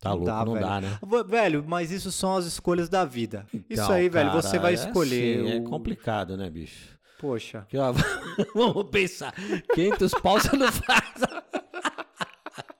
Tá 0.00 0.12
louco, 0.12 0.30
não 0.44 0.52
velho. 0.52 0.66
dá, 0.66 0.80
né? 0.80 0.98
Velho, 1.26 1.64
mas 1.66 1.90
isso 1.90 2.12
são 2.12 2.36
as 2.36 2.44
escolhas 2.46 2.88
da 2.88 3.04
vida. 3.04 3.44
isso 3.52 3.64
Então, 3.68 3.90
aí, 3.90 4.08
velho, 4.08 4.30
cara, 4.30 4.40
você 4.42 4.58
vai 4.60 4.72
é 4.72 4.74
escolher. 4.76 5.40
assim, 5.40 5.50
É 5.50 5.60
o- 5.60 5.64
complicado, 5.64 6.36
né, 6.36 6.48
bicho? 6.48 6.96
Poxa. 7.18 7.58
Aqui, 7.58 7.76
ó, 7.76 7.92
vamos 8.54 8.84
pensar. 8.92 9.34
500 9.74 10.12
pau 10.22 10.38
você 10.38 10.56
não 10.56 10.70
faz. 10.70 11.14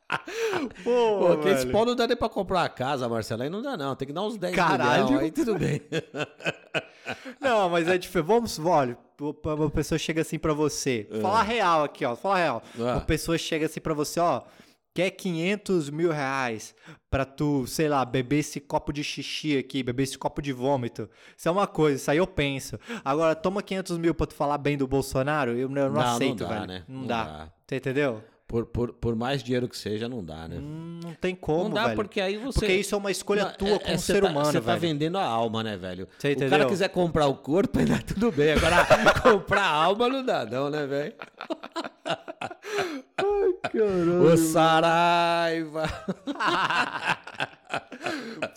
Pô, 0.82 1.18
Pô, 1.18 1.36
500 1.38 1.44
velho. 1.64 1.72
pau 1.72 1.84
não 1.84 1.94
dá 1.94 2.06
nem 2.06 2.16
pra 2.16 2.28
comprar 2.28 2.60
uma 2.62 2.68
casa, 2.68 3.08
Marcelo. 3.08 3.42
Aí 3.42 3.50
não 3.50 3.60
dá 3.62 3.76
não. 3.76 3.94
Tem 3.94 4.06
que 4.08 4.14
dar 4.14 4.22
uns 4.22 4.36
10 4.38 4.54
Caralho. 4.56 5.04
milhões. 5.04 5.22
Aí 5.24 5.30
tudo 5.30 5.54
bem. 5.58 5.82
Não, 7.40 7.70
mas 7.70 7.88
é 7.88 7.96
diferente. 7.96 8.26
Vamos, 8.28 8.58
olha, 8.58 8.98
uma 9.44 9.70
pessoa 9.70 9.98
chega 9.98 10.20
assim 10.20 10.38
pra 10.38 10.52
você. 10.52 11.08
Fala 11.22 11.42
real 11.42 11.84
aqui, 11.84 12.04
ó. 12.04 12.14
Fala 12.14 12.36
real. 12.36 12.62
Ah. 12.78 12.82
Uma 12.96 13.00
pessoa 13.00 13.38
chega 13.38 13.64
assim 13.66 13.80
pra 13.80 13.94
você, 13.94 14.20
ó. 14.20 14.42
Quer 14.94 15.10
500 15.12 15.90
mil 15.90 16.10
reais 16.10 16.74
pra 17.10 17.24
tu, 17.24 17.66
sei 17.66 17.88
lá, 17.88 18.04
beber 18.04 18.38
esse 18.40 18.60
copo 18.60 18.92
de 18.92 19.02
xixi 19.04 19.56
aqui, 19.56 19.82
beber 19.82 20.02
esse 20.02 20.18
copo 20.18 20.42
de 20.42 20.52
vômito. 20.52 21.08
Isso 21.36 21.48
é 21.48 21.50
uma 21.52 21.66
coisa, 21.66 21.96
isso 21.96 22.10
aí 22.10 22.18
eu 22.18 22.26
penso. 22.26 22.78
Agora, 23.04 23.34
toma 23.34 23.62
500 23.62 23.96
mil 23.96 24.12
pra 24.14 24.26
tu 24.26 24.34
falar 24.34 24.58
bem 24.58 24.76
do 24.76 24.86
Bolsonaro, 24.88 25.52
eu, 25.52 25.60
eu 25.60 25.68
não, 25.68 25.82
Não, 25.86 25.92
não 25.92 26.00
aceito, 26.02 26.44
dá, 26.44 26.48
velho. 26.48 26.66
né? 26.66 26.84
Não, 26.88 27.00
Não 27.00 27.06
dá. 27.06 27.24
dá. 27.24 27.48
Você 27.66 27.76
entendeu? 27.76 28.22
Por, 28.48 28.64
por, 28.64 28.94
por 28.94 29.14
mais 29.14 29.42
dinheiro 29.42 29.68
que 29.68 29.76
seja, 29.76 30.08
não 30.08 30.24
dá, 30.24 30.48
né? 30.48 30.56
Hum, 30.58 31.00
Não 31.04 31.12
tem 31.12 31.34
como, 31.34 31.64
não 31.64 31.70
dá 31.74 31.82
velho. 31.84 31.96
porque 31.96 32.18
aí 32.18 32.38
você... 32.38 32.60
Porque 32.60 32.72
isso 32.76 32.94
é 32.94 32.98
uma 32.98 33.10
escolha 33.10 33.44
Não, 33.44 33.52
tua 33.52 33.68
é- 33.74 33.78
como 33.78 33.92
é, 33.92 33.96
ser 33.98 34.22
tá- 34.22 34.28
humano, 34.30 34.46
Você 34.46 34.60
tá 34.62 34.74
vendendo 34.74 35.18
a 35.18 35.22
alma, 35.24 35.62
né, 35.62 35.76
velho? 35.76 36.08
Você 36.18 36.28
o 36.28 36.32
entendeu? 36.32 36.48
cara 36.48 36.64
quiser 36.64 36.88
comprar 36.88 37.26
o 37.26 37.34
corpo, 37.34 37.76
ainda 37.78 37.98
tudo 37.98 38.32
bem. 38.32 38.52
Agora, 38.52 38.86
comprar 39.22 39.64
a 39.64 39.70
alma 39.70 40.08
não 40.08 40.24
dá 40.24 40.46
não, 40.46 40.70
né, 40.70 40.86
velho? 40.86 41.12
Ô 44.32 44.36
Saraiva! 44.36 45.84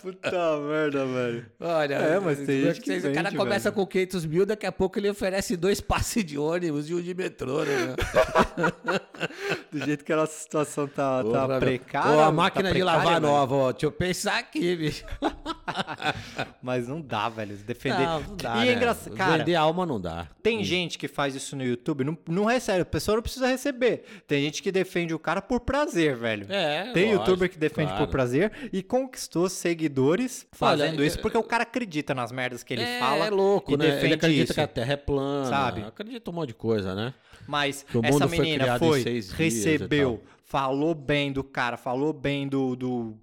Puta 0.00 0.58
merda, 0.60 1.04
velho. 1.04 1.46
Olha, 1.60 1.94
É, 1.96 2.18
mas 2.20 2.38
tem 2.38 2.62
gente 2.62 2.80
que 2.80 2.86
vocês- 2.86 3.04
o 3.04 3.12
cara 3.12 3.28
vende, 3.28 3.36
começa 3.36 3.70
velho. 3.70 3.74
com 3.74 3.86
500 3.86 4.24
mil, 4.24 4.46
daqui 4.46 4.64
a 4.66 4.72
pouco 4.72 4.98
ele 4.98 5.10
oferece 5.10 5.56
dois 5.56 5.80
passes 5.80 6.24
de 6.24 6.38
ônibus 6.38 6.88
e 6.88 6.94
um 6.94 7.00
de 7.02 7.14
metrô, 7.14 7.62
né? 7.64 7.94
Do 9.70 9.78
jeito 9.84 10.04
que 10.04 10.12
a 10.12 10.16
nossa 10.16 10.32
situação 10.32 10.86
tá, 10.88 11.22
Porra, 11.22 11.46
tá 11.48 11.58
precária. 11.60 12.10
Ô, 12.10 12.20
a 12.20 12.24
tá 12.26 12.32
máquina 12.32 12.68
de 12.72 12.74
precária, 12.78 12.98
lavar 12.98 13.20
velho. 13.20 13.32
nova, 13.32 13.54
ó. 13.54 13.72
Deixa 13.72 13.86
eu 13.86 13.92
pensar 13.92 14.38
aqui, 14.38 14.76
bicho. 14.76 15.04
Mas 16.62 16.88
não 16.88 17.00
dá, 17.00 17.28
velho. 17.28 17.56
Defender. 17.56 17.98
Não, 18.06 18.20
não 18.20 18.36
dá, 18.36 18.56
e 18.58 18.68
é 18.68 18.70
né? 18.72 18.76
engraçado. 18.76 19.14
Cara, 19.14 19.38
Vender 19.38 19.54
alma 19.54 19.84
não 19.86 20.00
dá. 20.00 20.26
tem 20.42 20.64
gente 20.64 20.98
que 20.98 21.06
faz 21.08 21.34
isso 21.34 21.54
no 21.54 21.64
YouTube, 21.64 22.02
não, 22.04 22.16
não 22.28 22.44
recebe. 22.44 22.80
A 22.80 22.84
pessoa 22.86 23.16
não 23.16 23.22
precisa 23.22 23.46
receber. 23.46 24.04
Tem 24.26 24.42
gente 24.42 24.62
que 24.62 24.72
defende 24.82 25.14
o 25.14 25.18
cara 25.18 25.40
por 25.40 25.60
prazer, 25.60 26.16
velho. 26.16 26.46
É, 26.50 26.92
Tem 26.92 27.06
lógico, 27.06 27.20
youtuber 27.30 27.50
que 27.50 27.58
defende 27.58 27.88
claro. 27.90 28.06
por 28.06 28.10
prazer 28.10 28.52
e 28.72 28.82
conquistou 28.82 29.48
seguidores 29.48 30.46
fazendo 30.52 30.98
Olha, 30.98 31.06
isso 31.06 31.18
porque 31.20 31.36
o 31.38 31.42
cara 31.42 31.62
acredita 31.62 32.14
nas 32.14 32.32
merdas 32.32 32.62
que 32.62 32.74
ele 32.74 32.82
é, 32.82 32.98
fala. 32.98 33.26
é 33.26 33.30
louco, 33.30 33.72
e 33.72 33.76
né? 33.76 33.86
defende 33.86 34.06
Ele 34.06 34.14
acredita 34.14 34.44
isso. 34.44 34.54
que 34.54 34.60
a 34.60 34.66
Terra 34.66 34.92
é 34.92 34.96
plana. 34.96 35.48
Sabe? 35.48 35.82
Acredita 35.82 36.30
um 36.30 36.34
monte 36.34 36.48
de 36.48 36.54
coisa, 36.54 36.94
né? 36.94 37.14
Mas 37.46 37.84
essa 38.02 38.28
foi 38.28 38.38
menina 38.38 38.78
foi, 38.78 39.00
e 39.02 39.20
recebeu, 39.36 40.22
falou 40.44 40.94
bem 40.94 41.32
do 41.32 41.42
cara, 41.42 41.76
falou 41.76 42.12
bem 42.12 42.46
do, 42.46 42.76
do, 42.76 43.16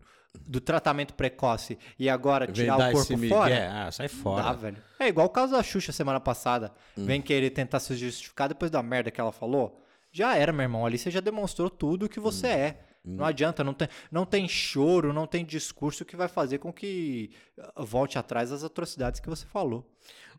do 0.45 0.59
tratamento 0.59 1.13
precoce 1.13 1.77
e 1.97 2.09
agora 2.09 2.45
tirar 2.47 2.77
Vem 2.77 2.89
o 2.89 2.91
corpo 2.91 3.17
fora. 3.27 3.49
migué, 3.55 3.67
Ah, 3.67 3.91
sai 3.91 4.07
fora. 4.07 4.43
Dá, 4.43 4.53
velho. 4.53 4.77
É 4.99 5.07
igual 5.07 5.27
o 5.27 5.29
caso 5.29 5.53
da 5.53 5.63
Xuxa 5.63 5.91
semana 5.91 6.19
passada. 6.19 6.71
Hum. 6.97 7.05
Vem 7.05 7.21
querer 7.21 7.51
tentar 7.51 7.79
se 7.79 7.95
justificar 7.95 8.49
depois 8.49 8.69
da 8.69 8.83
merda 8.83 9.09
que 9.11 9.21
ela 9.21 9.31
falou. 9.31 9.81
Já 10.11 10.35
era, 10.35 10.51
meu 10.51 10.63
irmão. 10.63 10.85
Ali 10.85 10.97
você 10.97 11.11
já 11.11 11.19
demonstrou 11.19 11.69
tudo 11.69 12.05
o 12.05 12.09
que 12.09 12.19
você 12.19 12.47
Hum. 12.47 12.51
é. 12.51 12.79
Não 13.05 13.25
adianta, 13.25 13.63
não 13.63 13.73
tem, 13.73 13.87
não 14.11 14.25
tem 14.25 14.47
choro, 14.47 15.13
não 15.13 15.25
tem 15.25 15.45
discurso 15.45 16.03
que 16.05 16.17
vai 16.17 16.27
fazer 16.27 16.57
com 16.59 16.71
que 16.71 17.31
uh, 17.57 17.85
volte 17.85 18.19
atrás 18.19 18.51
as 18.51 18.63
atrocidades 18.63 19.19
que 19.19 19.29
você 19.29 19.45
falou. 19.45 19.89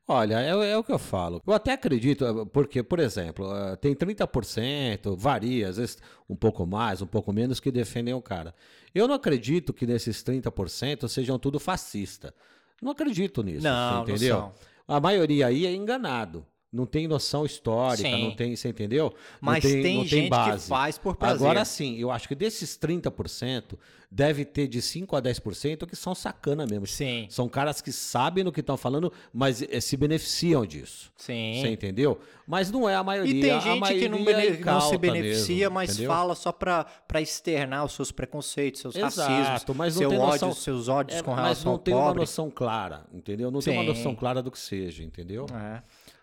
Olha, 0.07 0.41
é, 0.41 0.73
é 0.73 0.77
o 0.77 0.85
que 0.85 0.93
eu 0.93 0.99
falo. 0.99 1.41
Eu 1.47 1.53
até 1.53 1.73
acredito, 1.73 2.25
eh, 2.25 2.45
porque, 2.53 2.83
por 2.83 2.99
exemplo, 2.99 3.47
eh, 3.55 3.77
tem 3.77 3.95
30%, 3.95 5.14
varia, 5.16 5.68
às 5.68 5.77
vezes 5.77 5.99
um 6.29 6.35
pouco 6.35 6.66
mais, 6.66 7.01
um 7.01 7.07
pouco 7.07 7.33
menos, 7.33 7.61
que 7.61 7.71
defendem 7.71 8.12
o 8.12 8.21
cara. 8.21 8.53
Eu 8.93 9.07
não 9.07 9.14
acredito 9.14 9.73
que 9.73 9.87
nesses 9.87 10.23
30% 10.23 11.07
sejam 11.07 11.39
tudo 11.39 11.61
fascista. 11.61 12.35
Não 12.83 12.91
acredito 12.91 13.43
nisso. 13.43 13.62
Não, 13.62 13.99
não 13.99 14.03
entendeu? 14.03 14.37
são. 14.37 14.55
A 14.89 14.99
maioria 14.99 15.47
aí 15.47 15.64
é 15.64 15.73
enganado. 15.73 16.45
Não 16.73 16.87
tem 16.87 17.09
noção 17.09 17.45
histórica, 17.45 18.09
Sim. 18.09 18.23
não 18.23 18.31
tem, 18.37 18.55
você 18.55 18.68
entendeu? 18.68 19.07
Não 19.07 19.12
Mas 19.41 19.64
tem, 19.64 19.97
não 19.97 20.05
gente 20.05 20.25
que 20.25 20.31
base. 20.31 20.68
faz 20.68 20.97
por 20.99 21.16
prazer. 21.16 21.37
Agora 21.45 21.64
sim, 21.64 21.97
eu 21.99 22.12
acho 22.12 22.29
que 22.29 22.35
desses 22.37 22.79
30%, 22.79 23.77
deve 24.09 24.45
ter 24.45 24.68
de 24.68 24.81
5 24.81 25.14
a 25.16 25.23
10% 25.23 25.85
que 25.87 25.97
são 25.97 26.14
sacana 26.14 26.66
mesmo. 26.66 26.87
Sim, 26.87 27.27
São 27.29 27.49
caras 27.49 27.81
que 27.81 27.91
sabem 27.93 28.43
no 28.45 28.53
que 28.53 28.61
estão 28.61 28.77
falando, 28.77 29.12
mas 29.33 29.62
eh, 29.62 29.81
se 29.81 29.97
beneficiam 29.97 30.64
disso. 30.64 31.12
sim. 31.16 31.61
Você 31.61 31.68
entendeu? 31.68 32.21
Mas 32.47 32.71
não 32.71 32.89
é 32.89 32.95
a 32.95 33.03
maioria. 33.05 33.33
E 33.35 33.41
tem 33.41 33.51
a 33.51 33.59
gente 33.61 33.95
que 33.95 34.09
não, 34.09 34.25
bene- 34.25 34.47
é 34.47 34.64
não 34.64 34.81
se 34.81 34.97
beneficia, 34.99 35.57
mesmo, 35.57 35.75
mas 35.75 35.91
entendeu? 35.91 36.11
fala 36.11 36.35
só 36.37 36.51
pra, 36.53 36.85
pra 37.07 37.21
externar 37.21 37.85
os 37.85 37.93
seus 37.93 38.11
preconceitos, 38.12 38.81
seus 38.81 38.95
Exato, 38.97 39.21
racismos, 39.33 39.77
mas 39.77 39.95
não 39.95 40.01
seu 40.03 40.09
tem 40.11 40.18
ódio, 40.18 40.31
noção- 40.33 40.53
seus 40.55 40.89
ódios 40.89 41.18
É, 41.18 41.23
com 41.23 41.31
mas 41.33 41.41
relação 41.41 41.64
não 41.66 41.73
ao 41.73 41.79
tem 41.79 41.95
uma 41.95 42.03
pobre. 42.07 42.21
noção 42.21 42.51
clara, 42.51 43.07
entendeu? 43.12 43.51
Não 43.51 43.61
tem 43.61 43.73
uma 43.75 43.83
Sim. 43.83 43.89
noção 43.89 44.14
clara 44.14 44.41
do 44.43 44.51
que 44.53 44.59
seja, 44.59 45.03
entendeu? 45.05 45.47
É. 45.53 45.83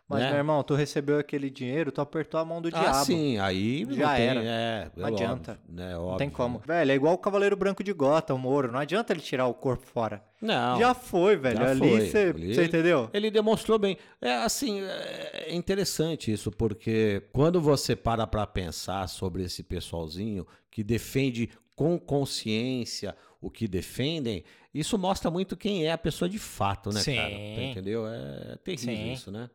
Mas, 0.09 0.21
Né? 0.21 0.29
meu 0.29 0.37
irmão, 0.37 0.63
tu 0.63 0.73
recebeu 0.73 1.19
aquele 1.19 1.49
dinheiro, 1.49 1.91
tu 1.91 1.99
apertou 1.99 2.39
a 2.39 2.45
mão 2.45 2.61
do 2.61 2.69
Ah, 2.69 2.79
diabo. 2.79 3.05
sim, 3.05 3.37
aí 3.39 3.85
não 3.85 3.93
Já 3.93 4.15
tem, 4.15 4.25
era. 4.25 4.41
É, 4.41 4.91
Não 4.95 5.05
é 5.05 5.11
adianta. 5.11 5.51
óbvio, 5.51 5.75
né, 5.75 5.91
Não 5.93 6.01
óbvio, 6.05 6.17
tem 6.17 6.29
como. 6.29 6.59
né? 6.59 6.63
Velho, 6.65 6.91
é 6.91 6.95
igual 6.95 7.13
o 7.13 7.17
Cavaleiro 7.17 7.57
Branco 7.57 7.83
de 7.83 7.91
Gota, 7.91 8.33
o 8.33 8.37
Moro. 8.39 8.71
Não 8.71 8.79
adianta 8.79 9.11
ele 9.11 9.19
tirar 9.19 9.47
o 9.47 9.53
corpo 9.53 9.85
fora. 9.85 10.23
Não. 10.41 10.79
Já 10.79 10.93
foi, 10.93 11.35
velho. 11.35 11.57
Já 11.57 11.71
Ali 11.71 12.09
você 12.09 12.63
entendeu? 12.63 13.09
Ele 13.13 13.29
demonstrou 13.29 13.77
bem. 13.77 13.97
É 14.21 14.35
assim, 14.37 14.79
é 14.81 15.53
interessante 15.53 16.31
isso, 16.31 16.51
porque 16.51 17.23
quando 17.33 17.59
você 17.59 17.93
para 17.95 18.25
para 18.25 18.47
pensar 18.47 19.07
sobre 19.09 19.43
esse 19.43 19.61
pessoalzinho 19.61 20.47
que 20.71 20.83
defende 20.85 21.49
com 21.75 21.99
consciência 21.99 23.13
o 23.41 23.51
que 23.51 23.67
defendem, 23.67 24.43
isso 24.73 24.97
mostra 24.97 25.29
muito 25.29 25.55
quem 25.57 25.85
é 25.85 25.91
a 25.91 25.97
pessoa 25.97 26.27
de 26.29 26.39
fato, 26.39 26.89
né, 26.91 27.03
cara? 27.03 27.29
Sim. 27.29 27.71
Entendeu? 27.71 28.07
É 28.07 28.57
terrível 28.63 28.95
Sim. 28.95 29.11
isso, 29.11 29.31
né? 29.31 29.49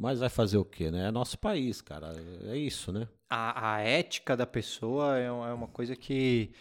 Mas 0.00 0.20
vai 0.20 0.28
fazer 0.28 0.56
o 0.58 0.64
quê, 0.64 0.90
né? 0.92 1.08
É 1.08 1.10
nosso 1.10 1.36
país, 1.38 1.80
cara. 1.82 2.14
É 2.46 2.56
isso, 2.56 2.92
né? 2.92 3.08
A, 3.28 3.74
a 3.74 3.80
ética 3.80 4.36
da 4.36 4.46
pessoa 4.46 5.18
é 5.18 5.24
é 5.24 5.30
uma 5.32 5.66
coisa 5.66 5.96
que, 5.96 6.52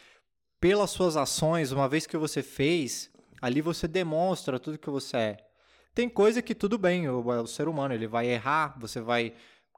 pelas 0.60 0.90
suas 0.90 1.16
ações, 1.16 1.72
uma 1.72 1.88
vez 1.88 2.08
que 2.08 2.18
você 2.18 2.42
fez, 2.42 3.12
ali 3.40 3.62
você 3.62 3.88
demonstra 3.88 4.60
tudo 4.60 4.80
que 4.80 4.90
você 4.90 5.18
é. 5.18 5.38
Tem 5.94 6.10
coisa 6.10 6.42
que 6.42 6.56
tudo 6.56 6.78
bem, 6.80 7.08
o, 7.08 7.20
o 7.26 7.48
ser 7.48 7.68
humano, 7.68 7.94
ele 7.94 8.08
vai 8.08 8.28
errar, 8.28 8.76
você 8.80 9.00
vai 9.00 9.34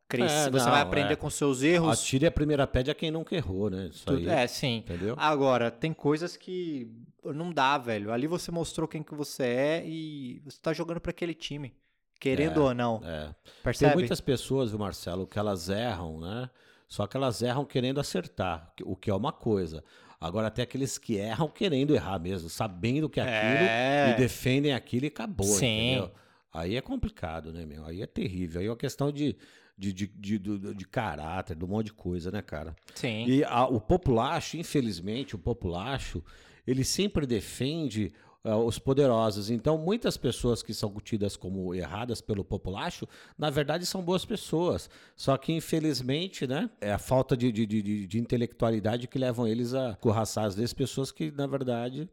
crescer, 0.07 0.47
É, 0.47 0.51
você 0.51 0.65
não, 0.65 0.71
vai 0.71 0.81
aprender 0.81 1.13
é. 1.13 1.15
com 1.17 1.29
seus 1.29 1.61
erros. 1.61 1.99
Atire 1.99 2.25
a 2.25 2.31
primeira 2.31 2.65
pedra 2.65 2.93
a 2.93 2.95
quem 2.95 3.11
nunca 3.11 3.35
errou, 3.35 3.69
né? 3.69 3.89
Isso 3.91 4.05
Tudo- 4.05 4.29
aí. 4.29 4.43
é, 4.43 4.47
sim. 4.47 4.77
Entendeu? 4.77 5.15
Agora, 5.17 5.69
tem 5.69 5.93
coisas 5.93 6.35
que 6.37 6.89
não 7.23 7.51
dá, 7.51 7.77
velho. 7.77 8.11
Ali 8.11 8.25
você 8.25 8.51
mostrou 8.51 8.87
quem 8.87 9.03
que 9.03 9.13
você 9.13 9.43
é 9.43 9.83
e 9.85 10.39
você 10.45 10.57
tá 10.61 10.71
jogando 10.73 10.99
pra 11.01 11.11
aquele 11.11 11.33
time. 11.33 11.73
Querendo 12.19 12.59
É, 12.61 12.63
ou 12.63 12.73
não. 12.73 13.01
É. 13.03 13.33
Percebe? 13.63 13.91
Tem 13.91 13.99
muitas 13.99 14.19
pessoas, 14.21 14.69
viu, 14.71 14.79
Marcelo, 14.79 15.25
que 15.25 15.39
elas 15.39 15.69
erram, 15.69 16.19
né? 16.19 16.49
Só 16.87 17.05
que 17.07 17.15
elas 17.15 17.41
erram 17.41 17.63
querendo 17.65 17.99
acertar, 17.99 18.73
o 18.83 18.95
que 18.95 19.09
é 19.09 19.13
uma 19.15 19.31
coisa. 19.31 19.83
Agora, 20.19 20.49
tem 20.51 20.63
aqueles 20.63 20.97
que 20.97 21.15
erram 21.15 21.47
querendo 21.47 21.95
errar 21.95 22.19
mesmo, 22.19 22.49
sabendo 22.49 23.07
que 23.07 23.19
é 23.19 23.23
aquilo 23.23 23.63
É. 23.69 24.11
e 24.11 24.17
defendem 24.17 24.73
aquilo 24.73 25.05
e 25.05 25.07
acabou, 25.07 25.45
Sim. 25.47 25.91
entendeu? 25.91 26.11
Aí 26.51 26.75
é 26.75 26.81
complicado, 26.81 27.53
né, 27.53 27.63
meu? 27.65 27.85
Aí 27.85 28.01
é 28.01 28.07
terrível. 28.07 28.59
Aí 28.59 28.67
é 28.67 28.69
uma 28.69 28.75
questão 28.75 29.11
de, 29.11 29.37
de, 29.77 29.93
de, 29.93 30.07
de, 30.07 30.37
do- 30.39 30.75
de 30.75 30.85
caráter, 30.87 31.55
de 31.55 31.63
um 31.63 31.67
monte 31.67 31.85
de 31.85 31.93
coisa, 31.93 32.31
né, 32.31 32.41
cara? 32.41 32.75
Sim. 32.95 33.25
E 33.27 33.43
a- 33.45 33.65
o 33.67 33.79
populacho, 33.79 34.57
infelizmente, 34.57 35.35
o 35.35 35.39
populacho, 35.39 36.21
ele 36.67 36.83
sempre 36.83 37.25
defende 37.25 38.11
ah, 38.43 38.57
os 38.57 38.79
poderosos. 38.79 39.49
Então, 39.49 39.77
muitas 39.77 40.15
pessoas 40.15 40.63
que 40.63 40.73
são 40.73 40.93
tidas 41.03 41.35
como 41.35 41.75
erradas 41.75 42.21
pelo 42.21 42.43
populacho, 42.43 43.07
na 43.37 43.49
verdade 43.49 43.85
são 43.85 44.01
boas 44.01 44.23
pessoas. 44.23 44.89
Só 45.15 45.35
que, 45.37 45.51
infelizmente, 45.51 46.47
né, 46.47 46.69
é 46.79 46.91
a 46.91 46.97
falta 46.97 47.35
de, 47.35 47.51
de, 47.51 47.65
de, 47.65 48.07
de 48.07 48.19
intelectualidade 48.19 49.07
que 49.07 49.19
levam 49.19 49.47
eles 49.47 49.73
a 49.73 49.95
corraçar, 49.95 50.45
às 50.45 50.55
vezes, 50.55 50.73
pessoas 50.73 51.11
que, 51.11 51.31
na 51.31 51.47
verdade, 51.47 52.09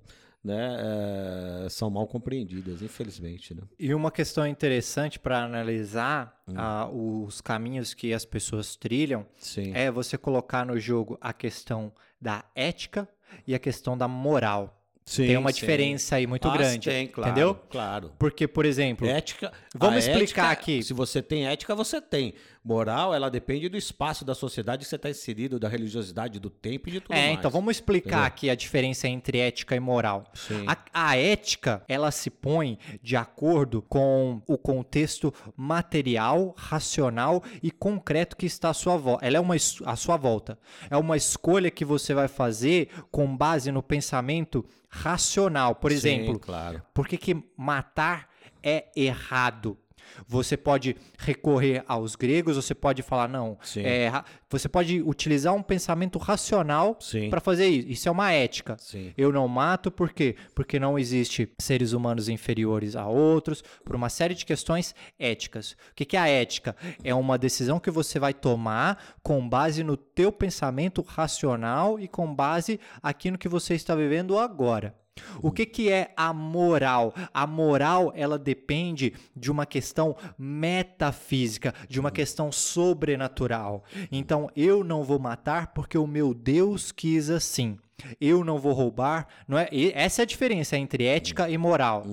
né, 0.46 0.76
é, 0.78 1.68
são 1.68 1.90
mal 1.90 2.06
compreendidas, 2.06 2.80
infelizmente. 2.80 3.52
Né? 3.52 3.62
E 3.78 3.92
uma 3.92 4.12
questão 4.12 4.46
interessante 4.46 5.18
para 5.18 5.44
analisar 5.44 6.40
ah, 6.54 6.88
os 6.88 7.40
caminhos 7.40 7.94
que 7.94 8.14
as 8.14 8.24
pessoas 8.24 8.76
trilham 8.76 9.26
Sim. 9.36 9.72
é 9.74 9.90
você 9.90 10.16
colocar 10.16 10.64
no 10.64 10.78
jogo 10.78 11.18
a 11.20 11.32
questão 11.32 11.92
da 12.20 12.44
ética 12.54 13.08
e 13.44 13.54
a 13.54 13.58
questão 13.58 13.98
da 13.98 14.06
moral. 14.06 14.75
Sim, 15.08 15.28
tem 15.28 15.36
uma 15.36 15.52
sim. 15.52 15.60
diferença 15.60 16.16
aí 16.16 16.26
muito 16.26 16.48
Ah, 16.48 16.56
grande. 16.56 16.90
Tem, 16.90 17.06
claro, 17.06 17.30
Entendeu? 17.30 17.54
Claro. 17.70 18.12
Porque, 18.18 18.48
por 18.48 18.66
exemplo, 18.66 19.06
Ética. 19.06 19.52
Vamos 19.74 20.04
explicar 20.04 20.50
ética, 20.50 20.50
aqui. 20.50 20.82
Se 20.82 20.92
você 20.92 21.22
tem 21.22 21.46
ética, 21.46 21.76
você 21.76 22.00
tem. 22.00 22.34
Moral, 22.66 23.14
ela 23.14 23.30
depende 23.30 23.68
do 23.68 23.76
espaço 23.76 24.24
da 24.24 24.34
sociedade 24.34 24.82
que 24.84 24.88
você 24.88 24.96
está 24.96 25.08
inserido, 25.08 25.56
da 25.58 25.68
religiosidade, 25.68 26.40
do 26.40 26.50
tempo 26.50 26.88
e 26.88 26.92
de 26.92 27.00
tudo 27.00 27.14
É, 27.14 27.26
mais. 27.28 27.38
então 27.38 27.48
vamos 27.48 27.76
explicar 27.76 28.08
Entendeu? 28.08 28.26
aqui 28.26 28.50
a 28.50 28.56
diferença 28.56 29.06
entre 29.06 29.38
ética 29.38 29.76
e 29.76 29.80
moral. 29.80 30.24
Sim. 30.34 30.64
A, 30.66 30.76
a 30.92 31.16
ética, 31.16 31.84
ela 31.86 32.10
se 32.10 32.28
põe 32.28 32.76
de 33.00 33.14
acordo 33.16 33.82
com 33.82 34.42
o 34.48 34.58
contexto 34.58 35.32
material, 35.56 36.54
racional 36.56 37.42
e 37.62 37.70
concreto 37.70 38.36
que 38.36 38.46
está 38.46 38.70
à 38.70 38.74
sua 38.74 38.96
volta. 38.96 39.24
Ela 39.24 39.36
é 39.36 39.40
uma 39.40 39.54
à 39.84 39.94
sua 39.96 40.16
volta. 40.16 40.58
É 40.90 40.96
uma 40.96 41.16
escolha 41.16 41.70
que 41.70 41.84
você 41.84 42.14
vai 42.14 42.26
fazer 42.26 42.88
com 43.12 43.36
base 43.36 43.70
no 43.70 43.82
pensamento 43.82 44.64
racional. 44.88 45.74
Por 45.76 45.92
Sim, 45.92 45.96
exemplo, 45.96 46.38
claro. 46.40 46.82
por 46.92 47.06
que, 47.06 47.16
que 47.16 47.36
matar 47.56 48.28
é 48.62 48.86
errado? 48.96 49.78
Você 50.26 50.56
pode 50.56 50.96
recorrer 51.18 51.84
aos 51.86 52.16
gregos, 52.16 52.56
você 52.56 52.74
pode 52.74 53.02
falar, 53.02 53.28
não, 53.28 53.58
é 53.76 54.10
você 54.48 54.68
pode 54.68 55.02
utilizar 55.02 55.54
um 55.54 55.62
pensamento 55.62 56.18
racional 56.18 56.96
para 57.30 57.40
fazer 57.40 57.66
isso. 57.66 57.88
Isso 57.88 58.08
é 58.08 58.12
uma 58.12 58.32
ética. 58.32 58.76
Sim. 58.78 59.12
Eu 59.16 59.32
não 59.32 59.48
mato 59.48 59.90
por 59.90 60.12
quê? 60.12 60.36
Porque 60.54 60.78
não 60.78 60.98
existe 60.98 61.50
seres 61.58 61.92
humanos 61.92 62.28
inferiores 62.28 62.94
a 62.94 63.06
outros, 63.06 63.62
por 63.84 63.96
uma 63.96 64.08
série 64.08 64.34
de 64.34 64.44
questões 64.44 64.94
éticas. 65.18 65.72
O 65.72 65.94
que 65.94 66.04
que 66.04 66.16
é 66.16 66.20
a 66.20 66.28
ética? 66.28 66.76
É 67.02 67.14
uma 67.14 67.36
decisão 67.36 67.80
que 67.80 67.90
você 67.90 68.18
vai 68.18 68.32
tomar 68.32 69.16
com 69.22 69.46
base 69.48 69.82
no 69.82 69.96
teu 69.96 70.30
pensamento 70.30 71.02
racional 71.02 71.98
e 71.98 72.06
com 72.06 72.32
base 72.34 72.78
aqui 73.02 73.30
no 73.30 73.38
que 73.38 73.48
você 73.48 73.74
está 73.74 73.94
vivendo 73.94 74.38
agora. 74.38 74.94
O 75.42 75.50
que, 75.50 75.66
que 75.66 75.90
é 75.90 76.12
a 76.16 76.32
moral? 76.32 77.14
A 77.32 77.46
moral 77.46 78.12
ela 78.14 78.38
depende 78.38 79.14
de 79.34 79.50
uma 79.50 79.66
questão 79.66 80.16
metafísica, 80.38 81.74
de 81.88 82.00
uma 82.00 82.10
questão 82.10 82.50
sobrenatural. 82.52 83.84
Então 84.10 84.50
eu 84.56 84.84
não 84.84 85.02
vou 85.02 85.18
matar 85.18 85.68
porque 85.68 85.98
o 85.98 86.06
meu 86.06 86.34
Deus 86.34 86.92
quis 86.92 87.30
assim. 87.30 87.78
Eu 88.20 88.44
não 88.44 88.58
vou 88.58 88.72
roubar, 88.72 89.26
não 89.48 89.58
é? 89.58 89.68
E 89.72 89.90
essa 89.94 90.22
é 90.22 90.24
a 90.24 90.26
diferença 90.26 90.76
entre 90.76 91.04
ética 91.04 91.48
e 91.48 91.56
moral. 91.56 92.04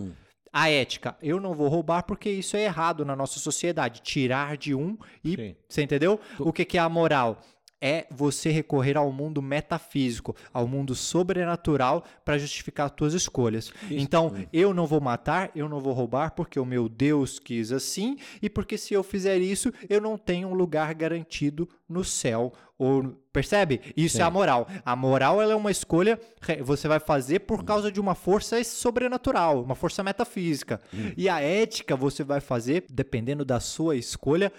A 0.51 0.69
ética, 0.69 1.17
eu 1.21 1.39
não 1.39 1.55
vou 1.55 1.67
roubar 1.67 2.03
porque 2.03 2.29
isso 2.29 2.55
é 2.55 2.63
errado 2.63 3.03
na 3.03 3.15
nossa 3.15 3.39
sociedade. 3.39 4.01
Tirar 4.01 4.55
de 4.55 4.75
um 4.75 4.95
e. 5.23 5.35
Sim. 5.35 5.55
Você 5.67 5.81
entendeu? 5.81 6.19
O 6.37 6.53
que, 6.53 6.63
que 6.63 6.77
é 6.77 6.81
a 6.81 6.87
moral? 6.87 7.41
É 7.85 8.07
você 8.09 8.49
recorrer 8.49 8.95
ao 8.95 9.11
mundo 9.11 9.41
metafísico, 9.41 10.33
ao 10.53 10.65
mundo 10.65 10.95
sobrenatural 10.95 12.05
para 12.23 12.37
justificar 12.37 12.85
as 12.85 12.93
tuas 12.93 13.13
escolhas. 13.13 13.73
Então, 13.91 14.33
eu 14.53 14.73
não 14.73 14.87
vou 14.87 15.01
matar, 15.01 15.51
eu 15.53 15.67
não 15.67 15.81
vou 15.81 15.91
roubar 15.91 16.31
porque 16.31 16.57
o 16.57 16.65
meu 16.65 16.87
Deus 16.87 17.39
quis 17.39 17.73
assim 17.73 18.17
e 18.41 18.49
porque 18.49 18.77
se 18.77 18.93
eu 18.93 19.03
fizer 19.03 19.37
isso, 19.39 19.69
eu 19.89 19.99
não 19.99 20.17
tenho 20.17 20.47
um 20.47 20.53
lugar 20.53 20.93
garantido 20.93 21.67
no 21.89 22.05
céu. 22.05 22.53
Ou, 22.77 23.13
percebe? 23.31 23.81
Isso 23.95 24.19
é 24.19 24.23
a 24.23 24.31
moral. 24.31 24.67
A 24.83 24.95
moral 24.95 25.41
ela 25.41 25.53
é 25.53 25.55
uma 25.55 25.71
escolha 25.71 26.19
que 26.41 26.61
você 26.63 26.87
vai 26.87 26.99
fazer 26.99 27.39
por 27.39 27.63
causa 27.63 27.91
de 27.91 27.99
uma 27.99 28.15
força 28.15 28.61
sobrenatural, 28.63 29.61
uma 29.61 29.75
força 29.75 30.03
metafísica. 30.03 30.81
E 31.15 31.29
a 31.29 31.39
ética 31.39 31.95
você 31.95 32.23
vai 32.23 32.39
fazer 32.39 32.85
dependendo 32.89 33.45
da 33.45 33.59
sua 33.59 33.95
escolha 33.95 34.51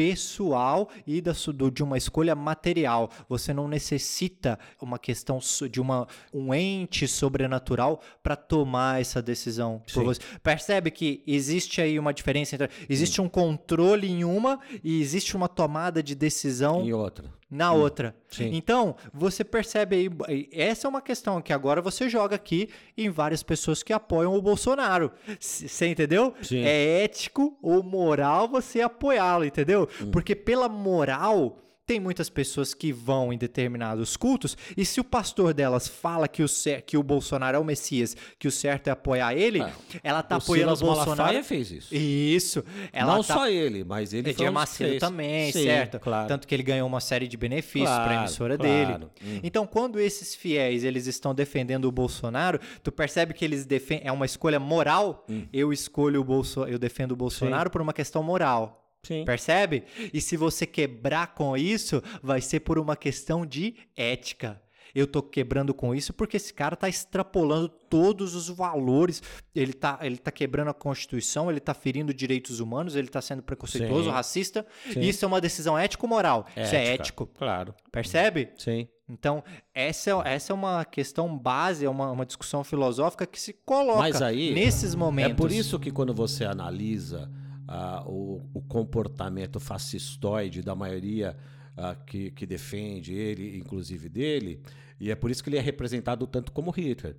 pessoal 0.00 0.88
e 1.06 1.20
da, 1.20 1.32
do- 1.54 1.70
de 1.70 1.82
uma 1.82 1.98
escolha 1.98 2.34
material. 2.34 3.10
Você 3.28 3.52
não 3.52 3.68
necessita 3.68 4.58
uma 4.80 4.98
questão 4.98 5.38
de 5.70 5.80
uma, 5.80 6.06
um 6.32 6.54
ente 6.54 7.06
sobrenatural 7.06 8.00
para 8.22 8.34
tomar 8.34 9.00
essa 9.00 9.20
decisão 9.20 9.82
por 9.92 10.00
Sim. 10.00 10.04
você. 10.04 10.20
Percebe 10.42 10.90
que 10.90 11.22
existe 11.26 11.80
aí 11.80 11.98
uma 11.98 12.14
diferença 12.14 12.54
entre 12.54 12.70
existe 12.88 13.20
um 13.20 13.28
controle 13.28 14.08
em 14.08 14.24
uma 14.24 14.58
e 14.82 15.00
existe 15.00 15.36
uma 15.36 15.48
tomada 15.48 16.02
de 16.02 16.14
decisão 16.14 16.80
Em 16.82 16.92
outra. 16.92 17.24
Na 17.50 17.72
outra. 17.72 18.14
Sim. 18.28 18.50
Então, 18.54 18.94
você 19.12 19.42
percebe 19.42 20.10
aí, 20.26 20.48
essa 20.52 20.86
é 20.86 20.88
uma 20.88 21.02
questão 21.02 21.42
que 21.42 21.52
agora 21.52 21.82
você 21.82 22.08
joga 22.08 22.36
aqui 22.36 22.68
em 22.96 23.10
várias 23.10 23.42
pessoas 23.42 23.82
que 23.82 23.92
apoiam 23.92 24.34
o 24.34 24.42
Bolsonaro. 24.42 25.10
Você 25.38 25.88
entendeu? 25.88 26.32
Sim. 26.42 26.62
É 26.62 27.02
ético 27.02 27.58
ou 27.60 27.82
moral 27.82 28.48
você 28.48 28.80
apoiá-lo, 28.80 29.44
entendeu? 29.44 29.88
Hum. 30.00 30.10
Porque 30.10 30.36
pela 30.36 30.68
moral 30.68 31.58
tem 31.90 31.98
muitas 31.98 32.30
pessoas 32.30 32.72
que 32.72 32.92
vão 32.92 33.32
em 33.32 33.36
determinados 33.36 34.16
cultos 34.16 34.56
e 34.76 34.84
se 34.84 35.00
o 35.00 35.04
pastor 35.04 35.52
delas 35.52 35.88
fala 35.88 36.28
que 36.28 36.40
o, 36.40 36.46
que 36.86 36.96
o 36.96 37.02
Bolsonaro 37.02 37.56
é 37.56 37.58
o 37.60 37.64
Messias, 37.64 38.16
que 38.38 38.46
o 38.46 38.50
certo 38.52 38.86
é 38.86 38.90
apoiar 38.92 39.34
ele, 39.34 39.60
É. 39.60 39.72
ela 40.04 40.22
tá 40.22 40.36
o 40.36 40.38
apoiando 40.38 40.72
o 40.72 40.76
Silas 40.76 40.80
Bolsonaro. 40.96 41.18
Malafaia 41.18 41.42
fez 41.42 41.72
isso. 41.72 41.92
Isso. 41.92 42.64
Ela 42.92 43.16
Não 43.16 43.24
tá 43.24 43.34
só 43.34 43.48
ele, 43.48 43.82
mas 43.82 44.12
ele 44.12 44.32
foi 44.32 44.44
Edir 44.44 44.52
Macedo 44.52 44.90
fez. 44.90 45.00
também, 45.00 45.50
Sim, 45.50 45.64
certo? 45.64 45.98
Claro. 45.98 46.28
Tanto 46.28 46.46
que 46.46 46.54
ele 46.54 46.62
ganhou 46.62 46.86
uma 46.86 47.00
série 47.00 47.26
de 47.26 47.36
benefícios 47.36 47.90
para 47.90 48.02
a 48.02 48.06
Claro, 48.06 48.20
emissora 48.20 48.56
claro. 48.56 49.10
dele. 49.20 49.40
Então, 49.42 49.66
quando 49.66 49.98
esses 49.98 50.32
fiéis 50.36 50.84
eles 50.84 51.08
estão 51.08 51.34
defendendo 51.34 51.86
o 51.86 51.90
Bolsonaro, 51.92 52.60
tu 52.84 52.92
percebe 52.92 53.34
que 53.34 53.44
eles 53.44 53.66
defendem 53.66 54.06
é 54.06 54.12
uma 54.12 54.26
escolha 54.26 54.60
moral. 54.60 55.24
Hum. 55.28 55.44
Eu 55.52 55.72
escolho 55.72 56.20
o 56.20 56.24
Bolso, 56.24 56.62
eu 56.66 56.78
defendo 56.78 57.12
o 57.12 57.16
Bolsonaro 57.16 57.68
por 57.68 57.82
uma 57.82 57.92
questão 57.92 58.22
moral. 58.22 58.79
Sim. 59.02 59.24
Percebe? 59.24 59.84
E 60.12 60.20
se 60.20 60.36
você 60.36 60.66
quebrar 60.66 61.34
com 61.34 61.56
isso, 61.56 62.02
vai 62.22 62.40
ser 62.40 62.60
por 62.60 62.78
uma 62.78 62.96
questão 62.96 63.46
de 63.46 63.74
ética. 63.96 64.60
Eu 64.94 65.06
tô 65.06 65.22
quebrando 65.22 65.72
com 65.72 65.94
isso 65.94 66.12
porque 66.12 66.36
esse 66.36 66.52
cara 66.52 66.76
tá 66.76 66.88
extrapolando 66.88 67.68
todos 67.68 68.34
os 68.34 68.48
valores. 68.48 69.22
Ele 69.54 69.72
tá, 69.72 69.98
ele 70.02 70.16
tá 70.16 70.30
quebrando 70.30 70.68
a 70.68 70.74
Constituição, 70.74 71.50
ele 71.50 71.60
tá 71.60 71.74
ferindo 71.74 72.12
direitos 72.12 72.60
humanos, 72.60 72.96
ele 72.96 73.08
tá 73.08 73.20
sendo 73.20 73.42
preconceituoso, 73.42 74.04
Sim. 74.04 74.10
racista. 74.10 74.66
Sim. 74.92 75.00
Isso 75.00 75.24
é 75.24 75.28
uma 75.28 75.40
decisão 75.40 75.78
ético-moral. 75.78 76.46
Isso 76.56 76.74
é 76.74 76.86
Ética. 76.88 77.02
ético. 77.02 77.26
Claro. 77.26 77.74
Percebe? 77.92 78.50
Sim. 78.58 78.88
Então, 79.08 79.42
essa 79.74 80.10
é, 80.10 80.34
essa 80.34 80.52
é 80.52 80.54
uma 80.54 80.84
questão 80.84 81.36
base, 81.36 81.84
é 81.84 81.90
uma, 81.90 82.12
uma 82.12 82.24
discussão 82.24 82.62
filosófica 82.62 83.26
que 83.26 83.40
se 83.40 83.52
coloca 83.52 84.24
aí, 84.24 84.54
nesses 84.54 84.94
momentos. 84.94 85.32
É 85.32 85.34
por 85.34 85.50
isso 85.50 85.80
que 85.80 85.90
quando 85.90 86.14
você 86.14 86.44
analisa 86.44 87.28
ah, 87.70 88.02
o, 88.04 88.42
o 88.52 88.60
comportamento 88.60 89.60
fascistoide 89.60 90.60
da 90.60 90.74
maioria 90.74 91.36
ah, 91.76 91.94
que, 91.94 92.32
que 92.32 92.44
defende 92.44 93.14
ele, 93.14 93.56
inclusive 93.56 94.08
dele, 94.08 94.60
e 94.98 95.08
é 95.08 95.14
por 95.14 95.30
isso 95.30 95.42
que 95.42 95.48
ele 95.48 95.56
é 95.56 95.60
representado 95.60 96.26
tanto 96.26 96.50
como 96.50 96.72
Hitler. 96.72 97.16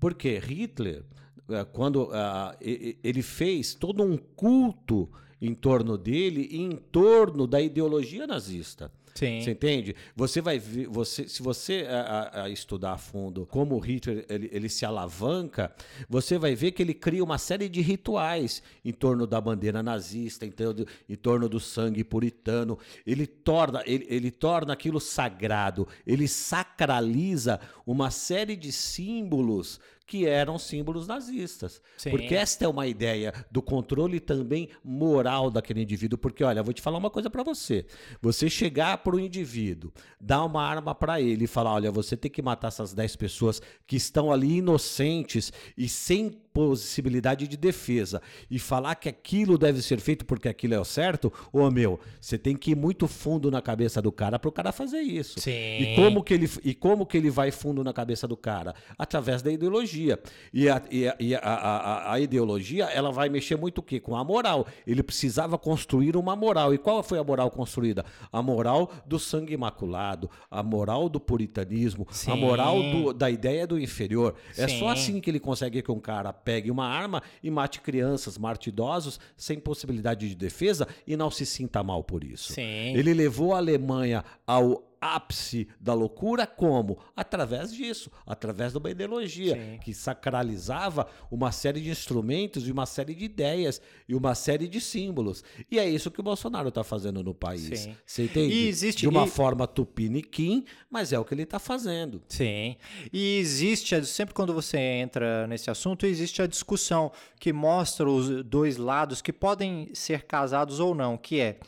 Porque 0.00 0.40
Hitler, 0.40 1.04
ah, 1.48 1.64
quando 1.64 2.08
ah, 2.12 2.56
ele 2.60 3.22
fez 3.22 3.74
todo 3.74 4.02
um 4.02 4.16
culto 4.16 5.08
em 5.40 5.54
torno 5.54 5.96
dele 5.96 6.48
e 6.50 6.60
em 6.60 6.72
torno 6.72 7.46
da 7.46 7.60
ideologia 7.60 8.26
nazista. 8.26 8.90
Sim. 9.14 9.42
Você 9.42 9.50
entende? 9.50 9.94
Você 10.16 10.40
vai 10.40 10.58
ver, 10.58 10.86
você, 10.86 11.28
se 11.28 11.42
você 11.42 11.86
a, 11.88 12.44
a- 12.44 12.48
estudar 12.48 12.92
a 12.92 12.98
fundo 12.98 13.46
como 13.46 13.76
o 13.76 13.78
Hitler 13.78 14.24
ele, 14.28 14.48
ele 14.52 14.68
se 14.68 14.84
alavanca, 14.86 15.70
você 16.08 16.38
vai 16.38 16.54
ver 16.54 16.72
que 16.72 16.82
ele 16.82 16.94
cria 16.94 17.22
uma 17.22 17.36
série 17.38 17.68
de 17.68 17.80
rituais 17.82 18.62
em 18.84 18.92
torno 18.92 19.26
da 19.26 19.40
bandeira 19.40 19.82
nazista, 19.82 20.46
em 20.46 20.50
torno, 20.50 20.86
em 21.08 21.14
torno 21.14 21.48
do 21.48 21.60
sangue 21.60 22.02
puritano. 22.02 22.78
Ele 23.06 23.26
torna, 23.26 23.82
ele, 23.86 24.06
ele 24.08 24.30
torna 24.30 24.72
aquilo 24.72 24.98
sagrado, 24.98 25.86
ele 26.06 26.26
sacraliza 26.26 27.60
uma 27.86 28.10
série 28.10 28.56
de 28.56 28.72
símbolos 28.72 29.78
que 30.06 30.26
eram 30.26 30.58
símbolos 30.58 31.06
nazistas. 31.06 31.80
Sim. 31.96 32.10
Porque 32.10 32.34
esta 32.34 32.64
é 32.64 32.68
uma 32.68 32.86
ideia 32.86 33.32
do 33.50 33.62
controle 33.62 34.20
também 34.20 34.68
moral 34.84 35.50
daquele 35.50 35.82
indivíduo. 35.82 36.18
Porque, 36.18 36.44
olha, 36.44 36.62
vou 36.62 36.74
te 36.74 36.82
falar 36.82 36.98
uma 36.98 37.10
coisa 37.10 37.30
para 37.30 37.42
você. 37.42 37.86
Você 38.20 38.50
chegar 38.50 38.98
para 38.98 39.16
o 39.16 39.20
indivíduo, 39.20 39.92
dar 40.20 40.44
uma 40.44 40.62
arma 40.62 40.94
para 40.94 41.20
ele 41.20 41.44
e 41.44 41.48
falar: 41.48 41.74
olha, 41.74 41.90
você 41.90 42.16
tem 42.16 42.30
que 42.30 42.42
matar 42.42 42.68
essas 42.68 42.92
10 42.92 43.16
pessoas 43.16 43.62
que 43.86 43.96
estão 43.96 44.32
ali 44.32 44.56
inocentes 44.56 45.52
e 45.76 45.88
sem 45.88 46.41
possibilidade 46.52 47.46
de 47.48 47.56
defesa 47.56 48.20
e 48.50 48.58
falar 48.58 48.94
que 48.96 49.08
aquilo 49.08 49.56
deve 49.58 49.80
ser 49.82 50.00
feito 50.00 50.24
porque 50.24 50.48
aquilo 50.48 50.74
é 50.74 50.80
o 50.80 50.84
certo, 50.84 51.32
ô 51.52 51.70
meu, 51.70 51.98
você 52.20 52.36
tem 52.38 52.56
que 52.56 52.72
ir 52.72 52.76
muito 52.76 53.06
fundo 53.08 53.50
na 53.50 53.60
cabeça 53.62 54.00
do 54.02 54.10
cara 54.12 54.38
para 54.38 54.48
o 54.48 54.52
cara 54.52 54.72
fazer 54.72 55.00
isso. 55.00 55.38
Sim. 55.40 55.50
E 55.50 55.94
como 55.96 56.22
que 56.22 56.34
ele 56.34 56.50
e 56.64 56.74
como 56.74 57.06
que 57.06 57.16
ele 57.16 57.30
vai 57.30 57.50
fundo 57.50 57.82
na 57.84 57.92
cabeça 57.92 58.26
do 58.28 58.36
cara? 58.36 58.74
Através 58.98 59.42
da 59.42 59.50
ideologia. 59.52 60.18
E 60.52 60.68
a, 60.68 60.82
e 60.90 61.08
a- 61.08 61.16
e 61.18 61.34
a- 61.34 61.38
a- 61.38 61.76
a- 62.10 62.12
a 62.14 62.20
ideologia, 62.20 62.84
ela 62.86 63.10
vai 63.10 63.28
mexer 63.28 63.56
muito 63.56 63.78
o 63.78 63.82
quê? 63.82 64.00
Com 64.00 64.16
a 64.16 64.24
moral. 64.24 64.66
Ele 64.86 65.02
precisava 65.02 65.56
construir 65.58 66.16
uma 66.16 66.34
moral. 66.36 66.74
E 66.74 66.78
qual 66.78 67.02
foi 67.02 67.18
a 67.18 67.24
moral 67.24 67.50
construída? 67.50 68.04
A 68.32 68.42
moral 68.42 68.90
do 69.06 69.18
sangue 69.18 69.54
imaculado, 69.54 70.30
a 70.50 70.62
moral 70.62 71.08
do 71.08 71.20
puritanismo, 71.20 72.06
a 72.10 72.12
Sim. 72.14 72.36
moral 72.40 72.82
do- 72.82 73.12
da 73.12 73.30
ideia 73.30 73.66
do 73.66 73.78
inferior. 73.78 74.34
É 74.56 74.68
Sim. 74.68 74.78
só 74.78 74.88
assim 74.88 75.20
que 75.20 75.30
ele 75.30 75.40
consegue 75.40 75.82
que 75.82 75.90
um 75.92 76.00
cara 76.00 76.32
pegue 76.44 76.70
uma 76.70 76.86
arma 76.86 77.22
e 77.42 77.50
mate 77.50 77.80
crianças, 77.80 78.38
mate 78.38 78.68
idosos, 78.68 79.18
sem 79.36 79.58
possibilidade 79.58 80.28
de 80.28 80.34
defesa 80.34 80.86
e 81.06 81.16
não 81.16 81.30
se 81.30 81.46
sinta 81.46 81.82
mal 81.82 82.02
por 82.02 82.24
isso. 82.24 82.52
Sim. 82.52 82.94
Ele 82.96 83.14
levou 83.14 83.54
a 83.54 83.58
Alemanha 83.58 84.24
ao 84.46 84.91
ápice 85.02 85.66
da 85.80 85.92
loucura 85.92 86.46
como? 86.46 86.98
Através 87.16 87.74
disso, 87.74 88.08
através 88.24 88.70
de 88.72 88.78
uma 88.78 88.88
ideologia 88.90 89.54
Sim. 89.56 89.78
que 89.82 89.92
sacralizava 89.92 91.08
uma 91.30 91.50
série 91.50 91.80
de 91.80 91.90
instrumentos 91.90 92.68
e 92.68 92.72
uma 92.72 92.86
série 92.86 93.14
de 93.14 93.24
ideias 93.24 93.82
e 94.08 94.14
uma 94.14 94.34
série 94.36 94.68
de 94.68 94.80
símbolos. 94.80 95.42
E 95.70 95.78
é 95.78 95.88
isso 95.88 96.10
que 96.10 96.20
o 96.20 96.22
Bolsonaro 96.22 96.68
está 96.68 96.84
fazendo 96.84 97.22
no 97.22 97.34
país. 97.34 97.80
Sim. 97.80 97.96
Você 98.06 98.24
entende? 98.24 98.54
E 98.54 98.68
existe- 98.68 99.00
de 99.00 99.08
uma 99.08 99.24
e- 99.24 99.28
forma 99.30 99.66
tupiniquim, 99.66 100.64
mas 100.88 101.12
é 101.12 101.18
o 101.18 101.24
que 101.24 101.34
ele 101.34 101.42
está 101.42 101.58
fazendo. 101.58 102.22
Sim. 102.28 102.76
E 103.12 103.38
existe, 103.38 104.04
sempre 104.06 104.34
quando 104.34 104.54
você 104.54 104.78
entra 104.78 105.46
nesse 105.48 105.70
assunto, 105.70 106.06
existe 106.06 106.40
a 106.40 106.46
discussão 106.46 107.10
que 107.40 107.52
mostra 107.52 108.08
os 108.08 108.44
dois 108.44 108.76
lados 108.76 109.20
que 109.20 109.32
podem 109.32 109.88
ser 109.94 110.22
casados 110.22 110.78
ou 110.78 110.94
não, 110.94 111.16
que 111.16 111.40
é 111.40 111.58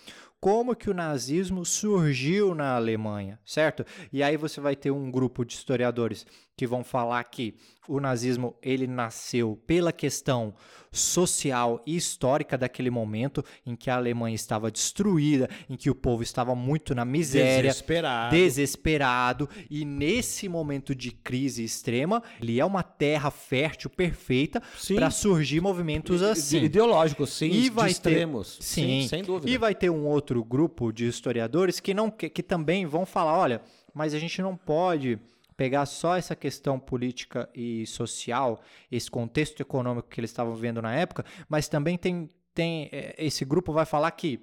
como 0.45 0.77
que 0.77 0.91
o 0.91 0.95
nazismo 0.95 1.65
surgiu 1.65 2.55
na 2.55 2.77
Alemanha, 2.77 3.41
certo? 3.47 3.83
E 4.13 4.23
aí 4.23 4.37
você 4.37 4.61
vai 4.61 4.77
ter 4.77 4.91
um 4.91 5.11
grupo 5.11 5.43
de 5.43 5.55
historiadores 5.55 6.27
que 6.57 6.67
vão 6.67 6.85
falar 6.85 7.23
que 7.25 7.55
o 7.89 8.01
nazismo 8.01 8.55
ele 8.63 8.87
nasceu 8.87 9.61
pela 9.67 9.93
questão 9.93 10.55
social 10.91 11.83
e 11.85 11.97
histórica 11.97 12.57
daquele 12.57 12.89
momento 12.89 13.45
em 13.67 13.75
que 13.75 13.91
a 13.91 13.97
Alemanha 13.97 14.35
estava 14.35 14.71
destruída, 14.71 15.49
em 15.69 15.77
que 15.77 15.91
o 15.91 15.95
povo 15.95 16.23
estava 16.23 16.55
muito 16.55 16.95
na 16.95 17.05
miséria, 17.05 17.71
Desesperado. 17.71 18.35
desesperado 18.37 19.49
e 19.69 19.85
nesse 19.85 20.49
momento 20.49 20.95
de 20.95 21.11
crise 21.11 21.65
extrema, 21.65 22.23
ele 22.41 22.61
é 22.61 22.65
uma 22.65 22.83
terra 22.85 23.31
fértil 23.31 23.91
perfeita 23.91 24.63
Sim. 24.79 24.95
para 24.95 25.11
surgir 25.11 25.61
movimentos 25.61 26.23
assim. 26.23 26.63
Ideológicos, 26.63 27.31
sim, 27.33 27.51
E 27.51 27.63
de 27.63 27.71
vai 27.71 27.87
ter- 27.87 27.91
extremos. 27.93 28.57
Sim, 28.61 29.07
sem 29.09 29.25
dúvida. 29.25 29.51
E 29.51 29.59
vai 29.59 29.75
ter 29.75 29.91
um 29.91 30.07
outro 30.07 30.45
grupo 30.45 30.93
de 30.93 31.07
historiadores 31.09 31.81
que 31.81 31.93
não 31.93 32.09
que, 32.11 32.29
que 32.31 32.43
também 32.43 32.87
vão 32.87 33.05
falar, 33.05 33.37
olha, 33.37 33.61
mas 33.93 34.15
a 34.15 34.19
gente 34.19 34.41
não 34.41 34.57
pode 34.57 35.19
pegar 35.57 35.87
só 35.87 36.17
essa 36.17 36.35
questão 36.37 36.79
política 36.79 37.49
e 37.55 37.87
social, 37.87 38.61
esse 38.91 39.11
contexto 39.11 39.61
econômico 39.61 40.09
que 40.09 40.21
eles 40.21 40.31
estavam 40.31 40.55
vivendo 40.55 40.81
na 40.83 40.95
época, 40.95 41.25
mas 41.49 41.69
também 41.69 41.97
tem 41.99 42.29
tem 42.55 42.89
eh, 42.93 43.15
esse 43.19 43.45
grupo 43.45 43.73
vai 43.73 43.85
falar 43.85 44.11
que 44.13 44.41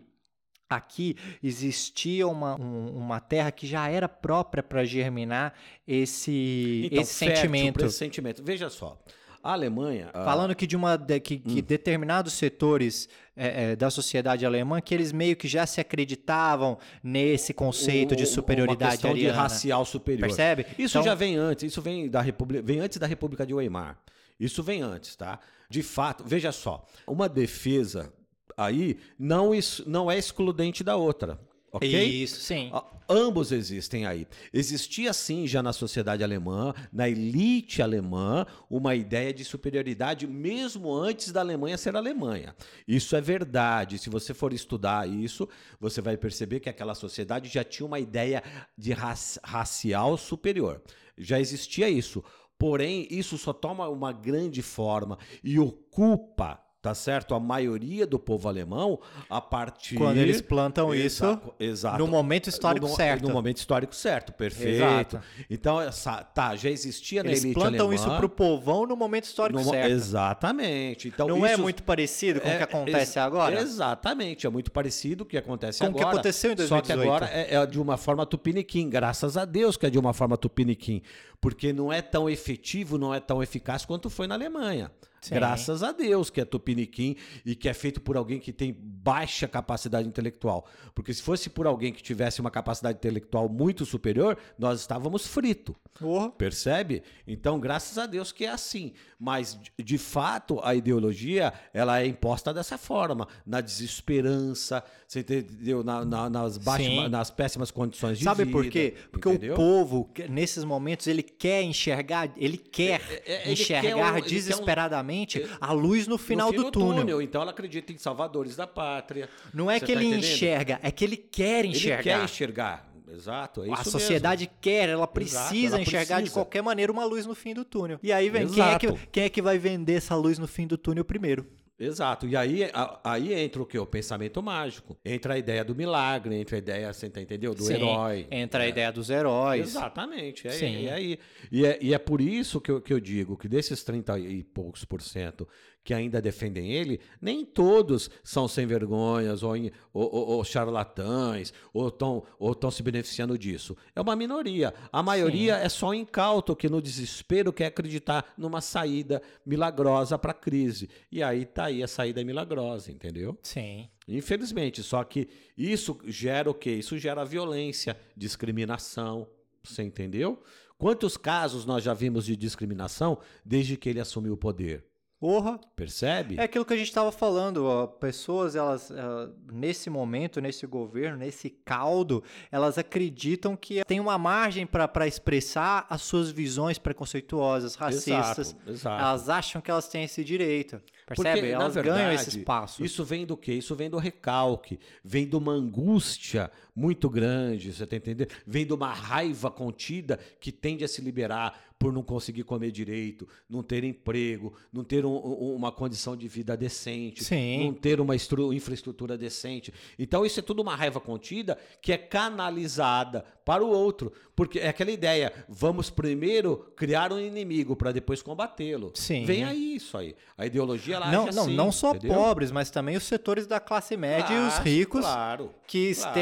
aqui 0.70 1.16
existia 1.44 2.28
uma, 2.28 2.60
um- 2.60 2.96
uma 2.98 3.20
terra 3.20 3.52
que 3.52 3.66
já 3.68 3.90
era 3.90 4.08
própria 4.08 4.62
para 4.64 4.84
germinar 4.86 5.54
esse, 5.88 6.84
Então, 6.92 7.02
esse 7.02 7.14
sentimento. 7.14 7.86
esse 7.86 7.98
sentimento. 7.98 8.44
Veja 8.44 8.70
só, 8.70 9.02
a 9.44 9.54
Alemanha... 9.54 10.10
Falando 10.14 10.56
que 10.56 10.68
de 10.68 10.76
uma 10.76 10.96
de- 10.98 11.20
que, 11.20 11.38
que 11.40 11.60
Hum. 11.60 11.64
determinados 11.66 12.34
setores 12.34 13.10
é, 13.36 13.72
é, 13.72 13.76
da 13.76 13.90
sociedade 13.90 14.46
alemã 14.46 14.80
que 14.82 14.94
eles 14.94 15.12
meio 15.12 15.36
que 15.36 15.48
já 15.48 15.66
se 15.66 15.80
acreditavam 15.82 16.78
nesse 17.04 17.54
conceito 17.54 18.16
de 18.16 18.24
o- 18.24 18.28
superioridade 18.28 18.84
uma 18.84 18.92
questão 18.92 19.12
ariana. 19.12 19.34
de 19.34 19.38
racial 19.40 19.86
superior. 19.86 20.28
Percebe? 20.28 20.66
Isso 20.78 20.98
Então- 20.98 21.04
já 21.04 21.16
vem 21.16 21.36
antes, 21.36 21.64
isso 21.72 21.82
vem 21.82 22.10
da 22.10 22.22
República, 22.22 22.64
vem 22.64 22.80
antes 22.80 22.98
da 22.98 23.08
República 23.08 23.46
de 23.46 23.54
Weimar. 23.54 23.98
Isso 24.40 24.62
vem 24.64 24.82
antes, 24.82 25.16
tá? 25.16 25.40
De 25.70 25.82
fato, 25.84 26.24
veja 26.26 26.52
só, 26.52 26.86
uma 27.08 27.30
defesa 27.30 28.12
aí 28.58 28.98
não, 29.18 29.52
não 29.88 30.12
é 30.12 30.18
excludente 30.18 30.84
da 30.84 30.96
outra, 30.96 31.40
ok? 31.72 32.04
Isso, 32.04 32.42
sim. 32.42 32.72
Ambos 33.08 33.52
existem 33.52 34.06
aí. 34.06 34.28
Existia 34.54 35.12
sim 35.14 35.46
já 35.46 35.62
na 35.62 35.74
sociedade 35.74 36.24
alemã, 36.24 36.74
na 36.94 37.10
elite 37.10 37.82
alemã, 37.82 38.46
uma 38.70 38.96
ideia 38.96 39.34
de 39.34 39.44
superioridade 39.44 40.26
mesmo 40.28 40.94
antes 40.94 41.32
da 41.32 41.42
Alemanha 41.42 41.78
ser 41.78 41.96
Alemanha. 41.96 42.56
Isso 42.88 43.16
é 43.16 43.22
verdade. 43.22 43.98
Se 43.98 44.10
você 44.10 44.34
for 44.34 44.54
estudar 44.54 45.10
isso, 45.10 45.48
você 45.80 46.02
vai 46.02 46.16
perceber 46.16 46.60
que 46.60 46.70
aquela 46.70 46.96
sociedade 46.96 47.50
já 47.50 47.64
tinha 47.64 47.86
uma 47.86 48.00
ideia 48.00 48.42
de 48.78 48.94
raci- 48.94 49.40
racial 49.44 50.18
superior. 50.18 50.82
Já 51.18 51.40
existia 51.40 51.90
isso. 51.90 52.24
Porém, 52.58 53.08
isso 53.10 53.40
só 53.40 53.52
toma 53.52 53.90
uma 53.90 54.14
grande 54.14 54.62
forma 54.62 55.18
e 55.44 55.58
ocupa, 55.58 56.61
tá 56.82 56.96
certo? 56.96 57.36
A 57.36 57.40
maioria 57.40 58.08
do 58.08 58.18
povo 58.18 58.48
alemão 58.50 59.00
a 59.30 59.40
partir 59.40 59.96
Quando 59.98 60.18
eles 60.18 60.42
plantam 60.42 60.96
isso 60.96 61.24
Exato, 61.26 61.54
exato. 61.60 61.98
no 62.00 62.08
momento 62.08 62.50
histórico 62.50 62.88
no, 62.88 62.96
certo. 62.96 63.24
No 63.28 63.30
momento 63.34 63.58
histórico 63.58 63.96
certo, 63.96 64.34
perfeito. 64.34 64.72
Exato. 64.78 65.22
Então, 65.50 65.80
essa, 65.80 66.24
tá, 66.24 66.56
já 66.56 66.70
existia 66.72 67.22
na 67.24 67.30
Eles 67.30 67.44
elite 67.44 67.60
plantam 67.60 67.86
alemã. 67.88 67.94
isso 67.96 68.18
pro 68.18 68.28
povão 68.28 68.88
no 68.88 68.96
momento 68.96 69.26
histórico 69.26 69.60
no 69.60 69.70
certo. 69.70 69.92
Exatamente. 69.92 71.08
Então, 71.08 71.28
Não 71.28 71.46
é 71.46 71.54
isso 71.54 71.62
muito 71.62 71.84
parecido 71.84 72.42
com 72.42 72.48
o 72.48 72.52
que 72.52 72.58
é- 72.58 72.64
acontece 72.64 72.98
ex- 73.12 73.18
agora? 73.18 73.62
Exatamente, 73.62 74.48
é 74.48 74.50
muito 74.50 74.72
parecido 74.72 75.24
com 75.24 75.28
o 75.28 75.32
que 75.32 75.38
acontece 75.38 75.80
Com 75.80 75.86
o 75.86 75.94
que 75.94 76.00
agora. 76.00 76.16
aconteceu 76.16 76.52
em 76.54 76.58
Só 76.58 76.82
que 76.82 76.88
2018. 76.94 77.08
agora 77.08 77.28
é, 77.32 77.56
é 77.56 77.66
de 77.66 77.80
uma 77.80 77.98
forma 77.98 78.26
tupiniquim, 78.26 78.90
graças 78.90 79.38
a 79.38 79.46
Deus 79.46 79.78
que 79.78 79.86
é 79.86 79.90
de 79.90 80.00
uma 80.00 80.14
forma 80.14 80.36
tupiniquim, 80.38 81.02
porque 81.40 81.72
não 81.72 81.94
é 81.94 82.02
tão 82.02 82.30
efetivo, 82.30 82.98
não 82.98 83.14
é 83.14 83.20
tão 83.20 83.42
eficaz 83.44 83.86
quanto 83.86 84.10
foi 84.10 84.26
na 84.26 84.36
Alemanha. 84.36 84.92
Sim. 85.22 85.36
Graças 85.36 85.84
a 85.84 85.92
Deus 85.92 86.32
que 86.32 86.42
é 86.42 86.46
tupiniquim 86.46 87.16
e 87.46 87.56
que 87.56 87.70
é 87.70 87.74
feito 87.76 88.02
por 88.02 88.18
alguém 88.18 88.40
que 88.40 88.52
tem 88.52 88.76
baixa 88.76 89.48
capacidade 89.48 90.08
intelectual. 90.08 90.66
Porque 90.96 91.14
se 91.14 91.22
fosse 91.22 91.48
por 91.50 91.68
alguém 91.68 91.94
que 91.94 92.02
tivesse 92.02 92.42
uma 92.42 92.50
capacidade 92.50 92.98
intelectual 92.98 93.48
muito 93.48 93.86
superior, 93.86 94.36
nós 94.58 94.80
estávamos 94.80 95.28
fritos. 95.28 95.76
Porra. 95.94 96.32
Percebe? 96.32 97.04
Então, 97.28 97.60
graças 97.60 98.00
a 98.00 98.08
Deus 98.08 98.32
que 98.32 98.46
é 98.46 98.50
assim. 98.50 98.94
Mas, 99.20 99.60
de- 99.78 99.98
fato, 100.00 100.60
a 100.64 100.74
ideologia 100.74 101.54
ela 101.72 102.02
é 102.02 102.08
imposta 102.08 102.52
dessa 102.52 102.76
forma, 102.76 103.28
na 103.46 103.62
desesperança, 103.62 104.84
você 105.08 105.20
entendeu? 105.20 105.84
Na- 105.84 106.04
na- 106.04 106.30
nas, 106.30 106.58
baixas, 106.58 107.12
nas 107.12 107.30
péssimas 107.30 107.70
condições 107.70 108.18
de 108.18 108.24
Sabe 108.24 108.46
vida. 108.46 108.52
por 108.58 108.68
quê? 108.68 108.96
Porque 109.12 109.30
entendeu? 109.30 109.54
o 109.54 109.56
povo, 109.56 110.10
nesses 110.30 110.64
momentos, 110.64 111.06
ele 111.06 111.22
quer 111.22 111.62
enxergar, 111.62 112.32
ele 112.36 112.58
quer 112.58 113.00
É, 113.12 113.24
é, 113.34 113.42
ele 113.44 113.54
enxergar 113.54 113.86
ele 114.14 114.22
quer 114.22 114.24
um- 114.24 114.28
desesperadamente 114.28 115.11
a 115.60 115.72
luz 115.74 116.08
no 116.08 116.18
final 116.18 116.52
No 116.52 116.64
do 116.66 116.72
túnel. 116.72 117.22
Então, 117.22 117.42
ela 117.42 117.52
acredita 117.52 117.92
em 117.94 117.98
salvadores 117.98 118.56
da 118.56 118.66
pátria. 118.68 119.30
Não 119.54 119.70
é 119.70 119.80
Você 119.80 119.86
que 119.86 119.94
tá 119.94 120.00
ele 120.00 120.08
entendendo? 120.10 120.24
enxerga, 120.26 120.80
é 120.82 120.92
que 120.92 121.04
ele 121.04 121.18
quer 121.18 121.60
Ele 121.66 121.70
enxergar. 121.76 122.04
quer 122.04 122.24
enxergar. 122.24 122.92
Exato, 123.14 123.62
é 123.62 123.66
isso 123.66 123.74
a 123.74 123.78
mesmo. 123.80 123.92
sociedade 123.92 124.50
quer, 124.62 124.88
ela 124.88 125.06
precisa 125.06 125.76
ela 125.76 125.82
enxergar 125.82 126.16
de 126.16 126.22
precisa. 126.22 126.34
qualquer 126.40 126.62
maneira 126.64 126.90
uma 126.92 127.04
luz 127.04 127.26
no 127.26 127.36
fim 127.36 127.54
do 127.54 127.66
túnel. 127.66 128.00
E 128.02 128.12
aí 128.14 128.30
vem 128.30 128.48
quem 128.48 128.64
é, 128.64 128.80
que, 128.80 128.86
Exato. 128.86 129.00
quem 129.12 129.24
é 129.26 129.30
que 129.30 129.42
vai 129.42 129.58
vender 129.58 129.96
essa 129.96 130.16
luz 130.16 130.40
no 130.40 130.48
fim 130.48 130.66
do 130.66 130.78
túnel 130.78 131.04
primeiro? 131.04 131.46
Exato. 131.84 132.28
E 132.28 132.36
aí, 132.36 132.66
a- 132.74 133.00
aí 133.04 133.34
entra 133.34 133.62
o 133.62 133.66
quê? 133.66 133.80
O 133.80 133.86
pensamento 133.86 134.42
mágico. 134.44 134.96
Entra 135.04 135.34
a 135.34 135.38
ideia 135.38 135.64
do 135.66 135.74
milagre, 135.74 136.36
entra 136.36 136.58
a 136.58 136.60
ideia, 136.60 136.94
você 136.94 137.10
tá 137.10 137.20
entendeu? 137.20 137.56
Do 137.56 137.64
Sim, 137.64 137.74
herói. 137.74 138.28
Entra 138.30 138.62
a 138.64 138.66
É. 138.66 138.70
ideia 138.70 138.92
dos 138.92 139.10
heróis. 139.10 139.62
Exatamente. 139.70 140.48
É, 140.48 140.52
Sim. 140.52 140.86
é 140.86 140.94
aí. 140.94 141.20
E 141.52 141.66
é, 141.66 141.80
e 141.82 141.94
é 141.94 141.98
por 141.98 142.22
isso 142.22 142.62
que 142.62 142.70
eu, 142.70 142.80
que 142.80 142.94
eu 142.94 143.00
digo 143.00 143.36
que 143.36 143.48
desses 143.48 143.84
30 143.84 144.20
e 144.20 144.44
poucos 144.44 144.86
por 144.86 145.02
cento 145.02 145.48
que 145.84 145.94
ainda 145.94 146.22
defendem 146.22 146.72
ele, 146.72 147.00
nem 147.20 147.44
todos 147.44 148.10
são 148.24 148.48
sem 148.48 148.66
vergonhas 148.68 149.42
ou, 149.42 149.54
ou- 149.92 150.12
ou- 150.14 150.44
charlatães 150.44 151.52
ou 151.74 151.88
estão 151.88 152.24
ou 152.38 152.54
tão 152.54 152.70
se 152.70 152.84
beneficiando 152.84 153.38
disso. 153.38 153.76
É 153.96 154.02
uma 154.02 154.16
minoria. 154.16 154.74
A 154.92 155.02
maioria 155.02 155.56
é 155.56 155.68
só 155.70 155.94
incauto 155.94 156.56
que 156.56 156.70
no 156.70 156.82
desespero 156.82 157.52
quer 157.52 157.68
acreditar 157.68 158.34
numa 158.38 158.62
saída 158.62 159.22
milagrosa 159.46 160.18
para 160.20 160.32
a 160.32 160.36
crise. 160.36 160.90
E 161.12 161.24
aí 161.24 161.46
tá 161.46 161.66
aí 161.66 161.82
a 161.82 161.88
saída 161.88 162.24
milagrosa, 162.24 162.92
entendeu? 162.92 163.38
Sim. 163.42 163.90
Infelizmente, 164.08 164.84
só 164.84 165.04
que 165.04 165.30
isso 165.58 165.98
gera 166.06 166.50
o 166.50 166.54
quê? 166.54 166.72
Isso 166.72 166.98
gera 166.98 167.24
violência, 167.26 167.98
discriminação, 168.16 169.28
você 169.64 169.84
entendeu? 169.84 170.42
Quantos 170.78 171.16
casos 171.16 171.66
nós 171.66 171.84
já 171.84 171.94
vimos 171.94 172.26
de 172.26 172.36
discriminação 172.36 173.20
desde 173.46 173.78
que 173.78 173.88
ele 173.90 174.00
assumiu 174.00 174.34
o 174.34 174.38
poder? 174.38 174.84
Porra. 175.22 175.60
Percebe? 175.76 176.40
É 176.40 176.42
aquilo 176.46 176.66
que 176.66 176.74
a 176.74 176.76
gente 176.76 176.88
estava 176.88 177.12
falando, 177.12 177.68
ó, 177.68 177.86
pessoas, 177.86 178.56
elas, 178.56 178.92
ah, 178.92 179.30
nesse 179.54 179.88
momento, 179.88 180.42
nesse 180.42 180.66
governo, 180.66 181.18
nesse 181.18 181.48
caldo, 181.48 182.24
elas 182.52 182.80
acreditam 182.80 183.56
que 183.56 183.86
tem 183.86 184.00
uma 184.00 184.18
margem 184.18 184.66
para 184.66 185.06
expressar 185.06 185.86
as 185.88 186.02
suas 186.02 186.32
visões 186.32 186.80
preconceituosas, 186.80 187.76
racistas. 187.76 188.56
Exato, 188.56 188.72
exato. 188.72 189.00
Elas 189.04 189.30
acham 189.30 189.62
que 189.62 189.70
elas 189.70 189.88
têm 189.88 190.06
esse 190.06 190.24
direito, 190.24 190.82
percebe? 191.16 191.40
Porque, 191.42 191.52
elas 191.54 191.76
ganham 191.76 191.96
verdade, 191.96 192.16
esse 192.16 192.38
espaço. 192.40 192.84
Isso 192.84 193.04
vem 193.04 193.26
do 193.26 193.38
quê? 193.38 193.54
Isso 193.54 193.76
vem 193.76 193.90
do 193.90 193.98
recalque, 193.98 194.80
vem 195.04 195.28
de 195.28 195.36
uma 195.36 195.52
angústia 195.54 196.52
muito 196.76 197.10
grande, 197.10 197.74
você 197.74 197.86
tá 197.86 197.96
entendendo? 197.96 198.30
Vem 198.48 198.66
de 198.66 198.74
uma 198.74 198.94
raiva 198.94 199.52
contida 199.52 200.18
que 200.40 200.52
tende 200.52 200.84
a 200.84 200.88
se 200.88 201.02
liberar 201.02 201.60
por 201.78 201.92
não 201.92 202.04
conseguir 202.04 202.44
comer 202.44 202.72
direito, 202.72 203.28
não 203.50 203.64
ter 203.64 203.84
emprego, 203.84 204.54
não 204.72 204.84
ter 204.84 205.04
um- 205.04 205.10
um- 205.16 205.56
uma 205.56 205.72
condição 205.72 206.16
de 206.16 206.28
vida 206.28 206.56
decente, 206.56 207.24
Sim. 207.24 207.66
não 207.66 207.74
ter 207.74 208.00
uma 208.00 208.16
estru- 208.16 208.54
infraestrutura 208.54 209.18
decente. 209.18 209.74
Então 209.98 210.24
isso 210.26 210.40
é 210.40 210.44
tudo 210.44 210.62
uma 210.62 210.76
raiva 210.76 211.00
contida 211.00 211.58
que 211.82 211.92
é 211.92 211.98
canalizada 211.98 213.26
para 213.52 213.66
o 213.66 213.70
outro, 213.70 214.14
porque 214.34 214.60
é 214.60 214.70
aquela 214.70 214.92
ideia, 214.92 215.34
vamos 215.50 215.90
primeiro 215.90 216.72
criar 216.74 217.12
um 217.12 217.20
inimigo 217.20 217.76
para 217.76 217.92
depois 217.92 218.22
combatê-lo. 218.22 218.94
Sim. 218.96 219.26
Vem 219.26 219.44
aí 219.44 219.76
isso 219.76 219.98
aí. 219.98 220.16
A 220.38 220.46
ideologia 220.46 220.96
ela 220.96 221.12
Não, 221.12 221.26
não, 221.26 221.44
assim, 221.44 221.54
não 221.54 221.70
só 221.70 221.90
entendeu? 221.94 222.16
pobres, 222.18 222.50
mas 222.50 222.70
também 222.72 222.96
os 222.96 223.04
setores 223.04 223.46
da 223.46 223.60
classe 223.60 223.98
média 223.98 224.34
e 224.34 224.38
os 224.48 224.54
Claro, 224.54 224.64
ricos 224.70 225.02
Claro. 225.02 225.52
que 225.68 225.94
claro. 225.96 226.18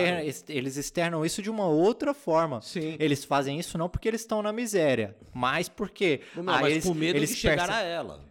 eles 0.49 0.75
externam 0.75 1.23
isso 1.23 1.39
de 1.43 1.51
uma 1.51 1.67
outra 1.67 2.15
forma. 2.15 2.63
Sim. 2.63 2.95
Eles 2.99 3.23
fazem 3.23 3.59
isso 3.59 3.77
não 3.77 3.87
porque 3.87 4.07
eles 4.07 4.21
estão 4.21 4.41
na 4.41 4.51
miséria, 4.51 5.15
mas 5.31 5.69
porque 5.69 6.21
Não, 6.35 6.51
aí 6.51 6.61
mas 6.63 6.71
eles, 6.71 6.83
com 6.85 6.95
medo 6.95 7.15
eles 7.19 7.29
de 7.29 7.35
chegar 7.35 7.67
percebem- 7.67 7.85
a 7.91 7.93
ela. 7.93 8.28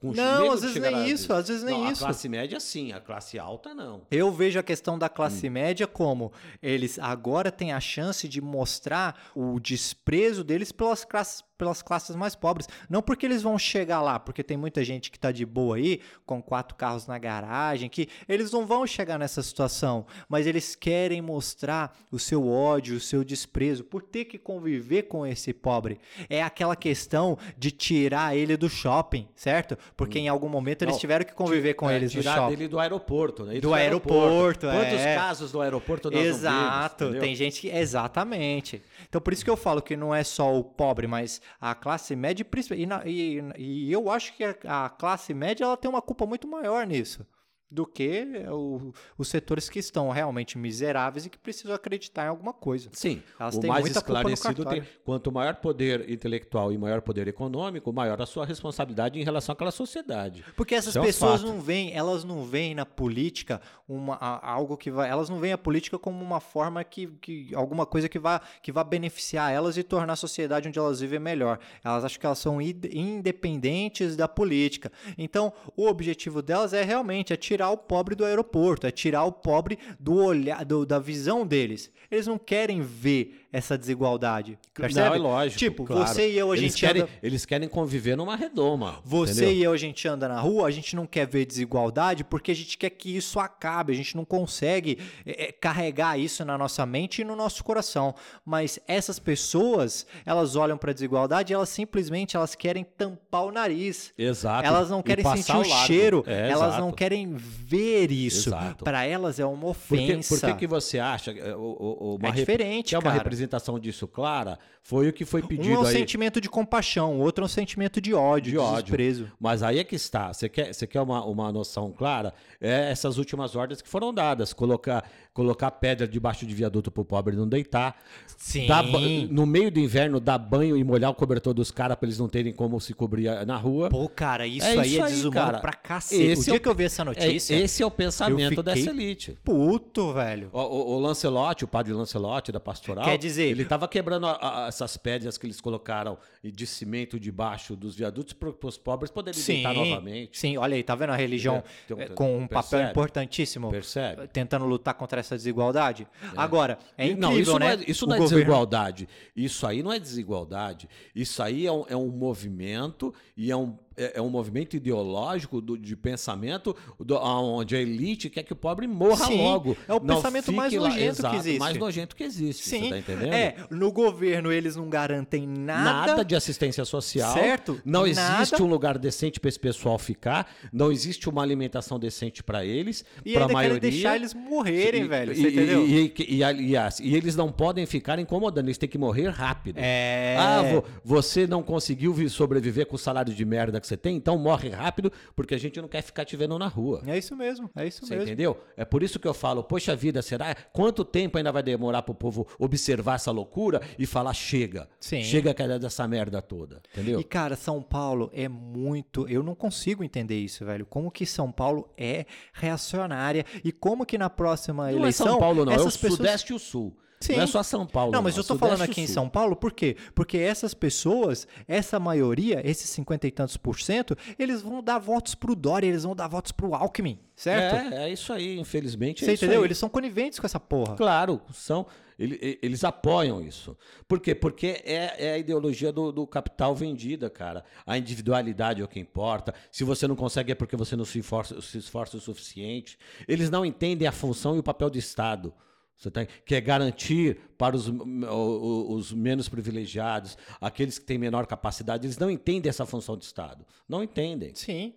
Com 0.00 0.12
Não, 0.12 0.52
às 0.52 0.62
vezes 0.62 0.80
nem 0.80 1.08
isso, 1.08 1.32
às 1.32 1.48
vezes 1.48 1.62
nem 1.64 1.78
Não, 1.82 1.90
isso. 1.92 2.04
A 2.04 2.06
classe 2.08 2.28
média 2.28 2.60
sim, 2.60 2.92
a 2.92 3.00
classe 3.00 3.38
alta 3.38 3.74
não. 3.74 4.02
Eu 4.10 4.30
vejo 4.30 4.58
a 4.58 4.62
questão 4.62 4.98
da 4.98 5.08
classe 5.08 5.48
Hum. 5.48 5.52
média 5.52 5.86
como 5.86 6.32
eles 6.62 6.98
agora 6.98 7.50
têm 7.50 7.72
a 7.72 7.80
chance 7.80 8.28
de 8.28 8.40
mostrar 8.40 9.30
o 9.34 9.58
desprezo 9.58 10.44
deles 10.44 10.70
pelas 10.72 11.04
classes, 11.04 11.42
pelas 11.56 11.82
classes 11.82 12.14
mais 12.14 12.34
pobres. 12.36 12.68
Não 12.88 13.02
porque 13.02 13.26
eles 13.26 13.42
vão 13.42 13.58
chegar 13.58 14.00
lá, 14.00 14.20
porque 14.20 14.44
tem 14.44 14.56
muita 14.56 14.84
gente 14.84 15.10
que 15.10 15.18
tá 15.18 15.32
de 15.32 15.44
boa 15.44 15.76
aí, 15.76 16.00
com 16.24 16.40
quatro 16.40 16.76
carros 16.76 17.06
na 17.08 17.18
garagem, 17.18 17.88
que 17.88 18.08
eles 18.28 18.52
não 18.52 18.64
vão 18.66 18.86
chegar 18.86 19.18
nessa 19.18 19.42
situação, 19.42 20.06
mas 20.28 20.46
eles 20.46 20.76
querem 20.76 21.20
mostrar 21.20 21.96
o 22.12 22.18
seu 22.18 22.46
ódio, 22.48 22.96
o 22.96 23.00
seu 23.00 23.24
desprezo 23.24 23.82
por 23.82 24.02
ter 24.02 24.26
que 24.26 24.38
conviver 24.38 25.02
com 25.04 25.26
esse 25.26 25.52
pobre. 25.52 25.98
É 26.30 26.42
aquela 26.42 26.76
questão 26.76 27.36
de 27.56 27.70
tirar 27.72 28.36
ele 28.36 28.56
do 28.56 28.68
shopping, 28.68 29.28
certo? 29.34 29.76
Porque 29.96 30.18
em 30.18 30.28
algum 30.28 30.48
momento 30.48 30.82
eles 30.82 30.94
Hum. 30.94 30.96
Não, 30.96 31.00
tiveram 31.00 31.24
que 31.24 31.32
conviver 31.34 31.74
com 31.74 31.88
É, 31.90 31.96
eles 31.96 32.14
no 32.14 32.22
shopping. 32.22 32.48
dele 32.56 32.68
do 32.68 32.78
aeroporto, 32.78 33.44
né? 33.44 33.52
Isso 33.54 33.62
Do 33.62 33.74
aeroporto, 33.74 34.66
Quantos 34.66 35.00
é. 35.00 35.14
casos 35.14 35.52
do 35.52 35.60
aeroporto 35.60 36.10
nós 36.10 36.24
Exato, 36.24 37.06
vimos, 37.06 37.20
tem 37.20 37.34
gente 37.34 37.60
que. 37.60 37.68
Exatamente. 37.68 38.82
Então, 39.08 39.20
por 39.20 39.32
isso 39.32 39.44
que 39.44 39.50
eu 39.50 39.56
falo 39.56 39.80
que 39.82 39.96
não 39.96 40.14
é 40.14 40.22
só 40.24 40.54
o 40.56 40.62
pobre, 40.64 41.06
mas 41.06 41.40
a 41.60 41.74
classe 41.74 42.14
média. 42.16 42.44
e 42.44 42.74
E, 42.82 42.86
na- 42.86 43.02
e, 43.06 43.42
e 43.58 43.92
eu 43.92 44.10
acho 44.10 44.34
que 44.36 44.44
a, 44.44 44.54
a 44.84 44.88
classe 44.88 45.32
média 45.34 45.64
ela 45.64 45.76
tem 45.76 45.88
uma 45.90 46.02
culpa 46.02 46.24
muito 46.26 46.46
maior 46.48 46.86
nisso 46.86 47.26
do 47.70 47.86
que 47.86 48.26
o- 48.50 48.92
os 49.18 49.28
setores 49.28 49.68
que 49.68 49.78
estão 49.78 50.08
realmente 50.10 50.56
miseráveis 50.56 51.26
e 51.26 51.30
que 51.30 51.38
precisam 51.38 51.74
acreditar 51.74 52.24
em 52.24 52.28
alguma 52.28 52.52
coisa. 52.52 52.88
Sim, 52.92 53.22
Elas 53.38 53.56
o 53.56 53.60
têm 53.60 53.68
mais 53.68 53.86
esclarecido 53.86 54.64
tem, 54.64 54.82
quanto 55.04 55.30
maior 55.30 55.56
poder 55.56 56.08
intelectual 56.10 56.72
e 56.72 56.78
maior 56.78 57.02
poder 57.02 57.28
econômico, 57.28 57.92
maior 57.92 58.20
a 58.22 58.26
sua 58.26 58.46
responsabilidade 58.46 59.20
em 59.20 59.24
relação 59.24 59.52
àquela 59.52 59.70
sociedade. 59.70 60.44
Porque 60.56 60.74
essas 60.74 60.90
Isso 60.90 60.98
é 60.98 61.02
um 61.02 61.04
pessoas 61.04 61.42
não 61.42 61.60
veem, 61.60 61.92
elas 61.94 62.24
não 62.24 62.44
veem 62.44 62.74
na 62.74 62.86
política 62.86 63.60
uma, 63.86 64.14
a- 64.14 64.50
algo 64.50 64.76
que 64.76 64.90
vai. 64.90 65.08
Elas 65.10 65.28
não 65.28 65.38
veem 65.38 65.52
a 65.52 65.58
política 65.58 65.98
como 65.98 66.22
uma 66.24 66.40
forma 66.40 66.82
que. 66.84 67.06
que 67.20 67.54
alguma 67.54 67.84
coisa 67.84 68.08
que 68.08 68.18
vá, 68.18 68.40
que 68.62 68.72
vá 68.72 68.82
beneficiar 68.82 69.52
elas 69.52 69.76
e 69.76 69.82
tornar 69.82 70.14
a 70.14 70.16
sociedade 70.16 70.68
onde 70.68 70.78
elas 70.78 71.00
vivem 71.00 71.18
melhor. 71.18 71.58
Elas 71.84 72.04
acham 72.04 72.18
que 72.20 72.26
elas 72.26 72.38
são 72.38 72.60
independentes 72.62 74.16
da 74.16 74.28
política. 74.28 74.90
Então, 75.16 75.52
o 75.76 75.86
objetivo 75.86 76.40
delas 76.42 76.72
é 76.72 76.82
realmente 76.82 77.32
é 77.32 77.36
tirar 77.58 77.70
o 77.70 77.76
pobre 77.76 78.14
do 78.14 78.24
aeroporto, 78.24 78.86
é 78.86 78.90
tirar 78.92 79.24
o 79.24 79.32
pobre 79.32 79.78
do 79.98 80.14
olhar, 80.14 80.64
do- 80.64 80.86
da 80.86 81.00
visão 81.00 81.44
deles. 81.44 81.90
Eles 82.08 82.26
não 82.26 82.38
querem 82.38 82.80
ver 82.80 83.46
essa 83.52 83.78
desigualdade. 83.78 84.58
Percebe? 84.74 85.08
Não, 85.08 85.14
é 85.14 85.18
lógico. 85.18 85.58
Tipo, 85.58 85.84
claro. 85.84 86.06
você 86.06 86.30
e 86.30 86.38
eu, 86.38 86.50
a 86.52 86.56
eles 86.56 86.72
gente 86.72 86.80
querem, 86.80 87.02
anda- 87.02 87.10
Eles 87.22 87.44
querem 87.46 87.68
conviver 87.68 88.16
numa 88.16 88.36
redoma. 88.36 89.00
Você 89.04 89.32
entendeu? 89.32 89.52
e 89.52 89.62
eu, 89.62 89.72
a 89.72 89.76
gente 89.76 90.06
anda 90.06 90.28
na 90.28 90.40
rua, 90.40 90.68
a 90.68 90.70
gente 90.70 90.94
não 90.94 91.06
quer 91.06 91.26
ver 91.26 91.46
desigualdade 91.46 92.24
porque 92.24 92.50
a 92.50 92.54
gente 92.54 92.76
quer 92.76 92.90
que 92.90 93.16
isso 93.16 93.40
acabe, 93.40 93.92
a 93.92 93.96
gente 93.96 94.16
não 94.16 94.24
consegue 94.24 94.98
é, 95.24 95.44
é, 95.48 95.52
carregar 95.52 96.18
isso 96.18 96.44
na 96.44 96.58
nossa 96.58 96.84
mente 96.84 97.22
e 97.22 97.24
no 97.24 97.34
nosso 97.34 97.64
coração. 97.64 98.14
Mas 98.44 98.78
essas 98.86 99.18
pessoas, 99.18 100.06
elas 100.26 100.54
olham 100.56 100.76
para 100.76 100.90
a 100.90 100.94
desigualdade 100.94 101.52
e 101.52 101.54
elas 101.54 101.68
simplesmente 101.70 102.36
elas 102.36 102.54
querem 102.54 102.84
tampar 102.84 103.44
o 103.44 103.50
nariz. 103.52 104.12
Exato. 104.18 104.66
Elas 104.66 104.90
não 104.90 105.02
querem 105.02 105.24
sentir 105.24 105.52
o 105.56 105.66
largo. 105.68 105.86
cheiro, 105.86 106.24
É, 106.26 106.50
elas 106.50 106.68
exato. 106.68 106.80
não 106.82 106.92
querem 106.92 107.34
ver 107.34 108.10
isso. 108.10 108.50
Para 108.84 109.04
elas 109.04 109.38
é 109.40 109.46
uma 109.46 109.58
Por 109.74 109.74
que, 109.96 110.04
ofensa. 110.04 110.34
por 110.34 110.46
que, 110.48 110.54
que 110.58 110.66
você 110.66 110.98
acha 110.98 111.30
é, 111.32 111.54
o- 111.54 111.60
o- 111.60 111.96
o- 112.12 112.16
uma 112.16 112.28
É 112.28 112.30
rep- 112.30 112.38
diferente, 112.40 112.88
que 112.90 112.94
é 112.94 112.98
uma 112.98 113.10
cara. 113.10 113.18
Representação 113.38 113.78
disso 113.78 114.06
clara? 114.06 114.58
Foi 114.82 115.08
o 115.08 115.12
que 115.12 115.24
foi 115.24 115.42
um 115.42 115.46
pedido 115.46 115.74
é 115.74 115.78
um 115.78 115.84
aí. 115.84 115.92
sentimento 115.92 116.40
de 116.40 116.48
compaixão, 116.48 117.18
outro 117.20 117.44
é 117.44 117.46
um 117.46 117.48
sentimento 117.48 118.00
de 118.00 118.14
ódio, 118.14 118.44
De 118.44 118.50
de, 118.52 118.58
ódio. 118.58 118.82
desprezo. 118.84 119.32
Mas 119.38 119.62
aí 119.62 119.78
é 119.78 119.84
que 119.84 119.94
está. 119.94 120.32
Você 120.32 120.48
quer, 120.48 120.72
você 120.72 120.86
quer 120.86 121.00
uma, 121.00 121.24
uma 121.24 121.52
noção 121.52 121.92
clara? 121.92 122.32
É 122.60 122.90
essas 122.90 123.18
últimas 123.18 123.54
ordens 123.54 123.80
que 123.82 123.88
foram 123.88 124.12
dadas. 124.12 124.52
Colocar, 124.52 125.08
colocar 125.38 125.70
pedra 125.70 126.08
debaixo 126.08 126.44
de 126.44 126.52
viaduto 126.52 126.90
pro 126.90 127.04
pobre 127.04 127.36
não 127.36 127.48
deitar. 127.48 127.96
Sim. 128.36 128.66
Dar 128.66 128.82
no 129.30 129.46
meio 129.46 129.70
do 129.70 129.78
inverno, 129.78 130.18
dar 130.18 130.36
banho 130.36 130.76
e 130.76 130.82
molhar 130.82 131.10
o 131.12 131.14
cobertor 131.14 131.54
dos 131.54 131.70
caras 131.70 131.96
para 131.96 132.06
eles 132.06 132.18
não 132.18 132.28
terem 132.28 132.52
como 132.52 132.80
se 132.80 132.92
cobrir 132.92 133.30
na 133.46 133.56
rua. 133.56 133.88
Pô, 133.88 134.08
cara, 134.08 134.48
isso 134.48 134.66
É 134.66 134.78
aí 134.80 134.94
isso 134.96 135.00
é 135.04 135.06
desumano 135.08 135.46
cara. 135.46 135.58
pra 135.60 135.72
cacete. 135.72 136.22
Esse 136.22 136.40
o 136.42 136.44
dia 136.46 136.54
é 136.54 136.56
o- 136.56 136.60
que 136.60 136.68
eu 136.68 136.74
vi 136.74 136.84
essa 136.84 137.02
É, 137.02 137.04
notícia, 137.04 137.54
esse 137.54 137.82
é 137.82 137.86
o 137.86 137.90
pensamento 137.90 138.62
dessa 138.64 138.90
elite. 138.90 139.38
puto, 139.44 140.12
velho. 140.12 140.50
O, 140.52 140.58
o, 140.60 140.96
o 140.96 140.98
Lancelotti, 141.00 141.64
o 141.64 141.68
padre 141.68 141.92
Lancelotti 141.92 142.50
da 142.50 142.58
pastoral, 142.58 143.04
Quer 143.04 143.16
dizer- 143.16 143.44
ele 143.48 143.62
estava 143.62 143.86
quebrando 143.86 144.26
a- 144.26 144.64
a- 144.64 144.68
essas 144.68 144.96
pedras 144.96 145.38
que 145.38 145.46
eles 145.46 145.60
colocaram 145.60 146.18
de 146.42 146.66
cimento 146.66 147.18
debaixo 147.20 147.76
dos 147.76 147.94
viadutos 147.94 148.32
para 148.32 148.50
os 148.68 148.76
pobres 148.76 149.10
poderem 149.10 149.40
deitar 149.40 149.72
novamente. 149.74 150.36
sim, 150.38 150.56
olha 150.56 150.74
aí, 150.74 150.82
tá 150.82 150.94
vendo 150.96 151.10
a 151.10 151.16
religião 151.16 151.62
Então, 151.84 152.00
eh, 152.00 152.06
com 152.08 152.36
um 152.38 152.46
papel 152.48 152.70
percebe? 152.70 152.90
importantíssimo 152.90 153.70
Percebe? 153.70 154.26
tentando 154.28 154.64
lutar 154.64 154.94
contra 154.94 155.20
essa 155.20 155.27
desigualdade? 155.36 156.06
Agora, 156.36 156.78
é 156.96 157.06
incrível, 157.06 157.20
não, 157.30 157.38
isso 157.38 157.58
né? 157.58 157.76
não 157.76 157.82
é, 157.82 157.84
isso 157.86 158.04
O 158.04 158.08
não 158.08 158.14
é 158.16 158.18
governo- 158.18 158.38
desigualdade. 158.44 159.08
Isso 159.36 159.66
aí 159.66 159.82
não 159.82 159.92
é 159.92 159.98
desigualdade. 159.98 160.88
Isso 161.14 161.42
aí 161.42 161.66
é 161.66 161.72
um, 161.72 161.84
é 161.88 161.96
um 161.96 162.08
movimento 162.08 163.12
e 163.36 163.50
é 163.50 163.56
um, 163.56 163.76
é, 163.98 164.12
é 164.18 164.22
um 164.22 164.28
movimento 164.30 164.76
ideológico 164.76 165.60
do- 165.60 165.76
de 165.76 165.96
pensamento 165.96 166.74
do, 166.98 167.16
onde 167.16 167.76
a 167.76 167.80
elite 167.80 168.30
quer 168.30 168.42
que 168.42 168.52
o 168.52 168.56
pobre 168.56 168.86
morra 168.86 169.26
Sim, 169.26 169.38
logo. 169.42 169.76
é 169.88 169.92
o 169.92 170.00
Não 170.00 170.16
pensamento 170.16 170.52
mais 170.52 170.72
lá- 170.72 170.88
nojento 170.88 171.00
que 171.00 171.20
exato, 171.20 171.36
existe. 171.36 171.58
mais 171.58 171.76
nojento 171.76 172.16
que 172.16 172.24
existe. 172.24 172.68
Sim, 172.68 172.82
Você 172.84 172.88
tá 172.90 172.98
entendendo? 172.98 173.32
é, 173.34 173.56
no 173.70 173.90
governo 173.92 174.52
eles 174.52 174.76
não 174.76 174.88
garantem 174.88 175.46
nada, 175.46 176.06
Nada 176.08 176.24
de 176.24 176.34
assistência 176.36 176.84
social. 176.84 177.32
Certo? 177.34 177.80
Não 177.84 178.06
Nada. 178.06 178.40
existe 178.42 178.62
um 178.62 178.66
lugar 178.66 178.98
decente 178.98 179.40
para 179.40 179.48
esse 179.48 179.58
pessoal 179.58 179.98
ficar. 179.98 180.50
Não 180.72 180.90
existe 180.92 181.28
uma 181.28 181.42
alimentação 181.42 181.98
decente 181.98 182.42
para 182.42 182.64
eles. 182.64 183.04
e 183.24 183.32
para 183.32 183.42
a 183.42 183.44
ainda 183.44 183.52
maioria. 183.54 183.80
deixar 183.80 184.16
eles 184.16 184.32
morrerem, 184.34 185.02
E- 185.02 185.08
velho, 185.08 185.32
e, 185.32 185.34
você 185.36 185.48
entendeu? 185.48 185.86
E, 185.86 186.14
e, 186.18 186.36
e, 186.36 186.44
aliás, 186.44 187.00
e 187.00 187.14
eles 187.14 187.34
não 187.36 187.50
podem 187.50 187.84
ficar 187.86 188.18
incomodando, 188.18 188.66
eles 188.66 188.78
têm 188.78 188.88
que 188.88 188.98
morrer 188.98 189.28
rápido. 189.28 189.78
É. 189.78 190.36
Ah, 190.38 190.62
vo- 190.62 190.84
você 191.04 191.46
não 191.46 191.62
conseguiu 191.62 192.12
vi- 192.12 192.28
sobreviver 192.28 192.86
com 192.86 192.96
o 192.96 192.98
salário 192.98 193.32
de 193.34 193.44
merda 193.44 193.80
que 193.80 193.86
você 193.88 193.96
tem, 193.96 194.16
então 194.16 194.38
morre 194.38 194.68
rápido, 194.68 195.12
porque 195.34 195.54
a 195.54 195.58
gente 195.58 195.80
não 195.80 195.88
quer 195.88 196.02
ficar 196.02 196.24
te 196.24 196.36
vendo 196.36 196.58
na 196.58 196.68
rua. 196.68 197.02
É 197.06 197.16
isso 197.16 197.34
mesmo, 197.36 197.70
é 197.74 197.86
isso 197.86 198.04
Você 198.04 198.14
mesmo. 198.14 198.28
entendeu? 198.28 198.60
É 198.76 198.84
por 198.84 199.02
isso 199.02 199.18
que 199.18 199.26
eu 199.26 199.34
falo, 199.34 199.62
poxa 199.62 199.96
vida, 199.96 200.22
será? 200.22 200.54
Quanto 200.72 201.04
tempo 201.04 201.38
ainda 201.38 201.50
vai 201.50 201.62
demorar 201.62 202.02
pro 202.02 202.14
povo 202.14 202.46
observar 202.58 203.16
essa 203.16 203.30
loucura 203.30 203.80
e 203.98 204.06
falar 204.06 204.34
chega? 204.34 204.88
Sim. 205.00 205.22
Chega 205.22 205.54
é 205.58 205.78
dessa 205.78 206.06
merda 206.06 206.40
toda, 206.40 206.80
entendeu? 206.92 207.20
E, 207.20 207.24
cara, 207.24 207.56
São 207.56 207.82
Paulo 207.82 208.30
é 208.32 208.48
muito. 208.48 209.28
Eu 209.28 209.42
não 209.42 209.54
consigo 209.54 210.04
entender 210.04 210.38
isso, 210.38 210.64
velho. 210.64 210.86
Como 210.86 211.10
que 211.10 211.26
São 211.26 211.50
Paulo 211.50 211.90
é 211.96 212.26
reacionária 212.52 213.44
e 213.64 213.72
como 213.72 214.06
que 214.06 214.16
na 214.16 214.30
próxima 214.30 214.84
não 214.84 214.90
é 214.90 214.94
eleição. 214.94 215.26
São 215.26 215.38
Paulo 215.38 215.64
não, 215.64 215.72
é 215.72 215.76
o 215.76 215.84
pessoas... 215.84 216.14
Sudeste 216.14 216.52
e 216.52 216.56
o 216.56 216.58
Sul. 216.58 216.96
Sim. 217.20 217.34
Não 217.36 217.42
é 217.42 217.46
só 217.46 217.62
São 217.62 217.84
Paulo. 217.86 218.12
Não, 218.12 218.22
mas 218.22 218.36
eu 218.36 218.44
tô 218.44 218.54
Sudeste 218.54 218.76
falando 218.76 218.82
aqui 218.88 219.00
em. 219.00 219.06
São 219.08 219.28
Paulo, 219.28 219.56
por 219.56 219.72
quê? 219.72 219.96
Porque 220.14 220.38
essas 220.38 220.72
pessoas, 220.72 221.48
essa 221.66 221.98
maioria, 221.98 222.60
esses 222.64 222.88
cinquenta 222.90 223.26
e 223.26 223.30
tantos 223.30 223.56
por 223.56 223.80
cento, 223.80 224.16
eles 224.38 224.62
vão 224.62 224.82
dar 224.82 224.98
votos 224.98 225.34
pro 225.34 225.56
Dória, 225.56 225.86
eles 225.88 226.04
vão 226.04 226.14
dar 226.14 226.28
votos 226.28 226.52
pro 226.52 226.74
Alckmin, 226.74 227.18
certo? 227.34 227.94
É, 227.94 228.04
é 228.08 228.12
isso 228.12 228.32
aí, 228.32 228.58
infelizmente. 228.58 229.24
Você 229.24 229.30
é 229.32 229.34
isso 229.34 229.44
entendeu? 229.44 229.62
aí. 229.62 229.66
Eles 229.66 229.78
são 229.78 229.88
coniventes 229.88 230.38
com 230.38 230.46
essa 230.46 230.60
porra. 230.60 230.94
Claro, 230.94 231.40
são. 231.52 231.86
ele- 232.16 232.38
e- 232.40 232.58
Eles 232.62 232.84
apoiam 232.84 233.40
isso. 233.42 233.76
Por 234.06 234.20
quê? 234.20 234.32
Porque 234.34 234.80
é, 234.84 235.26
é 235.26 235.32
a 235.34 235.38
ideologia 235.38 235.90
do, 235.92 236.12
do 236.12 236.24
capital 236.26 236.72
vendida, 236.74 237.28
cara. 237.28 237.64
A 237.84 237.98
individualidade 237.98 238.80
é 238.80 238.84
o 238.84 238.88
que 238.88 239.00
importa. 239.00 239.52
Se 239.72 239.82
você 239.82 240.06
não 240.06 240.14
consegue 240.16 240.52
é 240.52 240.54
porque 240.54 240.76
você 240.76 240.94
não 240.94 241.04
se 241.04 241.18
esforça, 241.18 241.60
se 241.62 241.78
esforça 241.78 242.16
o 242.16 242.20
suficiente. 242.20 242.96
Eles 243.26 243.50
não 243.50 243.64
entendem 243.64 244.06
a 244.06 244.12
função 244.12 244.54
e 244.54 244.58
o 244.60 244.62
papel 244.62 244.88
do 244.90 244.98
Estado. 244.98 245.52
Você 245.98 246.12
tá, 246.12 246.24
que 246.24 246.54
é 246.54 246.60
garantir 246.60 247.40
para 247.58 247.74
os, 247.74 247.88
os 247.88 249.12
menos 249.12 249.48
privilegiados, 249.48 250.38
aqueles 250.60 250.96
que 250.96 251.04
têm 251.04 251.18
menor 251.18 251.44
capacidade, 251.44 252.06
eles 252.06 252.16
não 252.16 252.30
entendem 252.30 252.70
essa 252.70 252.86
função 252.86 253.16
do 253.16 253.22
Estado. 253.22 253.66
Não 253.88 254.02
entendem. 254.04 254.54
Sim. 254.54 254.94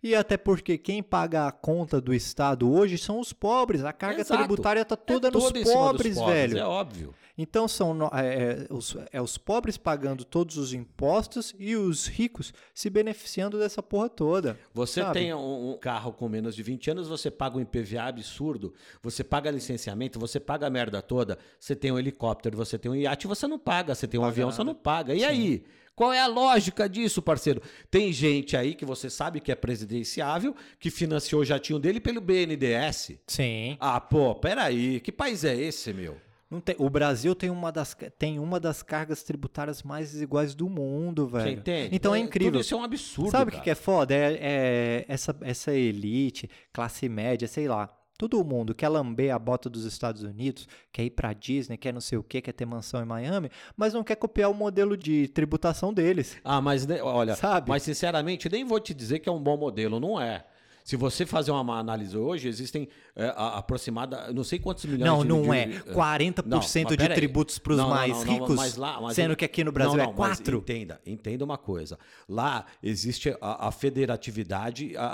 E 0.00 0.14
até 0.14 0.36
porque 0.36 0.78
quem 0.78 1.02
paga 1.02 1.48
a 1.48 1.52
conta 1.52 2.00
do 2.00 2.14
Estado 2.14 2.70
hoje 2.70 2.96
são 2.96 3.18
os 3.18 3.32
pobres. 3.32 3.82
A 3.84 3.92
carga 3.92 4.20
Exato. 4.20 4.38
tributária 4.38 4.82
está 4.82 4.94
toda 4.94 5.26
é 5.26 5.30
nos 5.32 5.42
toda 5.42 5.58
cima 5.58 5.64
dos 5.64 5.74
pobres, 5.74 6.14
pobres, 6.14 6.36
velho. 6.36 6.58
É 6.58 6.64
óbvio. 6.64 7.14
Então 7.36 7.66
são 7.66 8.08
é, 8.12 8.66
é, 8.66 8.66
os, 8.70 8.96
é 9.12 9.20
os 9.20 9.36
pobres 9.36 9.76
pagando 9.76 10.24
todos 10.24 10.56
os 10.56 10.72
impostos 10.72 11.54
e 11.58 11.74
os 11.74 12.06
ricos 12.06 12.52
se 12.72 12.88
beneficiando 12.88 13.58
dessa 13.58 13.82
porra 13.82 14.08
toda. 14.08 14.58
Você 14.72 15.00
sabe? 15.00 15.18
tem 15.18 15.34
um, 15.34 15.72
um 15.72 15.78
carro 15.78 16.12
com 16.12 16.28
menos 16.28 16.54
de 16.54 16.62
20 16.62 16.92
anos, 16.92 17.08
você 17.08 17.30
paga 17.30 17.58
um 17.58 17.60
IPVA 17.60 18.02
absurdo, 18.02 18.72
você 19.02 19.24
paga 19.24 19.50
licenciamento, 19.50 20.18
você 20.18 20.38
paga 20.38 20.66
a 20.66 20.70
merda 20.70 21.02
toda, 21.02 21.38
você 21.58 21.74
tem 21.74 21.90
um 21.90 21.98
helicóptero, 21.98 22.56
você 22.56 22.78
tem 22.78 22.90
um 22.90 22.94
iate, 22.94 23.26
você 23.26 23.46
não 23.48 23.58
paga, 23.58 23.94
você 23.94 24.06
tem 24.06 24.18
um 24.18 24.22
Paga 24.22 24.32
avião, 24.32 24.46
nada. 24.48 24.56
você 24.56 24.64
não 24.64 24.74
paga. 24.74 25.14
E 25.14 25.24
aí? 25.24 25.64
Qual 25.96 26.12
é 26.12 26.20
a 26.20 26.26
lógica 26.26 26.88
disso, 26.88 27.22
parceiro? 27.22 27.62
Tem 27.88 28.12
gente 28.12 28.56
aí 28.56 28.74
que 28.74 28.84
você 28.84 29.08
sabe 29.08 29.38
que 29.38 29.52
é 29.52 29.54
presidenciável, 29.54 30.54
que 30.80 30.90
financiou 30.90 31.42
o 31.42 31.44
jatinho 31.44 31.78
dele 31.78 32.00
pelo 32.00 32.20
BNDES. 32.20 33.12
Sim. 33.28 33.76
Ah, 33.78 34.00
pô, 34.00 34.34
peraí, 34.34 34.98
que 34.98 35.12
país 35.12 35.44
é 35.44 35.54
esse, 35.54 35.92
meu? 35.92 36.16
Não 36.50 36.60
tem- 36.60 36.76
o 36.78 36.88
Brasil 36.88 37.34
tem 37.34 37.50
uma, 37.50 37.72
das, 37.72 37.96
tem 38.18 38.38
uma 38.38 38.60
das 38.60 38.82
cargas 38.82 39.22
tributárias 39.22 39.82
mais 39.82 40.12
desiguais 40.12 40.54
do 40.54 40.68
mundo, 40.68 41.26
velho. 41.26 41.44
Você 41.44 41.50
entende? 41.52 41.96
Então 41.96 42.14
é, 42.14 42.18
incrível. 42.18 42.52
Tudo 42.52 42.60
isso 42.60 42.74
é 42.74 42.76
um 42.76 42.84
absurdo. 42.84 43.30
Sabe 43.30 43.50
o 43.50 43.54
que, 43.54 43.60
que 43.62 43.70
é 43.70 43.74
foda? 43.74 44.14
É, 44.14 44.38
é 44.40 45.04
essa, 45.08 45.36
essa 45.40 45.72
elite, 45.72 46.48
classe 46.72 47.08
média, 47.08 47.48
sei 47.48 47.66
lá. 47.68 47.88
Todo 48.16 48.44
mundo 48.44 48.76
quer 48.76 48.88
lamber 48.88 49.34
a 49.34 49.38
bota 49.40 49.68
dos 49.68 49.84
Estados 49.84 50.22
Unidos, 50.22 50.68
quer 50.92 51.02
ir 51.02 51.10
pra 51.10 51.32
Disney, 51.32 51.76
quer 51.76 51.92
não 51.92 52.00
sei 52.00 52.16
o 52.16 52.22
que, 52.22 52.40
quer 52.40 52.52
ter 52.52 52.64
mansão 52.64 53.02
em 53.02 53.04
Miami, 53.04 53.50
mas 53.76 53.92
não 53.92 54.04
quer 54.04 54.14
copiar 54.14 54.48
o 54.50 54.54
modelo 54.54 54.96
de 54.96 55.26
tributação 55.28 55.92
deles. 55.92 56.36
Ah, 56.44 56.60
mas 56.60 56.86
né, 56.86 57.02
olha, 57.02 57.34
Sabe? 57.34 57.68
mas 57.68 57.82
sinceramente, 57.82 58.48
nem 58.48 58.64
vou 58.64 58.78
te 58.78 58.94
dizer 58.94 59.18
que 59.18 59.28
é 59.28 59.32
um 59.32 59.42
bom 59.42 59.56
modelo, 59.56 59.98
não 59.98 60.20
é. 60.20 60.44
Se 60.84 60.96
você 60.96 61.24
fazer 61.24 61.50
uma 61.50 61.78
análise 61.78 62.14
hoje, 62.16 62.46
existem 62.46 62.88
é, 63.16 63.32
aproximada, 63.36 64.30
não 64.34 64.44
sei 64.44 64.58
quantos 64.58 64.84
milhões 64.84 65.00
Não, 65.10 65.22
de 65.22 65.28
não 65.28 65.42
de- 65.42 65.50
é. 65.58 65.66
de- 65.66 65.80
40% 65.94 66.44
Não, 66.44 66.58
mas 66.58 67.08
de 67.08 67.14
tributos 67.14 67.60
Não, 67.66 67.76
não, 67.76 67.88
mais 67.88 68.12
não, 68.12 68.24
não, 68.24 68.32
ricos, 68.34 68.54
mas 68.56 68.76
lá- 68.76 69.00
mas 69.00 69.14
sendo 69.16 69.32
eu- 69.32 69.36
que 69.36 69.46
aqui 69.46 69.64
no 69.64 69.72
Brasil 69.72 69.94
não, 69.96 70.04
é 70.04 70.06
não, 70.06 70.12
mas 70.12 70.38
4%. 70.40 70.58
Entenda, 70.58 71.00
entenda 71.06 71.42
uma 71.44 71.56
coisa. 71.56 71.98
Lá 72.28 72.66
existe 72.82 73.34
a, 73.40 73.68
a 73.68 73.72
federatividade, 73.72 74.96
a- 74.96 75.06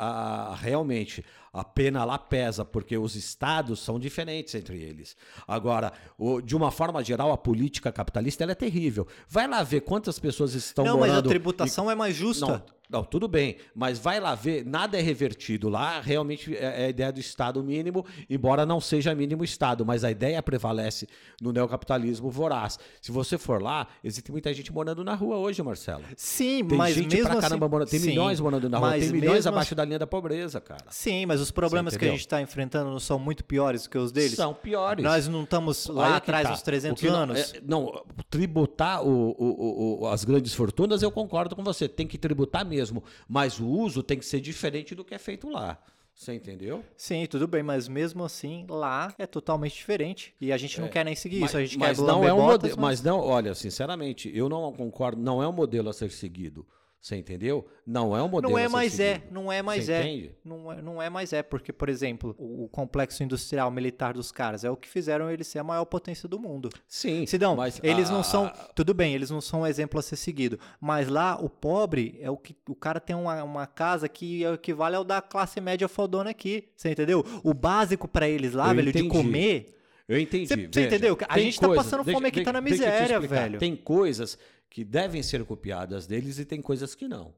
a- 0.51 0.55
realmente. 0.57 1.25
A 1.53 1.65
pena 1.65 2.05
lá 2.05 2.17
pesa, 2.17 2.65
porque 2.65 2.97
os 2.97 3.17
estados 3.17 3.81
são 3.81 3.99
diferentes 3.99 4.55
entre 4.55 4.81
eles. 4.81 5.17
Agora, 5.49 5.93
o- 6.17 6.41
de 6.41 6.55
uma 6.55 6.71
forma 6.71 7.03
geral, 7.03 7.33
a 7.33 7.37
política 7.37 7.91
capitalista 7.91 8.45
é 8.45 8.55
terrível. 8.55 9.05
Vai 9.29 9.49
lá 9.49 9.61
ver 9.65 9.81
quantas 9.81 10.17
pessoas 10.17 10.55
estão 10.55 10.85
Não, 10.85 10.99
mas 11.01 11.11
morando... 11.11 11.27
a 11.27 11.29
tributação 11.29 11.91
é 11.91 11.95
mais 11.97 12.15
justa. 12.15 12.47
Não, 12.47 12.63
não, 12.91 13.05
tudo 13.05 13.29
bem, 13.29 13.57
mas 13.75 13.99
vai 13.99 14.19
lá 14.19 14.35
ver, 14.35 14.65
nada 14.67 14.99
é 14.99 15.01
revertido. 15.01 15.69
Lá 15.69 16.01
realmente 16.01 16.57
é 16.57 16.71
é 16.81 16.87
a 16.87 16.89
ideia 16.89 17.13
do 17.13 17.21
Estado 17.21 17.63
mínimo, 17.63 18.05
embora 18.29 18.65
não 18.67 18.81
seja 18.81 19.15
mínimo 19.15 19.45
Estado, 19.45 19.85
mas 19.85 20.03
a 20.05 20.11
ideia 20.11 20.43
prevalece 20.43 21.07
no 21.41 21.53
neocapitalismo 21.53 22.31
voraz. 22.31 22.79
Se 23.01 23.11
você 23.13 23.37
for 23.39 23.61
lá, 23.63 23.87
existe 24.03 24.31
muita 24.33 24.53
gente 24.55 24.73
morando 24.73 25.03
na 25.05 25.15
rua 25.15 25.37
hoje, 25.37 25.63
Marcelo. 25.63 26.03
Sim, 26.17 26.65
Tem 26.65 26.79
mas 26.79 26.95
gente 26.95 27.15
mesmo 27.15 27.31
pra 27.31 27.41
caramba 27.41 27.67
assim, 27.67 27.71
morando, 27.73 27.89
tem 27.89 28.01
Sim, 28.01 28.07
milhões 28.09 28.41
morando 28.41 28.69
na 28.69 28.79
rua, 28.79 28.93
tem 28.93 29.11
milhões 29.11 29.47
abaixo 29.47 29.69
assim- 29.69 29.75
da 29.77 29.85
linha 29.85 29.99
da 29.99 30.07
pobreza, 30.07 30.61
cara. 30.61 30.85
Sim, 30.91 31.27
mas 31.27 31.41
os 31.41 31.51
problemas 31.51 31.97
que 31.97 32.05
a 32.05 32.09
gente 32.09 32.21
está 32.21 32.41
enfrentando 32.41 32.91
não 32.91 33.01
são 33.01 33.19
muito 33.19 33.45
piores 33.45 33.87
que 33.87 33.97
os 33.99 34.11
deles? 34.13 34.33
São 34.35 34.55
piores. 34.55 35.05
Nós 35.05 35.29
não 35.29 35.43
estamos 35.45 35.87
lá 35.87 36.17
atrás 36.17 36.45
tá. 36.49 36.53
dos 36.53 36.63
300 36.63 37.03
O 37.03 37.07
que 37.07 37.11
não- 37.11 37.19
anos? 37.21 37.55
é, 37.55 37.61
Não, 37.67 38.03
tributar 38.31 39.03
o- 39.03 39.35
o- 39.39 40.01
o- 40.03 40.07
as 40.09 40.25
grandes 40.25 40.55
fortunas, 40.55 41.03
eu 41.03 41.11
concordo 41.11 41.55
com 41.55 41.63
você. 41.63 41.89
Tem 41.89 42.07
que 42.07 42.17
tributar 42.19 42.65
mesmo. 42.65 42.80
Mas 43.29 43.61
o 43.61 43.67
uso 43.67 44.03
tem 44.03 44.19
que 44.19 44.25
ser 44.25 44.41
diferente 44.41 44.95
do 44.95 45.05
que 45.05 45.15
é 45.15 45.19
feito 45.19 45.49
lá. 45.49 45.79
Você 46.15 46.35
entendeu? 46.35 46.85
Sim, 46.97 47.25
tudo 47.25 47.49
bem, 47.49 47.63
mas 47.63 47.89
mesmo 47.89 48.23
assim, 48.25 48.67
lá 48.69 49.15
é 49.19 49.27
totalmente 49.27 49.75
diferente. 49.75 50.35
E 50.39 50.53
a 50.53 50.57
gente 50.59 50.79
não 50.79 50.89
quer 50.89 51.03
nem 51.03 51.15
seguir 51.15 51.41
Mas, 51.41 51.51
isso, 51.51 51.57
a 51.57 51.61
gente 51.65 51.79
mas 51.79 51.99
quer 51.99 52.05
não 52.05 52.25
é 52.29 52.33
um 52.33 52.43
modelo. 52.43 52.79
Mas 52.79 53.03
não, 53.03 53.21
olha, 53.21 53.55
sinceramente, 53.55 54.31
eu 54.35 54.47
não 54.49 54.71
concordo. 54.73 55.21
Não 55.21 55.43
é 55.43 55.49
um 55.49 55.53
modelo 55.53 55.89
a 55.89 55.95
ser 55.95 56.11
seguido. 56.11 56.67
Você 57.01 57.17
entendeu? 57.17 57.67
Não 57.87 58.15
é 58.15 58.23
um 58.23 58.29
modelo 58.29 58.53
Não 58.53 58.59
é 58.59 58.65
a 58.65 58.69
ser 58.69 58.73
mais 58.73 59.01
é, 59.01 59.15
seguido. 59.15 59.33
não 59.33 59.51
é 59.51 59.63
mais 59.63 59.85
Você 59.87 59.93
é. 59.93 60.01
entende? 60.03 60.35
Não 60.45 60.71
é. 60.73 60.83
Não 60.83 61.03
é 61.03 61.09
mais 61.09 61.33
é, 61.33 61.43
porque, 61.43 61.73
por 61.73 61.89
exemplo, 61.89 62.35
o, 62.39 62.65
o 62.65 62.69
complexo 62.69 63.23
industrial 63.23 63.71
militar 63.71 64.13
dos 64.13 64.31
caras 64.31 64.65
é 64.65 64.71
o 64.71 64.77
que 64.77 64.87
fizeram 64.87 65.31
ele 65.31 65.43
ser 65.43 65.61
a 65.61 65.65
maior 65.65 65.87
potência 65.87 66.29
do 66.29 66.39
mundo. 66.39 66.69
Sim. 66.87 67.25
Sidão, 67.25 67.57
mas 67.57 67.81
eles 67.83 68.11
a- 68.11 68.13
não 68.13 68.23
são. 68.23 68.53
Tudo 68.75 68.93
bem, 68.93 69.15
eles 69.15 69.31
não 69.31 69.41
são 69.41 69.63
um 69.63 69.67
exemplo 69.67 69.99
a 69.99 70.03
ser 70.03 70.17
seguido. 70.17 70.59
Mas 70.79 71.09
lá, 71.09 71.39
o 71.41 71.49
pobre 71.49 72.19
é 72.21 72.31
o 72.31 72.37
que. 72.37 72.55
O 72.69 72.75
cara 72.75 73.01
tem 73.01 73.17
uma, 73.17 73.43
uma 73.45 73.67
casa 73.67 74.07
que 74.07 74.45
é 74.45 74.51
o 74.51 74.55
equivale 74.55 74.95
ao 74.97 75.03
da 75.05 75.23
classe 75.23 75.59
média 75.59 75.89
fodona 75.89 76.29
aqui. 76.29 76.65
Você 76.77 76.91
entendeu? 76.91 77.25
O 77.43 77.55
básico 77.55 78.07
pra 78.07 78.29
eles 78.29 78.53
lá, 78.53 78.69
Eu 78.69 78.75
velho, 78.77 78.93
de 78.93 78.99
entendi. 78.99 79.09
comer. 79.17 79.75
Eu 80.07 80.19
entendi. 80.19 80.49
Cê- 80.49 80.55
cê 80.55 80.67
veja, 80.71 80.87
entendeu? 80.89 81.17
A 81.29 81.39
gente 81.39 81.59
tá 81.59 81.69
passando 81.69 82.05
fome 82.05 82.27
aqui, 82.29 82.43
tá 82.43 82.53
na 82.53 82.61
deixa 82.61 82.83
eu 82.85 82.87
te 82.89 82.91
miséria, 83.01 83.21
velho. 83.21 83.59
Tem 83.59 83.75
coisas 83.77 84.37
que 84.71 84.85
devem 84.85 85.23
ser 85.23 85.45
copiadas 85.45 86.07
deles 86.07 86.39
e 86.39 86.45
tem 86.45 86.63
coisas 86.63 86.95
que 86.95 87.09
não. 87.09 87.35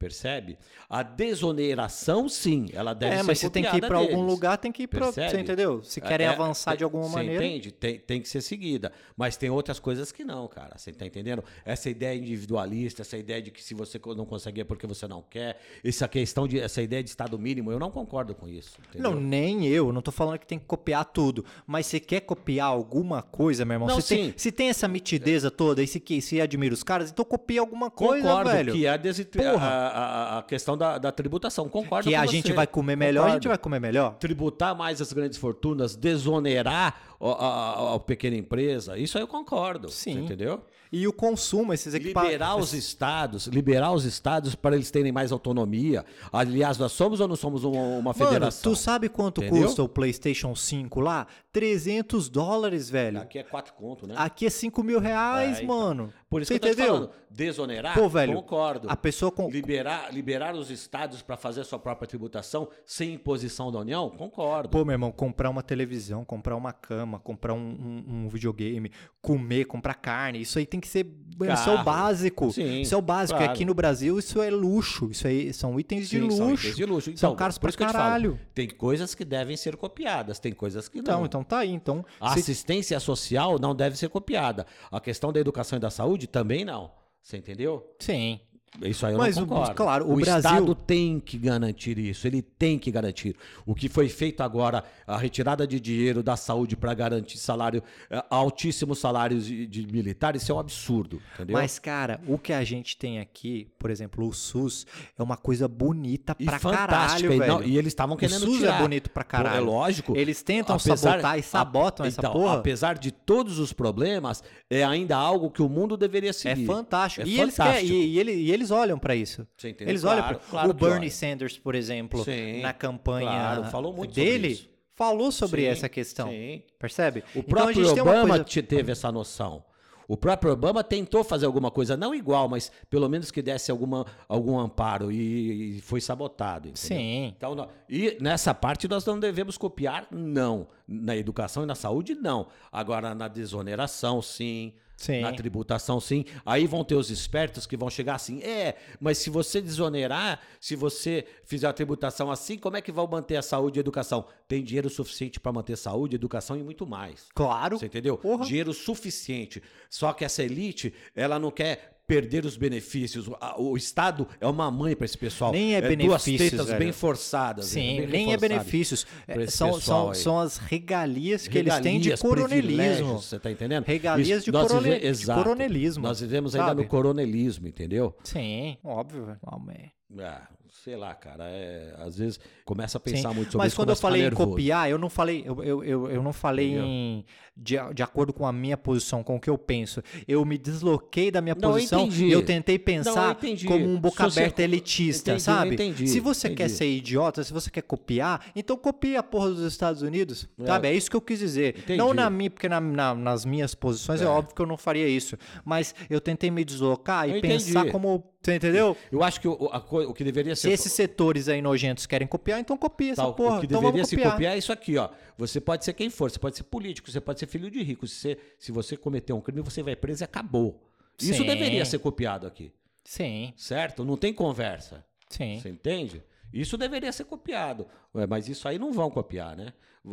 Percebe? 0.00 0.56
A 0.88 1.02
desoneração, 1.02 2.26
sim, 2.26 2.66
ela 2.72 2.94
deve 2.94 3.16
é, 3.16 3.18
ser 3.18 3.22
mas 3.24 3.38
se 3.38 3.50
tem 3.50 3.62
que 3.62 3.76
ir 3.76 3.80
pra 3.86 3.98
algum 3.98 4.22
lugar, 4.24 4.56
tem 4.56 4.72
que 4.72 4.84
ir 4.84 4.86
pra. 4.86 5.00
Percebe? 5.00 5.30
Você 5.30 5.40
entendeu? 5.40 5.82
Se 5.82 6.00
querem 6.00 6.26
É, 6.26 6.30
avançar 6.30 6.74
de 6.74 6.82
alguma 6.82 7.04
você 7.04 7.16
maneira. 7.16 7.44
entende? 7.44 7.70
Tem, 7.70 7.98
tem 7.98 8.20
que 8.22 8.26
ser 8.28 8.40
seguida. 8.40 8.90
Mas 9.14 9.36
tem 9.36 9.50
outras 9.50 9.78
coisas 9.78 10.10
que 10.10 10.24
não, 10.24 10.48
cara. 10.48 10.78
Você 10.78 10.90
tá 10.90 11.04
entendendo? 11.04 11.44
Essa 11.66 11.90
ideia 11.90 12.16
individualista, 12.18 13.02
essa 13.02 13.18
ideia 13.18 13.42
de 13.42 13.50
que 13.50 13.62
se 13.62 13.74
você 13.74 14.00
não 14.16 14.24
consegue 14.24 14.62
é 14.62 14.64
porque 14.64 14.86
você 14.86 15.06
não 15.06 15.20
quer, 15.22 15.60
essa 15.84 16.08
questão 16.08 16.48
de 16.48 16.58
essa 16.58 16.80
ideia 16.80 17.02
de 17.02 17.10
estado 17.10 17.38
mínimo, 17.38 17.70
eu 17.70 17.78
não 17.78 17.90
concordo 17.90 18.34
com 18.34 18.48
isso. 18.48 18.78
Entendeu? 18.88 19.10
Não, 19.10 19.20
nem 19.20 19.66
eu. 19.66 19.92
Não 19.92 20.00
tô 20.00 20.10
falando 20.10 20.38
que 20.38 20.46
tem 20.46 20.58
que 20.58 20.64
copiar 20.64 21.04
tudo. 21.04 21.44
Mas 21.66 21.84
se 21.84 22.00
quer 22.00 22.20
copiar 22.22 22.68
alguma 22.68 23.20
coisa, 23.22 23.66
meu 23.66 23.74
irmão, 23.74 23.88
Não, 23.88 24.00
se, 24.00 24.14
tem, 24.16 24.24
sim. 24.28 24.34
se 24.34 24.50
tem 24.50 24.70
essa 24.70 24.88
mitideza 24.88 25.50
toda 25.50 25.82
e 25.82 25.86
se, 25.86 26.02
se 26.22 26.40
admira 26.40 26.72
os 26.72 26.82
caras, 26.82 27.10
então 27.10 27.22
copia 27.24 27.60
alguma 27.60 27.90
coisa, 27.90 28.26
Concordo 28.26 28.50
velho. 28.50 28.72
que 28.72 28.86
é 28.86 28.88
a, 28.88 28.96
desitri- 28.96 29.42
Porra. 29.42 29.66
a, 29.68 29.89
a- 29.90 30.38
a 30.38 30.42
questão 30.42 30.76
da, 30.76 30.98
da 30.98 31.12
tributação. 31.12 31.68
Concordo 31.68 32.08
que 32.08 32.14
com 32.14 32.20
a 32.20 32.26
você. 32.26 32.32
gente 32.32 32.52
vai 32.52 32.66
comer 32.66 32.96
melhor, 32.96 33.22
a 33.22 33.30
gente 33.30 33.42
Concordo. 33.42 33.48
vai 33.48 33.58
comer 33.58 33.80
melhor. 33.80 34.14
tributar 34.14 34.74
mais 34.76 35.00
as 35.00 35.12
grandes 35.12 35.38
fortunas, 35.38 35.94
desonerar 35.96 36.94
a, 37.20 37.26
a- 37.28 37.94
a 37.96 38.00
pequena 38.00 38.36
empresa, 38.36 38.96
isso 38.98 39.16
aí 39.18 39.22
eu 39.24 39.28
concordo. 39.28 39.88
Sim. 39.90 40.24
entendeu? 40.24 40.62
E 40.92 41.06
o 41.06 41.12
consumo, 41.12 41.72
esses 41.72 41.94
equipamentos. 41.94 42.32
Liberar 42.32 42.56
os 42.56 42.74
estados, 42.74 43.46
liberar 43.46 43.92
os 43.92 44.04
estados 44.04 44.56
para 44.56 44.74
eles 44.74 44.90
terem 44.90 45.12
mais 45.12 45.30
autonomia. 45.30 46.04
Aliás, 46.32 46.78
nós 46.78 46.90
somos 46.90 47.20
ou 47.20 47.28
não 47.28 47.36
somos 47.36 47.62
uma, 47.62 47.78
uma 47.80 48.02
Mano, 48.02 48.14
federação? 48.14 48.72
tu 48.72 48.76
sabe 48.76 49.08
quanto 49.08 49.40
Entendeu? 49.40 49.66
custa 49.66 49.84
o 49.84 49.88
PlayStation 49.88 50.52
5 50.56 50.98
lá? 50.98 51.28
300 51.52 52.28
dólares, 52.28 52.90
velho. 52.90 53.20
Aqui 53.20 53.38
é 53.38 53.42
quatro 53.44 53.72
conto, 53.74 54.04
né? 54.06 54.14
Aqui 54.16 54.46
é 54.46 54.50
5 54.50 54.82
mil 54.82 54.98
reais, 54.98 55.58
É, 55.60 55.62
então. 55.62 56.10
Por 56.30 56.40
isso 56.40 56.52
Você 56.54 56.60
que 56.60 56.64
eu 56.64 56.70
tô 56.70 56.76
te 56.76 56.80
entendeu? 56.80 56.94
falando. 57.08 57.20
Desonerar, 57.28 57.94
Pô, 57.94 58.08
velho, 58.08 58.34
concordo. 58.34 58.88
A 58.90 58.96
pessoa 58.96 59.30
com. 59.32 59.48
Liberar, 59.50 60.12
liberar 60.14 60.54
os 60.54 60.70
estados 60.70 61.22
para 61.22 61.36
fazer 61.36 61.60
a 61.60 61.64
sua 61.64 61.78
própria 61.78 62.06
tributação 62.06 62.68
sem 62.86 63.14
imposição 63.14 63.70
da 63.72 63.78
União, 63.80 64.08
concordo. 64.10 64.68
Pô, 64.68 64.84
meu 64.84 64.92
irmão, 64.94 65.10
comprar 65.12 65.50
uma 65.50 65.62
televisão, 65.62 66.24
comprar 66.24 66.54
uma 66.56 66.72
cama, 66.72 67.18
comprar 67.18 67.52
um, 67.54 67.58
um- 67.58 68.04
um 68.24 68.28
videogame, 68.28 68.90
comer, 69.20 69.64
comprar 69.66 69.94
carne, 69.94 70.40
isso 70.40 70.58
aí 70.58 70.66
tem 70.66 70.78
que 70.80 70.86
ser. 70.88 71.04
Isso 71.40 71.68
é 71.70 71.72
o 71.72 71.76
Carro. 71.76 71.84
básico. 71.84 72.50
Sim, 72.52 72.80
isso 72.82 72.94
é 72.94 72.98
o 72.98 73.02
básico. 73.02 73.38
Claro. 73.38 73.52
aqui 73.52 73.64
no 73.64 73.74
Brasil 73.74 74.18
isso 74.18 74.40
é 74.42 74.50
luxo. 74.50 75.10
Isso 75.10 75.26
aí 75.26 75.52
são 75.52 75.80
itens 75.80 76.08
de 76.08 76.18
Sim, 76.18 76.24
luxo. 76.24 76.36
São, 76.36 76.52
itens 76.54 76.76
de 76.76 76.84
luxo. 76.84 77.04
São 77.16 77.30
Então, 77.30 77.36
caros 77.36 77.56
por 77.58 77.62
pra 77.62 77.68
isso 77.70 77.78
que 77.78 77.82
eu 77.84 77.88
te 77.88 77.92
falo, 77.92 78.04
caralho. 78.04 78.40
tem 78.54 78.68
coisas 78.68 79.14
que 79.14 79.24
devem 79.24 79.56
ser 79.56 79.76
copiadas, 79.76 80.38
tem 80.38 80.52
coisas 80.52 80.88
que 80.88 80.98
Então, 80.98 81.20
não. 81.20 81.26
então 81.26 81.42
tá 81.42 81.58
aí. 81.60 81.70
Então, 81.70 82.04
A 82.20 82.34
se- 82.34 82.40
assistência 82.40 83.00
social 83.00 83.58
não 83.58 83.74
deve 83.74 83.96
ser 83.96 84.08
copiada. 84.10 84.66
A 84.92 85.00
questão 85.00 85.32
da 85.32 85.40
educação 85.40 85.76
e 85.76 85.80
da 85.80 85.90
saúde 85.90 86.19
também 86.26 86.64
não. 86.64 86.92
Você 87.22 87.36
entendeu? 87.36 87.94
sim. 87.98 88.40
Isso 88.82 89.04
aí 89.04 89.12
eu 89.14 89.18
Mas, 89.18 89.36
não 89.36 89.42
o- 89.42 89.46
concordo. 89.48 89.74
claro, 89.74 90.04
o 90.10 90.14
Brasil- 90.14 90.36
Estado 90.38 90.74
tem 90.76 91.18
que 91.18 91.36
garantir 91.36 91.98
isso, 91.98 92.24
ele 92.26 92.40
tem 92.40 92.78
que 92.78 92.88
garantir. 92.90 93.34
O 93.66 93.74
que 93.74 93.88
foi 93.88 94.08
feito 94.08 94.42
agora, 94.44 94.84
a 95.06 95.18
retirada 95.18 95.66
de 95.66 95.80
dinheiro 95.80 96.22
da 96.22 96.36
saúde 96.36 96.76
para 96.76 96.94
garantir 96.94 97.36
salário, 97.36 97.82
eh, 98.08 98.24
altíssimos 98.30 99.00
salários 99.00 99.44
de, 99.46 99.66
de 99.66 99.84
militares, 99.92 100.42
isso 100.42 100.52
é 100.52 100.54
um 100.54 100.60
absurdo, 100.60 101.20
entendeu? 101.34 101.54
Mas, 101.54 101.80
cara, 101.80 102.20
o 102.28 102.38
que 102.38 102.52
a 102.52 102.62
gente 102.62 102.96
tem 102.96 103.18
aqui, 103.18 103.66
por 103.76 103.90
exemplo, 103.90 104.26
o 104.26 104.32
SUS, 104.32 104.86
é 105.18 105.22
uma 105.22 105.36
coisa 105.36 105.66
bonita 105.66 106.36
e 106.38 106.44
pra 106.44 106.60
caralho, 106.60 107.32
e, 107.32 107.38
velho. 107.38 107.52
não- 107.52 107.62
e 107.64 107.76
eles 107.76 107.88
estavam 107.92 108.14
o 108.14 108.18
querendo 108.18 108.44
SUS 108.46 108.58
tirar. 108.58 108.78
é 108.78 108.82
bonito 108.82 109.10
pra 109.10 109.24
Pô, 109.24 109.30
caralho. 109.30 109.56
É 109.56 109.60
lógico. 109.60 110.16
Eles 110.16 110.44
tentam 110.44 110.76
Apesar- 110.76 110.96
sabotar 110.96 111.36
e 111.36 111.40
a- 111.40 111.42
sabotam 111.42 112.06
essa 112.06 112.20
então, 112.20 112.32
porra. 112.32 112.54
Apesar 112.58 112.96
de 112.96 113.10
todos 113.10 113.58
os 113.58 113.72
problemas, 113.72 114.44
é 114.70 114.84
ainda 114.84 115.16
algo 115.16 115.50
que 115.50 115.60
o 115.60 115.68
mundo 115.68 115.96
deveria 115.96 116.30
É 116.30 116.32
seguir. 116.32 116.66
fantástico. 116.66 117.26
É 117.26 117.28
e, 117.28 117.40
Eles 117.40 117.56
fantástico. 117.56 117.88
querem, 117.88 118.00
e, 118.04 118.06
e 118.14 118.18
ele- 118.20 118.32
e 118.34 118.59
eles 118.60 118.70
olham 118.70 118.98
pra 118.98 119.14
isso. 119.16 119.46
Eles 119.80 120.04
olham 120.04 120.20
Claro, 120.22 120.38
pra... 120.38 120.48
claro 120.50 120.70
O 120.70 120.74
Bernie 120.74 120.98
olham. 120.98 121.10
Sanders, 121.10 121.58
por 121.58 121.74
exemplo, 121.74 122.22
Sim, 122.24 122.60
na 122.60 122.72
campanha 122.72 123.28
claro, 123.30 123.64
falou 123.64 123.92
muito 123.92 124.14
sobre 124.14 124.30
dele, 124.30 124.48
isso. 124.48 124.68
falou 124.94 125.32
sobre 125.32 125.62
Sim, 125.62 125.66
essa 125.68 125.88
questão. 125.88 126.28
sim. 126.28 126.62
Percebe? 126.78 127.24
O 127.34 127.38
Então, 127.38 127.42
próprio 127.42 127.92
uma 127.92 128.02
Obama 128.02 128.28
coisa- 128.28 128.44
te- 128.44 128.62
teve 128.62 128.92
essa 128.92 129.10
noção. 129.10 129.64
O 130.06 130.16
próprio 130.16 130.52
Obama 130.52 130.82
tentou 130.82 131.22
fazer 131.22 131.46
alguma 131.46 131.70
coisa, 131.70 131.96
não 131.96 132.12
igual, 132.12 132.48
mas 132.48 132.72
pelo 132.90 133.08
menos 133.08 133.30
que 133.30 133.40
desse 133.40 133.70
alguma, 133.70 134.04
algum 134.28 134.58
amparo 134.58 135.12
e, 135.12 135.76
e 135.76 135.80
foi 135.82 136.00
sabotado. 136.00 136.68
Entendeu? 136.68 136.76
Sim. 136.98 137.34
Então, 137.36 137.68
e 137.88 138.18
nessa 138.20 138.52
parte 138.52 138.88
nós 138.88 139.04
não 139.06 139.20
devemos 139.20 139.56
copiar, 139.56 140.08
não. 140.10 140.66
Na 140.92 141.16
educação 141.16 141.62
e 141.62 141.66
na 141.66 141.76
saúde, 141.76 142.16
não. 142.16 142.48
Agora, 142.72 143.14
na 143.14 143.28
desoneração, 143.28 144.20
sim. 144.20 144.74
Sim. 144.96 145.20
Na 145.22 145.32
tributação, 145.32 145.98
sim. 145.98 146.26
Aí 146.44 146.66
vão 146.66 146.84
ter 146.84 146.94
os 146.94 147.10
espertos 147.10 147.66
que 147.66 147.74
vão 147.74 147.88
chegar 147.88 148.16
assim. 148.16 148.42
É, 148.42 148.76
mas 149.00 149.16
se 149.16 149.30
você 149.30 149.58
desonerar, 149.58 150.40
se 150.60 150.76
você 150.76 151.24
fizer 151.44 151.66
a 151.66 151.72
tributação 151.72 152.30
assim, 152.30 152.58
como 152.58 152.76
é 152.76 152.82
que 152.82 152.92
vai 152.92 153.06
manter 153.06 153.36
a 153.36 153.42
saúde 153.42 153.78
e 153.78 153.80
a 153.80 153.82
educação? 153.82 154.26
Tem 154.46 154.62
dinheiro 154.62 154.90
suficiente 154.90 155.40
para 155.40 155.52
manter 155.52 155.76
saúde, 155.76 156.16
educação 156.16 156.54
e 156.54 156.62
muito 156.62 156.86
mais. 156.86 157.28
Claro. 157.34 157.78
Você 157.78 157.86
entendeu? 157.86 158.18
Porra. 158.18 158.44
Dinheiro 158.44 158.74
suficiente. 158.74 159.62
Só 159.88 160.12
que 160.12 160.22
essa 160.22 160.42
elite, 160.42 160.92
ela 161.16 161.38
não 161.38 161.50
quer 161.50 161.99
perder 162.10 162.44
os 162.44 162.56
benefícios. 162.56 163.28
O, 163.28 163.36
o 163.58 163.76
Estado 163.76 164.26
é 164.40 164.46
uma 164.46 164.68
mãe 164.68 164.96
para 164.96 165.04
esse 165.04 165.16
pessoal. 165.16 165.52
Nem 165.52 165.76
é 165.76 165.80
duas 165.80 165.94
benefícios, 166.24 166.50
tetas 166.50 166.66
velho. 166.66 166.78
bem 166.80 166.92
forçadas. 166.92 167.66
Sim, 167.66 167.98
bem 167.98 168.06
nem 168.08 168.32
é 168.32 168.36
benefícios. 168.36 169.06
É, 169.28 169.46
são, 169.46 169.80
são, 169.80 170.08
aí. 170.10 170.16
são 170.16 170.40
as 170.40 170.56
regalias 170.56 171.46
que 171.46 171.56
eles 171.56 171.72
têm 171.78 172.00
de 172.00 172.08
Regalias, 172.10 172.20
coronelismo. 172.20 173.20
Você 173.20 173.38
tá 173.38 173.50
entendendo? 173.50 173.84
Regalias 173.84 174.44
de 174.44 174.50
nós 174.50 174.66
corone- 174.66 174.98
vive- 174.98 175.12
de 175.12 175.26
coronelismo, 175.26 176.02
Nós 176.02 176.20
vivemos 176.20 176.54
ainda 176.56 176.68
sabe? 176.68 176.82
no 176.82 176.88
coronelismo, 176.88 177.68
entendeu? 177.68 178.12
Sim, 178.24 178.76
óbvio, 178.82 179.26
velho. 179.26 179.38
Man. 179.42 180.24
Ah, 180.24 180.48
sei 180.84 180.96
lá, 180.96 181.14
cara. 181.14 181.44
é, 181.48 181.94
às 181.98 182.16
vezes 182.16 182.38
começa 182.64 182.98
a 182.98 183.00
pensar 183.00 183.30
Sim. 183.30 183.34
muito 183.34 183.52
sobre 183.52 183.64
Mas 183.64 183.68
isso. 183.72 183.76
quando 183.76 183.90
eu 183.90 183.96
falei 183.96 184.26
em 184.26 184.30
copiar, 184.30 184.88
eu 184.90 184.98
não 184.98 185.10
falei, 185.10 185.42
eu, 185.46 185.62
eu, 185.62 185.84
eu, 185.84 186.10
eu 186.10 186.22
não 186.22 186.32
falei 186.32 186.76
em, 186.78 187.24
de, 187.56 187.76
de 187.94 188.02
acordo 188.02 188.32
com 188.32 188.46
a 188.46 188.52
minha 188.52 188.76
posição, 188.76 189.22
com 189.22 189.36
o 189.36 189.40
que 189.40 189.50
eu 189.50 189.58
penso. 189.58 190.02
Eu 190.26 190.44
me 190.44 190.56
desloquei 190.56 191.30
da 191.30 191.40
minha 191.40 191.54
Não, 191.54 191.70
eu 191.70 191.74
posição 191.74 192.00
entendi. 192.06 192.26
e 192.26 192.32
eu 192.32 192.42
tentei 192.44 192.78
pensar 192.78 193.36
Não, 193.42 193.48
eu 193.50 193.66
como 193.66 193.84
um 193.88 193.98
boca 194.00 194.24
aberta 194.24 194.62
elitista, 194.62 195.32
Entendi, 195.32 195.42
sabe? 195.42 195.74
entendi, 195.74 196.06
Se 196.08 196.20
você 196.20 196.48
quer 196.48 196.64
entendi. 196.64 196.70
ser 196.78 196.86
idiota, 196.86 197.42
se 197.44 197.52
você 197.52 197.70
quer 197.70 197.82
copiar, 197.82 198.46
então 198.54 198.76
copia 198.76 199.20
a 199.20 199.22
porra 199.22 199.50
dos 199.50 199.60
Estados 199.72 200.02
Unidos, 200.02 200.48
É. 200.60 200.66
sabe? 200.66 200.88
É 200.88 200.94
isso 200.94 201.10
que 201.10 201.16
eu 201.16 201.20
quis 201.20 201.38
dizer. 201.38 201.84
Não 201.96 202.14
na 202.14 202.30
minha, 202.30 202.50
porque 202.50 202.68
na- 202.68 202.80
na- 202.80 203.14
nas 203.14 203.44
minhas 203.44 203.74
posições 203.74 204.20
é. 204.20 204.24
É. 204.24 204.28
óbvio 204.28 204.54
que 204.54 204.62
eu 204.62 204.66
não 204.66 204.76
faria 204.76 205.08
isso, 205.08 205.36
mas 205.64 205.94
eu 206.08 206.20
tentei 206.20 206.50
me 206.50 206.64
deslocar 206.64 207.28
e 207.28 207.36
Eu 207.36 207.40
pensar 207.40 207.90
como, 207.90 208.22
você 208.40 208.54
entendeu? 208.54 208.96
Eu 209.10 209.22
acho 209.22 209.40
que 209.40 209.48
o, 209.48 209.68
a 209.72 209.78
o 209.78 210.14
que 210.14 210.22
deveria 210.24 210.54
Se 210.60 210.68
ser. 210.68 210.72
esses 210.72 210.92
setores 210.92 211.48
aí 211.48 211.60
nojentos 211.62 212.06
querem 212.06 212.26
copiar, 212.28 212.60
então 212.60 212.76
copia 212.76 213.12
essa 213.12 213.22
Tal, 213.22 213.34
porra. 213.34 213.56
o 213.56 213.60
que 213.60 213.66
então 213.66 213.80
deveria 213.80 214.04
se 214.04 214.16
copiar. 214.16 214.32
copiar 214.32 214.54
é 214.54 214.58
isso 214.58 214.72
aqui, 214.72 214.96
ó. 214.96 215.08
Você 215.38 215.60
pode 215.60 215.84
ser 215.84 215.92
quem 215.94 216.10
for, 216.10 216.30
você 216.30 216.38
pode 216.38 216.56
ser 216.56 216.64
político, 216.64 217.10
você 217.10 217.20
pode 217.20 217.40
ser 217.40 217.46
filho 217.46 217.70
de 217.70 217.82
rico. 217.82 218.06
Se 218.06 218.14
você, 218.14 218.38
se 218.58 218.72
você 218.72 218.96
cometer 218.96 219.32
um 219.32 219.40
crime, 219.40 219.60
você 219.62 219.82
vai 219.82 219.96
preso 219.96 220.22
e 220.22 220.24
acabou. 220.24 220.80
Isso 221.20 221.34
Sim. 221.42 221.46
deveria 221.46 221.84
ser 221.84 221.98
copiado 221.98 222.46
aqui, 222.46 222.72
Sim, 223.04 223.52
certo? 223.56 224.04
Não 224.04 224.16
tem 224.16 224.32
conversa. 224.32 225.04
sim. 225.28 225.58
Você 225.60 225.68
entende? 225.68 226.22
Isso 226.52 226.76
deveria 226.76 227.12
ser 227.12 227.24
copiado. 227.24 227.86
Mas 228.28 228.48
isso 228.48 228.66
aí 228.66 228.78
não 228.78 228.92
vão 228.92 229.10
copiar, 229.10 229.56
né? 229.56 229.72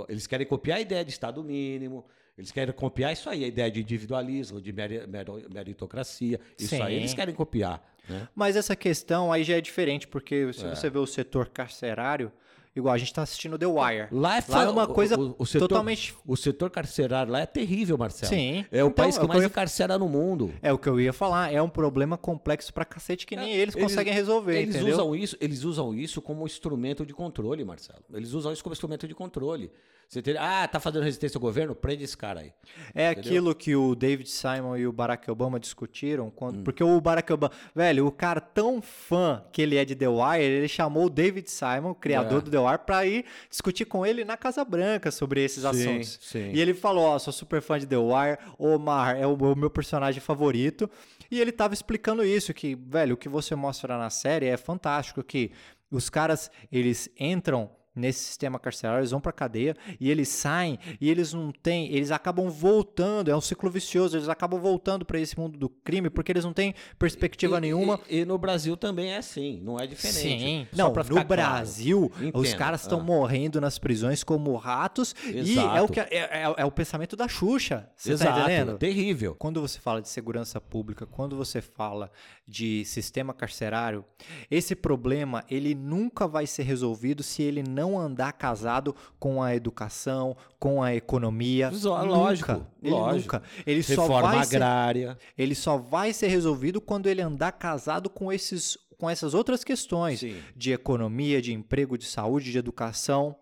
Eles 0.10 0.28
querem 0.28 0.46
copiar 0.46 0.78
a 0.78 0.82
ideia 0.82 1.04
de 1.04 1.10
Estado 1.12 1.44
mínimo, 1.44 2.06
eles 2.38 2.52
querem 2.52 2.74
copiar 2.74 3.12
isso 3.14 3.30
aí, 3.30 3.44
a 3.44 3.48
ideia 3.48 3.72
de 3.72 3.80
individualismo, 3.82 4.62
de 4.62 4.72
meri- 4.72 5.08
meri- 5.08 5.48
meritocracia. 5.52 6.40
Isso 6.60 6.76
aí 6.76 6.94
Sim. 6.94 7.00
eles 7.00 7.14
querem 7.14 7.34
copiar. 7.34 7.82
Né? 8.10 8.28
Mas 8.36 8.56
essa 8.56 8.76
questão 8.76 9.32
aí 9.32 9.44
já 9.44 9.56
é 9.58 9.62
diferente, 9.62 10.08
porque 10.08 10.52
se 10.54 10.66
É. 10.66 10.76
você 10.76 10.90
vê 10.90 10.98
o 11.00 11.06
setor 11.06 11.50
carcerário, 11.50 12.32
igual 12.76 12.94
a 12.94 12.98
gente 12.98 13.12
tá 13.14 13.24
assistindo 13.24 13.58
The 13.58 13.66
Wire. 13.66 14.08
Lá 14.12 14.38
é, 14.38 14.44
Lá 14.48 14.64
é 14.64 14.70
uma 14.70 14.84
o- 14.84 14.94
coisa 14.94 15.20
o, 15.20 15.36
o 15.40 15.46
setor, 15.46 15.68
totalmente. 15.68 16.14
O 16.26 16.38
setor 16.38 16.70
carcerário 16.70 17.32
lá 17.32 17.40
é 17.42 17.46
terrível, 17.46 17.98
Marcelo. 17.98 18.30
Sim. 18.32 18.66
É 18.72 18.84
o 18.84 18.88
Então, 18.88 18.92
país 19.04 19.16
é 19.16 19.20
que 19.20 19.26
o 19.26 19.28
que 19.28 19.34
mais 19.34 19.44
eu 19.44 19.50
encarcera 19.50 19.98
no 19.98 20.08
mundo. 20.08 20.54
É 20.62 20.72
o 20.72 20.78
que 20.78 20.88
eu 20.88 21.00
ia 21.02 21.12
falar, 21.12 21.52
é 21.52 21.60
um 21.62 21.70
problema 21.70 22.18
complexo 22.18 22.72
pra 22.74 22.86
cacete 22.86 23.26
que 23.26 23.36
nem 23.36 23.52
eles, 23.52 23.74
conseguem 23.74 24.14
resolver, 24.14 24.58
É, 24.58 24.62
Eles 24.62 24.76
entendeu? 24.76 24.94
usam 24.94 25.16
isso, 25.16 25.36
eles 25.42 25.64
usam 25.64 25.94
isso 25.96 26.22
como 26.22 26.46
instrumento 26.46 27.04
de 27.06 27.14
controle, 27.14 27.64
Marcelo. 27.66 28.04
Eles 28.14 28.34
usam 28.34 28.54
isso 28.54 28.64
como 28.64 28.74
instrumento 28.74 29.08
de 29.08 29.16
controle. 29.16 29.72
Você 30.10 30.20
entende? 30.20 30.38
Ah, 30.38 30.66
tá 30.70 30.80
fazendo 30.80 31.04
resistência 31.04 31.38
ao 31.38 31.42
governo? 31.42 31.76
Prende 31.76 32.02
esse 32.02 32.16
cara 32.16 32.40
aí. 32.40 32.54
É 32.96 33.12
Entendeu? 33.12 33.30
aquilo 33.30 33.56
que 33.56 33.76
o 33.76 33.94
David 33.94 34.30
Simon 34.30 34.78
e 34.78 34.88
o 34.88 34.92
Barack 34.94 35.30
Obama 35.30 35.60
discutiram, 35.60 36.28
Hum. 36.28 36.32
quando, 36.34 36.64
porque 36.64 36.82
o 36.82 37.02
Barack 37.02 37.34
Obama, 37.34 37.52
velho, 37.76 38.08
o 38.08 38.12
cara 38.12 38.40
tão 38.40 38.82
fã 38.82 39.44
que 39.52 39.62
ele 39.62 39.76
é 39.76 39.84
de 39.84 39.96
The 39.96 40.08
Wire, 40.08 40.44
ele 40.44 40.68
chamou 40.70 41.08
o 41.08 41.10
David 41.10 41.50
Simon, 41.52 41.94
criador 41.94 42.40
É. 42.40 42.42
do 42.42 42.50
The 42.52 42.58
Wire, 42.58 42.80
pra 42.86 43.06
ir 43.06 43.26
discutir 43.50 43.84
com 43.84 44.06
ele 44.06 44.24
na 44.24 44.38
Casa 44.38 44.64
Branca 44.64 45.12
sobre 45.12 45.44
esses 45.44 45.64
Sim, 45.64 45.68
assuntos. 45.68 46.20
sim. 46.22 46.52
E 46.54 46.62
ele 46.62 46.74
falou, 46.74 47.04
ó, 47.04 47.20
sou 47.20 47.34
super 47.34 47.62
fã 47.62 47.78
de 47.78 47.86
The 47.86 47.98
Wire, 47.98 48.38
Omar 48.58 49.18
é 49.18 49.28
o, 49.28 49.34
o 49.34 49.56
meu 49.58 49.70
personagem 49.70 50.22
favorito, 50.22 50.90
e 51.30 51.42
ele 51.42 51.52
tava 51.52 51.74
explicando 51.74 52.24
isso, 52.24 52.54
que, 52.54 52.76
velho, 52.76 53.16
o 53.16 53.18
que 53.18 53.28
você 53.28 53.56
mostra 53.56 53.98
na 53.98 54.10
série 54.10 54.46
é 54.46 54.56
fantástico, 54.56 55.22
que 55.22 55.52
os 55.92 56.10
caras, 56.10 56.50
eles 56.72 57.10
entram 57.20 57.70
nesse 57.98 58.20
sistema 58.24 58.60
carcerário, 58.60 59.00
eles 59.02 59.12
vão 59.12 59.20
pra 59.20 59.32
cadeia 59.32 59.76
e 60.00 60.10
eles 60.10 60.30
saem 60.30 60.78
e 61.02 61.10
eles 61.10 61.34
não 61.34 61.52
têm, 61.52 61.92
eles 61.94 62.12
acabam 62.12 62.50
voltando, 62.50 63.30
é 63.30 63.36
um 63.36 63.42
ciclo 63.42 63.70
vicioso, 63.70 64.18
eles 64.18 64.30
acabam 64.30 64.60
voltando 64.60 65.06
pra 65.06 65.20
esse 65.20 65.38
mundo 65.38 65.58
do 65.58 65.68
crime 65.70 66.10
porque 66.10 66.32
eles 66.32 66.46
não 66.46 66.54
têm 66.54 66.74
perspectiva 67.00 67.58
E- 67.58 67.62
nenhuma. 67.62 68.00
E, 68.10 68.20
e 68.20 68.26
no 68.26 68.38
Brasil 68.38 68.76
também 68.78 69.12
é 69.12 69.18
assim, 69.18 69.60
não 69.64 69.80
é 69.80 69.88
diferente. 69.88 70.40
Sim, 70.40 70.68
Só 70.72 70.78
não, 70.78 70.94
no 70.94 71.04
ficar 71.04 71.14
claro. 71.14 71.28
Brasil, 71.28 72.12
os 72.34 72.54
caras 72.54 72.82
estão 72.82 73.00
ah. 73.00 73.04
morrendo 73.04 73.60
nas 73.62 73.78
prisões 73.78 74.24
como 74.24 74.56
ratos 74.56 75.16
e 75.26 75.38
é 75.38 75.40
Exato. 75.40 75.84
o, 75.84 75.88
que, 75.88 76.00
é, 76.00 76.08
é- 76.12 76.54
é 76.58 76.66
o 76.66 76.72
pensamento 76.72 77.16
da 77.16 77.28
Xuxa, 77.28 77.90
você 77.96 78.14
Exato, 78.14 78.34
tá 78.34 78.42
entendendo? 78.44 78.78
terrível. 78.78 79.36
Quando 79.36 79.62
você 79.62 79.80
fala 79.80 80.02
de 80.02 80.10
segurança 80.10 80.60
pública, 80.60 81.06
quando 81.06 81.36
você 81.36 81.62
fala 81.62 82.12
de 82.48 82.84
sistema 82.86 83.34
carcerário, 83.34 84.04
esse 84.50 84.76
problema 84.76 85.44
ele 85.50 85.76
nunca 85.76 86.28
vai 86.28 86.46
ser 86.48 86.64
resolvido 86.64 87.22
se 87.24 87.42
ele 87.44 87.62
não 87.64 87.87
andar 87.96 88.34
casado 88.34 88.96
com 89.20 89.44
a 89.44 89.56
educação, 89.56 90.36
com 90.60 90.82
a 90.82 90.96
economia. 90.96 91.70
Nunca. 91.70 92.02
lógico, 92.02 92.66
Ele 92.82 92.92
lógico. 92.92 93.36
nunca. 93.36 93.44
Ele 93.68 93.84
só 93.84 94.02
Reforma 94.02 94.32
vai 94.32 94.44
ser, 94.46 94.56
agrária. 94.56 95.18
ele 95.38 95.54
só 95.54 95.78
vai 95.78 96.12
ser 96.12 96.28
resolvido 96.30 96.82
quando 96.82 97.06
ele 97.06 97.22
andar 97.22 97.52
casado 97.52 98.10
com 98.10 98.34
esses 98.34 98.76
com 98.98 99.08
essas 99.08 99.36
outras 99.36 99.64
questões 99.64 100.22
Sim. 100.22 100.38
de 100.56 100.72
economia, 100.72 101.40
de 101.40 101.54
emprego, 101.54 102.00
de 102.00 102.06
saúde, 102.06 102.52
de 102.52 102.58
educação. 102.58 103.36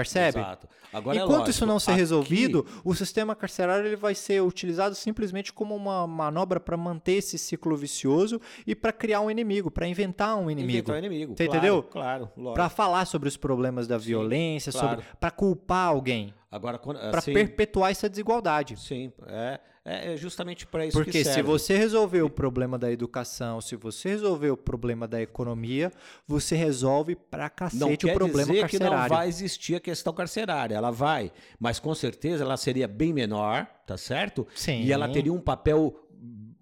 Percebe? 0.00 0.38
Exato. 0.38 0.68
Agora 0.92 1.16
é 1.16 1.20
Enquanto 1.20 1.30
lógico, 1.32 1.50
isso 1.50 1.66
não 1.66 1.78
ser 1.78 1.92
aqui- 1.92 2.00
resolvido, 2.00 2.66
o 2.84 2.94
sistema 2.94 3.34
carcerário 3.36 3.86
ele 3.86 3.96
vai 3.96 4.14
ser 4.14 4.42
utilizado 4.42 4.94
simplesmente 4.94 5.52
como 5.52 5.74
uma 5.76 6.06
manobra 6.06 6.58
para 6.58 6.76
manter 6.76 7.12
esse 7.12 7.38
ciclo 7.38 7.76
vicioso 7.76 8.40
e 8.66 8.74
para 8.74 8.92
criar 8.92 9.20
um 9.20 9.30
inimigo, 9.30 9.70
para 9.70 9.86
inventar 9.86 10.36
um 10.36 10.50
inimigo. 10.50 10.90
Inventar 10.90 10.94
um 10.96 10.98
inimigo. 10.98 11.36
Você 11.36 11.46
claro, 11.46 11.58
entendeu? 11.58 11.82
Claro, 11.84 12.30
lógico. 12.36 12.54
Para 12.54 12.68
falar 12.68 13.04
sobre 13.04 13.28
os 13.28 13.36
problemas 13.36 13.86
da 13.86 13.96
violência, 13.98 14.72
claro. 14.72 15.02
para 15.20 15.30
culpar 15.30 15.88
alguém, 15.88 16.34
Agora, 16.50 16.78
para 16.78 17.18
assim, 17.18 17.32
perpetuar 17.32 17.92
essa 17.92 18.08
desigualdade. 18.08 18.76
Sim, 18.78 19.12
é, 19.26 19.60
é 19.84 20.12
é 20.12 20.16
justamente 20.16 20.66
para 20.66 20.84
isso 20.84 20.96
Porque 20.96 21.12
que 21.12 21.18
se 21.18 21.24
serve. 21.24 21.42
você 21.42 21.76
resolver 21.76 22.22
o 22.22 22.28
problema 22.28 22.76
da 22.76 22.90
educação, 22.90 23.60
se 23.60 23.76
você 23.76 24.08
resolver 24.10 24.50
o 24.50 24.56
problema 24.56 25.06
da 25.06 25.22
economia, 25.22 25.92
você 26.26 26.56
resolve 26.56 27.14
pra 27.14 27.44
não 27.44 27.50
cacete 27.50 28.06
quer 28.06 28.12
o 28.12 28.14
problema 28.14 28.52
dizer 28.52 28.68
que 28.68 28.78
não 28.78 28.88
carcerário. 28.90 29.14
vai 29.14 29.28
existir 29.28 29.76
a 29.76 29.80
questão 29.80 30.12
carcerária, 30.12 30.74
ela 30.74 30.90
vai, 30.90 31.32
mas 31.58 31.78
com 31.78 31.94
certeza 31.94 32.42
ela 32.42 32.56
seria 32.56 32.88
bem 32.88 33.12
menor, 33.12 33.66
tá 33.86 33.96
certo? 33.96 34.46
Sim. 34.54 34.82
E 34.82 34.92
ela 34.92 35.08
teria 35.08 35.32
um 35.32 35.40
papel 35.40 35.94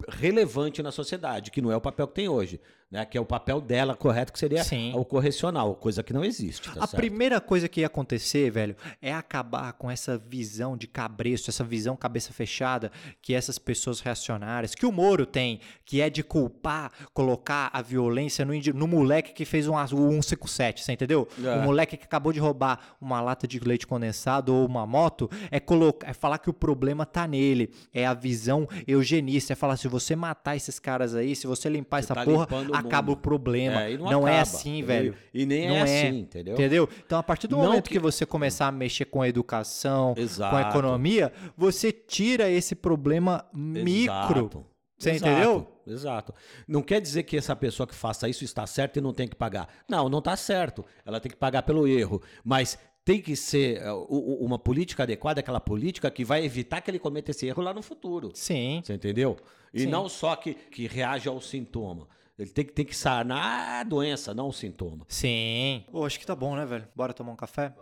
relevante 0.09 0.83
na 0.83 0.93
sociedade, 0.93 1.51
que 1.51 1.63
não 1.63 1.73
é 1.73 1.77
o 1.77 1.81
papel 1.81 2.07
que 2.07 2.15
tem 2.15 2.29
hoje, 2.29 2.61
né? 2.91 3.05
Que 3.05 3.19
é 3.19 3.21
o 3.21 3.25
papel 3.25 3.61
dela 3.61 3.95
correto, 3.95 4.33
que 4.33 4.39
seria 4.39 4.65
Sim. 4.65 4.93
o 4.95 5.05
correcional, 5.05 5.75
coisa 5.75 6.03
que 6.03 6.13
não 6.13 6.25
existe, 6.25 6.71
tá 6.71 6.83
A 6.83 6.87
certo? 6.87 6.97
primeira 6.97 7.41
coisa 7.41 7.69
que 7.69 7.81
ia 7.81 7.87
acontecer, 7.87 8.51
velho, 8.51 8.77
é 9.01 9.13
acabar 9.13 9.73
com 9.75 9.91
essa 9.91 10.17
visão 10.17 10.77
de 10.77 10.87
cabresto, 10.87 11.51
essa 11.51 11.65
visão 11.65 11.97
cabeça 11.97 12.33
fechada 12.33 12.91
que 13.21 13.35
essas 13.35 13.59
pessoas 13.59 14.01
reacionárias, 14.01 14.75
que 14.75 14.87
o 14.87 14.93
Moro 14.93 15.27
tem, 15.27 15.61
que 15.85 16.01
é 16.01 16.09
de 16.09 16.23
culpar, 16.23 16.91
colocar 17.13 17.71
a 17.73 17.83
violência 17.83 18.45
no, 18.45 18.53
no 18.75 18.87
moleque 18.87 19.33
que 19.33 19.45
fez 19.45 19.69
um, 19.69 19.75
o 19.75 20.23
157, 20.23 20.85
você 20.85 20.93
entendeu? 20.93 21.29
É. 21.43 21.57
O 21.57 21.63
moleque 21.65 21.97
que 21.97 22.05
acabou 22.05 22.33
de 22.33 22.41
roubar 22.41 22.97
uma 23.01 23.21
lata 23.21 23.47
de 23.47 23.59
leite 23.59 23.87
condensado 23.87 24.55
ou 24.55 24.67
uma 24.67 24.87
moto, 24.87 25.31
é, 25.51 25.61
colocar, 25.61 26.09
é 26.09 26.13
falar 26.13 26.39
que 26.39 26.49
o 26.49 26.53
problema 26.53 27.05
tá 27.05 27.27
nele. 27.27 27.71
É 27.93 28.07
a 28.07 28.15
visão 28.15 28.67
eugenista, 28.87 29.53
é 29.53 29.57
falar 29.57 29.77
se 29.77 29.89
você 29.89 30.17
matar 30.17 30.57
esses 30.57 30.79
caras 30.79 31.15
aí, 31.15 31.37
se 31.37 31.47
você 31.47 31.69
limpar 31.69 32.03
Você 32.03 32.07
essa 32.07 32.15
tá 32.15 32.25
porra, 32.25 32.47
acaba 32.79 33.13
o 33.13 33.17
problema. 33.17 33.83
É, 33.83 33.97
não 33.97 34.05
não 34.11 34.29
é 34.29 34.33
acaba, 34.41 34.43
assim, 34.43 34.79
entendeu? 34.79 34.87
velho. 34.87 35.15
E 35.35 35.47
nem 35.47 35.69
Não 35.69 35.75
é 35.77 35.79
é. 35.79 35.83
assim, 35.83 36.19
entendeu? 36.21 36.55
Entendeu? 36.55 36.89
Então, 37.05 37.19
a 37.19 37.23
partir 37.23 37.47
do 37.47 37.57
Não 37.57 37.65
momento 37.65 37.85
que... 37.85 37.91
que- 37.95 37.99
você 37.99 38.25
começar 38.27 38.67
a 38.69 38.73
mexer 38.73 39.05
com 39.07 39.21
a 39.23 39.29
educação, 39.29 40.15
com 40.15 40.21
a 40.21 40.23
Exato. 40.23 40.69
economia, 40.69 41.33
você 41.57 41.91
tira 41.93 42.49
esse 42.51 42.75
problema 42.75 43.45
micro. 43.53 44.41
Exato. 44.41 44.67
Você 44.99 45.11
Exato, 45.11 45.31
entendeu? 45.33 45.69
Exato. 45.87 46.35
Não 46.67 46.83
quer 46.83 47.01
dizer 47.01 47.23
que 47.23 47.37
essa 47.37 47.55
pessoa 47.55 47.87
que 47.87 47.95
faça 47.95 48.29
isso 48.29 48.43
está 48.45 48.67
certa 48.67 48.99
e 48.99 49.03
não 49.03 49.13
tem 49.15 49.29
que 49.29 49.37
pagar. 49.37 49.69
Não, 49.89 50.09
não 50.09 50.19
está 50.19 50.37
certo. 50.37 50.85
Ela 51.07 51.21
tem 51.21 51.31
que 51.31 51.37
pagar 51.37 51.63
pelo 51.63 51.87
erro. 51.87 52.21
Mas 52.45 52.77
tem 53.05 53.23
que 53.23 53.37
ser 53.37 53.81
é, 53.81 53.93
o- 53.93 54.39
uma 54.45 54.59
política 54.59 55.05
adequada, 55.05 55.39
aquela 55.41 55.61
política 55.61 56.11
que 56.11 56.25
vai 56.25 56.45
evitar 56.45 56.81
que 56.81 56.91
ele 56.91 56.99
cometa 56.99 57.31
esse 57.31 57.47
erro 57.47 57.63
lá 57.63 57.73
no 57.73 57.81
futuro. 57.81 58.33
Sim. 58.35 58.83
Você 58.85 58.93
entendeu? 58.93 59.37
E 59.73 59.83
Sim. 59.83 59.87
não 59.87 60.09
só 60.09 60.35
que, 60.35 60.53
que 60.55 60.87
reage 60.89 61.29
ao 61.29 61.41
sintoma. 61.41 62.09
Ele 62.39 62.51
tem 62.51 62.65
que, 62.65 62.73
tem 62.73 62.85
que 62.85 62.97
sanar 62.97 63.81
a 63.81 63.83
doença, 63.83 64.33
não 64.33 64.49
o 64.49 64.53
sintoma. 64.53 65.05
Sim. 65.09 65.85
Pô, 65.91 66.07
acho 66.07 66.21
que 66.21 66.27
tá 66.27 66.37
bom, 66.37 66.55
né, 66.55 66.65
velho? 66.65 66.87
Bora 66.95 67.13
tomar 67.13 67.33
um 67.33 67.37
café? 67.37 67.75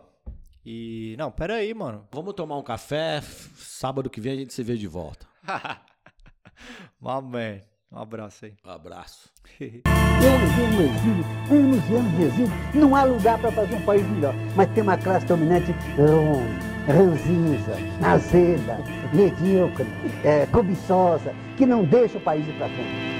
E. 0.64 1.14
Não, 1.18 1.30
pera 1.30 1.56
aí, 1.56 1.74
mano. 1.74 2.08
Vamos 2.10 2.32
tomar 2.34 2.56
um 2.56 2.62
café, 2.62 3.20
sábado 3.20 4.08
que 4.08 4.20
vem 4.20 4.32
a 4.32 4.36
gente 4.36 4.54
se 4.54 4.62
vê 4.62 4.76
de 4.76 4.86
volta. 4.86 5.26
Mamãe. 6.98 7.62
Um 7.92 7.98
abraço 7.98 8.46
aí. 8.46 8.54
Um 8.64 8.70
abraço. 8.70 9.30
Eu 9.60 10.38
vivi 10.40 10.74
no 10.74 10.82
exílio, 10.82 11.24
anos 11.50 11.90
e 11.90 11.94
anos 11.94 12.16
de 12.16 12.22
exílio. 12.22 12.52
Não 12.74 12.96
há 12.96 13.04
lugar 13.04 13.38
para 13.38 13.52
fazer 13.52 13.74
um 13.74 13.84
país 13.84 14.06
melhor. 14.08 14.34
Mas 14.56 14.72
tem 14.72 14.82
uma 14.82 14.96
classe 14.96 15.26
dominante 15.26 15.70
rum, 15.96 16.42
ranzinza, 16.86 17.76
azeda, 18.02 18.78
medíocre, 19.14 19.86
é, 20.24 20.46
cobiçosa, 20.46 21.34
que 21.56 21.66
não 21.66 21.84
deixa 21.84 22.18
o 22.18 22.20
país 22.20 22.46
ir 22.48 22.54
para 22.54 22.68
frente. 22.68 23.15